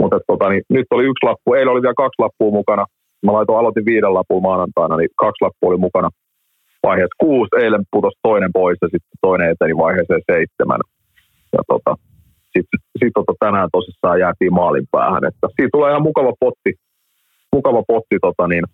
Mutta 0.00 0.16
tota, 0.30 0.46
niin, 0.48 0.62
nyt 0.76 0.88
oli 0.94 1.04
yksi 1.10 1.26
lappu, 1.28 1.48
eilen 1.54 1.72
oli 1.74 1.84
vielä 1.84 2.02
kaksi 2.04 2.22
lappua 2.22 2.58
mukana. 2.60 2.84
Mä 3.24 3.32
laitoin, 3.32 3.58
aloitin 3.58 3.88
viiden 3.90 4.14
lapun 4.18 4.42
maanantaina, 4.48 4.94
niin 4.96 5.10
kaksi 5.24 5.42
lappua 5.44 5.70
oli 5.70 5.86
mukana 5.86 6.08
vaiheessa 6.88 7.20
kuusi. 7.24 7.52
Eilen 7.62 7.84
putosi 7.92 8.18
toinen 8.22 8.52
pois 8.58 8.78
ja 8.82 8.88
sitten 8.94 9.18
toinen 9.26 9.50
eteni 9.52 9.74
vaiheeseen 9.84 10.22
seitsemän. 10.32 10.80
Ja 11.56 11.62
tota, 11.72 11.92
sitten 12.56 12.78
sit 12.98 13.12
tota 13.14 13.34
tänään 13.44 13.68
tosissaan 13.72 14.20
jäätiin 14.24 14.54
maalin 14.60 14.86
päähän. 14.94 15.24
Että 15.28 15.46
siitä 15.56 15.72
tulee 15.72 15.90
ihan 15.90 16.08
mukava 16.10 16.32
potti, 16.40 16.72
mukava 17.56 17.82
potti 17.90 18.16
tota 18.26 18.44
niin, 18.48 18.64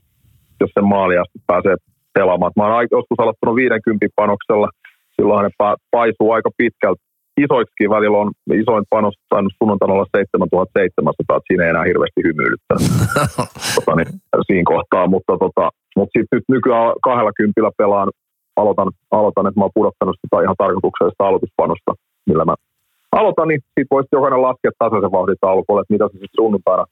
jos 0.60 0.70
sen 0.74 0.88
maaliasti 0.94 1.38
pääsee 1.46 1.76
pelaamaan. 2.18 2.52
Mä 2.56 2.64
oon 2.66 2.86
joskus 2.96 3.18
aloittanut 3.20 3.56
50 3.56 4.06
panoksella, 4.20 4.68
silloin 5.16 5.44
ne 5.44 5.50
paisuu 5.90 6.28
aika 6.32 6.50
pitkältä. 6.60 7.02
Isoiksikin 7.44 7.90
välillä 7.96 8.18
on 8.18 8.30
isoin 8.62 8.84
panos 8.94 9.14
saanut 9.30 9.52
sunnuntaina 9.58 9.94
olla 9.94 10.14
7700, 10.16 11.36
että 11.36 11.48
siinä 11.48 11.64
ei 11.64 11.72
enää 11.74 11.90
hirveästi 11.90 12.20
hymyilyttää 12.28 12.78
tota, 13.76 13.92
niin, 13.96 14.10
siinä 14.48 14.70
kohtaa. 14.72 15.04
Mutta, 15.14 15.34
tota, 15.44 15.64
mutta 15.96 16.12
sitten 16.14 16.36
nyt 16.36 16.46
nykyään 16.54 16.92
kahdella 17.06 17.38
kympillä 17.40 17.72
pelaan, 17.80 18.08
aloitan, 18.60 18.90
aloitan 19.18 19.46
että 19.46 19.58
mä 19.60 19.64
oon 19.64 19.78
pudottanut 19.78 20.16
sitä 20.20 20.42
ihan 20.44 20.60
tarkoituksellista 20.62 21.26
aloituspanosta, 21.28 21.92
millä 22.28 22.44
mä 22.44 22.54
aloitan, 23.12 23.48
niin 23.48 23.60
siitä 23.74 23.94
voisi 23.94 24.08
jokainen 24.12 24.42
laskea 24.42 24.70
tasaisen 24.78 25.12
vauhdin 25.12 25.36
taulukolle, 25.40 25.80
että 25.80 25.94
mitä 25.94 26.06
se 26.08 26.12
sitten 26.12 26.40
sunnuntaina 26.40 26.84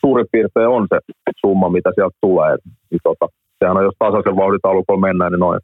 suurin 0.00 0.26
piirtein 0.32 0.68
on 0.68 0.86
se 0.92 0.98
summa, 1.40 1.68
mitä 1.68 1.90
sieltä 1.94 2.16
tulee. 2.20 2.56
Niin 2.90 3.00
tota, 3.08 3.26
sehän 3.58 3.76
on, 3.76 3.84
jos 3.88 3.98
tasaisen 3.98 4.36
vauhdin 4.36 4.64
taulukolla 4.66 5.06
mennään, 5.06 5.32
niin 5.32 5.44
noin 5.46 5.60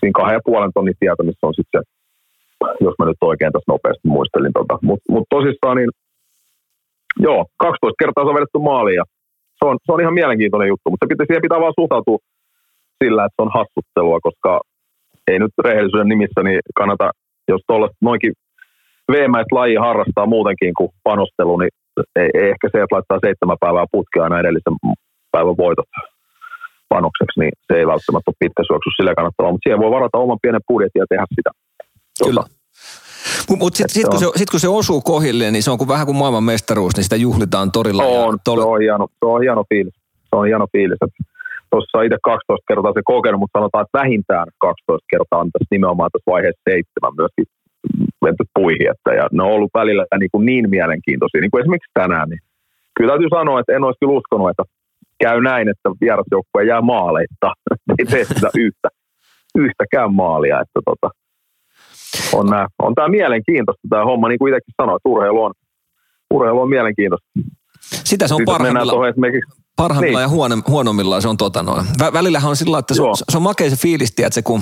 siinä 0.00 0.16
kahden 0.18 0.38
ja 0.38 0.46
puolen 0.48 0.74
tonnin 0.74 1.00
tietämistä 1.00 1.46
on 1.46 1.54
sitten 1.54 1.80
se, 1.80 1.84
jos 2.84 2.94
mä 2.98 3.04
nyt 3.06 3.20
oikein 3.30 3.52
tässä 3.52 3.72
nopeasti 3.72 4.08
muistelin. 4.08 4.52
Tota. 4.58 4.78
Mutta 4.88 5.06
mut 5.12 5.26
tosissaan 5.34 5.76
niin, 5.76 5.90
joo, 7.26 7.40
12 7.56 8.00
kertaa 8.02 8.24
se 8.24 8.30
on 8.30 8.38
vedetty 8.38 8.58
maaliin 8.58 9.00
ja 9.00 9.04
se 9.58 9.62
on, 9.68 9.76
se 9.84 9.92
on 9.92 10.00
ihan 10.00 10.18
mielenkiintoinen 10.20 10.68
juttu, 10.72 10.90
mutta 10.90 11.06
pitää, 11.10 11.26
siihen 11.26 11.46
pitää 11.46 11.64
vaan 11.64 11.80
suhtautua 11.80 12.18
sillä, 13.04 13.24
että 13.24 13.36
se 13.36 13.42
on 13.46 13.56
hassuttelua, 13.58 14.18
koska 14.28 14.60
ei 15.30 15.38
nyt 15.38 15.54
rehellisyyden 15.66 16.08
nimissä 16.08 16.40
niin 16.42 16.60
kannata, 16.80 17.10
jos 17.48 17.62
tuolla 17.66 17.88
noinkin 18.00 18.32
veemäistä 19.16 19.56
laji 19.58 19.76
harrastaa 19.86 20.32
muutenkin 20.34 20.72
kuin 20.78 20.90
panostelu, 21.08 21.54
niin 21.58 21.72
ei, 22.20 22.30
ei 22.34 22.48
ehkä 22.52 22.66
se, 22.72 22.78
että 22.82 22.94
laittaa 22.96 23.24
seitsemän 23.26 23.62
päivää 23.64 23.92
putkea 23.94 24.24
aina 24.24 24.40
edellisen 24.42 24.76
päivän 25.34 25.60
voitot 25.64 25.90
panokseksi, 26.94 27.40
niin 27.40 27.52
se 27.66 27.72
ei 27.78 27.86
välttämättä 27.92 28.28
ole 28.30 28.42
pitkä 28.42 28.62
syöksy 28.68 28.90
sillä 28.96 29.14
kannattaa, 29.18 29.52
mutta 29.52 29.64
siihen 29.64 29.82
voi 29.84 29.96
varata 29.96 30.24
oman 30.24 30.42
pienen 30.42 30.66
budjetin 30.68 31.02
ja 31.02 31.06
tehdä 31.08 31.26
sitä 31.36 31.50
Kyllä. 32.24 32.42
Mutta 33.48 33.64
mut 33.64 33.74
sitten 33.74 33.94
sit, 33.94 34.08
kun, 34.08 34.18
se, 34.18 34.26
sit, 34.36 34.50
kun 34.50 34.60
se 34.60 34.68
osuu 34.68 35.00
kohilleen, 35.00 35.52
niin 35.52 35.62
se 35.62 35.70
on 35.70 35.78
kuin, 35.78 35.92
vähän 35.94 36.06
kuin 36.06 36.16
maailman 36.16 36.44
mestaruus, 36.44 36.96
niin 36.96 37.04
sitä 37.04 37.16
juhlitaan 37.16 37.72
torilla. 37.72 38.04
ja 38.04 38.08
On, 38.08 38.38
tol- 38.48 38.60
se 38.60 38.68
on 38.74 38.80
hieno, 38.80 39.06
se 39.18 39.26
on 39.34 39.40
hieno 39.42 39.64
fiilis. 39.68 39.94
Se 40.28 40.34
on 40.40 40.46
hieno 40.46 40.66
fiilis. 40.72 40.98
Tuossa 41.70 42.02
itse 42.02 42.18
12 42.22 42.64
kertaa 42.68 42.92
se 42.92 43.02
kokenut, 43.04 43.40
mutta 43.40 43.58
sanotaan, 43.58 43.84
että 43.84 43.98
vähintään 43.98 44.46
12 44.58 45.06
kertaa 45.10 45.40
on 45.40 45.50
tässä 45.52 45.72
nimenomaan 45.76 46.10
tässä 46.12 46.30
vaiheessa 46.34 46.62
seitsemän 46.70 47.14
myöskin 47.20 47.46
menty 48.24 48.44
puihin. 48.54 48.90
Että, 48.90 49.10
ja 49.20 49.24
ne 49.32 49.42
on 49.42 49.50
ollut 49.50 49.70
välillä 49.74 50.04
niin, 50.20 50.30
kuin 50.32 50.46
niin 50.46 50.70
mielenkiintoisia, 50.70 51.40
niin 51.40 51.50
kuin 51.50 51.60
esimerkiksi 51.60 51.90
tänään. 51.94 52.28
Niin 52.28 52.40
kyllä 52.96 53.10
täytyy 53.10 53.28
sanoa, 53.38 53.60
että 53.60 53.72
en 53.72 53.84
olisi 53.84 53.98
kyllä 54.00 54.18
uskonut, 54.18 54.50
että 54.50 54.64
käy 55.22 55.40
näin, 55.40 55.68
että 55.68 55.88
vierasjoukkue 56.00 56.64
jää 56.64 56.80
maaleista. 56.80 57.48
Ei 57.98 58.06
tee 58.06 58.24
sitä 58.24 58.48
yhtä, 58.56 58.88
yhtäkään 59.58 60.14
maalia. 60.14 60.60
Että 60.60 60.80
tota, 60.84 61.08
on, 62.38 62.46
nää, 62.46 62.66
on 62.82 62.94
tämä 62.94 63.08
mielenkiintoista 63.08 63.88
tämä 63.90 64.04
homma, 64.04 64.28
niin 64.28 64.38
kuin 64.38 64.50
itsekin 64.54 64.74
sanoit, 64.82 65.02
urheilu 65.04 65.42
on, 65.42 65.52
urheilu 66.34 66.60
on 66.60 66.68
mielenkiintoista. 66.70 67.26
Sitä 68.04 68.28
se 68.28 68.34
on 68.34 68.40
parhaimmillaan, 68.46 69.14
parhaimmillaan 69.76 70.22
Niin. 70.22 70.32
ja 70.32 70.36
huono, 70.36 70.56
huonommillaan 70.68 71.22
se 71.22 71.28
on 71.28 71.36
tota 71.36 71.62
noin. 71.62 71.84
Vä, 72.00 72.12
välillähän 72.12 72.50
on 72.50 72.56
sillä 72.56 72.78
että 72.78 72.94
se, 72.94 73.02
on- 73.02 73.16
se 73.28 73.36
on 73.36 73.42
makea 73.42 73.70
se 73.70 73.76
fiilis, 73.76 74.14
tiedätkö, 74.14 74.40
kun 74.44 74.60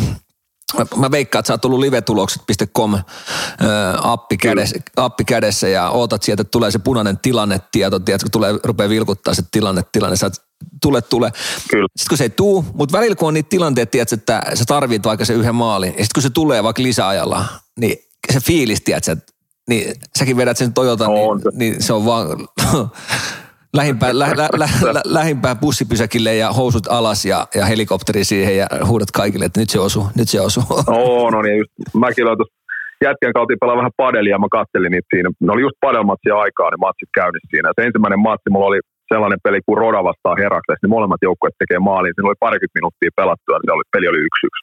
Mä 0.97 1.11
veikkaan, 1.11 1.41
että 1.41 1.47
sä 1.47 1.55
oot 1.55 1.61
tullut 1.61 1.81
livetulokset.com 1.81 2.95
äh, 2.95 3.03
appi, 4.03 4.37
kädessä, 4.37 4.77
appi 4.97 5.25
kädessä 5.25 5.69
ja 5.69 5.91
ootat 5.91 6.23
sieltä, 6.23 6.41
että 6.41 6.51
tulee 6.51 6.71
se 6.71 6.79
punainen 6.79 7.19
tilannetieto, 7.19 7.99
tiedätkö, 7.99 8.25
kun 8.25 8.31
tulee, 8.31 8.55
rupeaa 8.65 8.89
vilkuttaa 8.89 9.35
se 9.35 9.43
tilanne, 9.51 9.83
tilanne, 9.93 10.17
sä 10.17 10.27
oot, 10.27 10.35
tule, 10.83 11.03
tule. 11.03 11.33
Kyllä. 11.71 11.87
Sitten 11.97 12.09
kun 12.09 12.19
se 12.19 12.25
ei 12.25 12.31
tuu, 12.31 12.65
mutta 12.75 12.99
välillä 12.99 13.17
kun 13.17 13.29
on 13.29 13.35
niitä 13.35 13.49
tilanteita, 13.49 13.91
tiedätkö, 13.91 14.15
että 14.15 14.43
sä 14.55 14.65
tarvit 14.65 15.05
vaikka 15.05 15.25
se 15.25 15.33
yhden 15.33 15.55
maalin, 15.55 15.95
ja 15.99 16.05
sitten 16.05 16.15
kun 16.15 16.23
se 16.23 16.31
tulee 16.31 16.63
vaikka 16.63 16.83
lisäajalla, 16.83 17.45
niin 17.81 17.99
se 18.33 18.41
fiilis, 18.41 18.81
tiedätkö, 18.81 19.13
että 19.13 19.33
niin 19.69 19.95
säkin 20.19 20.37
vedät 20.37 20.57
sen 20.57 20.75
Toyota, 20.75 21.09
On 21.09 21.39
niin, 21.39 21.59
niin 21.59 21.83
se 21.83 21.93
on 21.93 22.05
vaan 22.05 22.49
lähimpään, 23.75 24.19
lä, 24.19 24.29
lä, 24.37 24.49
lä, 24.63 24.69
lä, 24.93 25.01
lähimpään 25.19 25.59
bussipysäkille 25.59 26.35
ja 26.37 26.53
housut 26.53 26.87
alas 26.89 27.25
ja, 27.25 27.47
ja 27.55 27.65
helikopteri 27.65 28.25
siihen 28.25 28.57
ja 28.57 28.67
huudat 28.87 29.11
kaikille, 29.11 29.45
että 29.45 29.61
nyt 29.61 29.71
se 29.71 29.81
osuu, 29.81 30.07
nyt 30.19 30.29
se 30.29 30.41
osuu. 30.41 30.65
On, 30.87 31.35
on. 31.35 31.49
Ja 31.49 31.57
just, 31.57 31.71
mäkin 32.05 32.27
olen 32.27 32.39
jätkän 33.05 33.33
kautta 33.37 33.61
pelaa 33.61 33.83
vähän 33.83 33.97
padelia, 33.97 34.43
mä 34.45 34.57
kattelin 34.59 34.93
niitä 34.93 35.11
siinä. 35.15 35.29
Ne 35.41 35.53
oli 35.53 35.67
just 35.67 35.79
padelmatsia 35.81 36.35
aikaa, 36.45 36.71
ne 36.71 36.85
matsit 36.87 37.11
käynnissä 37.19 37.51
siinä. 37.51 37.69
Se 37.77 37.87
ensimmäinen 37.87 38.25
matsi 38.29 38.51
mulla 38.51 38.71
oli 38.73 38.81
sellainen 39.13 39.41
peli 39.47 39.61
kuin 39.67 39.79
Roda 39.83 40.01
vastaan 40.11 40.41
Herakles, 40.43 40.81
niin 40.83 40.97
molemmat 40.97 41.23
joukkueet 41.29 41.57
tekee 41.59 41.81
maaliin. 41.89 42.15
Siinä 42.15 42.31
oli 42.31 42.45
parikymmentä 42.47 42.79
minuuttia 42.79 43.19
pelattua, 43.21 43.57
niin 43.57 43.69
se 43.69 43.77
oli, 43.77 43.87
peli 43.95 44.07
oli 44.13 44.21
yksi 44.29 44.47
yksi. 44.49 44.63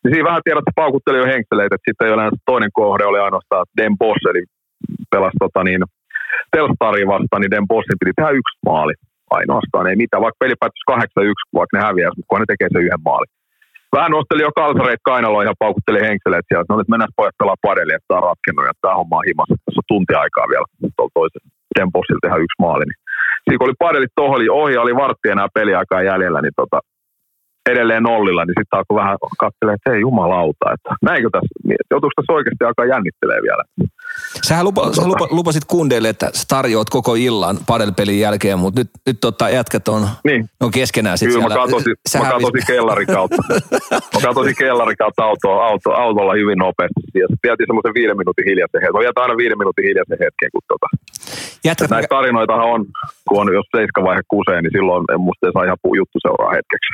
Niin 0.00 0.12
siinä 0.12 0.28
vähän 0.30 0.44
tiedät, 0.44 0.62
että 0.62 0.80
paukutteli 0.82 1.18
jo 1.22 1.32
henkseleitä, 1.34 1.74
että 1.74 1.88
sitten 1.88 2.06
ei 2.06 2.14
ole 2.14 2.40
toinen 2.50 2.72
kohde, 2.80 3.04
oli 3.10 3.20
ainoastaan 3.26 3.64
Den 3.78 3.94
Boss, 4.00 4.22
eli 4.30 4.42
pelasi 5.12 5.36
tota 5.44 5.60
niin, 5.68 5.82
Telstaria 6.52 7.12
vastaan, 7.14 7.40
niin 7.40 7.54
Den 7.54 7.68
Bossin 7.70 8.00
piti 8.00 8.16
tehdä 8.16 8.38
yksi 8.40 8.58
maali. 8.70 8.94
Ainoastaan, 9.38 9.86
ei 9.90 9.96
mitään, 10.02 10.24
vaikka 10.24 10.42
peli 10.42 10.54
päättyi 10.60 10.84
8-1, 10.90 11.58
vaikka 11.58 11.74
ne 11.76 11.84
häviäisi, 11.86 12.16
mutta 12.16 12.28
kun 12.28 12.40
ne 12.40 12.48
tekee 12.48 12.68
sen 12.70 12.86
yhden 12.86 13.06
maalin. 13.08 13.32
Vähän 13.96 14.14
nosteli 14.16 14.42
jo 14.46 14.52
kalsareet 14.60 15.02
kainaloon 15.10 15.46
ja 15.48 15.60
paukutteli 15.64 16.00
henkseleet 16.08 16.44
siellä, 16.46 16.62
että 16.62 16.72
no 16.72 16.78
nyt 16.78 16.92
mennään 16.92 17.16
pojat 17.18 17.40
pelaa 17.40 17.64
padeli, 17.68 17.92
että 17.94 18.08
tämä 18.08 18.20
on 18.20 18.28
ratkennut 18.30 18.68
ja 18.70 18.74
tämä 18.82 18.98
homma 18.98 19.20
on 19.20 19.28
himassa. 19.30 19.54
Tässä 19.56 19.80
on 19.82 19.90
tunti 19.92 20.14
aikaa 20.22 20.46
vielä 20.52 20.66
tuolla 20.96 21.16
toisen 21.18 21.44
Den 21.76 21.90
tehdä 22.22 22.36
yksi 22.44 22.58
maali. 22.64 22.84
Niin. 22.86 23.00
Siinä 23.44 23.58
kun 23.58 23.68
oli 23.68 23.82
padelit 23.86 24.12
tohon, 24.20 24.36
oli 24.38 24.48
ohi, 24.60 24.74
oli 24.84 24.94
vartti 25.02 25.28
enää 25.34 25.48
peliaikaa 25.58 26.08
jäljellä, 26.10 26.40
niin 26.42 26.56
tota, 26.60 26.78
edelleen 27.68 28.02
nollilla, 28.02 28.44
niin 28.44 28.54
sitten 28.60 28.78
alkoi 28.78 28.96
vähän 29.02 29.16
katselemaan, 29.38 29.74
että 29.78 29.90
hei 29.90 30.00
jumalauta, 30.00 30.66
että 30.74 30.90
näinkö 31.02 31.28
tässä, 31.32 31.52
joutuuko 31.90 32.12
tässä 32.16 32.32
oikeasti 32.32 32.64
alkaa 32.64 32.86
jännittelee 32.94 33.40
vielä. 33.42 33.62
Sähän 34.48 34.64
lupa, 34.64 34.92
sä 34.92 35.06
lupa, 35.08 35.26
lupasit 35.30 35.64
kundeille, 35.64 36.08
että 36.08 36.30
sä 36.34 36.44
tarjoat 36.48 36.90
koko 36.90 37.14
illan 37.14 37.56
padelpelin 37.66 38.20
jälkeen, 38.20 38.58
mutta 38.58 38.80
nyt, 38.80 38.90
nyt 39.06 39.18
tota, 39.20 39.48
jätkät 39.50 39.88
on, 39.88 40.08
Niin. 40.24 40.42
on 40.60 40.70
keskenään 40.70 41.18
sit 41.18 41.28
Kyllä 41.28 41.40
siellä. 41.40 41.54
mä 41.56 41.64
katosin, 41.66 41.94
Sä 42.08 42.18
mä 42.18 42.30
katosin 42.30 42.66
kellarin 42.66 43.06
kautta. 43.06 43.42
mä 44.14 44.20
katosin 44.28 44.54
kellarin 44.58 44.96
kautta 44.96 45.24
autoa, 45.24 45.66
auto, 45.66 45.90
autolla 45.92 46.34
hyvin 46.34 46.58
nopeasti. 46.58 47.00
Ja 47.22 47.26
sitten 47.30 47.44
vietiin 47.48 47.66
semmoisen 47.70 47.94
viiden 47.98 48.16
minuutin 48.20 48.44
hiljaisen 48.50 48.80
hetken. 48.82 49.02
Mä 49.16 49.22
aina 49.24 49.36
viiden 49.42 49.58
minuutin 49.58 49.84
hiljaisen 49.88 50.18
hetken, 50.24 50.48
kun 50.52 50.62
tota. 50.72 50.86
jätkät, 51.68 51.90
Näitä 51.90 52.08
tarinoitahan 52.16 52.68
on, 52.74 52.80
kun 53.28 53.38
on, 53.40 53.54
jos 53.58 53.66
seiskavaihe 53.76 54.22
kusee, 54.34 54.58
niin 54.62 54.74
silloin 54.76 55.04
en 55.12 55.20
musta 55.26 55.46
ei 55.46 55.52
saa 55.54 55.64
ihan 55.68 55.82
puu 55.84 55.94
juttu 56.00 56.18
seuraa 56.26 56.52
hetkeksi. 56.58 56.92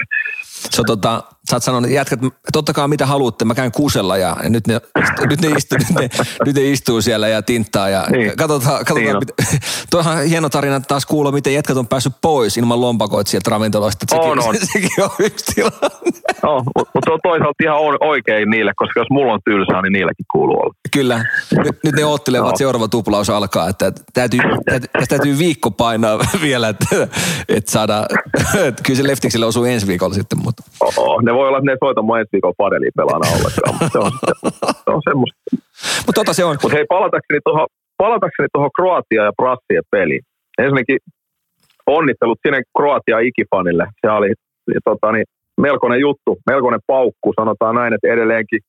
Se 0.70 0.80
on 0.80 0.86
tota, 0.86 1.22
sä 1.50 1.56
oot 1.56 1.62
sanonut, 1.62 1.84
että 1.90 1.96
jätkät, 1.96 2.20
ottakaa 2.56 2.88
mitä 2.88 3.06
haluatte, 3.06 3.44
mä 3.44 3.54
käyn 3.54 3.72
kusella 3.72 4.16
ja, 4.16 4.36
nyt, 4.48 4.66
ne, 4.66 4.80
nyt, 5.30 5.40
ne 5.40 5.48
istuu, 5.48 5.78
nyt, 5.78 5.90
ne, 6.00 6.10
nyt 6.46 6.56
ne 6.56 6.70
istuu 6.70 7.02
siellä 7.02 7.28
ja 7.28 7.42
tinttaa 7.42 7.88
ja 7.88 8.06
Niin. 8.10 8.36
katsotaan, 8.36 8.78
katsotaan 8.78 9.04
Niin 9.04 9.16
on. 9.16 9.22
mitä, 9.22 9.58
toihan 9.90 10.24
hieno 10.24 10.48
tarina 10.48 10.80
taas 10.80 11.06
kuulla, 11.06 11.32
miten 11.32 11.54
jätkät 11.54 11.76
on 11.76 11.86
päässyt 11.86 12.12
pois 12.22 12.56
ilman 12.56 12.80
lompakoita 12.80 13.30
sieltä 13.30 13.50
ravintoloista. 13.50 14.06
Sekin, 14.10 14.30
On, 14.30 14.38
on. 14.48 14.54
sekin 14.72 14.90
on 15.02 15.10
yksi 15.18 15.44
tilanne. 15.54 15.78
No, 16.42 16.62
mutta 16.94 17.10
on 17.12 17.18
toisaalta 17.22 17.64
ihan 17.64 17.76
oikein 18.00 18.50
niille, 18.50 18.72
koska 18.76 19.00
jos 19.00 19.10
mulla 19.10 19.32
on 19.32 19.40
tylsää, 19.44 19.82
niin 19.82 19.92
niillekin 19.92 20.26
kuuluu 20.32 20.60
olla. 20.60 20.74
Kyllä. 20.92 21.24
Nyt, 21.64 21.76
nyt 21.84 21.94
ne 21.94 22.04
oottelevat, 22.04 22.44
No. 22.44 22.48
että 22.48 22.58
seuraava 22.58 22.88
tuplaus 22.88 23.30
alkaa. 23.30 23.68
Että 23.68 23.92
täytyy, 24.14 24.40
täytyy, 24.70 24.88
täytyy 25.08 25.38
viikko 25.38 25.70
painaa 25.70 26.18
vielä, 26.42 26.68
että, 26.68 26.86
että 27.48 27.70
saadaan, 27.70 28.06
että 28.64 28.82
kyllä 28.82 28.96
se 28.96 29.06
Leftikselle 29.06 29.46
osuu 29.46 29.64
ensi 29.64 29.86
viikolla 29.86 30.14
sitten, 30.14 30.38
mutta 30.44 30.62
Oo, 30.96 31.20
ne 31.20 31.33
voi 31.34 31.48
olla, 31.48 31.58
että 31.58 31.70
ne 31.70 31.76
soita 31.84 32.02
mua 32.02 32.18
ensi 32.18 32.32
viikolla 32.32 32.62
padelia 32.64 32.96
pelaana 32.96 33.26
ollenkaan, 33.36 33.72
mutta 33.72 33.88
se 33.92 33.98
on, 33.98 34.12
se 34.84 34.90
on 34.96 35.02
semmoista. 35.08 35.38
mutta 36.06 36.20
tota 36.20 36.32
se 36.32 36.44
on. 36.44 36.56
Mutta 36.62 36.76
hei, 36.76 36.86
palatakseni 36.88 37.40
tuohon 37.44 37.66
palatakseni 37.96 38.48
tuohon 38.52 38.70
Kroatia 38.76 39.24
ja 39.24 39.32
Brassien 39.40 39.86
peliin. 39.90 40.22
Ensinnäkin 40.58 40.98
onnittelut 41.86 42.38
sinne 42.46 42.62
Kroatia 42.76 43.18
ikifanille. 43.18 43.84
Se 44.00 44.10
oli 44.10 44.32
tota, 44.84 45.12
niin, 45.12 45.26
melkoinen 45.60 46.00
juttu, 46.00 46.38
melkoinen 46.50 46.80
paukku. 46.86 47.32
Sanotaan 47.40 47.74
näin, 47.74 47.94
että 47.94 48.08
edelleenkin, 48.08 48.60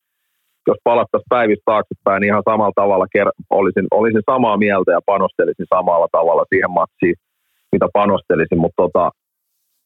jos 0.67 0.77
palattaisiin 0.83 1.33
päivistä 1.35 1.63
taaksepäin, 1.65 2.21
niin 2.21 2.31
ihan 2.31 2.49
samalla 2.49 2.79
tavalla 2.81 3.05
ker- 3.17 3.39
olisin, 3.49 3.87
olisin 3.91 4.23
samaa 4.31 4.57
mieltä 4.57 4.91
ja 4.91 5.01
panostelisin 5.05 5.65
samalla 5.75 6.07
tavalla 6.11 6.45
siihen 6.49 6.71
matsiin, 6.71 7.15
mitä 7.71 7.87
panostelisin. 7.93 8.59
Mutta 8.63 8.83
tota, 8.83 9.11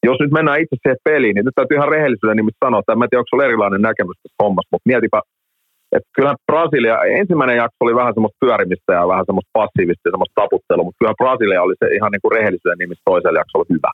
jos 0.08 0.18
nyt 0.20 0.36
mennään 0.38 0.60
itse 0.62 0.76
siihen 0.76 1.04
peliin, 1.08 1.34
niin 1.34 1.44
nyt 1.44 1.56
täytyy 1.56 1.76
ihan 1.76 1.94
rehellisyyden 1.94 2.36
nimissä 2.40 2.64
sanoa, 2.64 2.80
että 2.80 2.92
en 2.92 2.98
mä 2.98 3.06
tiedä, 3.08 3.20
onko 3.20 3.30
sulla 3.30 3.48
erilainen 3.48 3.82
näkemys 3.88 4.18
tästä 4.22 4.42
hommasta, 4.44 4.72
mutta 4.72 4.90
mietipä, 4.92 5.18
että 5.96 6.08
kyllähän 6.16 6.42
Brasilia, 6.48 6.96
ensimmäinen 7.20 7.56
jakso 7.62 7.80
oli 7.80 7.94
vähän 8.00 8.14
semmoista 8.14 8.42
pyörimistä 8.44 8.92
ja 8.98 9.08
vähän 9.12 9.26
semmoista 9.28 9.56
passiivista 9.60 10.04
ja 10.06 10.12
semmoista 10.14 10.40
taputtelua, 10.42 10.84
mutta 10.86 10.98
kyllähän 10.98 11.20
Brasilia 11.22 11.64
oli 11.66 11.76
se 11.80 11.86
ihan 11.98 12.10
niin 12.12 12.24
kuin 12.24 12.34
rehellisyyden 12.38 12.80
nimissä 12.82 13.08
toisella 13.10 13.40
jaksolla 13.42 13.70
hyvä. 13.74 13.90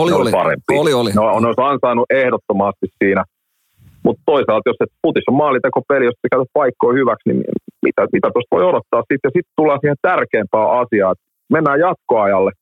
Oli, 0.00 0.10
Ne 0.10 0.16
oli. 0.16 0.30
parempi. 0.40 0.72
Oli, 0.82 0.92
oli. 1.00 1.12
No, 1.12 1.24
on 1.36 1.46
olisi 1.46 1.66
ansainnut 1.70 2.10
ehdottomasti 2.22 2.86
siinä. 3.00 3.22
Mutta 4.06 4.22
toisaalta, 4.32 4.70
jos 4.70 4.80
et 4.80 4.92
futis 5.02 5.28
on 5.30 5.40
maalitekopeli, 5.42 6.04
jos 6.04 6.18
sä 6.22 6.32
käytät 6.32 6.56
paikkoja 6.60 6.98
hyväksi, 7.00 7.24
niin 7.28 7.40
mitä, 7.86 8.02
mitä 8.16 8.28
tuosta 8.30 8.54
voi 8.56 8.64
odottaa 8.70 9.00
sitten. 9.00 9.28
Ja 9.28 9.36
sitten 9.36 9.56
tullaan 9.58 9.80
siihen 9.82 10.04
tärkeämpään 10.08 10.70
asiaan, 10.82 11.12
että 11.14 11.26
mennään 11.54 11.80
jatkoajalle. 11.86 12.52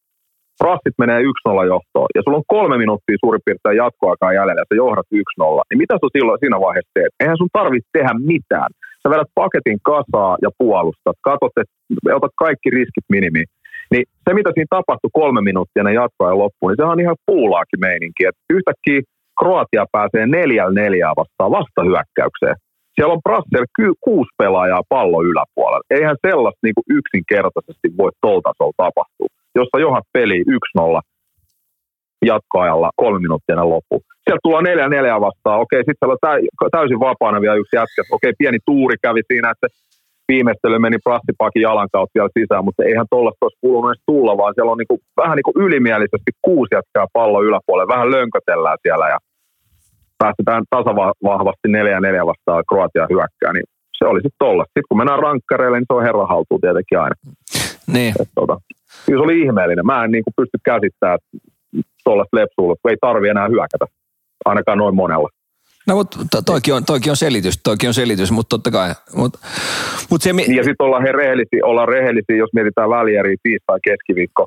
Rassit 0.66 0.96
menee 1.02 1.20
1-0 1.20 1.72
johtoon 1.72 2.08
ja 2.16 2.20
sulla 2.22 2.40
on 2.40 2.52
kolme 2.56 2.76
minuuttia 2.84 3.22
suurin 3.22 3.44
piirtein 3.44 3.80
jatkoaikaa 3.84 4.36
jäljellä 4.38 4.68
sä 4.68 4.74
johdat 4.82 5.08
1-0. 5.14 5.62
Niin 5.68 5.80
mitä 5.82 5.94
sä 5.94 6.06
silloin 6.16 6.40
siinä 6.40 6.58
vaiheessa 6.66 6.94
teet? 6.94 7.12
Eihän 7.20 7.40
sun 7.40 7.56
tarvitse 7.58 7.88
tehdä 7.98 8.12
mitään. 8.32 8.70
Sä 9.02 9.06
vedät 9.12 9.30
paketin 9.42 9.78
kasaa 9.90 10.32
ja 10.44 10.50
puolustat. 10.60 11.16
Katsot, 11.28 11.54
että 11.62 12.16
otat 12.18 12.34
kaikki 12.44 12.68
riskit 12.78 13.06
minimiin. 13.16 13.48
Niin 13.92 14.04
se, 14.24 14.30
mitä 14.38 14.50
siinä 14.52 14.74
tapahtui 14.76 15.16
kolme 15.20 15.40
minuuttia 15.50 15.80
ennen 15.80 16.00
jatkoajan 16.02 16.42
loppuun, 16.42 16.68
niin 16.68 16.78
sehän 16.78 16.96
on 16.96 17.04
ihan 17.04 17.22
puulaakin 17.30 17.80
meininki. 17.86 18.22
Että 18.28 18.42
yhtäkkiä 18.56 19.00
Kroatia 19.38 19.84
pääsee 19.96 20.24
neljällä 20.26 20.80
neljää 20.82 21.12
vastaan 21.20 21.54
vastahyökkäykseen. 21.58 22.56
Siellä 22.94 23.14
on 23.14 23.24
Brassel 23.26 23.66
ky- 23.76 24.00
kuusi 24.06 24.32
pelaajaa 24.38 24.88
pallo 24.94 25.18
yläpuolella. 25.30 25.90
Eihän 25.96 26.16
sellaista 26.26 26.62
niin 26.64 26.88
yksinkertaisesti 26.98 27.88
voi 28.00 28.10
tuolla 28.22 28.42
tasolla 28.48 28.80
tapahtua. 28.84 29.28
Jos 29.60 29.68
sä 29.72 29.78
johat 29.86 30.06
peli 30.12 30.38
1-0 30.78 31.00
jatkoajalla 32.32 32.90
kolme 32.96 33.18
minuuttia 33.18 33.52
ennen 33.52 33.70
loppu. 33.74 33.94
Sieltä 34.24 34.42
tullaan 34.42 34.64
neljä 34.64 34.88
neljä 34.88 35.20
vastaan. 35.20 35.60
Okei, 35.60 35.78
sitten 35.80 35.98
siellä 35.98 36.16
on 36.16 36.24
tä- 36.24 36.76
täysin 36.76 37.00
vapaana 37.00 37.40
vielä 37.40 37.60
yksi 37.62 37.76
jätkä. 37.76 38.02
Okei, 38.16 38.32
pieni 38.38 38.58
tuuri 38.66 38.96
kävi 39.02 39.22
siinä, 39.30 39.50
että 39.50 39.66
viimeistely 40.32 40.78
meni 40.78 40.98
prassipakin 41.04 41.62
jalan 41.68 41.88
kautta 41.92 42.16
vielä 42.16 42.36
sisään, 42.38 42.64
mutta 42.64 42.84
eihän 42.84 43.10
tuollaista 43.10 43.44
olisi 43.46 43.62
kuulunut 43.64 43.90
edes 43.90 44.02
tulla, 44.06 44.32
vaan 44.40 44.54
siellä 44.54 44.72
on 44.72 44.78
niinku, 44.78 44.96
vähän 45.22 45.36
niinku 45.36 45.54
ylimielisesti 45.66 46.30
kuusi 46.46 46.74
jätkää 46.74 47.06
pallo 47.12 47.38
yläpuolelle. 47.48 47.94
Vähän 47.94 48.10
lönkötellään 48.10 48.78
siellä 48.82 49.06
ja 49.14 49.18
päästetään 50.22 50.62
tasavahvasti 50.70 51.68
neljä 51.68 52.00
neljä 52.00 52.26
vastaan 52.26 52.64
Kroatia 52.68 53.06
hyökkää, 53.12 53.52
niin 53.52 53.66
se 53.98 54.04
oli 54.10 54.20
sitten 54.24 54.44
tollasta. 54.46 54.70
Sitten 54.70 54.88
kun 54.88 54.98
mennään 54.98 55.24
rankkareille, 55.26 55.78
niin 55.78 55.90
se 55.90 55.96
on 55.98 56.06
herran 56.08 56.28
haltuun 56.28 56.60
tietenkin 56.60 56.98
aina. 57.04 57.16
Niin. 57.94 58.12
Et, 58.20 58.30
tota, 58.34 58.56
kyllä 59.06 59.20
se 59.20 59.24
oli 59.24 59.40
ihmeellinen. 59.40 59.86
Mä 59.86 60.04
en 60.04 60.10
niin 60.10 60.24
kuin 60.24 60.34
pysty 60.36 60.58
käsittämään 60.64 61.18
tuollaista 62.04 62.36
lepsuulla, 62.36 62.76
kun 62.82 62.90
ei 62.90 62.96
tarvi 63.00 63.28
enää 63.28 63.48
hyökätä. 63.48 63.86
Ainakaan 64.44 64.78
noin 64.78 64.94
monella. 64.94 65.28
No 65.86 65.94
mutta 65.94 66.18
to, 66.30 66.42
toikin, 66.42 66.74
on, 66.74 66.84
toikin 66.84 67.10
on 67.12 67.16
selitys, 67.16 67.58
toikin 67.62 67.88
on 67.88 67.94
selitys, 67.94 68.30
mutta 68.30 68.48
totta 68.54 68.70
kai. 68.70 68.88
Mut, 69.16 69.32
mut 70.10 70.22
se, 70.22 70.32
mi- 70.32 70.56
ja 70.56 70.64
sitten 70.64 70.84
ollaan, 70.86 71.02
he 71.02 71.12
rehellisiä, 71.12 71.60
ollaan 71.64 71.88
rehellisiä, 71.88 72.36
jos 72.36 72.50
mietitään 72.52 72.90
välieriä 72.90 73.36
tiistai 73.42 73.78
keskiviikko. 73.84 74.46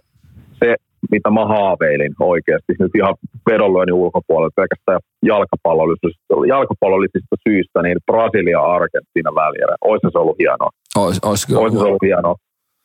Se, 0.59 0.75
mitä 1.11 1.29
mä 1.31 1.45
haaveilin 1.45 2.13
oikeasti, 2.19 2.73
nyt 2.79 2.95
ihan 2.95 3.15
vedonlyönnin 3.51 3.93
ulkopuolella, 3.93 4.51
pelkästään 4.55 4.99
jalkapallollisista, 5.23 6.33
jalkapallollisista 6.47 7.35
syistä, 7.47 7.81
niin 7.81 7.97
Brasilia-Argentiina 8.11 9.31
välierä. 9.35 9.75
Olisi 9.81 10.07
se 10.11 10.17
ollut 10.17 10.39
hienoa. 10.39 10.69
ois, 10.95 11.19
ois. 11.23 11.41
Olisi 11.55 11.77
se 11.77 11.83
ollut 11.83 12.05
hienoa. 12.09 12.35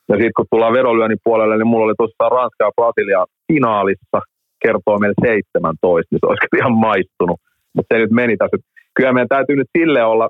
Ja 0.08 0.14
sitten 0.14 0.36
kun 0.36 0.46
tullaan 0.50 0.72
vedonlyönnin 0.78 1.24
puolelle, 1.24 1.56
niin 1.56 1.66
mulla 1.66 1.86
oli 1.86 1.94
tosiaan 1.98 2.32
Ranska 2.32 2.64
ja 2.64 2.76
Brasilia 2.76 3.24
finaalissa, 3.52 4.18
kertoo 4.64 4.98
meille 4.98 5.18
17, 5.22 6.08
niin 6.10 6.20
se 6.22 6.26
olisi 6.26 6.56
ihan 6.60 6.76
maistunut. 6.88 7.40
Mutta 7.74 7.94
se 7.94 8.00
nyt 8.00 8.10
meni 8.10 8.36
tässä. 8.36 8.56
Kyllä 8.94 9.12
meidän 9.12 9.34
täytyy 9.34 9.56
nyt 9.56 9.70
sille 9.78 10.04
olla, 10.04 10.28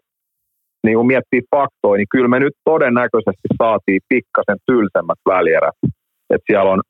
niin 0.85 0.97
kun 0.97 1.07
miettii 1.07 1.43
faktoja, 1.55 1.98
niin 1.98 2.12
kyllä 2.15 2.28
me 2.28 2.39
nyt 2.40 2.57
todennäköisesti 2.65 3.48
saatiin 3.59 4.01
pikkasen 4.09 4.59
tylsemmät 4.66 5.20
välierät. 5.27 5.78
Et 6.35 6.43
siellä 6.47 6.70
on 6.70 6.81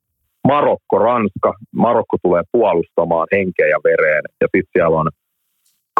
Marokko, 0.46 0.98
Ranska. 0.98 1.50
Marokko 1.84 2.16
tulee 2.22 2.42
puolustamaan 2.52 3.26
henkeä 3.32 3.66
ja 3.66 3.80
vereen. 3.84 4.24
Ja 4.40 4.46
sitten 4.52 4.72
siellä 4.72 4.96
on 4.96 5.08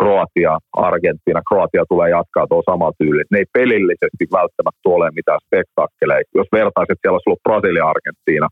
Kroatia, 0.01 0.59
Argentiina. 0.89 1.41
Kroatia 1.49 1.85
tulee 1.89 2.11
jatkaa 2.11 2.47
tuo 2.47 2.63
sama 2.71 2.93
tyyli. 2.99 3.23
Ne 3.31 3.39
ei 3.39 3.49
pelillisesti 3.53 4.25
välttämättä 4.39 4.87
ole 4.97 5.11
mitään 5.11 5.41
spektaakkeleja. 5.47 6.23
Jos 6.35 6.49
vertaiset, 6.53 6.99
siellä 6.99 7.17
olisi 7.17 7.29
ollut 7.29 7.45
Brasilia, 7.47 7.91
Argentiina, 7.95 8.49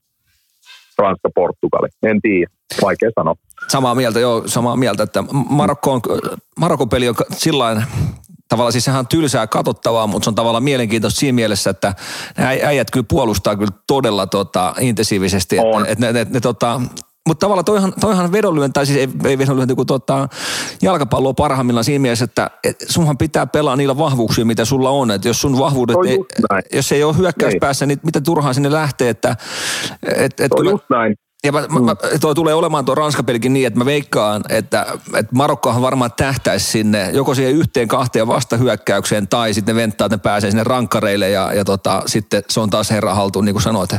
Ranska, 0.99 1.29
Portugali. 1.35 1.89
En 2.03 2.21
tiedä, 2.23 2.51
vaikea 2.83 3.11
sanoa. 3.19 3.35
Samaa 3.69 3.95
mieltä, 3.95 4.21
joo, 4.21 4.43
samaa 4.47 4.77
mieltä, 4.77 5.03
että 5.03 5.25
Marokko 5.61 5.93
on, 5.93 6.01
Marokon 6.61 6.89
peli 6.89 7.09
on 7.09 7.15
sillain 7.31 7.83
tavallaan 8.49 8.73
siis 8.73 8.85
sehän 8.85 8.99
on 8.99 9.09
tylsää 9.09 9.47
katsottavaa, 9.47 10.07
mutta 10.07 10.25
se 10.25 10.31
on 10.31 10.35
tavallaan 10.35 10.65
mielenkiintoista 10.65 11.21
siinä 11.21 11.35
mielessä, 11.35 11.71
että 11.71 11.95
nämä 12.37 12.51
äijät 12.51 12.91
kyllä 12.91 13.07
puolustaa 13.09 13.57
kyllä 13.57 13.73
todella 13.87 14.27
tota, 14.27 14.75
intensiivisesti. 14.81 15.59
On. 15.59 15.83
Että, 15.83 15.93
että 15.93 16.07
ne, 16.07 16.13
ne, 16.13 16.27
ne, 16.31 16.41
tota, 16.41 16.81
mutta 17.29 17.41
tavallaan 17.41 17.65
toihan, 17.65 17.93
toihan 18.01 18.33
vedonlyönti, 18.33 18.73
tai 18.73 18.87
siis 18.87 18.99
ei, 18.99 19.09
ei 19.25 19.39
vedonlyönti, 19.39 19.75
kun 19.75 19.87
tota, 19.87 20.29
jalkapallo 20.83 21.29
on 21.29 21.35
parhaimmillaan 21.35 21.85
siinä 21.85 22.03
mielessä, 22.03 22.25
että 22.25 22.51
et 22.65 22.85
sunhan 22.89 23.19
pitää 23.19 23.47
pelaa 23.47 23.77
niillä 23.77 23.99
vahvuuksilla, 23.99 24.47
mitä 24.47 24.65
sulla 24.65 24.91
on. 24.91 25.11
Että 25.11 25.29
jos 25.29 25.41
sun 25.41 25.59
vahvuudet, 25.59 25.97
ei, 26.09 26.19
näin. 26.51 26.63
jos 26.73 26.93
ei 26.93 27.05
ole 27.05 27.17
hyökkäyspäässä, 27.17 27.87
niin 27.87 28.01
mitä 28.03 28.21
turhaan 28.21 28.55
sinne 28.55 28.73
lähtee, 28.73 29.09
että 29.09 29.37
et, 30.17 30.41
et, 30.41 30.53
on 30.53 30.59
kyllä- 30.59 30.71
just 30.71 30.85
näin. 30.91 31.15
Ja 31.45 31.53
mä, 31.53 31.61
mä, 31.61 31.81
mä, 31.81 31.95
toi 32.21 32.35
tulee 32.35 32.55
olemaan 32.55 32.85
tuo 32.85 32.95
Ranskapelikin 32.95 33.53
niin, 33.53 33.67
että 33.67 33.79
mä 33.79 33.85
veikkaan, 33.85 34.43
että, 34.49 34.87
että 35.19 35.33
Marokkohan 35.35 35.83
varmaan 35.83 36.11
tähtäisi 36.17 36.67
sinne 36.67 37.11
joko 37.13 37.35
siihen 37.35 37.55
yhteen 37.55 37.89
kahteen 37.89 38.27
vastahyökkäykseen 38.27 39.29
tai 39.29 39.55
sitten 39.55 39.77
ne 39.77 39.83
venttaa, 39.83 40.07
että 40.07 40.17
ne 40.17 40.21
pääsee 40.23 40.51
sinne 40.51 40.65
rankkareille 40.65 41.31
ja, 41.31 41.53
ja 41.53 41.65
tota, 41.65 42.03
sitten 42.07 42.43
se 42.49 42.61
on 42.61 42.71
taas 42.71 42.91
herra 42.91 43.15
haltuun, 43.15 43.45
niin 43.45 43.55
kuin 43.55 43.63
sanoit. 43.63 43.91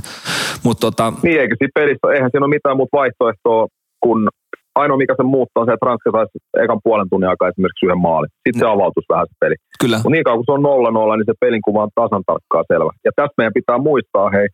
Mutta 0.63 0.81
tota, 0.87 1.13
Niin, 1.23 1.41
eikä 1.41 1.55
siinä 1.57 1.77
pelissä, 1.79 2.13
eihän 2.13 2.31
siinä 2.31 2.45
ole 2.45 2.55
mitään 2.55 2.77
muuta 2.77 2.97
vaihtoehtoa, 2.97 3.67
kun 4.03 4.29
ainoa 4.75 4.97
mikä 4.97 5.13
se 5.17 5.23
muuttaa 5.23 5.61
on 5.61 5.67
se, 5.67 5.73
että 5.73 5.89
Ranska 5.89 6.09
saisi 6.11 6.37
ekan 6.63 6.83
puolen 6.83 7.09
tunnin 7.09 7.29
aikaa 7.29 7.49
esimerkiksi 7.49 7.85
yhden 7.85 8.05
maalin. 8.07 8.29
Sitten 8.43 8.59
se 8.59 8.67
avautus 8.75 9.05
vähän 9.13 9.27
se 9.29 9.35
peli. 9.43 9.55
kyllä, 9.81 9.97
Mutta 9.97 10.09
niin 10.09 10.23
kauan 10.23 10.39
kun 10.39 10.47
se 10.49 10.57
on 10.57 10.65
0-0, 11.13 11.17
niin 11.17 11.29
se 11.31 11.41
pelin 11.43 11.65
kuva 11.67 11.83
on 11.85 11.95
tasan 12.01 12.23
tarkkaa 12.29 12.63
selvä. 12.71 12.91
Ja 13.05 13.11
tässä 13.15 13.37
meidän 13.37 13.57
pitää 13.59 13.77
muistaa, 13.89 14.33
hei, 14.37 14.47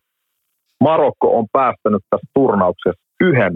Marokko 0.82 1.38
on 1.38 1.46
päästänyt 1.52 2.02
tässä 2.10 2.26
turnauksessa 2.34 3.02
yhden 3.20 3.54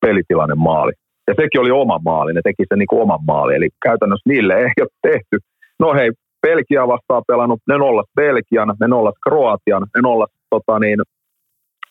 pelitilanne 0.00 0.54
maali. 0.54 0.92
Ja 1.28 1.34
sekin 1.40 1.60
oli 1.60 1.70
oma 1.70 1.98
maali, 2.04 2.32
ne 2.32 2.40
teki 2.44 2.64
sen 2.68 2.78
niin 2.78 2.86
kuin 2.86 3.02
oman 3.02 3.24
maali. 3.26 3.54
Eli 3.54 3.68
käytännössä 3.86 4.30
niille 4.30 4.54
ei 4.54 4.72
ole 4.80 4.88
tehty. 5.02 5.36
No 5.78 5.94
hei, 5.94 6.10
Belgia 6.46 6.88
vastaan 6.88 7.22
pelannut, 7.26 7.60
ne 7.68 7.78
nollas 7.78 8.06
Belgian, 8.16 8.74
ne 8.80 8.86
nollas 8.88 9.14
Kroatian, 9.28 9.82
ne 9.94 10.00
nollas 10.02 10.30
tota 10.50 10.78
niin, 10.78 10.98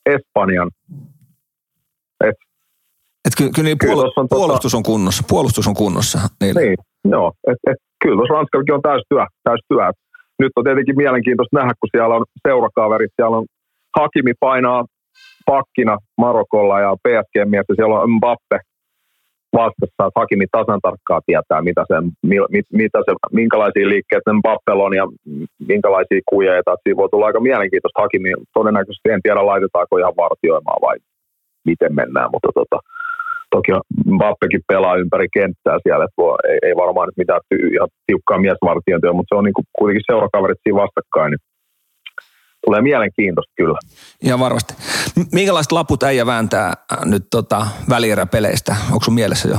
Espanjan. 0.06 0.69
Et, 2.23 2.38
että 3.26 3.38
kyllä, 3.38 3.51
kyllä, 3.56 3.76
Kyllä 3.76 3.93
puol- 3.93 4.14
on 4.15 4.26
tota- 4.26 4.35
puolustus 4.38 4.73
on 4.76 4.84
kunnossa, 4.84 5.23
puolustus 5.30 5.68
on 5.68 5.73
kunnossa. 5.73 6.19
Niillä. 6.41 6.61
niin, 6.61 6.76
joo. 7.06 7.34
Et, 7.51 7.60
et, 7.72 7.77
kyllä 8.03 8.15
tuossa 8.18 8.34
Ranskallakin 8.34 8.73
on 8.73 8.81
täys 8.81 9.03
työ, 9.10 9.26
täys 9.43 9.61
työ. 9.69 9.88
Et 9.89 9.95
Nyt 10.39 10.51
on 10.56 10.64
tietenkin 10.64 10.97
mielenkiintoista 10.97 11.57
nähdä, 11.60 11.73
kun 11.80 11.89
siellä 11.95 12.15
on 12.15 12.26
seurakaverit, 12.47 13.11
siellä 13.15 13.38
on 13.38 13.45
Hakimi 13.98 14.34
painaa 14.40 14.86
pakkina 15.45 15.98
Marokolla 16.18 16.80
ja 16.80 16.95
PSG-mies, 17.03 17.66
ja 17.70 17.76
siellä 17.76 17.99
on 17.99 18.11
Mbappe 18.11 18.57
vastassa, 19.53 20.06
että 20.07 20.20
Hakimi 20.22 20.45
tasan 20.52 20.82
tarkkaan 20.88 21.22
tietää, 21.26 21.61
mitä 21.70 21.84
se, 21.90 21.95
mi, 22.30 22.36
mi, 22.53 22.61
mitä 22.82 22.99
se, 23.06 23.11
minkälaisia 23.32 23.90
liikkeitä 23.90 24.34
Mbappella 24.34 24.84
on 24.84 24.95
ja 25.02 25.06
minkälaisia 25.72 26.22
kujeita. 26.32 26.76
Siinä 26.84 26.98
voi 26.98 27.10
tulla 27.10 27.26
aika 27.26 27.48
mielenkiintoista. 27.49 28.02
Hakimi 28.02 28.30
todennäköisesti 28.57 29.10
en 29.10 29.22
tiedä, 29.24 29.45
laitetaanko 29.45 29.98
ihan 29.98 30.20
vartioimaan 30.24 30.82
vai 30.82 30.98
miten 31.66 31.95
mennään, 31.99 32.30
mutta 32.34 32.49
tota, 32.60 32.78
toki 33.56 33.72
Mbappekin 34.16 34.68
pelaa 34.72 34.95
ympäri 35.03 35.28
kenttää 35.38 35.78
siellä, 35.84 36.06
että 36.06 36.18
voi, 36.22 36.38
ei, 36.52 36.60
ei, 36.66 36.76
varmaan 36.84 37.07
nyt 37.07 37.18
mitään 37.18 37.41
ty- 37.49 37.74
ihan 37.76 37.90
tiukkaa 38.07 38.44
miesvartiointia, 38.45 39.18
mutta 39.18 39.32
se 39.32 39.38
on 39.40 39.45
niinku 39.48 39.64
kuitenkin 39.80 40.10
seurakaverit 40.10 40.61
siinä 40.64 40.82
vastakkain, 40.84 41.30
niin 41.32 41.44
tulee 42.70 42.82
mielenkiintoista 42.82 43.54
kyllä. 43.56 43.80
Ihan 44.24 44.40
varmasti. 44.40 44.74
Minkälaiset 45.32 45.72
laput 45.72 46.04
äijä 46.04 46.26
vääntää 46.26 46.68
äh, 46.68 47.06
nyt 47.06 47.24
tota, 47.32 47.68
välieräpeleistä? 47.90 48.76
Onko 48.91 49.04
sun 49.04 49.14
mielessä 49.14 49.50
jo? 49.50 49.58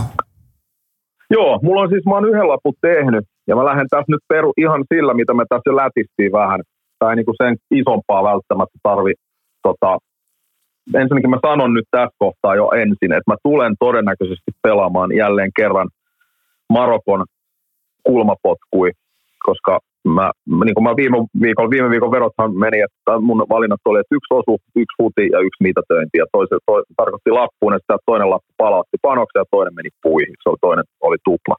Joo, 1.30 1.60
mulla 1.62 1.80
on 1.80 1.88
siis, 1.88 2.04
mä 2.06 2.14
oon 2.14 2.28
yhden 2.28 2.48
lapun 2.48 2.74
tehnyt, 2.80 3.24
ja 3.46 3.56
mä 3.56 3.64
lähden 3.64 3.88
tässä 3.90 4.12
nyt 4.12 4.24
peru 4.28 4.52
ihan 4.56 4.84
sillä, 4.94 5.14
mitä 5.14 5.34
me 5.34 5.44
tässä 5.48 5.70
jo 5.70 5.76
lätistiin 5.76 6.32
vähän, 6.32 6.60
tai 6.98 7.16
niinku 7.16 7.34
sen 7.42 7.56
isompaa 7.70 8.24
välttämättä 8.24 8.78
tarvi, 8.82 9.12
tota, 9.62 9.98
ensinnäkin 10.94 11.30
mä 11.30 11.38
sanon 11.46 11.74
nyt 11.74 11.88
tässä 11.90 12.16
kohtaa 12.18 12.54
jo 12.54 12.70
ensin, 12.82 13.12
että 13.16 13.30
mä 13.32 13.36
tulen 13.42 13.74
todennäköisesti 13.78 14.50
pelaamaan 14.62 15.10
jälleen 15.16 15.50
kerran 15.56 15.88
Marokon 16.72 17.24
kulmapotkui, 18.06 18.90
koska 19.46 19.80
mä, 20.08 20.30
niin 20.64 20.74
kuin 20.74 20.84
mä 20.88 20.94
viime 20.96 21.18
viikolla, 21.44 21.70
viime 21.70 21.90
viikon 21.90 22.10
verothan 22.16 22.56
meni, 22.64 22.78
että 22.80 23.20
mun 23.20 23.46
valinnat 23.54 23.80
oli, 23.84 24.00
että 24.00 24.14
yksi 24.18 24.34
osu, 24.40 24.54
yksi 24.76 24.96
huti 24.98 25.24
ja 25.34 25.38
yksi 25.46 25.62
mitätöinti, 25.68 26.18
ja 26.18 26.26
toise, 26.32 26.56
to, 26.66 26.72
tarkoitti 26.96 27.30
lappuun, 27.30 27.74
että 27.74 27.96
toinen 28.06 28.30
lappu 28.30 28.50
palautti 28.56 28.96
panoksen 29.02 29.40
ja 29.40 29.52
toinen 29.54 29.74
meni 29.74 29.90
puihin, 30.02 30.34
se 30.42 30.48
oli 30.50 30.60
toinen 30.60 30.84
oli 31.00 31.18
tupla. 31.24 31.56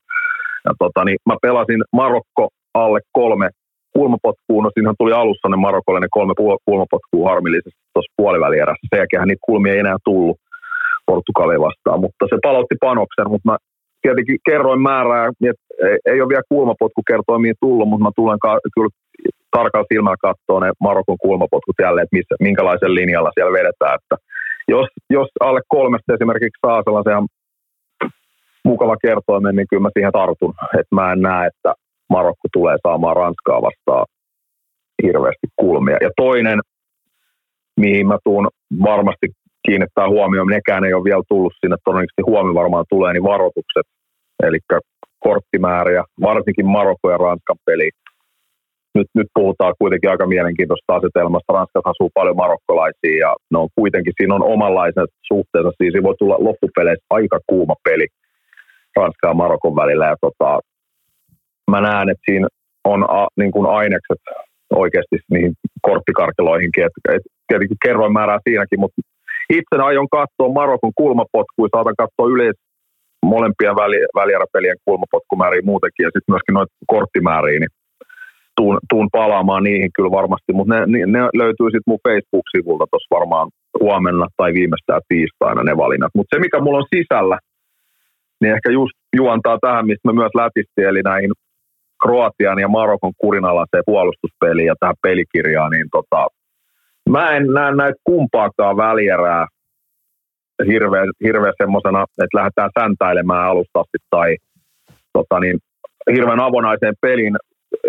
Ja 0.66 0.72
tota, 0.80 1.06
niin 1.06 1.18
mä 1.30 1.36
pelasin 1.42 1.82
Marokko 2.00 2.44
alle 2.74 3.00
kolme 3.12 3.50
kulmapotkuun, 3.96 4.64
no 4.64 4.70
siinähän 4.74 5.02
tuli 5.02 5.14
alussa 5.14 5.50
ne 5.50 5.58
Marokolle 5.58 6.00
ne 6.00 6.08
kolme 6.18 6.34
kulmapotkua 6.66 7.30
harmillisesti 7.30 7.82
tuossa 7.94 8.14
puolivälierässä, 8.18 8.88
sen 8.90 9.02
jälkeen 9.02 9.28
niitä 9.28 9.48
kulmia 9.50 9.74
ei 9.74 9.80
enää 9.80 9.98
tullut 10.06 10.38
Portugalia 11.06 11.66
vastaan, 11.68 12.00
mutta 12.06 12.26
se 12.30 12.38
palautti 12.48 12.76
panoksen, 12.88 13.32
mutta 13.34 13.52
mä 13.52 13.58
tietenkin 14.02 14.38
kerroin 14.50 14.82
määrää, 14.82 15.28
että 15.28 15.64
ei, 15.88 15.98
ei 16.06 16.22
ole 16.22 16.30
vielä 16.30 16.50
kulmapotkukertoimia 16.50 17.54
tullut, 17.60 17.90
mutta 17.90 18.04
mä 18.04 18.12
tulen 18.16 18.40
ka- 18.40 18.60
kyllä 18.76 18.90
tarkalla 19.52 19.92
silmällä 19.94 20.26
katsoa 20.28 20.60
ne 20.60 20.72
Marokon 20.80 21.18
kulmapotkut 21.22 21.76
jälleen, 21.82 22.04
että 22.04 22.18
missä, 22.18 22.36
minkälaisen 22.40 22.96
linjalla 22.96 23.32
siellä 23.34 23.58
vedetään. 23.60 23.96
Että 23.96 24.16
jos, 24.68 24.88
jos 25.10 25.30
alle 25.40 25.62
kolmesta 25.68 26.14
esimerkiksi 26.14 26.60
saa 26.66 26.84
sellaisen 26.84 27.26
mukava 28.66 28.96
kertoimen, 28.98 29.56
niin 29.56 29.68
kyllä 29.70 29.82
mä 29.82 29.90
siihen 29.94 30.12
tartun. 30.12 30.54
Että 30.80 30.96
mä 30.96 31.12
en 31.12 31.22
näe, 31.22 31.48
että 31.48 31.74
Marokko 32.10 32.48
tulee 32.54 32.78
saamaan 32.88 33.16
Ranskaa 33.16 33.62
vastaan 33.62 34.06
hirveästi 35.04 35.48
kulmia. 35.56 35.98
Ja 36.02 36.10
toinen, 36.16 36.60
mihin 37.80 38.08
mä 38.08 38.18
tuun 38.24 38.48
varmasti 38.84 39.28
kiinnittää 39.66 40.10
huomioon, 40.10 40.48
nekään 40.48 40.86
ei 40.86 40.94
ole 40.94 41.04
vielä 41.04 41.24
tullut 41.30 41.54
sinne, 41.60 41.76
todennäköisesti 41.86 42.30
huomio 42.32 42.54
varmaan 42.54 42.86
tulee, 42.90 43.14
niin 43.14 43.24
varoitukset, 43.24 43.88
eli 44.48 44.60
korttimääriä, 45.20 46.04
varsinkin 46.22 46.68
Marokko 46.68 47.12
ja 47.12 47.18
Ranskan 47.18 47.58
peli. 47.66 47.90
Nyt, 48.96 49.08
nyt 49.14 49.28
puhutaan 49.34 49.74
kuitenkin 49.80 50.10
aika 50.10 50.28
mielenkiintoista 50.28 50.96
asetelmasta. 50.96 51.54
Ranskassa 51.54 51.90
asuu 51.90 52.10
paljon 52.14 52.36
marokkolaisia 52.36 53.18
ja 53.26 53.36
ne 53.52 53.58
on 53.58 53.70
kuitenkin, 53.76 54.14
siinä 54.18 54.36
on 54.36 54.44
omanlaiset 54.44 55.12
suhteensa. 55.28 55.72
Siinä 55.78 56.04
voi 56.04 56.16
tulla 56.20 56.44
loppupeleissä 56.48 57.06
aika 57.10 57.40
kuuma 57.48 57.76
peli 57.84 58.08
Ranskan 58.96 59.30
ja 59.30 59.34
Marokon 59.34 59.76
välillä. 59.76 60.06
Ja 60.06 60.16
tota, 60.22 60.60
mä 61.72 61.82
näen, 61.82 62.10
että 62.10 62.24
siinä 62.30 62.48
on 62.84 63.04
a, 63.10 63.28
niin 63.38 63.52
kuin 63.52 63.68
ainekset 63.80 64.22
oikeasti 64.76 65.18
niihin 65.32 65.54
korttikarkeloihinkin. 65.82 66.84
Et, 66.86 67.16
et, 67.16 67.24
tietenkin 67.48 67.78
kerroin 67.86 68.14
määrää 68.14 68.40
siinäkin, 68.50 68.80
mutta 68.80 69.02
itse 69.58 69.76
aion 69.90 70.10
katsoa 70.18 70.56
Marokon 70.60 70.92
kulmapotkuja, 70.96 71.74
saatan 71.76 72.02
katsoa 72.02 72.34
yleis 72.34 72.58
molempien 73.26 73.76
väli, 73.76 74.00
välieräpelien 74.16 74.78
kulmapotkumääriä 74.86 75.70
muutenkin 75.72 76.04
ja 76.04 76.12
sitten 76.14 76.34
myöskin 76.34 76.54
noita 76.54 76.74
korttimääriä, 76.94 77.60
niin 77.60 77.74
tuun, 78.58 78.78
tuun 78.90 79.10
palaamaan 79.12 79.64
niihin 79.64 79.92
kyllä 79.96 80.12
varmasti, 80.12 80.52
mutta 80.54 80.74
ne, 80.74 80.80
ne, 80.86 81.00
ne 81.06 81.22
löytyy 81.42 81.68
sitten 81.68 81.92
mun 81.92 82.06
Facebook-sivulta 82.08 82.86
tuossa 82.88 83.16
varmaan 83.18 83.48
huomenna 83.80 84.28
tai 84.38 84.54
viimeistään 84.54 85.02
tiistaina 85.08 85.64
ne 85.64 85.78
valinnat. 85.78 86.16
Mutta 86.16 86.36
se, 86.36 86.40
mikä 86.40 86.60
mulla 86.60 86.82
on 86.82 86.94
sisällä, 86.96 87.38
niin 88.42 88.54
ehkä 88.56 88.70
just 88.72 88.96
juontaa 89.16 89.58
tähän, 89.62 89.88
mistä 89.88 90.08
me 90.08 90.14
myös 90.14 90.36
lätistiin, 90.42 90.88
eli 90.88 91.02
näihin 91.02 91.32
Kroatian 92.04 92.60
ja 92.60 92.68
Marokon 92.68 93.14
kurinalaiseen 93.18 93.84
puolustuspeliin 93.86 94.72
ja 94.72 94.76
tähän 94.80 95.02
pelikirjaan, 95.02 95.72
niin 95.72 95.88
tota, 95.92 96.28
mä 97.10 97.32
en 97.32 97.48
näe 97.48 97.76
näitä 97.76 98.00
kumpaakaan 98.04 98.78
välierää 98.78 99.48
hirveän, 100.68 101.10
hirveän 101.24 101.54
semmoisena, 101.62 102.04
että 102.04 102.38
lähdetään 102.38 102.70
säntäilemään 102.80 103.48
alusta 103.48 103.80
asti 103.80 103.98
tai 104.10 104.38
tota 105.14 105.40
niin, 105.40 105.60
hirveän 106.16 106.40
avonaiseen 106.40 106.94
peliin. 107.02 107.36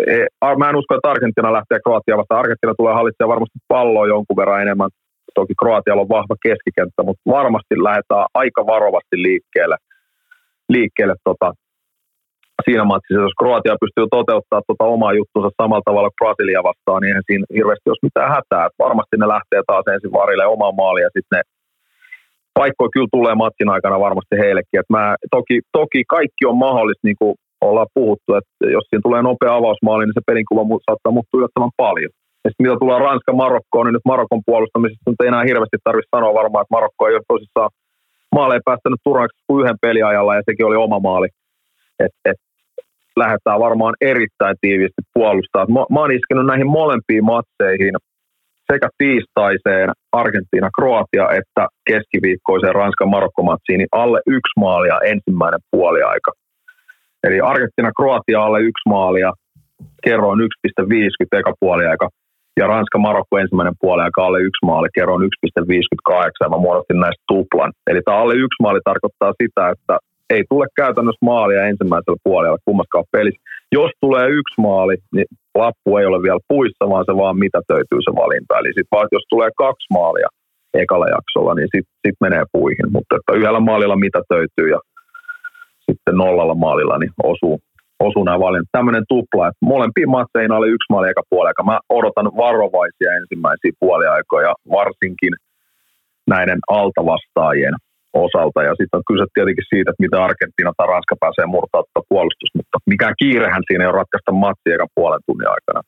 E, 0.07 0.25
Mä 0.57 0.69
en 0.69 0.75
usko, 0.75 0.95
että 0.95 1.11
Argentina 1.11 1.53
lähtee 1.53 1.79
Kroatiaan 1.83 2.17
vasta. 2.17 2.39
Argentina 2.39 2.73
tulee 2.77 2.93
hallitsemaan 2.93 3.33
varmasti 3.33 3.59
palloa 3.67 4.07
jonkun 4.07 4.37
verran 4.37 4.61
enemmän. 4.61 4.89
Toki 5.35 5.53
Kroatialla 5.59 6.01
on 6.01 6.09
vahva 6.09 6.35
keskikenttä, 6.43 7.03
mutta 7.03 7.21
varmasti 7.37 7.83
lähdetään 7.83 8.25
aika 8.33 8.65
varovasti 8.65 9.15
liikkeelle, 9.27 9.77
liikkeelle 10.69 11.15
tota, 11.23 11.53
siinä 12.67 12.85
matsissa. 12.91 13.25
Jos 13.27 13.39
Kroatia 13.39 13.81
pystyy 13.83 14.05
toteuttamaan 14.17 14.69
tota 14.69 14.85
omaa 14.95 15.17
juttunsa 15.19 15.49
samalla 15.61 15.87
tavalla 15.87 16.09
kuin 16.09 16.21
Brasilia 16.21 16.67
vastaan, 16.69 16.99
niin 16.99 17.11
eihän 17.11 17.27
siinä 17.29 17.45
hirveästi 17.57 17.89
olisi 17.89 18.07
mitään 18.09 18.33
hätää. 18.35 18.65
Et 18.65 18.77
varmasti 18.85 19.15
ne 19.17 19.27
lähtee 19.35 19.61
taas 19.67 19.85
ensin 19.93 20.17
varille 20.19 20.45
omaan 20.55 20.75
maaliin 20.81 21.07
ja 21.07 21.15
sitten 21.15 21.35
ne 21.37 21.41
paikkoja 22.59 22.93
kyllä 22.95 23.13
tulee 23.15 23.35
matsin 23.43 23.69
aikana 23.75 24.05
varmasti 24.07 24.35
heillekin. 24.43 24.79
Et 24.81 24.89
mä, 24.95 25.03
toki, 25.35 25.55
toki 25.79 26.01
kaikki 26.15 26.43
on 26.51 26.57
mahdollista, 26.67 27.07
niin 27.07 27.19
kuin 27.21 27.33
ollaan 27.69 27.95
puhuttu, 27.99 28.29
että 28.39 28.63
jos 28.75 28.85
siinä 28.85 29.05
tulee 29.07 29.21
nopea 29.21 29.55
avausmaali, 29.59 30.03
niin 30.05 30.17
se 30.19 30.27
pelinkuva 30.29 30.63
saattaa 30.87 31.15
muuttua 31.15 31.39
yllättävän 31.39 31.77
paljon. 31.85 32.11
Ja 32.43 32.47
sitten 32.49 32.63
mitä 32.65 32.81
tulee 32.81 32.99
Ranska 33.07 33.33
Marokkoon, 33.41 33.85
niin 33.85 33.97
nyt 33.97 34.09
Marokon 34.11 34.47
puolustamisesta 34.49 35.23
ei 35.23 35.31
enää 35.31 35.49
hirveästi 35.49 35.77
tarvitse 35.83 36.13
sanoa 36.15 36.39
varmaan, 36.39 36.63
että 36.63 36.75
Marokko 36.75 37.01
ei 37.07 37.15
ole 37.17 37.31
tosissaan 37.33 37.69
maaleja 38.35 38.67
päästänyt 38.69 39.01
turhaksi 39.03 39.37
kuin 39.47 39.59
yhden 39.61 39.81
peliajalla, 39.85 40.35
ja 40.35 40.47
sekin 40.47 40.65
oli 40.65 40.75
oma 40.85 40.99
maali. 41.07 41.27
Et, 42.05 42.15
et, 42.29 42.39
lähdetään 43.17 43.59
varmaan 43.59 43.93
erittäin 44.01 44.55
tiiviisti 44.61 45.01
puolustaa. 45.13 45.65
Mä, 45.65 45.85
mä 45.93 45.99
oon 45.99 46.11
iskenut 46.11 46.45
näihin 46.45 46.67
molempiin 46.67 47.25
matseihin 47.25 47.95
sekä 48.71 48.89
tiistaiseen 48.97 49.89
Argentiina-Kroatia 50.11 51.25
että 51.39 51.67
keskiviikkoiseen 51.89 52.75
Ranska-Marokko-matsiin, 52.75 53.77
niin 53.77 53.91
alle 53.91 54.19
yksi 54.27 54.55
maalia 54.59 54.99
ensimmäinen 55.11 55.59
puoliaika. 55.71 56.31
Eli 57.23 57.39
Argentiina-Kroatia 57.41 58.43
alle 58.45 58.59
yksi 58.59 58.89
maalia, 58.89 59.31
kerroin 60.03 60.39
1,50 60.39 61.39
eka 61.39 61.53
puoliaika, 61.59 62.09
ja 62.59 62.67
Ranska-Marokko 62.67 63.37
ensimmäinen 63.37 63.73
puoliaika 63.81 64.25
alle 64.25 64.39
yksi 64.39 64.65
maali, 64.65 64.87
kerroin 64.95 65.29
1,58, 65.47 66.31
ja 66.41 66.49
mä 66.49 66.57
muodostin 66.57 66.99
näistä 66.99 67.23
tuplan. 67.27 67.71
Eli 67.87 68.01
tämä 68.05 68.17
alle 68.17 68.35
yksi 68.35 68.61
maali 68.61 68.79
tarkoittaa 68.83 69.33
sitä, 69.41 69.69
että 69.69 69.97
ei 70.33 70.43
tule 70.49 70.67
käytännössä 70.81 71.25
maalia 71.31 71.67
ensimmäisellä 71.71 72.19
puolella 72.23 72.65
kummaskaan 72.65 73.11
pelissä. 73.11 73.41
Jos 73.71 73.91
tulee 74.01 74.27
yksi 74.39 74.61
maali, 74.67 74.95
niin 75.15 75.25
lappu 75.55 75.97
ei 75.97 76.05
ole 76.05 76.23
vielä 76.23 76.47
puissa, 76.47 76.89
vaan 76.89 77.05
se 77.07 77.13
vaan 77.21 77.37
mitä 77.45 77.59
töytyy 77.67 77.99
se 78.01 78.11
valinta. 78.21 78.59
Eli 78.59 78.71
sit 78.73 78.87
vaan, 78.91 79.07
jos 79.11 79.25
tulee 79.29 79.49
kaksi 79.57 79.87
maalia 79.97 80.29
ekalla 80.83 81.07
jaksolla, 81.17 81.53
niin 81.55 81.69
sitten 81.75 81.97
sit 82.07 82.17
menee 82.21 82.43
puihin. 82.51 82.87
Mutta 82.95 83.15
että 83.15 83.37
yhdellä 83.37 83.59
maalilla 83.59 83.95
mitä 83.95 84.21
töytyy 84.33 84.67
ja 84.75 84.79
sitten 85.87 86.15
nollalla 86.23 86.55
maalilla 86.55 86.97
niin 86.97 87.13
osuu, 87.23 87.59
osuu 88.07 88.23
nämä 88.23 88.39
valinnat. 88.39 88.75
Tämmöinen 88.77 89.05
tupla, 89.09 89.47
että 89.47 89.65
molempiin 89.73 90.09
matseihin 90.09 90.51
oli 90.51 90.69
yksi 90.75 90.89
maali 90.89 91.09
eka 91.09 91.23
puoliaika. 91.29 91.63
Mä 91.63 91.79
odotan 91.89 92.25
varovaisia 92.25 93.15
ensimmäisiä 93.19 93.71
puoliaikoja, 93.79 94.53
varsinkin 94.77 95.33
näiden 96.27 96.59
altavastaajien 96.69 97.75
osalta. 98.25 98.59
Ja 98.67 98.73
sitten 98.79 98.97
on 98.99 99.09
kyse 99.11 99.25
tietenkin 99.33 99.69
siitä, 99.71 99.87
että 99.91 100.03
mitä 100.05 100.23
Argentiina 100.27 100.71
tai 100.77 100.87
Ranska 100.93 101.15
pääsee 101.23 101.45
murtaa 101.55 101.83
tuota 101.83 102.07
puolustus, 102.11 102.51
mutta 102.57 102.77
mikään 102.93 103.15
kiirehän 103.21 103.63
siinä 103.67 103.83
ei 103.83 103.91
ole 103.91 103.99
ratkaista 104.01 104.31
matsi 104.43 104.67
ekan 104.73 104.95
puolen 104.97 105.21
tunnin 105.27 105.53
aikana. 105.55 105.81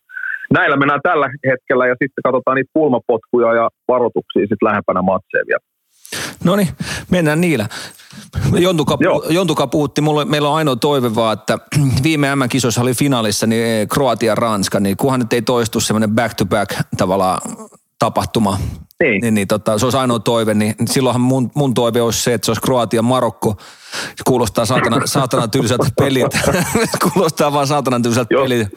Näillä 0.57 0.77
mennään 0.77 1.05
tällä 1.09 1.27
hetkellä 1.51 1.83
ja 1.91 1.95
sitten 2.01 2.25
katsotaan 2.27 2.55
niitä 2.55 2.75
pulmapotkuja 2.77 3.49
ja 3.59 3.65
varoituksia 3.91 4.41
sitten 4.41 4.67
lähempänä 4.69 5.01
matseja 5.01 5.43
vielä. 5.49 5.65
No 6.43 6.55
niin, 6.55 6.67
mennään 7.11 7.41
niillä. 7.41 7.65
Jontuka, 8.59 8.97
Jontuka 9.29 9.67
puhutti, 9.67 10.01
mulle, 10.01 10.25
meillä 10.25 10.49
on 10.49 10.55
ainoa 10.55 10.75
toive 10.75 11.15
vaan, 11.15 11.33
että 11.33 11.57
viime 12.03 12.35
M-kisoissa 12.35 12.81
oli 12.81 12.93
finaalissa 12.93 13.47
niin 13.47 13.87
Kroatia-Ranska, 13.87 14.79
niin 14.79 14.97
kunhan 14.97 15.19
nyt 15.19 15.33
ei 15.33 15.41
toistu 15.41 15.79
semmoinen 15.79 16.09
back-to-back 16.15 16.73
tavallaan 16.97 17.41
tapahtuma, 17.99 18.57
niin, 19.03 19.21
niin, 19.21 19.33
niin 19.33 19.47
tota, 19.47 19.77
se 19.77 19.85
olisi 19.85 19.97
ainoa 19.97 20.19
toive, 20.19 20.53
niin 20.53 20.73
silloinhan 20.85 21.21
mun, 21.21 21.51
mun 21.55 21.73
toive 21.73 22.01
olisi 22.01 22.23
se, 22.23 22.33
että 22.33 22.45
se 22.45 22.51
olisi 22.51 22.61
Kroatia 22.61 23.01
Marokko. 23.01 23.55
Se 23.91 24.23
kuulostaa 24.27 24.65
saatana, 24.65 25.01
saatana 25.17 25.47
tylsältä 25.47 25.87
peliltä. 25.99 26.37
kuulostaa 27.13 27.53
vaan 27.53 27.67
saatana 27.67 27.99
tylsältä 27.99 28.33
jos, 28.33 28.41
peliltä. 28.43 28.69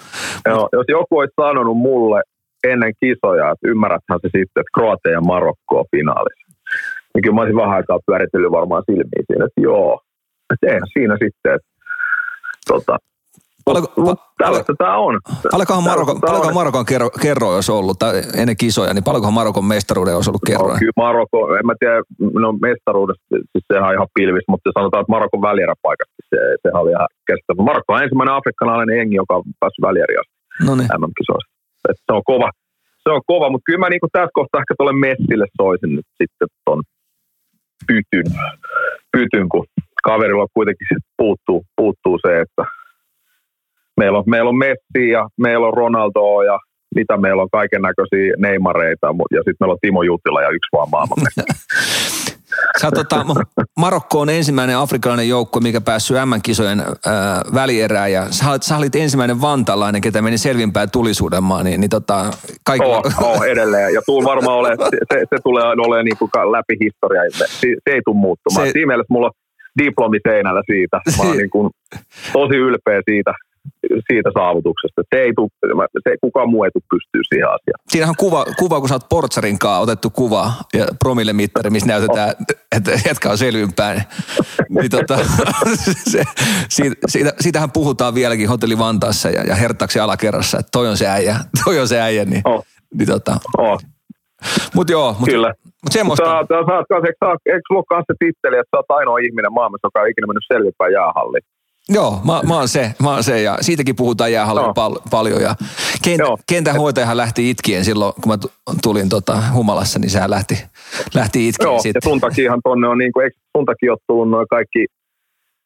Joo, 0.49 0.69
jos 0.73 0.85
joku 0.89 1.19
olisi 1.19 1.35
sanonut 1.41 1.77
mulle 1.77 2.23
ennen 2.65 2.93
kisoja, 3.01 3.51
että 3.51 3.69
ymmärräthän 3.69 4.19
se 4.23 4.27
sitten, 4.27 4.61
että 4.61 4.75
Kroatia 4.75 5.13
ja 5.13 5.21
Marokko 5.21 5.79
on 5.79 5.85
finaalissa. 5.97 6.49
Niin 7.15 7.23
kyllä 7.23 7.35
mä 7.35 7.41
olisin 7.41 7.57
vähän 7.57 7.77
aikaa 7.77 7.99
pyöritellyt 8.07 8.53
varmaan 8.53 8.83
silmiin 8.87 9.25
siinä, 9.27 9.45
että 9.45 9.61
joo, 9.61 10.01
että 10.53 10.67
eihän 10.67 10.89
siinä 10.93 11.15
sitten, 11.15 11.55
että 11.55 11.71
tota, 12.69 12.97
Tällaista 14.39 14.75
tämä 14.79 14.97
on. 14.97 15.15
Paljonkohan 15.51 15.85
Marokon, 15.85 16.21
paljonkohan 16.21 16.55
Marokon 16.55 16.87
kerro, 16.93 17.11
kerro 17.25 17.47
olisi 17.55 17.73
ollut 17.73 17.99
tai 17.99 18.15
ennen 18.41 18.57
kisoja, 18.57 18.95
niin 18.95 19.05
paljonkohan 19.05 19.39
Marokon 19.41 19.65
mestaruuden 19.65 20.17
olisi 20.17 20.31
ollut 20.31 20.47
kerroin? 20.47 20.73
No, 20.73 20.79
kyllä 20.79 21.03
Marokko, 21.07 21.39
en 21.59 21.67
mä 21.67 21.75
tiedä, 21.79 22.03
no 22.45 22.49
mestaruudesta, 22.53 23.25
siis 23.53 23.65
sehän 23.73 23.89
on 23.89 23.95
ihan 23.95 24.15
pilvis, 24.15 24.47
mutta 24.49 24.71
sanotaan, 24.79 25.01
että 25.01 25.15
Marokon 25.17 25.49
välieräpaikasta, 25.51 26.15
se, 26.31 26.39
sehän 26.63 26.83
oli 26.83 26.91
ihan 26.97 27.09
kestävä. 27.29 27.63
Marokko 27.71 27.91
on 27.95 28.03
ensimmäinen 28.03 28.35
afrikkalainen 28.35 28.97
jengi, 28.99 29.17
joka 29.23 29.35
on 29.39 29.45
päässyt 29.61 29.87
välieriasta 29.89 30.35
no 30.67 30.73
niin. 30.75 30.89
MM-kisoista. 30.99 31.53
se 32.07 32.13
on 32.19 32.23
kova, 32.33 32.51
se 33.05 33.11
on 33.17 33.23
kova, 33.27 33.51
mutta 33.51 33.67
kyllä 33.69 33.83
mä 33.83 33.89
niin 33.89 34.13
tässä 34.13 34.39
kohtaa 34.39 34.61
ehkä 34.61 34.75
tuolle 34.75 34.97
Messille 35.07 35.47
soisin 35.61 35.93
nyt 35.97 36.09
sitten 36.21 36.49
ton 36.65 36.83
pytyn, 37.87 38.29
pytyn 39.13 39.49
kun 39.49 39.67
kaverilla 40.05 40.47
kuitenkin 40.55 40.87
puuttuu, 41.17 41.65
puuttuu 41.77 42.19
se, 42.27 42.41
että 42.41 42.63
meillä 43.99 44.19
on, 44.19 44.25
meillä 44.27 44.49
on 44.49 44.59
Messi 44.59 45.09
ja 45.11 45.29
meillä 45.37 45.67
on 45.67 45.75
Ronaldo 45.75 46.43
ja 46.43 46.59
mitä 46.95 47.17
meillä 47.17 47.43
on 47.43 47.49
kaiken 47.53 47.83
näköisiä 47.83 48.35
Neymareita 48.39 49.07
ja 49.07 49.39
sitten 49.39 49.57
meillä 49.61 49.73
on 49.73 49.79
Timo 49.81 50.03
Jutila 50.03 50.43
ja 50.43 50.49
yksi 50.49 50.69
vaan 50.73 50.91
maailman 50.91 51.19
tota, 52.95 53.27
Marokko 53.77 54.21
on 54.21 54.31
ensimmäinen 54.31 54.77
afrikkalainen 54.77 55.29
joukko, 55.29 55.61
mikä 55.61 55.81
päässyt 55.81 56.17
M-kisojen 56.25 56.81
äh, 56.81 56.87
välierään 57.55 58.13
ja 58.13 58.27
sä, 58.31 58.45
sä 58.61 58.77
olit 58.77 58.95
ensimmäinen 58.95 59.41
vantalainen, 59.41 60.01
ketä 60.01 60.23
meni 60.23 60.39
selvinpäin 60.39 60.91
tulisuudenmaan, 60.91 61.65
niin, 61.65 61.81
niin 61.81 61.91
tota, 61.91 62.25
kaikki... 62.65 62.89
Oh, 62.89 63.05
oh, 63.23 63.43
edelleen. 63.43 63.95
Ja 63.95 64.03
tuu 64.07 64.25
varmaan 64.25 64.59
ole, 64.59 64.77
se, 65.13 65.19
se, 65.31 65.37
tulee 65.45 65.65
olemaan 65.65 66.05
niin 66.05 66.19
kuin 66.19 66.31
läpi 66.53 66.77
historiaa, 66.85 67.25
se, 67.31 67.47
se 67.61 67.91
ei 67.95 68.01
tule 68.05 68.17
muuttumaan. 68.17 68.67
Se... 68.67 68.73
Siinä 68.73 68.87
mielessä 68.87 69.13
mulla 69.13 69.27
on 69.27 69.33
diplomi 69.85 70.19
seinällä 70.29 70.63
siitä, 70.67 71.01
mä 71.19 71.25
oon 71.25 71.37
niin 71.43 71.51
kuin 71.51 71.71
tosi 72.33 72.57
ylpeä 72.57 73.03
siitä, 73.11 73.33
siitä 74.13 74.31
saavutuksesta. 74.39 75.03
Se 75.15 75.21
ei 75.21 75.33
tuu, 75.37 75.51
se, 76.09 76.17
kukaan 76.21 76.51
muu 76.51 76.65
ei 76.65 76.71
tule 76.71 76.85
pystyä 76.91 77.21
siihen 77.29 77.49
asiaan. 77.49 77.81
Siinähän 77.89 78.13
on 78.13 78.25
kuva, 78.25 78.45
kuva 78.59 78.81
kun 78.81 78.89
sä 78.89 78.95
oot 78.95 79.09
Portsarin 79.09 79.59
kanssa 79.59 79.79
otettu 79.79 80.11
kuva 80.11 80.53
ja 80.75 80.87
promillemittari, 81.03 81.71
missä 81.71 81.89
näytetään, 81.89 82.33
että 82.77 82.91
jätkä 83.07 83.31
on 83.31 83.39
selvinpäin. 83.39 84.03
niin 84.69 84.91
tota, 84.91 85.19
se, 86.13 86.23
siitä, 86.69 86.97
siitä, 87.09 87.33
siitähän 87.41 87.73
puhutaan 87.73 88.15
vieläkin 88.15 88.49
hotelli 88.49 88.79
Vantaassa 88.79 89.31
ja, 89.31 89.43
ja 89.43 89.55
Herttaksi 89.55 90.01
alakerrassa, 90.01 90.59
että 90.59 90.71
toi 90.73 90.89
on 90.89 90.97
se 90.97 91.07
äijä, 91.07 91.37
toi 91.65 91.79
on 91.79 91.89
se 91.89 92.01
äijä. 92.01 92.25
Niin, 92.25 92.43
oh. 92.45 92.65
niin 92.95 93.09
tota, 93.09 93.37
oh. 93.59 93.79
Mut 94.75 94.91
joo, 94.91 95.17
mut, 95.19 95.29
Kyllä. 95.29 95.55
Mut 95.85 95.93
semmoista. 95.93 96.25
Sä, 96.25 96.47
sä, 96.49 96.85
sä, 96.89 96.97
eikö, 96.97 97.27
eikö 97.47 97.63
sulla 97.69 97.85
ole 97.91 98.05
se 98.07 98.15
titteli, 98.19 98.57
että 98.59 98.71
sä 98.71 98.77
oot 98.77 98.99
ainoa 98.99 99.19
ihminen 99.19 99.53
maailmassa, 99.53 99.87
joka 99.87 100.01
on 100.01 100.11
ikinä 100.11 100.27
mennyt 100.27 100.53
selvinpäin 100.53 100.93
jäähalliin? 100.93 101.45
Joo, 101.89 102.21
mä, 102.25 102.41
mä, 102.49 102.55
oon 102.55 102.69
se, 102.69 102.95
mä 103.03 103.11
oon 103.11 103.23
se 103.23 103.43
ja 103.43 103.59
siitäkin 103.61 103.97
puhutaan 103.97 104.33
jäähallilla 104.33 104.69
no. 104.69 104.75
pal- 104.75 105.01
paljon. 105.11 105.43
Ja 105.43 105.55
kent, 106.05 106.21
kentän 106.49 106.77
lähti 107.13 107.51
itkien 107.51 107.85
silloin, 107.85 108.13
kun 108.23 108.33
mä 108.33 108.39
tulin 108.83 109.09
tota 109.09 109.43
humalassa, 109.55 109.99
niin 109.99 110.11
sehän 110.11 110.31
lähti, 110.31 110.55
lähti 111.15 111.49
itkien 111.49 111.69
Joo, 111.69 111.79
sitten. 111.79 112.01
ja 112.05 112.11
sun 112.11 112.21
takiahan 112.21 112.61
tonne 112.65 112.89
on, 112.89 112.99
niin 112.99 113.13
kuin, 113.13 113.31
sun 113.57 113.65
takia 113.65 113.93
ole 113.93 113.99
tullut 114.07 114.31
noin 114.31 114.47
kaikki 114.51 114.87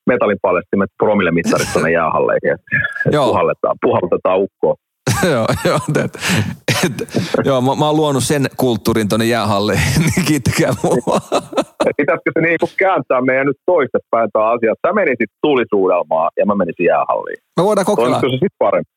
metallipalestimet 0.06 0.90
promillemittarit 0.98 1.72
tuonne 1.72 1.92
jäähalleihin, 1.92 2.52
että 2.52 2.66
puhalletaan, 3.10 3.76
puhalletaan 3.82 4.40
ukkoon. 4.40 4.76
joo, 5.34 5.46
joo, 5.64 5.78
et, 6.04 6.18
et, 6.84 6.92
joo 7.44 7.60
mä, 7.60 7.74
mä 7.74 7.86
oon 7.86 7.96
luonut 7.96 8.24
sen 8.24 8.46
kulttuurin 8.56 9.08
tuonne 9.08 9.26
jäähalliin, 9.26 9.80
niin 10.06 10.26
kiittäkää 10.26 10.72
mua. 10.82 11.18
Pitäisikö 12.00 12.30
se 12.34 12.40
niin 12.40 12.58
kääntää 12.76 13.20
meidän 13.20 13.46
nyt 13.46 13.56
toistepäin 13.66 14.30
tämä 14.32 14.50
asia? 14.50 14.74
Sä 14.86 14.92
menisit 14.92 15.30
tulisuudelmaan 15.42 16.30
ja 16.38 16.46
mä 16.46 16.54
menisin 16.54 16.86
jäähalliin. 16.86 17.38
Me 17.56 17.64
voidaan 17.64 17.86
kokeilla. 17.86 18.20
Toimisiko 18.20 18.30
se 18.30 18.40
sitten 18.44 18.58
parempi? 18.58 18.90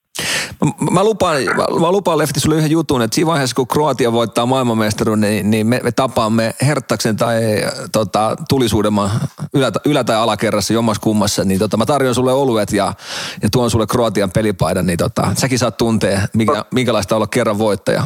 Mä- 0.66 0.92
Mä 0.92 1.04
lupaan, 1.04 1.38
mä, 1.44 1.80
mä 1.80 1.92
lupaan 1.92 2.18
Lefti 2.18 2.40
sulle 2.40 2.56
yhden 2.56 2.72
jutun, 2.72 3.02
että 3.02 3.16
siinä 3.16 3.28
vaiheessa 3.28 3.56
kun 3.56 3.68
Kroatia 3.68 4.12
voittaa 4.12 4.46
maailmanmestaruuden, 4.46 5.22
niin, 5.22 5.52
niin 5.52 5.68
me, 5.68 5.80
me 5.84 5.92
tapaamme 5.92 6.54
Herttaksen 6.66 7.16
tai 7.18 7.64
äh, 7.64 7.72
tota, 7.92 8.36
tulisuudema 8.50 9.12
ylä, 9.54 9.72
ylä- 9.86 10.04
tai 10.04 10.16
alakerrassa 10.16 10.74
jommas 10.74 11.00
kummassa, 11.00 11.44
niin 11.44 11.60
tota, 11.60 11.78
mä 11.78 11.86
tarjoan 11.86 12.16
sulle 12.16 12.34
oluet 12.34 12.72
ja, 12.72 12.94
ja 13.42 13.50
tuon 13.52 13.72
sulle 13.72 13.88
Kroatian 13.88 14.32
pelipaidan, 14.32 14.86
niin 14.86 14.98
tota, 14.98 15.28
säkin 15.34 15.60
saat 15.60 15.78
tuntea, 15.78 16.22
mikä, 16.34 16.66
minkälaista 16.74 17.16
olla 17.16 17.28
kerran 17.28 17.58
voittaja. 17.58 18.04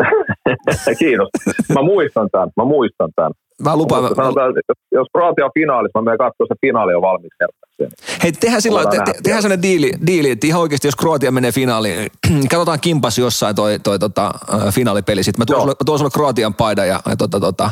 Kiitos. 0.98 1.28
Mä 1.74 1.82
muistan 1.82 2.28
tämän, 2.32 2.48
mä 2.56 2.64
muistan 2.64 3.10
tämän. 3.16 3.32
Mä 3.64 3.76
lupaan, 3.76 4.02
Mutta 4.02 4.22
sanotaan, 4.22 4.54
jos- 4.92 5.06
Kroatia 5.16 5.44
on 5.44 5.50
finaalissa, 5.54 5.98
mä 5.98 6.04
menen 6.04 6.18
katsoa 6.18 6.46
se 6.48 6.54
finaali 6.60 6.94
on 6.94 7.02
valmis 7.02 7.32
herttakseen. 7.40 7.90
Hei, 8.22 8.32
tehdään 8.32 8.62
sillä 8.62 8.82
Voidaan 8.82 9.04
te, 9.04 9.12
te, 9.12 9.18
tehdään 9.22 9.42
sellainen 9.42 9.62
diili, 9.62 9.92
diili, 10.06 10.30
että 10.30 10.46
ihan 10.46 10.60
oikeasti 10.60 10.88
jos 10.88 10.96
Kroatia 10.96 11.32
menee 11.32 11.52
finaaliin, 11.52 12.10
katsotaan 12.50 12.80
kimpas 12.80 13.18
jossain 13.18 13.56
toi, 13.56 13.78
toi 13.78 13.98
tota, 13.98 14.30
finaalipeli. 14.74 15.22
Sitten 15.22 15.40
mä 15.40 15.46
tuon 15.46 15.60
sulle, 15.60 15.72
mä 15.72 15.84
tuon 15.86 15.98
sulle 15.98 16.10
Kroatian 16.10 16.54
paidan 16.54 16.88
ja, 16.88 17.00
ja 17.10 17.16
tota, 17.16 17.40
tota, 17.40 17.70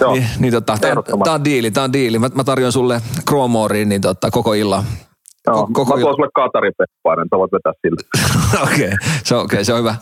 Joo. 0.00 0.12
niin, 0.12 0.26
niin 0.38 0.52
tota, 0.52 0.78
tää, 0.80 0.94
tää 1.24 1.34
on 1.34 1.44
diili, 1.44 1.70
tää 1.70 1.84
on 1.84 1.92
diili. 1.92 2.18
Mä, 2.18 2.28
mä 2.34 2.44
tarjoan 2.44 2.72
sulle 2.72 3.00
Kromoriin 3.28 3.88
niin 3.88 4.00
tota, 4.00 4.30
koko 4.30 4.52
illan. 4.54 4.84
Joo, 5.46 5.68
koko 5.72 5.96
mä 5.96 6.00
tuon 6.00 6.14
sulle 6.14 6.28
Katarin 6.34 6.72
peppainen, 6.78 7.26
sä 7.30 7.38
voit 7.38 7.52
vetää 7.52 7.72
sille. 7.80 8.02
Okei, 8.62 8.86
okay, 8.86 8.98
se, 9.24 9.36
okay, 9.36 9.64
se 9.64 9.72
on 9.72 9.78
hyvä. 9.78 9.94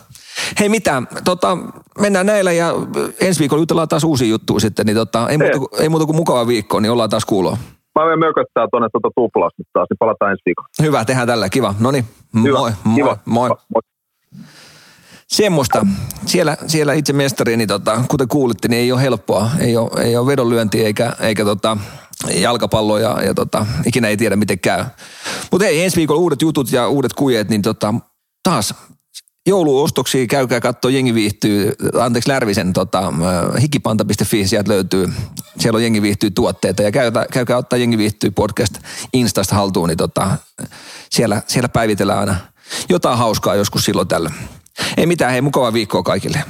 Hei 0.59 0.69
mitä, 0.69 1.03
tota, 1.25 1.57
mennään 1.99 2.25
näillä 2.25 2.51
ja 2.51 2.73
ensi 3.21 3.39
viikolla 3.39 3.61
jutellaan 3.61 3.87
taas 3.87 4.03
uusia 4.03 4.27
juttuja 4.27 4.59
sitten, 4.59 4.85
niin 4.85 4.95
tota, 4.95 5.29
ei, 5.29 5.37
muuta, 5.37 5.59
kuin- 5.59 5.81
ei 5.81 5.89
muuta 5.89 6.05
kuin 6.05 6.15
mukava 6.15 6.47
viikko, 6.47 6.79
niin 6.79 6.91
ollaan 6.91 7.09
taas 7.09 7.25
kuuloa. 7.25 7.57
Mä 7.99 8.03
menen 8.05 8.19
mököttää 8.19 8.67
tuonne 8.71 8.89
tuota 8.91 9.09
tuplasta 9.15 9.55
nyt 9.57 9.67
taas, 9.73 9.87
niin 9.89 9.97
palataan 9.97 10.31
ensi 10.31 10.41
viikolla. 10.45 10.67
Hyvä, 10.81 11.05
tehdään 11.05 11.27
tällä, 11.27 11.49
kiva. 11.49 11.75
No 11.79 11.91
niin, 11.91 12.05
moi, 12.31 12.71
moi, 12.83 12.95
Kiva. 12.95 13.17
moi. 13.25 13.49
moi. 13.49 13.81
Semmoista. 15.27 15.85
Siellä, 16.25 16.57
siellä 16.67 16.93
itse 16.93 17.13
mestari, 17.13 17.57
niin 17.57 17.67
tota, 17.67 18.01
kuten 18.07 18.27
kuulitte, 18.27 18.67
niin 18.67 18.79
ei 18.79 18.91
ole 18.91 19.01
helppoa. 19.01 19.49
Ei 19.59 19.77
ole, 19.77 20.03
ei 20.03 20.17
ole 20.17 20.27
vedonlyönti 20.27 20.85
eikä, 20.85 21.13
eikä 21.19 21.45
tota, 21.45 21.77
jalkapallo 22.35 22.97
ja, 22.97 23.23
ja 23.23 23.33
tota, 23.33 23.65
ikinä 23.85 24.07
ei 24.07 24.17
tiedä 24.17 24.35
miten 24.35 24.59
käy. 24.59 24.85
Mutta 25.51 25.67
ei, 25.67 25.83
ensi 25.83 25.97
viikolla 25.97 26.21
uudet 26.21 26.41
jutut 26.41 26.71
ja 26.71 26.87
uudet 26.87 27.13
kujet, 27.13 27.49
niin 27.49 27.61
tota, 27.61 27.93
taas 28.43 28.75
jouluostoksia, 29.47 30.27
käykää 30.27 30.59
katsoa, 30.59 30.91
jengi 30.91 31.13
viihtyy, 31.13 31.73
anteeksi 31.99 32.29
Lärvisen 32.29 32.73
tota, 32.73 32.99
äh, 33.07 33.61
hikipanta.fi, 33.61 34.47
sieltä 34.47 34.71
löytyy, 34.71 35.13
siellä 35.59 35.77
on 35.77 35.83
jengi 35.83 36.01
viihtyy 36.01 36.31
tuotteita 36.31 36.81
ja 36.81 36.91
käykää, 36.91 37.25
käykää 37.31 37.57
ottaa 37.57 37.79
jengi 37.79 37.97
viihtyy 37.97 38.31
podcast 38.31 38.73
Instasta 39.13 39.55
haltuun, 39.55 39.89
niin 39.89 39.97
tota, 39.97 40.37
siellä, 41.09 41.41
siellä 41.47 41.69
päivitellään 41.69 42.19
aina 42.19 42.35
jotain 42.89 43.17
hauskaa 43.17 43.55
joskus 43.55 43.85
silloin 43.85 44.07
tällöin. 44.07 44.35
Ei 44.97 45.05
mitään, 45.05 45.31
hei 45.31 45.41
mukavaa 45.41 45.73
viikkoa 45.73 46.03
kaikille. 46.03 46.43